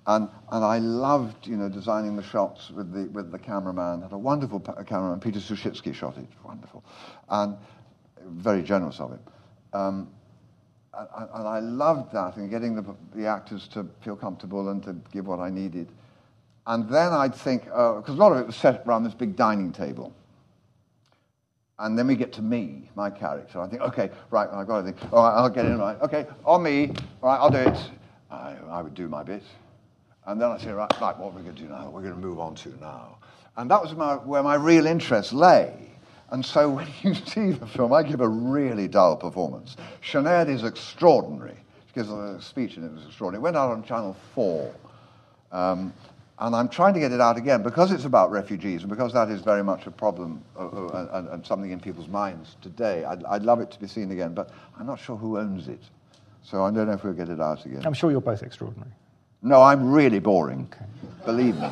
And, 0.06 0.28
and 0.52 0.64
I 0.64 0.78
loved, 0.78 1.48
you 1.48 1.56
know, 1.56 1.68
designing 1.68 2.14
the 2.14 2.22
shots 2.22 2.70
with 2.70 2.92
the, 2.92 3.08
with 3.10 3.32
the 3.32 3.38
cameraman. 3.38 4.02
Had 4.02 4.12
a 4.12 4.18
wonderful 4.18 4.60
pa- 4.60 4.82
cameraman, 4.84 5.18
Peter 5.18 5.40
Suschitzky 5.40 5.92
shot 5.92 6.16
it, 6.16 6.28
wonderful. 6.44 6.84
And 7.28 7.56
very 8.24 8.62
generous 8.62 9.00
of 9.00 9.10
him. 9.10 9.20
Um, 9.72 10.08
and, 10.96 11.28
and 11.34 11.48
I 11.48 11.58
loved 11.58 12.12
that 12.12 12.36
and 12.36 12.48
getting 12.48 12.76
the, 12.76 12.84
the 13.14 13.26
actors 13.26 13.68
to 13.68 13.86
feel 14.00 14.16
comfortable 14.16 14.68
and 14.70 14.82
to 14.84 14.96
give 15.12 15.26
what 15.26 15.40
I 15.40 15.50
needed. 15.50 15.88
And 16.66 16.88
then 16.88 17.12
I'd 17.12 17.34
think, 17.34 17.64
because 17.64 18.08
uh, 18.08 18.12
a 18.12 18.14
lot 18.14 18.32
of 18.32 18.38
it 18.38 18.46
was 18.46 18.56
set 18.56 18.82
around 18.86 19.04
this 19.04 19.14
big 19.14 19.36
dining 19.36 19.72
table. 19.72 20.12
And 21.78 21.98
then 21.98 22.06
we 22.06 22.16
get 22.16 22.32
to 22.34 22.42
me, 22.42 22.90
my 22.94 23.10
character. 23.10 23.60
I 23.60 23.68
think, 23.68 23.82
okay, 23.82 24.10
right, 24.30 24.48
I've 24.50 24.66
got 24.66 24.78
to 24.78 24.84
think, 24.84 24.96
all 25.12 25.24
right, 25.24 25.36
I'll 25.36 25.50
get 25.50 25.66
in, 25.66 25.78
right, 25.78 26.00
okay, 26.00 26.26
on 26.44 26.62
me, 26.62 26.92
all 27.22 27.28
right, 27.28 27.38
I'll 27.38 27.50
do 27.50 27.58
it. 27.58 27.78
I, 28.30 28.56
I 28.70 28.82
would 28.82 28.94
do 28.94 29.08
my 29.08 29.22
bit. 29.22 29.42
And 30.26 30.40
then 30.40 30.50
I 30.50 30.58
say, 30.58 30.72
right, 30.72 30.90
right, 31.00 31.16
what 31.16 31.32
are 31.32 31.36
we 31.36 31.42
going 31.42 31.54
to 31.54 31.62
do 31.62 31.68
now? 31.68 31.90
We're 31.90 32.02
going 32.02 32.14
to 32.14 32.20
move 32.20 32.40
on 32.40 32.54
to 32.56 32.70
now. 32.80 33.18
And 33.56 33.70
that 33.70 33.80
was 33.80 33.94
my, 33.94 34.14
where 34.14 34.42
my 34.42 34.54
real 34.54 34.86
interest 34.86 35.32
lay. 35.32 35.72
And 36.30 36.44
so 36.44 36.68
when 36.76 36.88
you 37.02 37.14
see 37.14 37.52
the 37.52 37.66
film, 37.66 37.92
I 37.92 38.02
give 38.02 38.20
a 38.20 38.28
really 38.28 38.88
dull 38.88 39.16
performance. 39.16 39.76
Sinead 40.02 40.48
is 40.48 40.64
extraordinary. 40.64 41.56
She 41.88 41.94
gives 41.94 42.10
a 42.10 42.40
speech 42.40 42.76
and 42.76 42.86
it 42.86 42.92
was 42.92 43.04
extraordinary. 43.04 43.40
It 43.40 43.44
went 43.44 43.56
out 43.56 43.70
on 43.70 43.84
Channel 43.84 44.16
4. 44.34 44.74
Um, 45.52 45.92
and 46.38 46.54
I'm 46.54 46.68
trying 46.68 46.94
to 46.94 47.00
get 47.00 47.12
it 47.12 47.20
out 47.20 47.36
again 47.36 47.62
because 47.62 47.92
it's 47.92 48.04
about 48.04 48.30
refugees 48.30 48.82
and 48.82 48.90
because 48.90 49.12
that 49.14 49.30
is 49.30 49.40
very 49.40 49.64
much 49.64 49.86
a 49.86 49.90
problem 49.90 50.42
uh, 50.56 50.66
uh, 50.66 51.08
and, 51.14 51.28
and, 51.28 51.46
something 51.46 51.70
in 51.70 51.80
people's 51.80 52.08
minds 52.08 52.56
today. 52.60 53.04
I'd, 53.04 53.24
I'd, 53.24 53.42
love 53.42 53.60
it 53.60 53.70
to 53.70 53.80
be 53.80 53.86
seen 53.86 54.10
again, 54.10 54.34
but 54.34 54.50
I'm 54.78 54.86
not 54.86 55.00
sure 55.00 55.16
who 55.16 55.38
owns 55.38 55.68
it. 55.68 55.80
So 56.42 56.64
I 56.64 56.70
don't 56.70 56.86
know 56.86 56.92
if 56.92 57.04
we'll 57.04 57.14
get 57.14 57.30
it 57.30 57.40
out 57.40 57.64
again. 57.64 57.82
I'm 57.84 57.94
sure 57.94 58.10
you're 58.10 58.20
both 58.20 58.42
extraordinary. 58.42 58.90
No, 59.42 59.62
I'm 59.62 59.90
really 59.90 60.18
boring. 60.18 60.68
Okay. 60.72 60.84
Believe 61.24 61.56
me. 61.56 61.68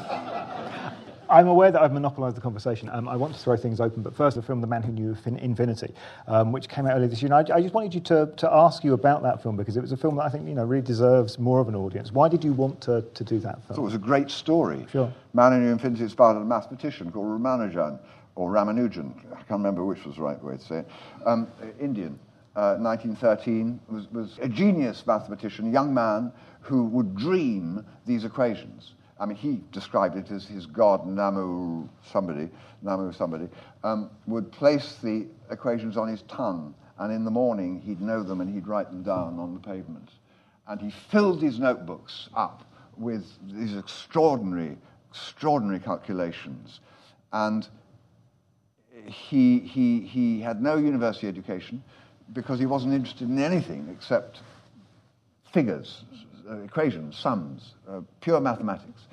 I'm 1.35 1.49
aware 1.49 1.73
that 1.73 1.83
I've 1.83 1.93
monopolised 1.93 2.37
the 2.37 2.41
conversation. 2.41 2.89
Um, 2.91 3.09
I 3.09 3.17
want 3.17 3.35
to 3.35 3.41
throw 3.41 3.57
things 3.57 3.81
open, 3.81 4.03
but 4.05 4.15
first, 4.15 4.37
the 4.37 4.43
film 4.43 4.61
The 4.61 4.69
Man 4.69 4.85
Who 4.85 4.93
Knew 4.93 5.17
Infinity, 5.27 5.93
um, 6.29 6.53
which 6.53 6.69
came 6.69 6.87
out 6.87 6.93
earlier 6.95 7.09
this 7.09 7.23
year. 7.23 7.33
And 7.33 7.51
I, 7.51 7.57
I, 7.57 7.61
just 7.61 7.75
wanted 7.75 7.93
you 7.93 8.01
to, 8.03 8.33
to 8.37 8.53
ask 8.53 8.85
you 8.85 8.95
about 8.95 9.25
that 9.25 9.43
film 9.43 9.57
because 9.57 9.77
it 9.77 9.81
was 9.81 9.91
a 9.91 9.97
film 9.97 10.15
that 10.15 10.23
I 10.23 10.29
think 10.29 10.47
you 10.47 10.55
know 10.55 10.65
really 10.65 10.87
deserves 10.87 11.37
more 11.37 11.59
of 11.59 11.67
an 11.67 11.75
audience. 11.75 12.13
Why 12.13 12.29
did 12.29 12.45
you 12.45 12.53
want 12.53 12.81
to, 12.83 13.03
to 13.03 13.25
do 13.25 13.41
that 13.41 13.67
film? 13.67 13.81
it 13.81 13.83
was 13.83 13.97
a 13.97 13.99
great 13.99 14.31
story. 14.31 14.87
Sure. 14.93 15.13
Man 15.33 15.51
Who 15.51 15.59
Knew 15.59 15.73
Infinity 15.73 16.05
is 16.05 16.13
about 16.13 16.37
a 16.37 16.41
mathematician 16.41 17.11
called 17.11 17.27
Ramanujan, 17.27 17.99
or 18.37 18.53
Ramanujan. 18.53 19.13
I 19.33 19.39
can't 19.39 19.51
remember 19.51 19.85
which 19.85 20.05
was 20.05 20.15
the 20.15 20.23
right 20.23 20.41
way 20.41 20.57
to 20.57 20.65
say 20.65 20.79
it. 20.79 20.89
Um, 21.27 21.49
Indian. 21.81 22.17
Uh, 22.55 22.77
1913 22.79 23.81
was, 23.89 24.09
was 24.13 24.39
a 24.41 24.49
genius 24.49 25.05
mathematician, 25.09 25.73
young 25.73 25.93
man 25.93 26.31
who 26.61 26.85
would 26.85 27.17
dream 27.17 27.85
these 28.07 28.25
equations 28.25 28.93
I 29.25 29.27
mean, 29.27 29.39
he 29.39 29.63
described 29.73 30.19
it 30.19 30.31
as 30.31 30.45
his 30.45 30.67
god, 30.67 31.07
Namu 31.07 31.89
somebody, 32.13 32.51
Namu 32.83 33.11
somebody, 33.11 33.49
um, 33.83 34.11
would 34.27 34.53
place 34.53 34.99
the 35.03 35.27
equations 35.51 35.97
on 35.97 36.09
his 36.09 36.21
tongue, 36.29 36.75
and 36.99 37.11
in 37.11 37.25
the 37.25 37.31
morning 37.31 37.81
he'd 37.81 38.03
know 38.03 38.23
them 38.23 38.43
and 38.43 38.55
he'd 38.55 38.67
write 38.67 38.91
them 38.91 39.03
down 39.03 39.39
on 39.39 39.55
the 39.55 39.61
pavement. 39.61 40.11
And 40.69 40.79
he 40.79 40.91
filled 40.91 41.41
his 41.41 41.59
notebooks 41.59 42.29
up 42.37 42.71
with 42.99 43.25
these 43.51 43.75
extraordinary, 43.79 44.77
extraordinary 45.09 45.81
calculations. 45.81 46.81
And 47.33 47.67
he, 49.07 49.61
he, 49.61 50.01
he 50.01 50.43
had 50.43 50.61
no 50.61 50.77
university 50.77 51.29
education 51.29 51.83
because 52.35 52.59
he 52.59 52.67
wasn't 52.67 52.93
interested 52.93 53.31
in 53.31 53.39
anything 53.39 53.89
except 53.91 54.41
figures, 55.51 56.05
uh, 56.47 56.59
equations, 56.59 57.17
sums, 57.17 57.73
uh, 57.89 58.03
pure 58.21 58.39
mathematics. 58.39 59.07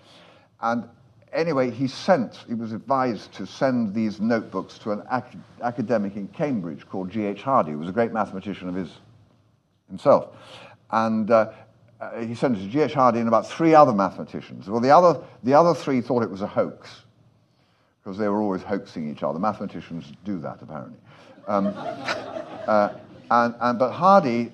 And 0.62 0.88
anyway, 1.34 1.72
he 1.72 1.88
sent, 1.88 2.44
he 2.48 2.54
was 2.54 2.72
advised 2.72 3.32
to 3.34 3.46
send 3.46 3.94
these 3.94 4.20
notebooks 4.20 4.78
to 4.80 4.92
an 4.92 5.04
ac- 5.12 5.38
academic 5.62 6.16
in 6.16 6.28
Cambridge 6.30 6.88
called 6.88 7.10
G.H. 7.10 7.42
Hardy, 7.42 7.72
who 7.72 7.80
was 7.80 7.90
a 7.90 7.94
great 7.94 8.12
mathematician 8.12 8.70
of 8.70 8.76
his 8.76 8.90
himself. 9.90 10.36
And 10.92 11.30
uh, 11.30 11.52
uh, 12.00 12.22
he 12.22 12.34
sent 12.34 12.58
it 12.58 12.62
to 12.62 12.68
G.H. 12.68 12.94
Hardy 12.94 13.20
and 13.20 13.28
about 13.28 13.48
three 13.48 13.76
other 13.76 13.94
mathematicians. 13.94 14.70
Well, 14.70 14.82
the 14.82 14.90
other, 14.90 15.22
the 15.44 15.54
other 15.54 15.74
three 15.74 16.02
thought 16.02 16.24
it 16.24 16.30
was 16.30 16.42
a 16.42 16.48
hoax 16.48 17.04
because 18.04 18.18
they 18.18 18.28
were 18.28 18.42
always 18.42 18.64
hoaxing 18.64 19.10
each 19.10 19.22
other. 19.22 19.38
Mathematicians 19.38 20.12
do 20.26 20.40
that, 20.40 20.60
apparently. 20.62 20.98
Um, 21.48 21.68
uh, 21.76 22.94
and, 23.30 23.56
and, 23.60 23.80
but 23.80 23.92
Hardy 23.92 24.52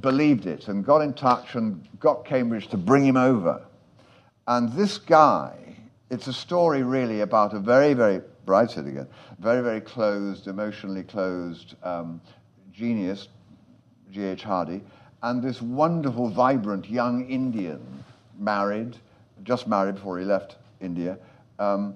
believed 0.00 0.46
it 0.46 0.68
and 0.68 0.84
got 0.84 1.02
in 1.02 1.12
touch 1.12 1.54
and 1.54 1.86
got 2.00 2.24
Cambridge 2.24 2.68
to 2.68 2.76
bring 2.76 3.04
him 3.04 3.16
over. 3.16 3.62
And 4.46 4.72
this 4.72 4.98
guy, 4.98 5.54
it's 6.10 6.26
a 6.26 6.32
story 6.32 6.82
really 6.82 7.20
about 7.22 7.54
a 7.54 7.58
very, 7.58 7.94
very, 7.94 8.20
bright 8.44 8.76
again, 8.76 9.08
very, 9.38 9.62
very 9.62 9.80
closed, 9.80 10.46
emotionally 10.48 11.02
closed 11.02 11.76
um, 11.82 12.20
genius, 12.72 13.28
G.H. 14.12 14.42
Hardy, 14.42 14.82
and 15.22 15.42
this 15.42 15.62
wonderful, 15.62 16.28
vibrant 16.28 16.88
young 16.90 17.26
Indian, 17.28 18.04
married, 18.38 18.98
just 19.42 19.66
married 19.66 19.94
before 19.94 20.18
he 20.18 20.24
left 20.26 20.56
India, 20.80 21.16
um, 21.58 21.94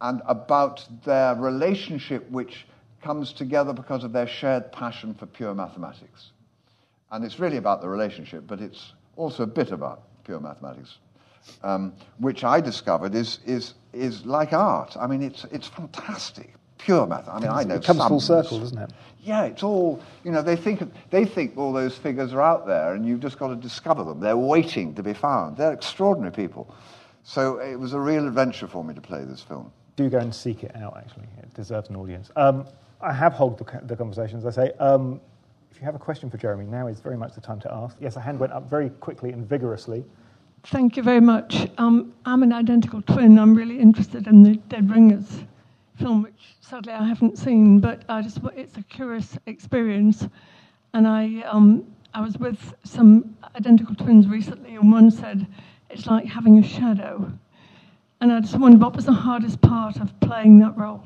and 0.00 0.20
about 0.26 0.84
their 1.04 1.36
relationship 1.36 2.28
which 2.30 2.66
comes 3.02 3.32
together 3.32 3.72
because 3.72 4.02
of 4.02 4.12
their 4.12 4.26
shared 4.26 4.72
passion 4.72 5.14
for 5.14 5.26
pure 5.26 5.54
mathematics. 5.54 6.32
And 7.12 7.24
it's 7.24 7.38
really 7.38 7.56
about 7.56 7.80
the 7.80 7.88
relationship, 7.88 8.44
but 8.48 8.60
it's 8.60 8.92
also 9.14 9.44
a 9.44 9.46
bit 9.46 9.70
about 9.70 10.02
pure 10.24 10.40
mathematics, 10.40 10.98
um, 11.62 11.92
which 12.18 12.44
I 12.44 12.60
discovered 12.60 13.14
is, 13.14 13.40
is, 13.46 13.74
is 13.92 14.24
like 14.24 14.52
art. 14.52 14.96
I 14.98 15.06
mean, 15.06 15.22
it's, 15.22 15.44
it's 15.50 15.68
fantastic. 15.68 16.54
Pure 16.78 17.06
math. 17.06 17.28
I 17.28 17.40
mean, 17.40 17.50
I 17.50 17.64
know 17.64 17.76
it 17.76 17.84
comes 17.84 18.04
full 18.06 18.20
circle, 18.20 18.60
doesn't 18.60 18.78
it? 18.78 18.90
Yeah, 19.22 19.44
it's 19.44 19.64
all 19.64 20.00
you 20.22 20.30
know. 20.30 20.40
They 20.40 20.54
think 20.54 20.82
they 21.10 21.24
think 21.24 21.56
all 21.56 21.72
those 21.72 21.96
figures 21.96 22.32
are 22.32 22.40
out 22.40 22.64
there, 22.64 22.94
and 22.94 23.04
you've 23.04 23.18
just 23.18 23.40
got 23.40 23.48
to 23.48 23.56
discover 23.56 24.04
them. 24.04 24.20
They're 24.20 24.36
waiting 24.36 24.94
to 24.94 25.02
be 25.02 25.14
found. 25.14 25.56
They're 25.56 25.72
extraordinary 25.72 26.32
people. 26.32 26.72
So 27.24 27.58
it 27.58 27.74
was 27.74 27.92
a 27.92 27.98
real 27.98 28.28
adventure 28.28 28.68
for 28.68 28.84
me 28.84 28.94
to 28.94 29.00
play 29.00 29.24
this 29.24 29.40
film. 29.40 29.72
Do 29.96 30.08
go 30.08 30.18
and 30.18 30.32
seek 30.32 30.62
it 30.62 30.76
out. 30.76 30.96
Actually, 30.96 31.26
it 31.38 31.52
deserves 31.54 31.88
an 31.88 31.96
audience. 31.96 32.30
Um, 32.36 32.68
I 33.00 33.12
have 33.12 33.32
hogged 33.32 33.58
the, 33.58 33.80
the 33.86 33.96
conversations. 33.96 34.46
I 34.46 34.50
say, 34.50 34.70
um, 34.78 35.20
if 35.72 35.80
you 35.80 35.84
have 35.86 35.96
a 35.96 35.98
question 35.98 36.30
for 36.30 36.36
Jeremy, 36.36 36.66
now 36.66 36.86
is 36.86 37.00
very 37.00 37.16
much 37.16 37.34
the 37.34 37.40
time 37.40 37.58
to 37.60 37.74
ask. 37.74 37.96
Yes, 38.00 38.14
a 38.14 38.20
hand 38.20 38.38
went 38.38 38.52
up 38.52 38.70
very 38.70 38.90
quickly 38.90 39.32
and 39.32 39.44
vigorously. 39.44 40.04
Thank 40.70 40.96
you 40.96 41.04
very 41.04 41.20
much. 41.20 41.68
Um, 41.78 42.12
I'm 42.24 42.42
an 42.42 42.52
identical 42.52 43.00
twin. 43.00 43.38
I'm 43.38 43.54
really 43.54 43.78
interested 43.78 44.26
in 44.26 44.42
the 44.42 44.56
Dead 44.68 44.90
Ringers 44.90 45.44
film, 45.96 46.24
which 46.24 46.56
sadly 46.60 46.92
I 46.92 47.06
haven't 47.06 47.38
seen, 47.38 47.78
but 47.78 48.02
I 48.08 48.20
just 48.20 48.40
it's 48.56 48.76
a 48.76 48.82
curious 48.82 49.38
experience. 49.46 50.26
And 50.92 51.06
I 51.06 51.42
um, 51.42 51.86
I 52.14 52.20
was 52.20 52.36
with 52.38 52.74
some 52.82 53.36
identical 53.54 53.94
twins 53.94 54.26
recently, 54.26 54.74
and 54.74 54.90
one 54.90 55.08
said 55.08 55.46
it's 55.88 56.06
like 56.06 56.26
having 56.26 56.58
a 56.58 56.64
shadow. 56.64 57.30
And 58.20 58.32
I 58.32 58.40
just 58.40 58.58
wondered 58.58 58.80
what 58.80 58.96
was 58.96 59.04
the 59.04 59.12
hardest 59.12 59.60
part 59.60 59.98
of 59.98 60.18
playing 60.18 60.58
that 60.60 60.76
role. 60.76 61.04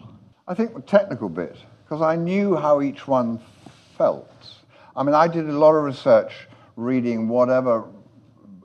I 0.49 0.55
think 0.55 0.75
the 0.75 0.81
technical 0.81 1.29
bit, 1.29 1.59
because 1.85 2.01
I 2.01 2.17
knew 2.17 2.57
how 2.57 2.81
each 2.81 3.07
one 3.07 3.39
felt. 3.99 4.33
I 4.97 5.03
mean, 5.03 5.15
I 5.15 5.29
did 5.29 5.51
a 5.51 5.59
lot 5.59 5.75
of 5.75 5.85
research 5.85 6.33
reading 6.77 7.29
whatever 7.29 7.85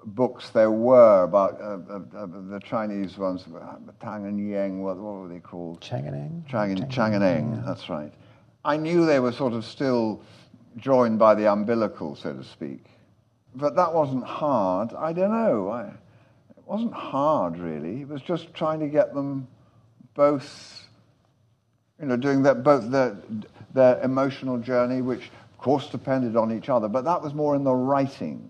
books 0.06 0.50
there 0.52 0.72
were 0.72 1.24
about 1.24 1.60
uh, 1.60 1.78
uh, 1.90 2.24
uh, 2.24 2.28
the 2.50 2.60
Chinese 2.64 3.18
ones, 3.18 3.44
Tang 4.00 4.26
and 4.26 4.50
Yang, 4.50 4.84
what, 4.84 4.98
what 4.98 5.22
were 5.22 5.28
they 5.28 5.40
called? 5.40 5.82
Chang 5.82 6.06
and 6.06 6.16
Eng. 6.16 6.46
Chang 6.48 6.72
and, 6.72 6.92
Chang 6.92 7.16
and 7.16 7.24
Eng, 7.24 7.64
that's 7.66 7.90
right. 7.90 8.14
I 8.64 8.78
knew 8.78 9.06
they 9.06 9.20
were 9.20 9.32
sort 9.32 9.54
of 9.54 9.66
still 9.66 10.22
joined 10.78 11.18
by 11.20 11.36
the 11.36 11.52
umbilical, 11.52 12.16
so 12.16 12.34
to 12.34 12.44
speak. 12.44 12.86
But 13.56 13.76
that 13.76 13.94
wasn't 13.94 14.26
hard. 14.26 14.94
I 14.94 15.14
don't 15.14 15.32
know. 15.32 15.70
I, 15.70 15.84
it 15.86 16.64
wasn't 16.66 16.94
hard, 16.94 17.58
really. 17.58 18.02
It 18.02 18.08
was 18.08 18.22
just 18.22 18.54
trying 18.54 18.80
to 18.82 18.88
get 18.88 19.14
them 19.14 19.48
both, 20.14 20.86
you 22.00 22.08
know, 22.08 22.18
doing 22.18 22.44
that, 22.44 22.64
both 22.64 22.90
their, 22.92 23.18
their 23.74 24.02
emotional 24.04 24.58
journey, 24.58 25.02
which, 25.02 25.32
of 25.52 25.58
course, 25.58 25.88
depended 25.88 26.36
on 26.36 26.52
each 26.52 26.70
other. 26.70 26.88
But 26.88 27.06
that 27.06 27.22
was 27.22 27.34
more 27.34 27.56
in 27.56 27.64
the 27.64 27.74
writing 27.74 28.50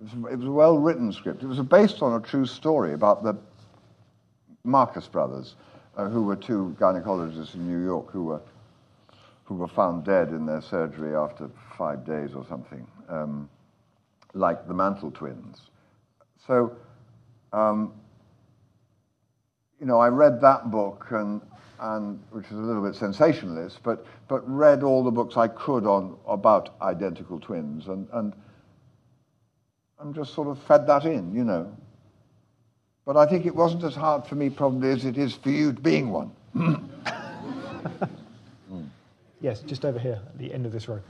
it 0.00 0.38
was, 0.38 0.46
a 0.46 0.50
well 0.50 0.78
written 0.78 1.12
script. 1.12 1.42
It 1.42 1.46
was 1.46 1.60
based 1.60 2.02
on 2.02 2.20
a 2.20 2.24
true 2.24 2.46
story 2.46 2.94
about 2.94 3.22
the 3.22 3.36
Marcus 4.64 5.06
brothers, 5.06 5.56
uh, 5.96 6.08
who 6.08 6.22
were 6.22 6.36
two 6.36 6.74
gynecologists 6.78 7.54
in 7.54 7.66
New 7.66 7.84
York 7.84 8.10
who 8.10 8.24
were, 8.24 8.40
who 9.44 9.56
were 9.56 9.68
found 9.68 10.04
dead 10.04 10.28
in 10.28 10.46
their 10.46 10.62
surgery 10.62 11.14
after 11.14 11.50
five 11.76 12.04
days 12.06 12.30
or 12.34 12.46
something, 12.48 12.86
um, 13.08 13.48
like 14.32 14.66
the 14.66 14.74
Mantle 14.74 15.10
twins. 15.10 15.70
So, 16.46 16.76
um, 17.52 17.92
you 19.80 19.86
know, 19.86 19.98
I 19.98 20.08
read 20.08 20.40
that 20.40 20.70
book, 20.70 21.06
and, 21.10 21.40
and, 21.80 22.22
which 22.30 22.46
is 22.46 22.52
a 22.52 22.56
little 22.56 22.82
bit 22.82 22.94
sensationalist, 22.94 23.82
but, 23.82 24.06
but 24.28 24.48
read 24.48 24.82
all 24.82 25.02
the 25.02 25.10
books 25.10 25.36
I 25.36 25.48
could 25.48 25.86
on, 25.86 26.16
about 26.26 26.74
identical 26.82 27.40
twins. 27.40 27.88
And, 27.88 28.06
and 28.12 28.32
and 30.00 30.14
just 30.14 30.34
sort 30.34 30.48
of 30.48 30.58
fed 30.62 30.86
that 30.86 31.04
in, 31.04 31.34
you 31.34 31.44
know. 31.44 31.70
But 33.04 33.16
I 33.16 33.26
think 33.26 33.46
it 33.46 33.54
wasn't 33.54 33.84
as 33.84 33.94
hard 33.94 34.26
for 34.26 34.34
me 34.34 34.50
probably 34.50 34.90
as 34.90 35.04
it 35.04 35.18
is 35.18 35.34
for 35.34 35.50
you 35.50 35.72
being 35.72 36.10
one. 36.10 36.30
yes, 39.40 39.60
just 39.60 39.84
over 39.84 39.98
here 39.98 40.20
at 40.26 40.38
the 40.38 40.52
end 40.52 40.66
of 40.66 40.72
this 40.72 40.88
row. 40.88 41.00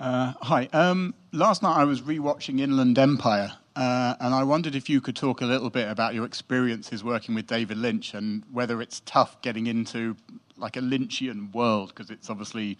Uh, 0.00 0.32
hi. 0.40 0.68
Um, 0.72 1.14
last 1.32 1.62
night 1.62 1.76
I 1.76 1.84
was 1.84 2.02
rewatching 2.02 2.60
Inland 2.60 2.98
Empire, 2.98 3.52
uh, 3.74 4.14
and 4.20 4.34
I 4.34 4.44
wondered 4.44 4.74
if 4.74 4.88
you 4.88 5.00
could 5.00 5.16
talk 5.16 5.40
a 5.40 5.46
little 5.46 5.70
bit 5.70 5.88
about 5.88 6.14
your 6.14 6.24
experiences 6.24 7.02
working 7.02 7.34
with 7.34 7.46
David 7.46 7.78
Lynch 7.78 8.14
and 8.14 8.44
whether 8.52 8.80
it's 8.80 9.00
tough 9.06 9.40
getting 9.42 9.66
into 9.66 10.16
like 10.56 10.76
a 10.76 10.80
Lynchian 10.80 11.52
world 11.52 11.88
because 11.88 12.10
it's 12.10 12.30
obviously 12.30 12.78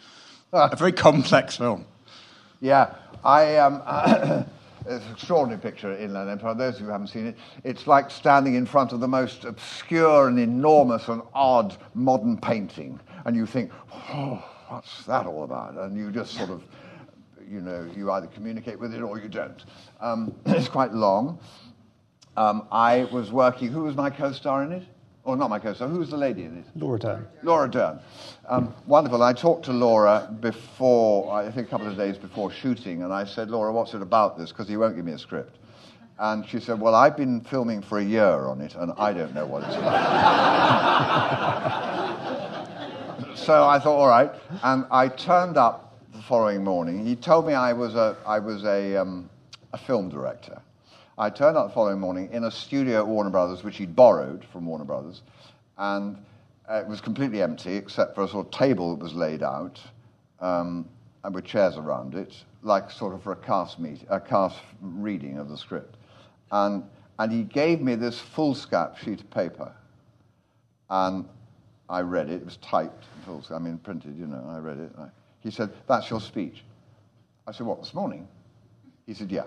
a 0.53 0.77
very 0.77 0.93
complex 0.93 1.57
film. 1.57 1.87
Yeah, 2.61 2.95
I 3.25 3.57
um, 3.57 4.47
It's 4.89 5.05
an 5.05 5.13
extraordinary 5.13 5.61
picture 5.61 5.93
of 5.93 6.01
Inland 6.01 6.31
Empire. 6.31 6.55
Those 6.55 6.77
of 6.77 6.81
you 6.81 6.87
who 6.87 6.93
haven't 6.93 7.09
seen 7.09 7.27
it, 7.27 7.37
it's 7.63 7.87
like 7.87 8.11
standing 8.11 8.55
in 8.55 8.65
front 8.65 8.93
of 8.93 9.01
the 9.01 9.09
most 9.09 9.45
obscure 9.45 10.29
and 10.29 10.39
enormous 10.39 11.09
and 11.09 11.21
odd 11.35 11.77
modern 11.93 12.39
painting, 12.39 12.99
and 13.27 13.37
you 13.37 13.45
think, 13.45 13.71
oh, 13.93 14.43
what's 14.69 15.05
that 15.05 15.27
all 15.27 15.45
about? 15.45 15.75
And 15.75 15.95
you 15.95 16.11
just 16.11 16.33
sort 16.33 16.49
of, 16.49 16.65
you 17.47 17.61
know, 17.61 17.87
you 17.95 18.11
either 18.13 18.29
communicate 18.29 18.81
with 18.81 18.95
it 18.95 19.03
or 19.03 19.19
you 19.19 19.29
don't. 19.29 19.63
Um, 20.01 20.35
it's 20.47 20.69
quite 20.69 20.95
long. 20.95 21.39
Um, 22.39 22.67
I 22.73 23.05
was 23.13 23.31
working. 23.31 23.69
Who 23.69 23.83
was 23.83 23.95
my 23.95 24.09
co-star 24.09 24.65
in 24.65 24.73
it? 24.73 24.85
Oh, 25.29 25.35
not 25.35 25.51
my 25.51 25.59
co-star. 25.59 25.89
Who's 25.89 26.09
the 26.09 26.17
lady 26.17 26.45
in 26.45 26.57
it? 26.57 26.65
Laura 26.75 26.99
Dern. 26.99 27.27
Laura 27.43 27.69
Dern. 27.69 28.01
Um, 28.49 28.75
wonderful. 28.87 29.23
I 29.23 29.35
talked 29.35 29.67
to 29.67 29.75
Laura 29.75 30.35
before, 30.41 31.31
I 31.31 31.51
think 31.51 31.67
a 31.67 31.71
couple 31.71 31.87
of 31.87 31.99
days 31.99 32.17
before 32.17 32.51
shooting, 32.51 33.03
and 33.03 33.13
I 33.13 33.27
said, 33.27 33.51
Laura, 33.51 33.71
what's 33.71 33.93
it 33.93 34.01
about 34.01 34.39
this? 34.39 34.53
Because 34.53 34.69
he 34.69 34.79
won't 34.79 34.97
give 34.97 35.05
me 35.05 35.13
a 35.13 35.19
script. 35.19 35.59
And 36.19 36.49
she 36.49 36.59
said, 36.61 36.81
Well, 36.81 36.95
I've 36.95 37.15
been 37.15 37.43
filming 37.43 37.83
for 37.83 37.99
a 37.99 38.03
year 38.03 38.47
on 38.47 38.63
it, 38.63 38.75
and 38.75 38.91
I 38.97 39.13
don't 39.13 39.35
know 39.35 39.45
what 39.45 39.65
it's 39.65 39.77
about. 39.77 39.99
so 43.37 43.69
I 43.69 43.79
thought, 43.81 43.99
All 43.99 44.09
right. 44.09 44.33
And 44.63 44.87
I 44.91 45.09
turned 45.09 45.59
up 45.59 45.95
the 46.15 46.23
following 46.23 46.65
morning. 46.65 47.05
He 47.05 47.15
told 47.15 47.47
me 47.47 47.53
I 47.53 47.75
was 47.75 47.97
a, 47.97 48.17
I 48.27 48.39
was 48.39 48.65
a, 48.65 48.97
um, 48.97 49.29
a 49.75 49.79
film 49.79 50.09
director. 50.09 50.63
I 51.21 51.31
turned 51.31 51.57
up 51.57 51.67
the 51.67 51.75
following 51.75 51.99
morning 51.99 52.29
in 52.31 52.45
a 52.45 52.51
studio 52.51 52.99
at 52.99 53.07
Warner 53.09 53.31
Brothers, 53.31 53.65
which 53.65 53.77
he'd 53.79 53.97
borrowed 53.97 54.45
from 54.53 54.67
Warner 54.67 54.85
Brothers, 54.85 55.23
and 55.77 56.17
uh, 56.71 56.75
it 56.75 56.87
was 56.87 57.01
completely 57.01 57.43
empty 57.43 57.75
except 57.75 58.15
for 58.15 58.23
a 58.23 58.29
sort 58.29 58.47
of 58.47 58.53
table 58.53 58.95
that 58.95 59.03
was 59.03 59.15
laid 59.15 59.43
out 59.43 59.81
um, 60.39 60.89
and 61.25 61.35
with 61.35 61.45
chairs 61.45 61.77
around 61.77 62.15
it, 62.15 62.37
like 62.63 62.89
sort 62.89 63.15
of 63.15 63.23
for 63.25 63.33
a 63.33 63.37
cast 63.37 63.81
meet, 63.81 64.03
a 64.09 64.21
cast 64.21 64.59
reading 64.81 65.39
of 65.39 65.49
the 65.49 65.57
script. 65.57 65.97
And, 66.53 66.85
and 67.19 67.33
he 67.33 67.43
gave 67.43 67.81
me 67.81 67.97
this 67.97 68.21
foolscap 68.21 68.97
sheet 68.99 69.21
of 69.21 69.31
paper. 69.31 69.73
And 70.89 71.29
I 71.89 72.03
read 72.03 72.29
it. 72.29 72.35
It 72.35 72.45
was 72.45 72.59
typed, 72.59 73.07
I 73.51 73.59
mean, 73.59 73.79
printed, 73.79 74.17
you 74.17 74.29
know. 74.29 74.45
I 74.49 74.59
read 74.59 74.79
it. 74.79 74.93
He 75.41 75.51
said, 75.51 75.71
That's 75.89 76.09
your 76.11 76.21
speech. 76.21 76.63
I 77.47 77.53
said, 77.53 77.67
What, 77.67 77.81
this 77.83 77.93
morning? 77.93 78.29
He 79.05 79.15
said, 79.15 79.33
Yeah. 79.33 79.45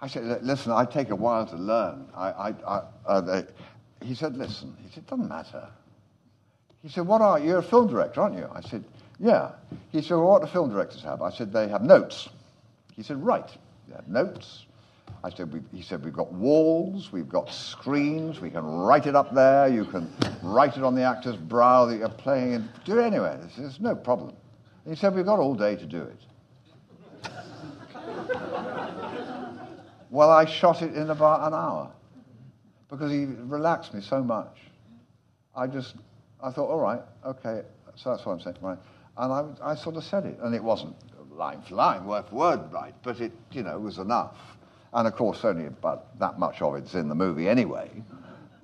I 0.00 0.08
said, 0.08 0.44
Listen, 0.44 0.72
I 0.72 0.84
take 0.84 1.10
a 1.10 1.16
while 1.16 1.46
to 1.46 1.56
learn. 1.56 2.06
I, 2.14 2.28
I, 2.30 2.54
I, 2.66 2.82
uh, 3.06 3.42
he 4.02 4.14
said, 4.14 4.36
Listen. 4.36 4.76
He 4.82 4.88
said, 4.90 5.04
It 5.04 5.06
doesn't 5.08 5.28
matter. 5.28 5.68
He 6.82 6.88
said, 6.88 7.06
What 7.06 7.22
are 7.22 7.38
you? 7.38 7.48
You're 7.48 7.58
a 7.58 7.62
film 7.62 7.88
director, 7.88 8.20
aren't 8.20 8.36
you? 8.36 8.48
I 8.52 8.60
said, 8.60 8.84
Yeah. 9.18 9.52
He 9.92 10.02
said, 10.02 10.14
Well, 10.14 10.28
what 10.28 10.42
do 10.42 10.48
film 10.48 10.70
directors 10.70 11.02
have? 11.02 11.22
I 11.22 11.30
said, 11.30 11.52
They 11.52 11.68
have 11.68 11.82
notes. 11.82 12.28
He 12.94 13.02
said, 13.02 13.22
Right. 13.22 13.48
They 13.88 13.94
have 13.94 14.08
notes. 14.08 14.66
I 15.24 15.30
said, 15.30 15.52
we, 15.52 15.60
he 15.72 15.82
said, 15.82 16.04
we've 16.04 16.14
got 16.14 16.32
walls, 16.32 17.10
we've 17.10 17.28
got 17.28 17.52
screens, 17.52 18.40
we 18.40 18.50
can 18.50 18.64
write 18.64 19.06
it 19.06 19.16
up 19.16 19.34
there, 19.34 19.66
you 19.66 19.84
can 19.84 20.08
write 20.42 20.76
it 20.76 20.84
on 20.84 20.94
the 20.94 21.02
actor's 21.02 21.36
brow 21.36 21.86
that 21.86 21.96
you're 21.96 22.08
playing, 22.08 22.54
and 22.54 22.68
do 22.84 22.98
it 22.98 23.04
anywhere. 23.04 23.40
There's, 23.56 23.80
no 23.80 23.96
problem. 23.96 24.34
He 24.86 24.94
said, 24.94 25.14
we've 25.14 25.24
got 25.24 25.40
all 25.40 25.54
day 25.54 25.74
to 25.74 25.84
do 25.84 26.02
it. 26.02 26.20
Well, 30.16 30.30
I 30.30 30.46
shot 30.46 30.80
it 30.80 30.94
in 30.94 31.10
about 31.10 31.46
an 31.46 31.52
hour 31.52 31.92
because 32.88 33.12
he 33.12 33.26
relaxed 33.26 33.92
me 33.92 34.00
so 34.00 34.22
much. 34.22 34.56
I 35.54 35.66
just, 35.66 35.96
I 36.42 36.50
thought, 36.50 36.70
all 36.70 36.80
right, 36.80 37.02
okay, 37.26 37.60
so 37.96 38.12
that's 38.12 38.24
what 38.24 38.32
I'm 38.32 38.40
saying, 38.40 38.56
right. 38.62 38.78
And 39.18 39.30
I, 39.30 39.72
I 39.72 39.74
sort 39.74 39.96
of 39.96 40.04
said 40.04 40.24
it, 40.24 40.38
and 40.40 40.54
it 40.54 40.64
wasn't 40.64 40.96
line 41.30 41.60
for 41.60 41.74
line, 41.74 42.06
word 42.06 42.24
for 42.30 42.34
word 42.34 42.72
right, 42.72 42.94
but 43.02 43.20
it, 43.20 43.30
you 43.52 43.62
know, 43.62 43.78
was 43.78 43.98
enough. 43.98 44.38
And 44.94 45.06
of 45.06 45.14
course, 45.14 45.44
only 45.44 45.66
about 45.66 46.18
that 46.18 46.38
much 46.38 46.62
of 46.62 46.76
it's 46.76 46.94
in 46.94 47.10
the 47.10 47.14
movie 47.14 47.46
anyway. 47.46 47.90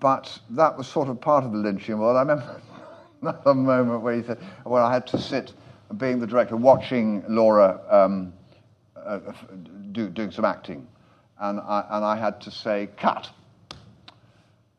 But 0.01 0.39
that 0.53 0.79
was 0.79 0.89
sort 0.89 1.11
of 1.11 1.21
part 1.21 1.45
of 1.45 1.53
the 1.53 1.59
Lynchian 1.59 1.99
world. 1.99 2.17
I 2.17 2.21
remember 2.21 2.63
another 3.21 3.53
moment 3.53 4.01
where 4.01 4.15
he 4.15 4.23
said, 4.23 4.39
well, 4.65 4.87
I 4.87 4.91
had 4.91 5.07
to 5.09 5.19
sit, 5.19 5.53
being 5.99 6.19
the 6.19 6.27
director, 6.27 6.57
watching 6.57 7.23
Laura 7.29 7.79
um, 7.91 8.33
uh, 8.97 9.21
do, 9.93 10.09
doing 10.09 10.31
some 10.31 10.47
acting. 10.47 10.87
And 11.43 11.59
I, 11.59 11.85
and 11.91 12.05
I 12.05 12.17
had 12.17 12.41
to 12.43 12.53
say, 12.53 12.89
cut. 12.97 13.29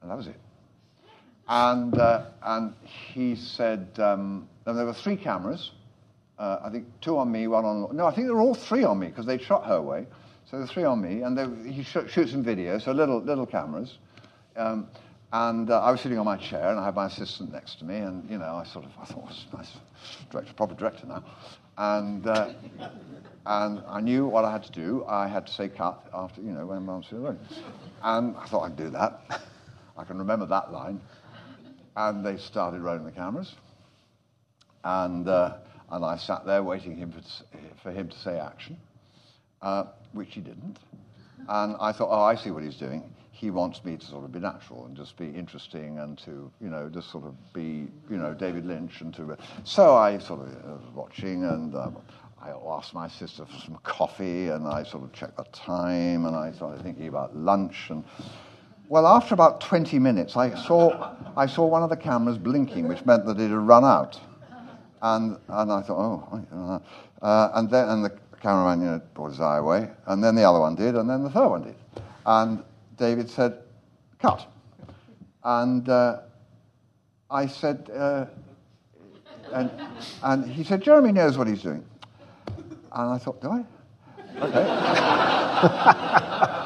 And 0.02 0.10
that 0.10 0.16
was 0.16 0.28
it. 0.28 0.40
And, 1.48 1.98
uh, 1.98 2.28
and 2.42 2.74
he 2.84 3.36
said, 3.36 3.90
um, 4.00 4.48
and 4.66 4.78
there 4.78 4.86
were 4.86 4.94
three 4.94 5.18
cameras. 5.18 5.72
Uh, 6.40 6.60
I 6.64 6.70
think 6.70 6.86
two 7.02 7.18
on 7.18 7.30
me, 7.30 7.48
one 7.48 7.66
on. 7.66 7.94
No, 7.96 8.06
I 8.06 8.16
think 8.16 8.28
they 8.28 8.34
were 8.34 8.40
all 8.40 8.56
three 8.56 8.86
on 8.86 8.98
me 8.98 9.08
because 9.08 9.26
they'd 9.26 9.42
shot 9.42 9.66
her 9.66 9.82
way. 9.82 10.08
So 10.50 10.60
the 10.60 10.68
three 10.68 10.86
on 10.86 11.02
me, 11.02 11.22
and 11.22 11.38
they, 11.38 11.72
he 11.72 11.84
sh- 11.84 12.10
shoots 12.10 12.32
some 12.32 12.44
video, 12.44 12.80
so 12.80 12.94
little 12.94 13.20
little 13.20 13.46
cameras. 13.46 13.98
Um, 14.56 14.88
and 15.34 15.70
uh, 15.70 15.82
I 15.82 15.92
was 15.92 16.00
sitting 16.00 16.18
on 16.18 16.26
my 16.26 16.38
chair, 16.38 16.70
and 16.70 16.80
I 16.80 16.86
had 16.86 16.96
my 16.96 17.08
assistant 17.08 17.52
next 17.52 17.80
to 17.80 17.86
me, 17.86 17.98
and 17.98 18.30
you 18.30 18.38
know, 18.38 18.56
I 18.56 18.64
sort 18.64 18.86
of 18.86 18.92
I 19.02 19.06
thought, 19.06 19.32
oh, 19.32 19.58
nice 19.58 19.72
director, 20.32 20.54
proper 20.54 20.76
director 20.76 21.08
now, 21.08 21.24
and 21.78 22.26
uh, 22.26 22.54
and 23.46 23.82
I 23.88 24.00
knew 24.02 24.26
what 24.26 24.46
I 24.46 24.52
had 24.52 24.64
to 24.64 24.72
do. 24.72 25.06
I 25.08 25.28
had 25.28 25.48
to 25.48 25.54
say 25.54 25.70
cut 25.70 26.10
after 26.14 26.42
you 26.42 26.52
know 26.52 26.66
when 26.66 26.86
the 26.86 27.16
room, 27.18 27.40
and 28.04 28.36
I 28.38 28.46
thought 28.46 28.64
I'd 28.64 28.76
do 28.78 28.90
that. 28.92 29.22
I 29.98 30.04
can 30.04 30.18
remember 30.18 30.46
that 30.48 30.72
line, 30.72 31.02
and 31.96 32.26
they 32.26 32.38
started 32.38 32.82
rolling 32.82 33.06
the 33.06 33.12
cameras, 33.12 33.56
and 34.84 35.28
uh, 35.28 35.56
and 35.92 36.04
I 36.04 36.18
sat 36.18 36.46
there 36.46 36.64
waiting 36.64 36.96
him 36.98 37.12
for, 37.12 37.22
for 37.82 37.92
him 37.92 38.10
to 38.10 38.18
say 38.18 38.40
action 38.40 38.78
uh, 39.64 39.86
which 40.12 40.36
he 40.36 40.42
didn't. 40.42 40.78
And 41.48 41.76
I 41.80 41.92
thought, 41.92 42.10
oh, 42.12 42.22
I 42.22 42.36
see 42.36 42.52
what 42.52 42.64
he's 42.64 42.76
doing. 42.76 43.04
He 43.32 43.50
wants 43.50 43.84
me 43.84 43.98
to 43.98 44.06
sort 44.06 44.24
of 44.24 44.32
be 44.32 44.40
natural 44.40 44.86
and 44.86 44.96
just 44.96 45.18
be 45.18 45.30
interesting 45.30 46.00
and 46.00 46.18
to, 46.20 46.52
you 46.62 46.70
know, 46.70 46.90
just 46.90 47.12
sort 47.12 47.26
of 47.26 47.36
be, 47.54 47.88
you 48.10 48.18
know, 48.18 48.34
David 48.34 48.66
Lynch 48.66 49.02
and 49.02 49.14
to. 49.16 49.38
So 49.64 49.96
I 49.96 50.18
sort 50.20 50.42
of 50.42 50.64
was 50.64 50.94
watching 50.94 51.44
and 51.44 51.76
um, 51.76 51.98
I 52.44 52.52
asked 52.76 52.94
my 52.94 53.08
sister 53.08 53.46
for 53.46 53.58
some 53.58 53.78
coffee 53.84 54.50
and 54.50 54.68
I 54.68 54.84
sort 54.84 55.04
of 55.04 55.14
checked 55.14 55.38
the 55.38 55.46
time 55.54 56.26
and 56.26 56.36
I 56.36 56.52
started 56.52 56.84
thinking 56.84 57.08
about 57.08 57.36
lunch 57.36 57.90
and. 57.90 58.04
Well, 58.90 59.08
after 59.08 59.34
about 59.34 59.62
20 59.62 59.98
minutes, 59.98 60.36
I 60.36 60.54
saw, 60.54 61.16
I 61.38 61.48
saw 61.48 61.66
one 61.66 61.84
of 61.84 61.90
the 61.90 61.96
cameras 61.96 62.38
blinking, 62.38 62.88
which 62.88 63.04
meant 63.06 63.26
that 63.26 63.40
it 63.40 63.50
had 63.50 63.54
run 63.54 63.86
out. 63.86 64.20
And, 65.02 65.38
and 65.48 65.72
I 65.72 65.82
thought, 65.82 66.22
oh, 66.22 66.82
uh, 67.22 67.50
and 67.56 67.70
then 67.72 67.90
and 67.90 68.06
the 68.06 68.12
cameraman, 68.42 68.82
you 68.82 68.92
know, 68.92 69.02
brought 69.14 69.30
his 69.30 69.40
eye 69.40 69.58
away, 69.58 69.90
and 70.08 70.24
then 70.24 70.36
the 70.36 70.44
other 70.44 70.60
one 70.60 70.76
did, 70.76 70.96
and 70.96 71.10
then 71.10 71.24
the 71.24 71.30
third 71.30 71.48
one 71.48 71.64
did. 71.64 71.76
And 72.26 72.62
David 72.98 73.30
said, 73.30 73.58
cut. 74.20 74.46
And 75.44 75.88
uh, 75.90 76.20
I 77.32 77.48
said, 77.48 77.90
uh, 77.96 78.26
and, 79.54 79.72
and 80.22 80.46
he 80.46 80.64
said, 80.64 80.84
Jeremy 80.84 81.14
knows 81.14 81.38
what 81.38 81.48
he's 81.48 81.64
doing. 81.64 81.84
And 82.94 83.12
I 83.12 83.18
thought, 83.18 83.42
do 83.42 83.50
I? 83.50 83.66
Okay. 84.38 84.44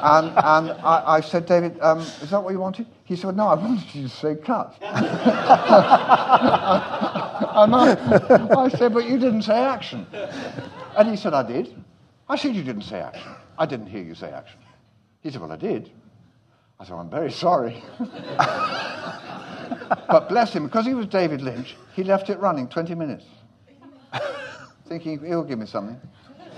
and 0.02 0.28
and 0.28 0.70
I, 0.82 1.02
I 1.06 1.20
said, 1.20 1.46
David, 1.46 1.78
um, 1.80 2.00
is 2.00 2.30
that 2.30 2.42
what 2.42 2.52
you 2.52 2.60
wanted? 2.60 2.86
He 3.04 3.16
said, 3.16 3.36
no, 3.36 3.46
I 3.46 3.54
wanted 3.54 3.94
you 3.94 4.02
to 4.02 4.08
say 4.08 4.34
cut. 4.36 4.76
and 4.82 4.94
I, 7.74 7.96
I 8.56 8.68
said, 8.68 8.92
but 8.94 9.08
you 9.08 9.18
didn't 9.18 9.42
say 9.42 9.58
action. 9.58 10.06
And 10.96 11.08
he 11.08 11.16
said, 11.16 11.34
I 11.34 11.42
did. 11.42 11.74
I 12.28 12.36
said, 12.36 12.54
You 12.54 12.62
didn't 12.62 12.82
say 12.82 13.00
action. 13.00 13.32
I 13.56 13.66
didn't 13.66 13.86
hear 13.86 14.02
you 14.02 14.14
say 14.14 14.30
action. 14.30 14.58
He 15.22 15.30
said, 15.30 15.40
Well, 15.40 15.52
I 15.52 15.56
did. 15.56 15.90
I 16.78 16.84
said, 16.84 16.94
I'm 16.94 17.10
very 17.10 17.32
sorry. 17.32 17.82
but 20.08 20.28
bless 20.28 20.52
him, 20.52 20.64
because 20.64 20.86
he 20.86 20.94
was 20.94 21.06
David 21.06 21.40
Lynch, 21.40 21.76
he 21.94 22.04
left 22.04 22.30
it 22.30 22.38
running 22.38 22.68
20 22.68 22.94
minutes, 22.94 23.24
thinking 24.88 25.24
he'll 25.24 25.44
give 25.44 25.58
me 25.58 25.66
something. 25.66 26.00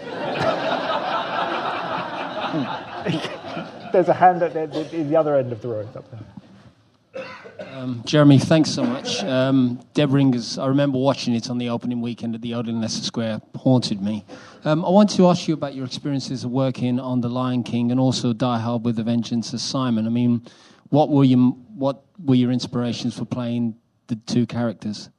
There's 3.93 4.09
a 4.09 4.15
hand 4.15 4.43
at 4.43 4.55
the, 4.55 4.67
the, 4.67 5.03
the 5.03 5.17
other 5.17 5.37
end 5.37 5.53
of 5.53 5.61
the 5.61 5.69
road 5.69 5.97
up 5.97 6.11
there. 6.11 7.25
Um, 7.59 8.03
Jeremy, 8.07 8.39
thanks 8.39 8.71
so 8.71 8.85
much. 8.85 9.23
Um, 9.25 9.81
Dead 9.95 10.13
Ringers, 10.13 10.59
I 10.59 10.67
remember 10.67 10.99
watching 10.99 11.35
it 11.35 11.51
on 11.51 11.59
the 11.59 11.69
opening 11.69 12.01
weekend 12.01 12.35
at 12.35 12.41
the 12.41 12.55
Odeon 12.55 12.81
Leicester 12.81 13.05
Square, 13.05 13.43
haunted 13.57 14.01
me. 14.01 14.25
Um, 14.65 14.85
I 14.85 14.91
want 14.91 15.11
to 15.11 15.29
ask 15.29 15.49
you 15.49 15.55
about 15.55 15.75
your 15.75 15.85
experiences 15.85 16.45
of 16.45 16.51
working 16.51 17.01
on 17.01 17.21
The 17.21 17.29
Lion 17.29 17.63
King 17.63 17.91
and 17.91 17.99
also 17.99 18.33
Die 18.33 18.59
Hard 18.59 18.85
with 18.85 18.99
a 18.99 19.03
Vengeance 19.03 19.53
as 19.53 19.63
Simon. 19.63 20.07
I 20.07 20.11
mean, 20.11 20.43
what 20.89 21.11
were, 21.11 21.25
you, 21.25 21.51
what 21.75 22.03
were 22.19 22.35
your 22.35 22.51
inspirations 22.51 23.19
for 23.19 23.25
playing 23.25 23.77
the 24.07 24.17
two 24.17 24.47
characters? 24.47 25.11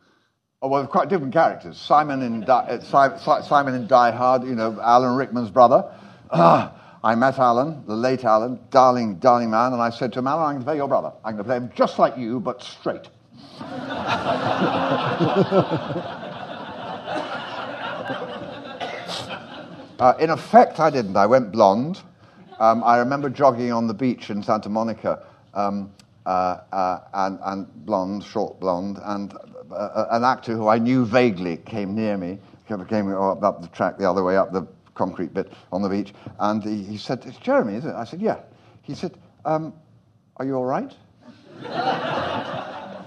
Oh, 0.64 0.68
well, 0.68 0.86
quite 0.86 1.10
different 1.10 1.34
characters. 1.34 1.76
Simon 1.80 2.22
in, 2.22 2.42
Di- 2.42 2.80
uh, 2.94 3.42
Simon 3.42 3.74
in 3.74 3.88
Die 3.88 4.12
Hard, 4.12 4.44
you 4.44 4.54
know, 4.54 4.80
Alan 4.80 5.16
Rickman's 5.16 5.50
brother. 5.50 5.92
Uh, 6.30 6.70
I 7.04 7.16
met 7.16 7.40
Alan, 7.40 7.84
the 7.88 7.96
late 7.96 8.24
Alan, 8.24 8.60
darling, 8.70 9.16
darling 9.16 9.50
man, 9.50 9.74
and 9.74 9.82
I 9.82 9.90
said 9.90 10.14
to 10.14 10.20
him, 10.20 10.28
Alan, 10.28 10.44
I'm 10.44 10.52
going 10.52 10.60
to 10.60 10.66
play 10.66 10.76
your 10.76 10.88
brother. 10.88 11.14
I'm 11.26 11.34
going 11.34 11.44
to 11.44 11.44
play 11.46 11.58
him 11.58 11.72
just 11.74 11.98
like 11.98 12.16
you, 12.16 12.40
but 12.40 12.62
straight. 12.62 13.08
uh, 20.00 20.14
in 20.20 20.30
effect, 20.30 20.80
I 20.80 20.92
didn't. 20.92 21.18
I 21.18 21.26
went 21.26 21.52
blonde. 21.52 22.02
Um, 22.60 22.84
I 22.84 23.00
remember 23.00 23.32
jogging 23.32 23.72
on 23.72 23.88
the 23.88 23.96
beach 23.96 24.30
in 24.30 24.44
Santa 24.44 24.70
Monica, 24.70 25.26
um, 25.56 25.92
uh, 26.28 26.58
uh, 26.72 27.00
and, 27.16 27.40
and, 27.46 27.86
blonde, 27.88 28.24
short 28.24 28.60
blonde, 28.60 29.00
and 29.04 29.34
uh, 29.74 30.08
an 30.12 30.24
actor 30.24 30.54
who 30.54 30.68
I 30.68 30.78
knew 30.78 31.06
vaguely 31.06 31.58
came 31.58 31.96
near 31.96 32.18
me, 32.18 32.40
came 32.68 33.14
up, 33.14 33.62
the 33.62 33.70
track 33.74 33.98
the 33.98 34.10
other 34.10 34.24
way 34.24 34.38
up 34.38 34.52
the 34.52 34.68
concrete 34.94 35.34
bit 35.34 35.52
on 35.72 35.82
the 35.82 35.90
beach. 35.90 36.14
And 36.40 36.64
he, 36.64 36.84
he 36.84 36.98
said, 36.98 37.24
It's 37.26 37.38
Jeremy, 37.38 37.76
isn't 37.76 37.90
it? 37.90 37.96
I 37.96 38.04
said, 38.04 38.22
Yeah. 38.22 38.40
He 38.82 38.96
said, 38.96 39.18
um, 39.46 39.74
Are 40.38 40.46
you 40.46 40.56
all 40.56 40.66
right? 40.66 40.94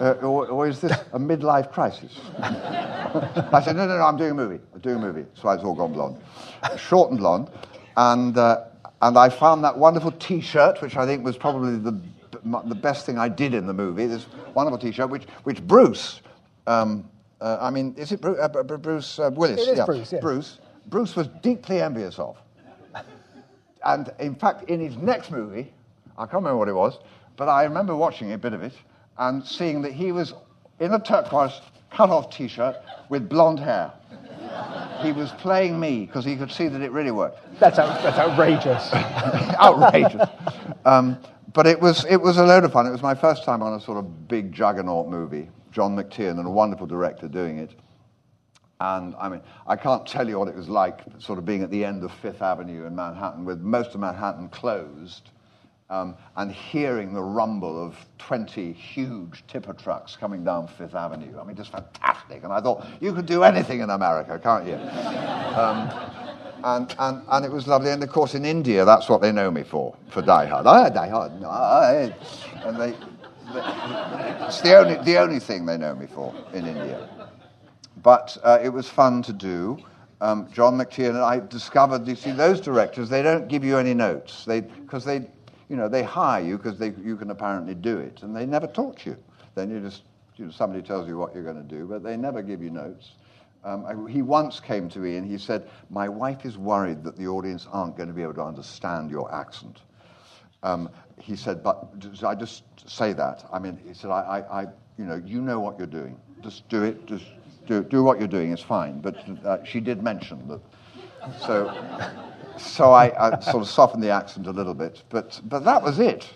uh, 0.01 0.17
or, 0.23 0.47
or, 0.49 0.69
is 0.69 0.81
this 0.81 0.93
a 1.13 1.19
midlife 1.19 1.73
crisis? 1.73 2.21
I 2.39 3.61
said, 3.65 3.77
no, 3.77 3.87
no, 3.87 3.99
no, 3.99 4.05
I'm 4.05 4.17
doing 4.17 4.31
a 4.31 4.35
movie. 4.35 4.61
I'm 4.73 4.81
doing 4.81 4.97
a 4.97 5.01
movie. 5.01 5.25
So 5.35 5.49
I 5.49 5.57
was 5.57 5.65
all 5.65 5.75
gone 5.75 5.93
blonde. 5.93 6.19
Short 6.77 7.11
and 7.11 7.19
blonde. 7.19 7.51
And, 7.97 8.37
uh, 8.37 8.67
and 9.03 9.19
I 9.19 9.29
found 9.29 9.65
that 9.65 9.77
wonderful 9.77 10.13
T-shirt, 10.13 10.81
which 10.83 10.97
I 10.97 11.05
think 11.05 11.25
was 11.25 11.37
probably 11.37 11.77
the, 11.79 12.01
the 12.65 12.75
best 12.75 13.07
thing 13.07 13.19
I 13.19 13.29
did 13.29 13.55
in 13.55 13.67
the 13.67 13.75
movie. 13.75 14.07
This 14.07 14.27
wonderful 14.55 14.79
T-shirt, 14.79 15.11
which, 15.11 15.25
which 15.43 15.61
Bruce, 15.67 16.21
um, 16.67 17.09
uh, 17.41 17.59
I 17.61 17.71
mean, 17.71 17.95
is 17.97 18.13
it 18.13 18.21
Bruce, 18.21 18.39
uh, 18.41 18.49
Bruce 18.49 19.19
uh, 19.19 19.31
Willis? 19.35 19.61
It 19.61 19.71
is 19.73 19.79
yeah. 19.79 19.85
Bruce, 19.85 20.13
yeah. 20.13 20.21
Bruce. 20.21 20.59
Bruce 20.87 21.17
was 21.17 21.29
deeply 21.43 21.81
envious 21.81 22.19
of. 22.19 22.37
And 23.85 24.11
in 24.19 24.35
fact, 24.35 24.71
in 24.71 24.81
his 24.81 24.97
next 24.97 25.31
movie, 25.31 25.71
I 26.17 26.23
can't 26.23 26.35
remember 26.35 26.57
what 26.57 26.69
it 26.69 26.75
was, 26.75 26.99
but 27.37 27.49
I 27.49 27.65
remember 27.65 27.95
watching 27.95 28.33
a 28.33 28.39
bit 28.39 28.55
of 28.55 28.63
it 28.63 28.73
and 29.19 29.45
seeing 29.45 29.83
that 29.83 29.93
he 29.93 30.11
was 30.11 30.33
in 30.81 30.95
a 30.95 30.99
turquoise 30.99 31.61
cut-off 31.91 32.35
T-shirt 32.35 32.77
with 33.09 33.29
blonde 33.29 33.61
hair. 33.61 33.93
he 35.03 35.13
was 35.13 35.33
playing 35.33 35.79
me 35.79 36.07
because 36.07 36.25
he 36.25 36.37
could 36.37 36.51
see 36.51 36.69
that 36.69 36.81
it 36.81 36.93
really 36.93 37.11
worked. 37.11 37.39
That's, 37.61 37.79
out, 37.79 38.03
that's 38.03 38.19
outrageous. 38.19 38.91
outrageous. 39.61 40.29
Um, 40.85 41.19
but 41.55 41.67
it 41.67 41.81
was, 41.81 42.05
it 42.05 42.21
was 42.21 42.37
a 42.37 42.45
load 42.45 42.65
of 42.65 42.73
fun. 42.73 42.87
It 42.87 42.91
was 42.91 43.03
my 43.03 43.15
first 43.15 43.45
time 43.45 43.63
on 43.63 43.73
a 43.73 43.81
sort 43.81 43.97
of 43.97 44.29
big 44.29 44.53
juggernaut 44.53 45.09
movie. 45.09 45.49
John 45.71 45.97
McTiernan 45.97 46.41
and 46.41 46.47
a 46.47 46.51
wonderful 46.51 46.87
director 46.87 47.29
doing 47.29 47.59
it. 47.59 47.71
And 48.81 49.15
I 49.19 49.29
mean, 49.29 49.41
I 49.67 49.77
can't 49.77 50.05
tell 50.07 50.29
you 50.29 50.39
what 50.39 50.49
it 50.49 50.55
was 50.55 50.69
like, 50.69 51.01
sort 51.19 51.39
of 51.39 51.45
being 51.45 51.63
at 51.63 51.71
the 51.71 51.85
end 51.85 52.03
of 52.03 52.13
Fifth 52.13 52.43
Avenue 52.43 52.87
in 52.87 52.95
Manhattan, 52.95 53.45
with 53.45 53.61
most 53.61 53.95
of 53.95 54.01
Manhattan 54.01 54.49
closed, 54.49 55.31
um, 55.91 56.17
and 56.37 56.51
hearing 56.51 57.13
the 57.13 57.23
rumble 57.23 57.85
of 57.85 57.97
20 58.19 58.73
huge 58.73 59.45
tipper 59.47 59.75
trucks 59.75 60.17
coming 60.17 60.43
down 60.43 60.67
Fifth 60.67 60.95
Avenue. 60.95 61.39
I 61.41 61.45
mean, 61.45 61.57
just 61.57 61.71
fantastic. 61.71 62.43
And 62.43 62.53
I 62.53 62.61
thought, 62.61 62.85
you 63.01 63.13
could 63.15 63.27
do 63.27 63.45
anything 63.45 63.81
in 63.81 63.91
America, 63.91 64.39
can't 64.43 64.67
you? 64.67 64.75
Um, 65.55 66.34
and, 66.65 66.95
and, 66.99 67.23
and 67.29 67.45
it 67.45 67.53
was 67.53 67.67
lovely. 67.67 67.91
And 67.91 68.03
of 68.03 68.09
course, 68.09 68.35
in 68.35 68.45
India, 68.45 68.85
that's 68.85 69.09
what 69.09 69.21
they 69.21 69.31
know 69.31 69.51
me 69.51 69.63
for, 69.63 69.95
for 70.09 70.23
Die 70.23 70.47
Hard. 70.47 70.67
Oh, 70.67 70.91
Die 70.93 71.09
Hard. 71.09 71.41
No, 71.41 71.51
and 72.65 72.81
they, 72.81 72.91
they, 72.91 74.47
it's 74.47 74.63
the 74.63 74.75
only, 74.77 74.97
the 75.05 75.19
only 75.19 75.39
thing 75.39 75.67
they 75.67 75.77
know 75.77 75.95
me 75.95 76.07
for 76.07 76.35
in 76.55 76.67
India. 76.67 77.09
But 78.03 78.37
uh, 78.43 78.59
it 78.63 78.71
was 78.71 78.89
fun 78.89 79.23
to 79.23 79.33
do. 79.33 79.79
Um, 80.21 80.51
John 80.53 80.79
McTiernan, 80.79 81.11
and 81.11 81.19
I 81.19 81.41
discovered, 81.41 82.09
you 82.09 82.17
see, 82.17 82.33
those 82.33 82.61
directors, 82.61 83.11
they 83.11 83.23
don't 83.23 83.47
give 83.47 83.63
you 83.63 83.77
any 83.77 83.93
notes. 83.93 84.47
Because 84.47 85.05
they, 85.05 85.19
they, 85.19 85.31
you 85.69 85.77
know, 85.77 85.89
they 85.89 86.03
hire 86.03 86.43
you 86.43 86.57
because 86.57 86.81
you 86.81 87.17
can 87.17 87.31
apparently 87.31 87.75
do 87.75 87.99
it. 87.99 88.23
And 88.23 88.35
they 88.35 88.47
never 88.47 88.67
taught 88.67 89.05
you. 89.05 89.17
Then 89.55 89.71
you 89.71 89.81
just, 89.81 90.03
you 90.37 90.47
know, 90.47 90.51
somebody 90.51 90.83
tells 90.83 91.09
you 91.09 91.19
what 91.19 91.35
you're 91.35 91.45
going 91.45 91.57
to 91.57 91.63
do, 91.63 91.87
but 91.87 92.03
they 92.03 92.17
never 92.17 92.43
give 92.43 92.63
you 92.63 92.71
notes. 92.71 93.13
Um, 93.65 94.07
he 94.07 94.21
once 94.21 94.61
came 94.61 94.89
to 94.91 94.99
me 94.99 95.17
and 95.17 95.27
he 95.27 95.39
said, 95.39 95.69
My 95.89 96.09
wife 96.09 96.45
is 96.45 96.59
worried 96.59 97.03
that 97.05 97.17
the 97.17 97.27
audience 97.27 97.67
aren't 97.73 97.97
going 97.97 98.09
to 98.09 98.15
be 98.15 98.23
able 98.23 98.35
to 98.35 98.43
understand 98.43 99.11
your 99.11 99.35
accent. 99.35 99.81
Um, 100.63 100.91
he 101.19 101.35
said, 101.35 101.63
But 101.63 101.89
I 102.23 102.35
just 102.35 102.65
say 102.87 103.15
that. 103.15 103.47
I 103.53 103.59
mean, 103.59 103.81
he 103.87 103.95
said, 103.95 104.11
I, 104.11 104.21
I, 104.21 104.63
I, 104.63 104.67
you 104.99 105.07
know, 105.07 105.23
you 105.25 105.41
know 105.41 105.61
what 105.61 105.79
you're 105.79 105.87
doing. 105.87 106.21
Just 106.43 106.69
do 106.69 106.83
it. 106.83 107.07
Just 107.07 107.25
do, 107.67 107.83
do 107.83 108.03
what 108.03 108.19
you're 108.19 108.29
doing, 108.29 108.53
it's 108.53 108.63
fine. 108.63 109.01
But 109.01 109.17
uh, 109.45 109.65
she 109.65 109.81
did 109.81 110.03
mention 110.03 110.47
that. 110.49 110.61
So, 111.41 111.73
so 112.59 112.93
I, 112.93 113.13
I, 113.19 113.41
sort 113.41 113.63
of 113.63 113.69
softened 113.69 114.03
the 114.03 114.11
accent 114.11 114.47
a 114.47 114.51
little 114.51 114.75
bit. 114.75 115.03
But, 115.09 115.41
but 115.45 115.65
that 115.65 115.83
was 115.83 115.99
it. 115.99 116.29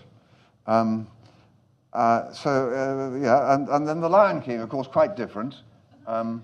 Um, 0.66 1.06
uh, 1.92 2.32
so, 2.32 2.50
uh, 2.50 3.18
yeah, 3.18 3.54
and, 3.54 3.68
and 3.68 3.86
then 3.88 4.00
The 4.00 4.08
Lion 4.08 4.40
King, 4.40 4.60
of 4.60 4.68
course, 4.68 4.86
quite 4.86 5.16
different. 5.16 5.56
Um, 6.06 6.42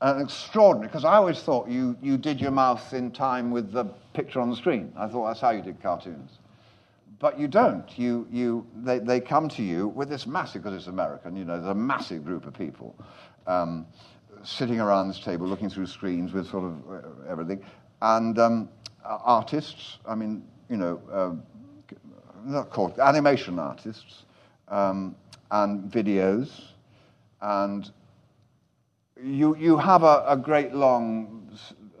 and 0.00 0.20
extraordinary, 0.20 0.88
because 0.88 1.04
I 1.04 1.14
always 1.14 1.40
thought 1.40 1.68
you, 1.68 1.96
you 2.02 2.18
did 2.18 2.40
your 2.40 2.50
mouth 2.50 2.92
in 2.92 3.10
time 3.10 3.50
with 3.50 3.72
the 3.72 3.84
picture 4.12 4.40
on 4.40 4.50
the 4.50 4.56
screen. 4.56 4.92
I 4.96 5.08
thought 5.08 5.26
that's 5.28 5.40
how 5.40 5.50
you 5.50 5.62
did 5.62 5.82
cartoons. 5.82 6.38
But 7.18 7.38
you 7.38 7.48
don't. 7.48 7.86
You, 7.98 8.28
you, 8.30 8.66
they, 8.76 8.98
they 8.98 9.20
come 9.20 9.48
to 9.50 9.62
you 9.62 9.88
with 9.88 10.10
this 10.10 10.26
massive, 10.26 10.62
because 10.62 10.76
it's 10.76 10.88
American, 10.88 11.34
you 11.34 11.44
know, 11.44 11.56
there's 11.56 11.70
a 11.70 11.74
massive 11.74 12.24
group 12.24 12.46
of 12.46 12.52
people 12.52 12.94
um, 13.46 13.86
sitting 14.44 14.80
around 14.80 15.08
this 15.08 15.20
table 15.20 15.46
looking 15.46 15.70
through 15.70 15.86
screens 15.86 16.32
with 16.32 16.50
sort 16.50 16.64
of 16.64 16.74
uh, 16.90 17.30
everything. 17.30 17.64
And 18.02 18.38
um, 18.38 18.68
artists, 19.02 19.96
I 20.06 20.14
mean, 20.14 20.44
you 20.68 20.76
know, 20.76 21.00
uh, 21.10 21.32
not 22.44 22.68
called 22.68 22.98
animation 22.98 23.58
artists, 23.58 24.24
um, 24.68 25.16
and 25.50 25.90
videos, 25.90 26.64
and 27.40 27.90
you 29.22 29.56
you 29.56 29.76
have 29.76 30.02
a, 30.02 30.24
a 30.28 30.36
great 30.36 30.74
long 30.74 31.48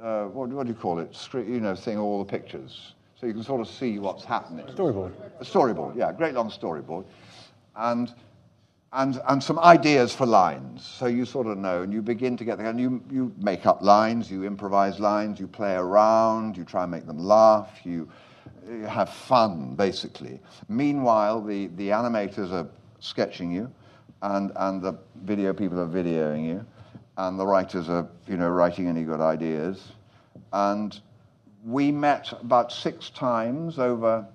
uh, 0.00 0.26
what, 0.26 0.48
what, 0.50 0.66
do 0.66 0.72
you 0.72 0.78
call 0.78 0.98
it? 0.98 1.14
Screen, 1.14 1.52
you 1.52 1.60
know, 1.60 1.74
seeing 1.74 1.98
all 1.98 2.18
the 2.18 2.24
pictures, 2.24 2.94
so 3.18 3.26
you 3.26 3.32
can 3.32 3.42
sort 3.42 3.60
of 3.60 3.68
see 3.68 3.98
what's 3.98 4.24
happening. 4.24 4.66
Storyboard. 4.66 5.12
A 5.40 5.44
storyboard, 5.44 5.96
yeah, 5.96 6.12
great 6.12 6.34
long 6.34 6.50
storyboard, 6.50 7.04
and 7.74 8.12
and, 8.92 9.20
and 9.28 9.42
some 9.42 9.58
ideas 9.58 10.14
for 10.14 10.26
lines. 10.26 10.84
So 10.84 11.06
you 11.06 11.24
sort 11.26 11.46
of 11.48 11.58
know, 11.58 11.82
and 11.82 11.92
you 11.92 12.00
begin 12.00 12.36
to 12.38 12.44
get 12.44 12.56
there, 12.56 12.68
and 12.68 12.80
you, 12.80 13.02
you 13.10 13.32
make 13.36 13.66
up 13.66 13.82
lines, 13.82 14.30
you 14.30 14.44
improvise 14.44 14.98
lines, 14.98 15.38
you 15.38 15.46
play 15.46 15.74
around, 15.74 16.56
you 16.56 16.64
try 16.64 16.82
and 16.82 16.90
make 16.90 17.06
them 17.06 17.18
laugh, 17.18 17.80
you, 17.84 18.08
you 18.66 18.84
have 18.84 19.10
fun, 19.10 19.74
basically. 19.74 20.40
Meanwhile, 20.68 21.42
the, 21.42 21.66
the 21.76 21.88
animators 21.88 22.52
are 22.52 22.68
sketching 23.00 23.52
you, 23.52 23.70
and, 24.22 24.52
and 24.56 24.80
the 24.80 24.96
video 25.24 25.52
people 25.52 25.78
are 25.78 25.88
videoing 25.88 26.46
you, 26.46 26.64
and 27.16 27.38
the 27.38 27.46
writers 27.46 27.88
are, 27.88 28.06
you 28.26 28.36
know, 28.36 28.48
writing 28.48 28.88
any 28.88 29.02
good 29.02 29.20
ideas. 29.20 29.92
And 30.52 30.98
we 31.64 31.90
met 31.90 32.32
about 32.40 32.70
six 32.70 33.10
times 33.10 33.78
over, 33.78 34.26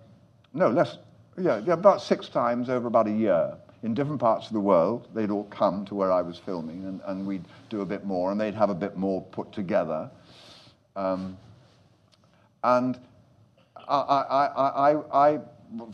no, 0.53 0.69
less, 0.69 0.97
yeah, 1.39 1.57
about 1.67 2.01
six 2.01 2.27
times 2.27 2.69
over 2.69 2.87
about 2.87 3.07
a 3.07 3.11
year 3.11 3.53
in 3.83 3.93
different 3.93 4.19
parts 4.19 4.47
of 4.47 4.53
the 4.53 4.59
world. 4.59 5.07
They'd 5.13 5.31
all 5.31 5.45
come 5.45 5.85
to 5.85 5.95
where 5.95 6.11
I 6.11 6.21
was 6.21 6.37
filming, 6.37 6.83
and, 6.85 7.01
and 7.05 7.25
we'd 7.25 7.45
do 7.69 7.81
a 7.81 7.85
bit 7.85 8.05
more, 8.05 8.31
and 8.31 8.39
they'd 8.39 8.55
have 8.55 8.69
a 8.69 8.75
bit 8.75 8.97
more 8.97 9.21
put 9.21 9.51
together. 9.51 10.09
Um, 10.95 11.37
and 12.63 12.99
I, 13.87 13.95
I, 13.95 14.93
I, 14.93 15.31
I, 15.31 15.39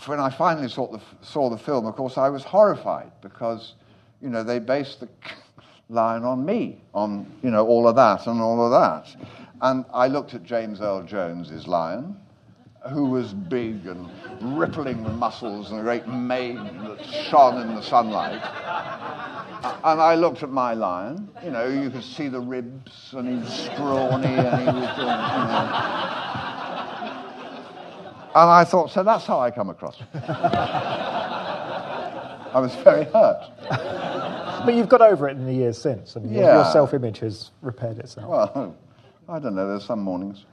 when 0.06 0.20
I 0.20 0.30
finally 0.30 0.70
saw 0.70 0.92
the, 0.92 1.00
saw 1.22 1.50
the 1.50 1.58
film, 1.58 1.86
of 1.86 1.96
course, 1.96 2.18
I 2.18 2.30
was 2.30 2.44
horrified 2.44 3.12
because, 3.22 3.76
you 4.22 4.30
know, 4.30 4.44
they 4.44 4.60
based 4.60 5.00
the 5.00 5.08
line 5.90 6.24
on 6.24 6.46
me, 6.46 6.82
on, 6.94 7.26
you 7.42 7.50
know, 7.50 7.66
all 7.66 7.88
of 7.88 7.96
that 7.96 8.28
and 8.28 8.42
all 8.42 8.64
of 8.64 8.72
that. 8.72 9.16
And 9.62 9.86
I 9.94 10.08
looked 10.08 10.34
at 10.34 10.44
James 10.44 10.82
Earl 10.82 11.04
Jones's 11.04 11.68
lion, 11.68 12.18
who 12.92 13.06
was 13.06 13.34
big 13.34 13.88
and 13.88 14.10
rippling 14.58 15.04
with 15.04 15.14
muscles 15.14 15.72
and 15.72 15.80
a 15.80 15.84
great 15.84 16.08
mane 16.08 16.58
that 16.84 17.04
shone 17.30 17.62
in 17.62 17.76
the 17.76 17.82
sunlight. 17.82 18.42
And 19.84 20.00
I 20.02 20.16
looked 20.16 20.44
at 20.44 20.50
my 20.50 20.74
lion. 20.74 21.30
You 21.44 21.52
know, 21.52 21.68
you 21.68 21.90
could 21.90 22.04
see 22.04 22.28
the 22.28 22.40
ribs, 22.40 23.14
and 23.14 23.28
he 23.28 23.36
was 23.36 23.52
scrawny, 23.66 24.28
and 24.28 24.60
he 24.62 24.66
was, 24.68 24.98
you 24.98 25.06
know. 25.06 25.98
And 28.36 28.50
I 28.52 28.64
thought, 28.64 28.92
so 28.92 29.02
that's 29.04 29.26
how 29.26 29.40
I 29.40 29.50
come 29.50 29.72
across. 29.72 29.98
I 32.54 32.60
was 32.60 32.76
very 32.76 33.06
hurt. 33.06 33.50
But 34.66 34.76
you've 34.76 34.90
got 34.90 35.02
over 35.02 35.28
it 35.28 35.38
in 35.38 35.46
the 35.46 35.54
years 35.54 35.78
since. 35.78 36.16
I 36.16 36.20
mean, 36.20 36.34
yeah. 36.34 36.56
your 36.56 36.66
self-image 36.66 37.20
has 37.20 37.52
repaired 37.62 38.00
itself. 38.00 38.28
Well, 38.30 38.76
I 39.30 39.40
don't 39.40 39.56
know. 39.56 39.68
There's 39.68 39.86
some 39.86 40.00
mornings. 40.00 40.46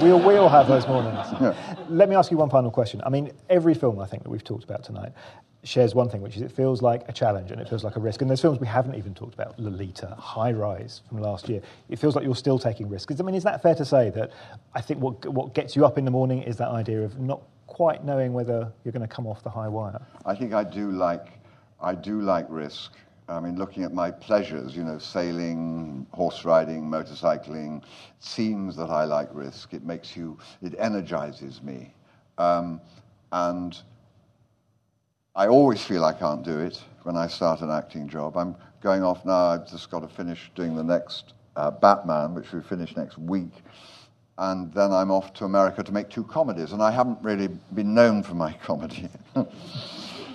We 0.00 0.10
all, 0.10 0.20
we 0.20 0.36
all 0.36 0.48
have 0.48 0.66
those 0.66 0.86
mornings. 0.86 1.26
Yeah. 1.40 1.76
Let 1.88 2.08
me 2.08 2.16
ask 2.16 2.30
you 2.30 2.36
one 2.36 2.50
final 2.50 2.70
question. 2.70 3.02
I 3.04 3.10
mean, 3.10 3.32
every 3.48 3.74
film 3.74 3.98
I 4.00 4.06
think 4.06 4.22
that 4.22 4.30
we've 4.30 4.44
talked 4.44 4.64
about 4.64 4.82
tonight 4.82 5.12
shares 5.64 5.94
one 5.94 6.08
thing, 6.08 6.20
which 6.22 6.36
is 6.36 6.42
it 6.42 6.52
feels 6.52 6.82
like 6.82 7.02
a 7.08 7.12
challenge 7.12 7.50
and 7.50 7.60
it 7.60 7.68
feels 7.68 7.84
like 7.84 7.96
a 7.96 8.00
risk. 8.00 8.20
And 8.20 8.30
there's 8.30 8.40
films 8.40 8.60
we 8.60 8.66
haven't 8.66 8.94
even 8.94 9.14
talked 9.14 9.34
about, 9.34 9.58
Lolita, 9.58 10.14
High 10.18 10.52
Rise 10.52 11.02
from 11.08 11.20
last 11.20 11.48
year. 11.48 11.60
It 11.88 11.98
feels 11.98 12.14
like 12.14 12.24
you're 12.24 12.36
still 12.36 12.58
taking 12.58 12.88
risks. 12.88 13.20
I 13.20 13.22
mean, 13.22 13.34
is 13.34 13.44
that 13.44 13.62
fair 13.62 13.74
to 13.74 13.84
say 13.84 14.10
that 14.10 14.32
I 14.74 14.80
think 14.80 15.00
what, 15.00 15.26
what 15.26 15.54
gets 15.54 15.76
you 15.76 15.84
up 15.84 15.98
in 15.98 16.04
the 16.04 16.10
morning 16.10 16.42
is 16.42 16.56
that 16.58 16.68
idea 16.68 17.02
of 17.02 17.18
not 17.18 17.42
quite 17.66 18.04
knowing 18.04 18.32
whether 18.32 18.72
you're 18.84 18.92
going 18.92 19.06
to 19.06 19.14
come 19.14 19.26
off 19.26 19.42
the 19.42 19.50
high 19.50 19.68
wire? 19.68 20.00
I 20.24 20.34
think 20.34 20.52
I 20.52 20.64
do 20.64 20.90
like, 20.90 21.26
I 21.80 21.94
do 21.94 22.20
like 22.20 22.46
risk. 22.48 22.92
I 23.28 23.40
mean, 23.40 23.56
looking 23.56 23.82
at 23.82 23.92
my 23.92 24.10
pleasures, 24.10 24.74
you 24.74 24.82
know, 24.82 24.98
sailing, 24.98 26.06
horse 26.12 26.46
riding, 26.46 26.84
motorcycling, 26.84 27.82
it 27.82 27.84
seems 28.20 28.74
that 28.76 28.88
I 28.88 29.04
like 29.04 29.28
risk. 29.32 29.74
It 29.74 29.84
makes 29.84 30.16
you, 30.16 30.38
it 30.62 30.74
energizes 30.78 31.62
me. 31.62 31.92
Um, 32.38 32.80
and 33.32 33.78
I 35.34 35.46
always 35.46 35.84
feel 35.84 36.04
I 36.04 36.14
can't 36.14 36.42
do 36.42 36.58
it 36.58 36.82
when 37.02 37.16
I 37.16 37.26
start 37.26 37.60
an 37.60 37.70
acting 37.70 38.08
job. 38.08 38.36
I'm 38.36 38.56
going 38.80 39.02
off 39.02 39.24
now, 39.26 39.48
I've 39.48 39.70
just 39.70 39.90
got 39.90 40.00
to 40.00 40.08
finish 40.08 40.50
doing 40.54 40.74
the 40.74 40.84
next 40.84 41.34
uh, 41.56 41.70
Batman, 41.70 42.34
which 42.34 42.52
we 42.52 42.62
finish 42.62 42.96
next 42.96 43.18
week. 43.18 43.52
And 44.38 44.72
then 44.72 44.90
I'm 44.92 45.10
off 45.10 45.34
to 45.34 45.44
America 45.44 45.82
to 45.82 45.92
make 45.92 46.08
two 46.08 46.24
comedies. 46.24 46.72
And 46.72 46.82
I 46.82 46.92
haven't 46.92 47.18
really 47.22 47.48
been 47.74 47.92
known 47.92 48.22
for 48.22 48.34
my 48.34 48.52
comedy. 48.62 49.10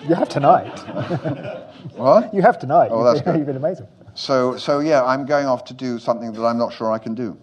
You 0.08 0.14
have 0.14 0.28
tonight. 0.28 1.64
What? 1.96 2.34
You 2.34 2.42
have 2.42 2.58
tonight. 2.58 2.88
Oh, 2.90 2.98
you've, 3.04 3.04
that's 3.04 3.20
been, 3.20 3.32
good. 3.32 3.38
you've 3.38 3.46
been 3.46 3.56
amazing. 3.56 3.86
So, 4.14 4.56
so 4.56 4.80
yeah, 4.80 5.04
I'm 5.04 5.26
going 5.26 5.46
off 5.46 5.64
to 5.66 5.74
do 5.74 5.98
something 5.98 6.32
that 6.32 6.44
I'm 6.44 6.58
not 6.58 6.72
sure 6.72 6.90
I 6.90 6.98
can 6.98 7.14
do. 7.14 7.38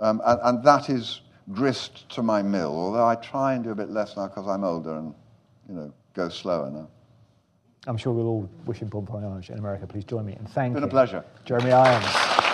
Um, 0.00 0.20
and, 0.24 0.40
and 0.42 0.64
that 0.64 0.90
is 0.90 1.20
grist 1.52 2.08
to 2.10 2.22
my 2.22 2.42
mill, 2.42 2.72
although 2.72 3.06
I 3.06 3.14
try 3.14 3.54
and 3.54 3.64
do 3.64 3.70
a 3.70 3.74
bit 3.74 3.90
less 3.90 4.16
now 4.16 4.28
because 4.28 4.46
I'm 4.48 4.64
older 4.64 4.96
and, 4.96 5.14
you 5.68 5.74
know, 5.74 5.92
go 6.14 6.28
slower 6.28 6.70
now. 6.70 6.88
I'm 7.86 7.96
sure 7.96 8.12
we'll 8.12 8.26
all 8.26 8.50
wish 8.66 8.78
him 8.78 8.88
bon 8.88 9.06
voyage 9.06 9.50
in 9.50 9.58
America. 9.58 9.86
Please 9.86 10.04
join 10.04 10.26
me 10.26 10.34
and 10.34 10.48
thank 10.50 10.70
you. 10.70 10.74
Been 10.74 10.84
a 10.84 10.88
pleasure. 10.88 11.24
Jeremy 11.44 11.72
Irons. 11.72 12.49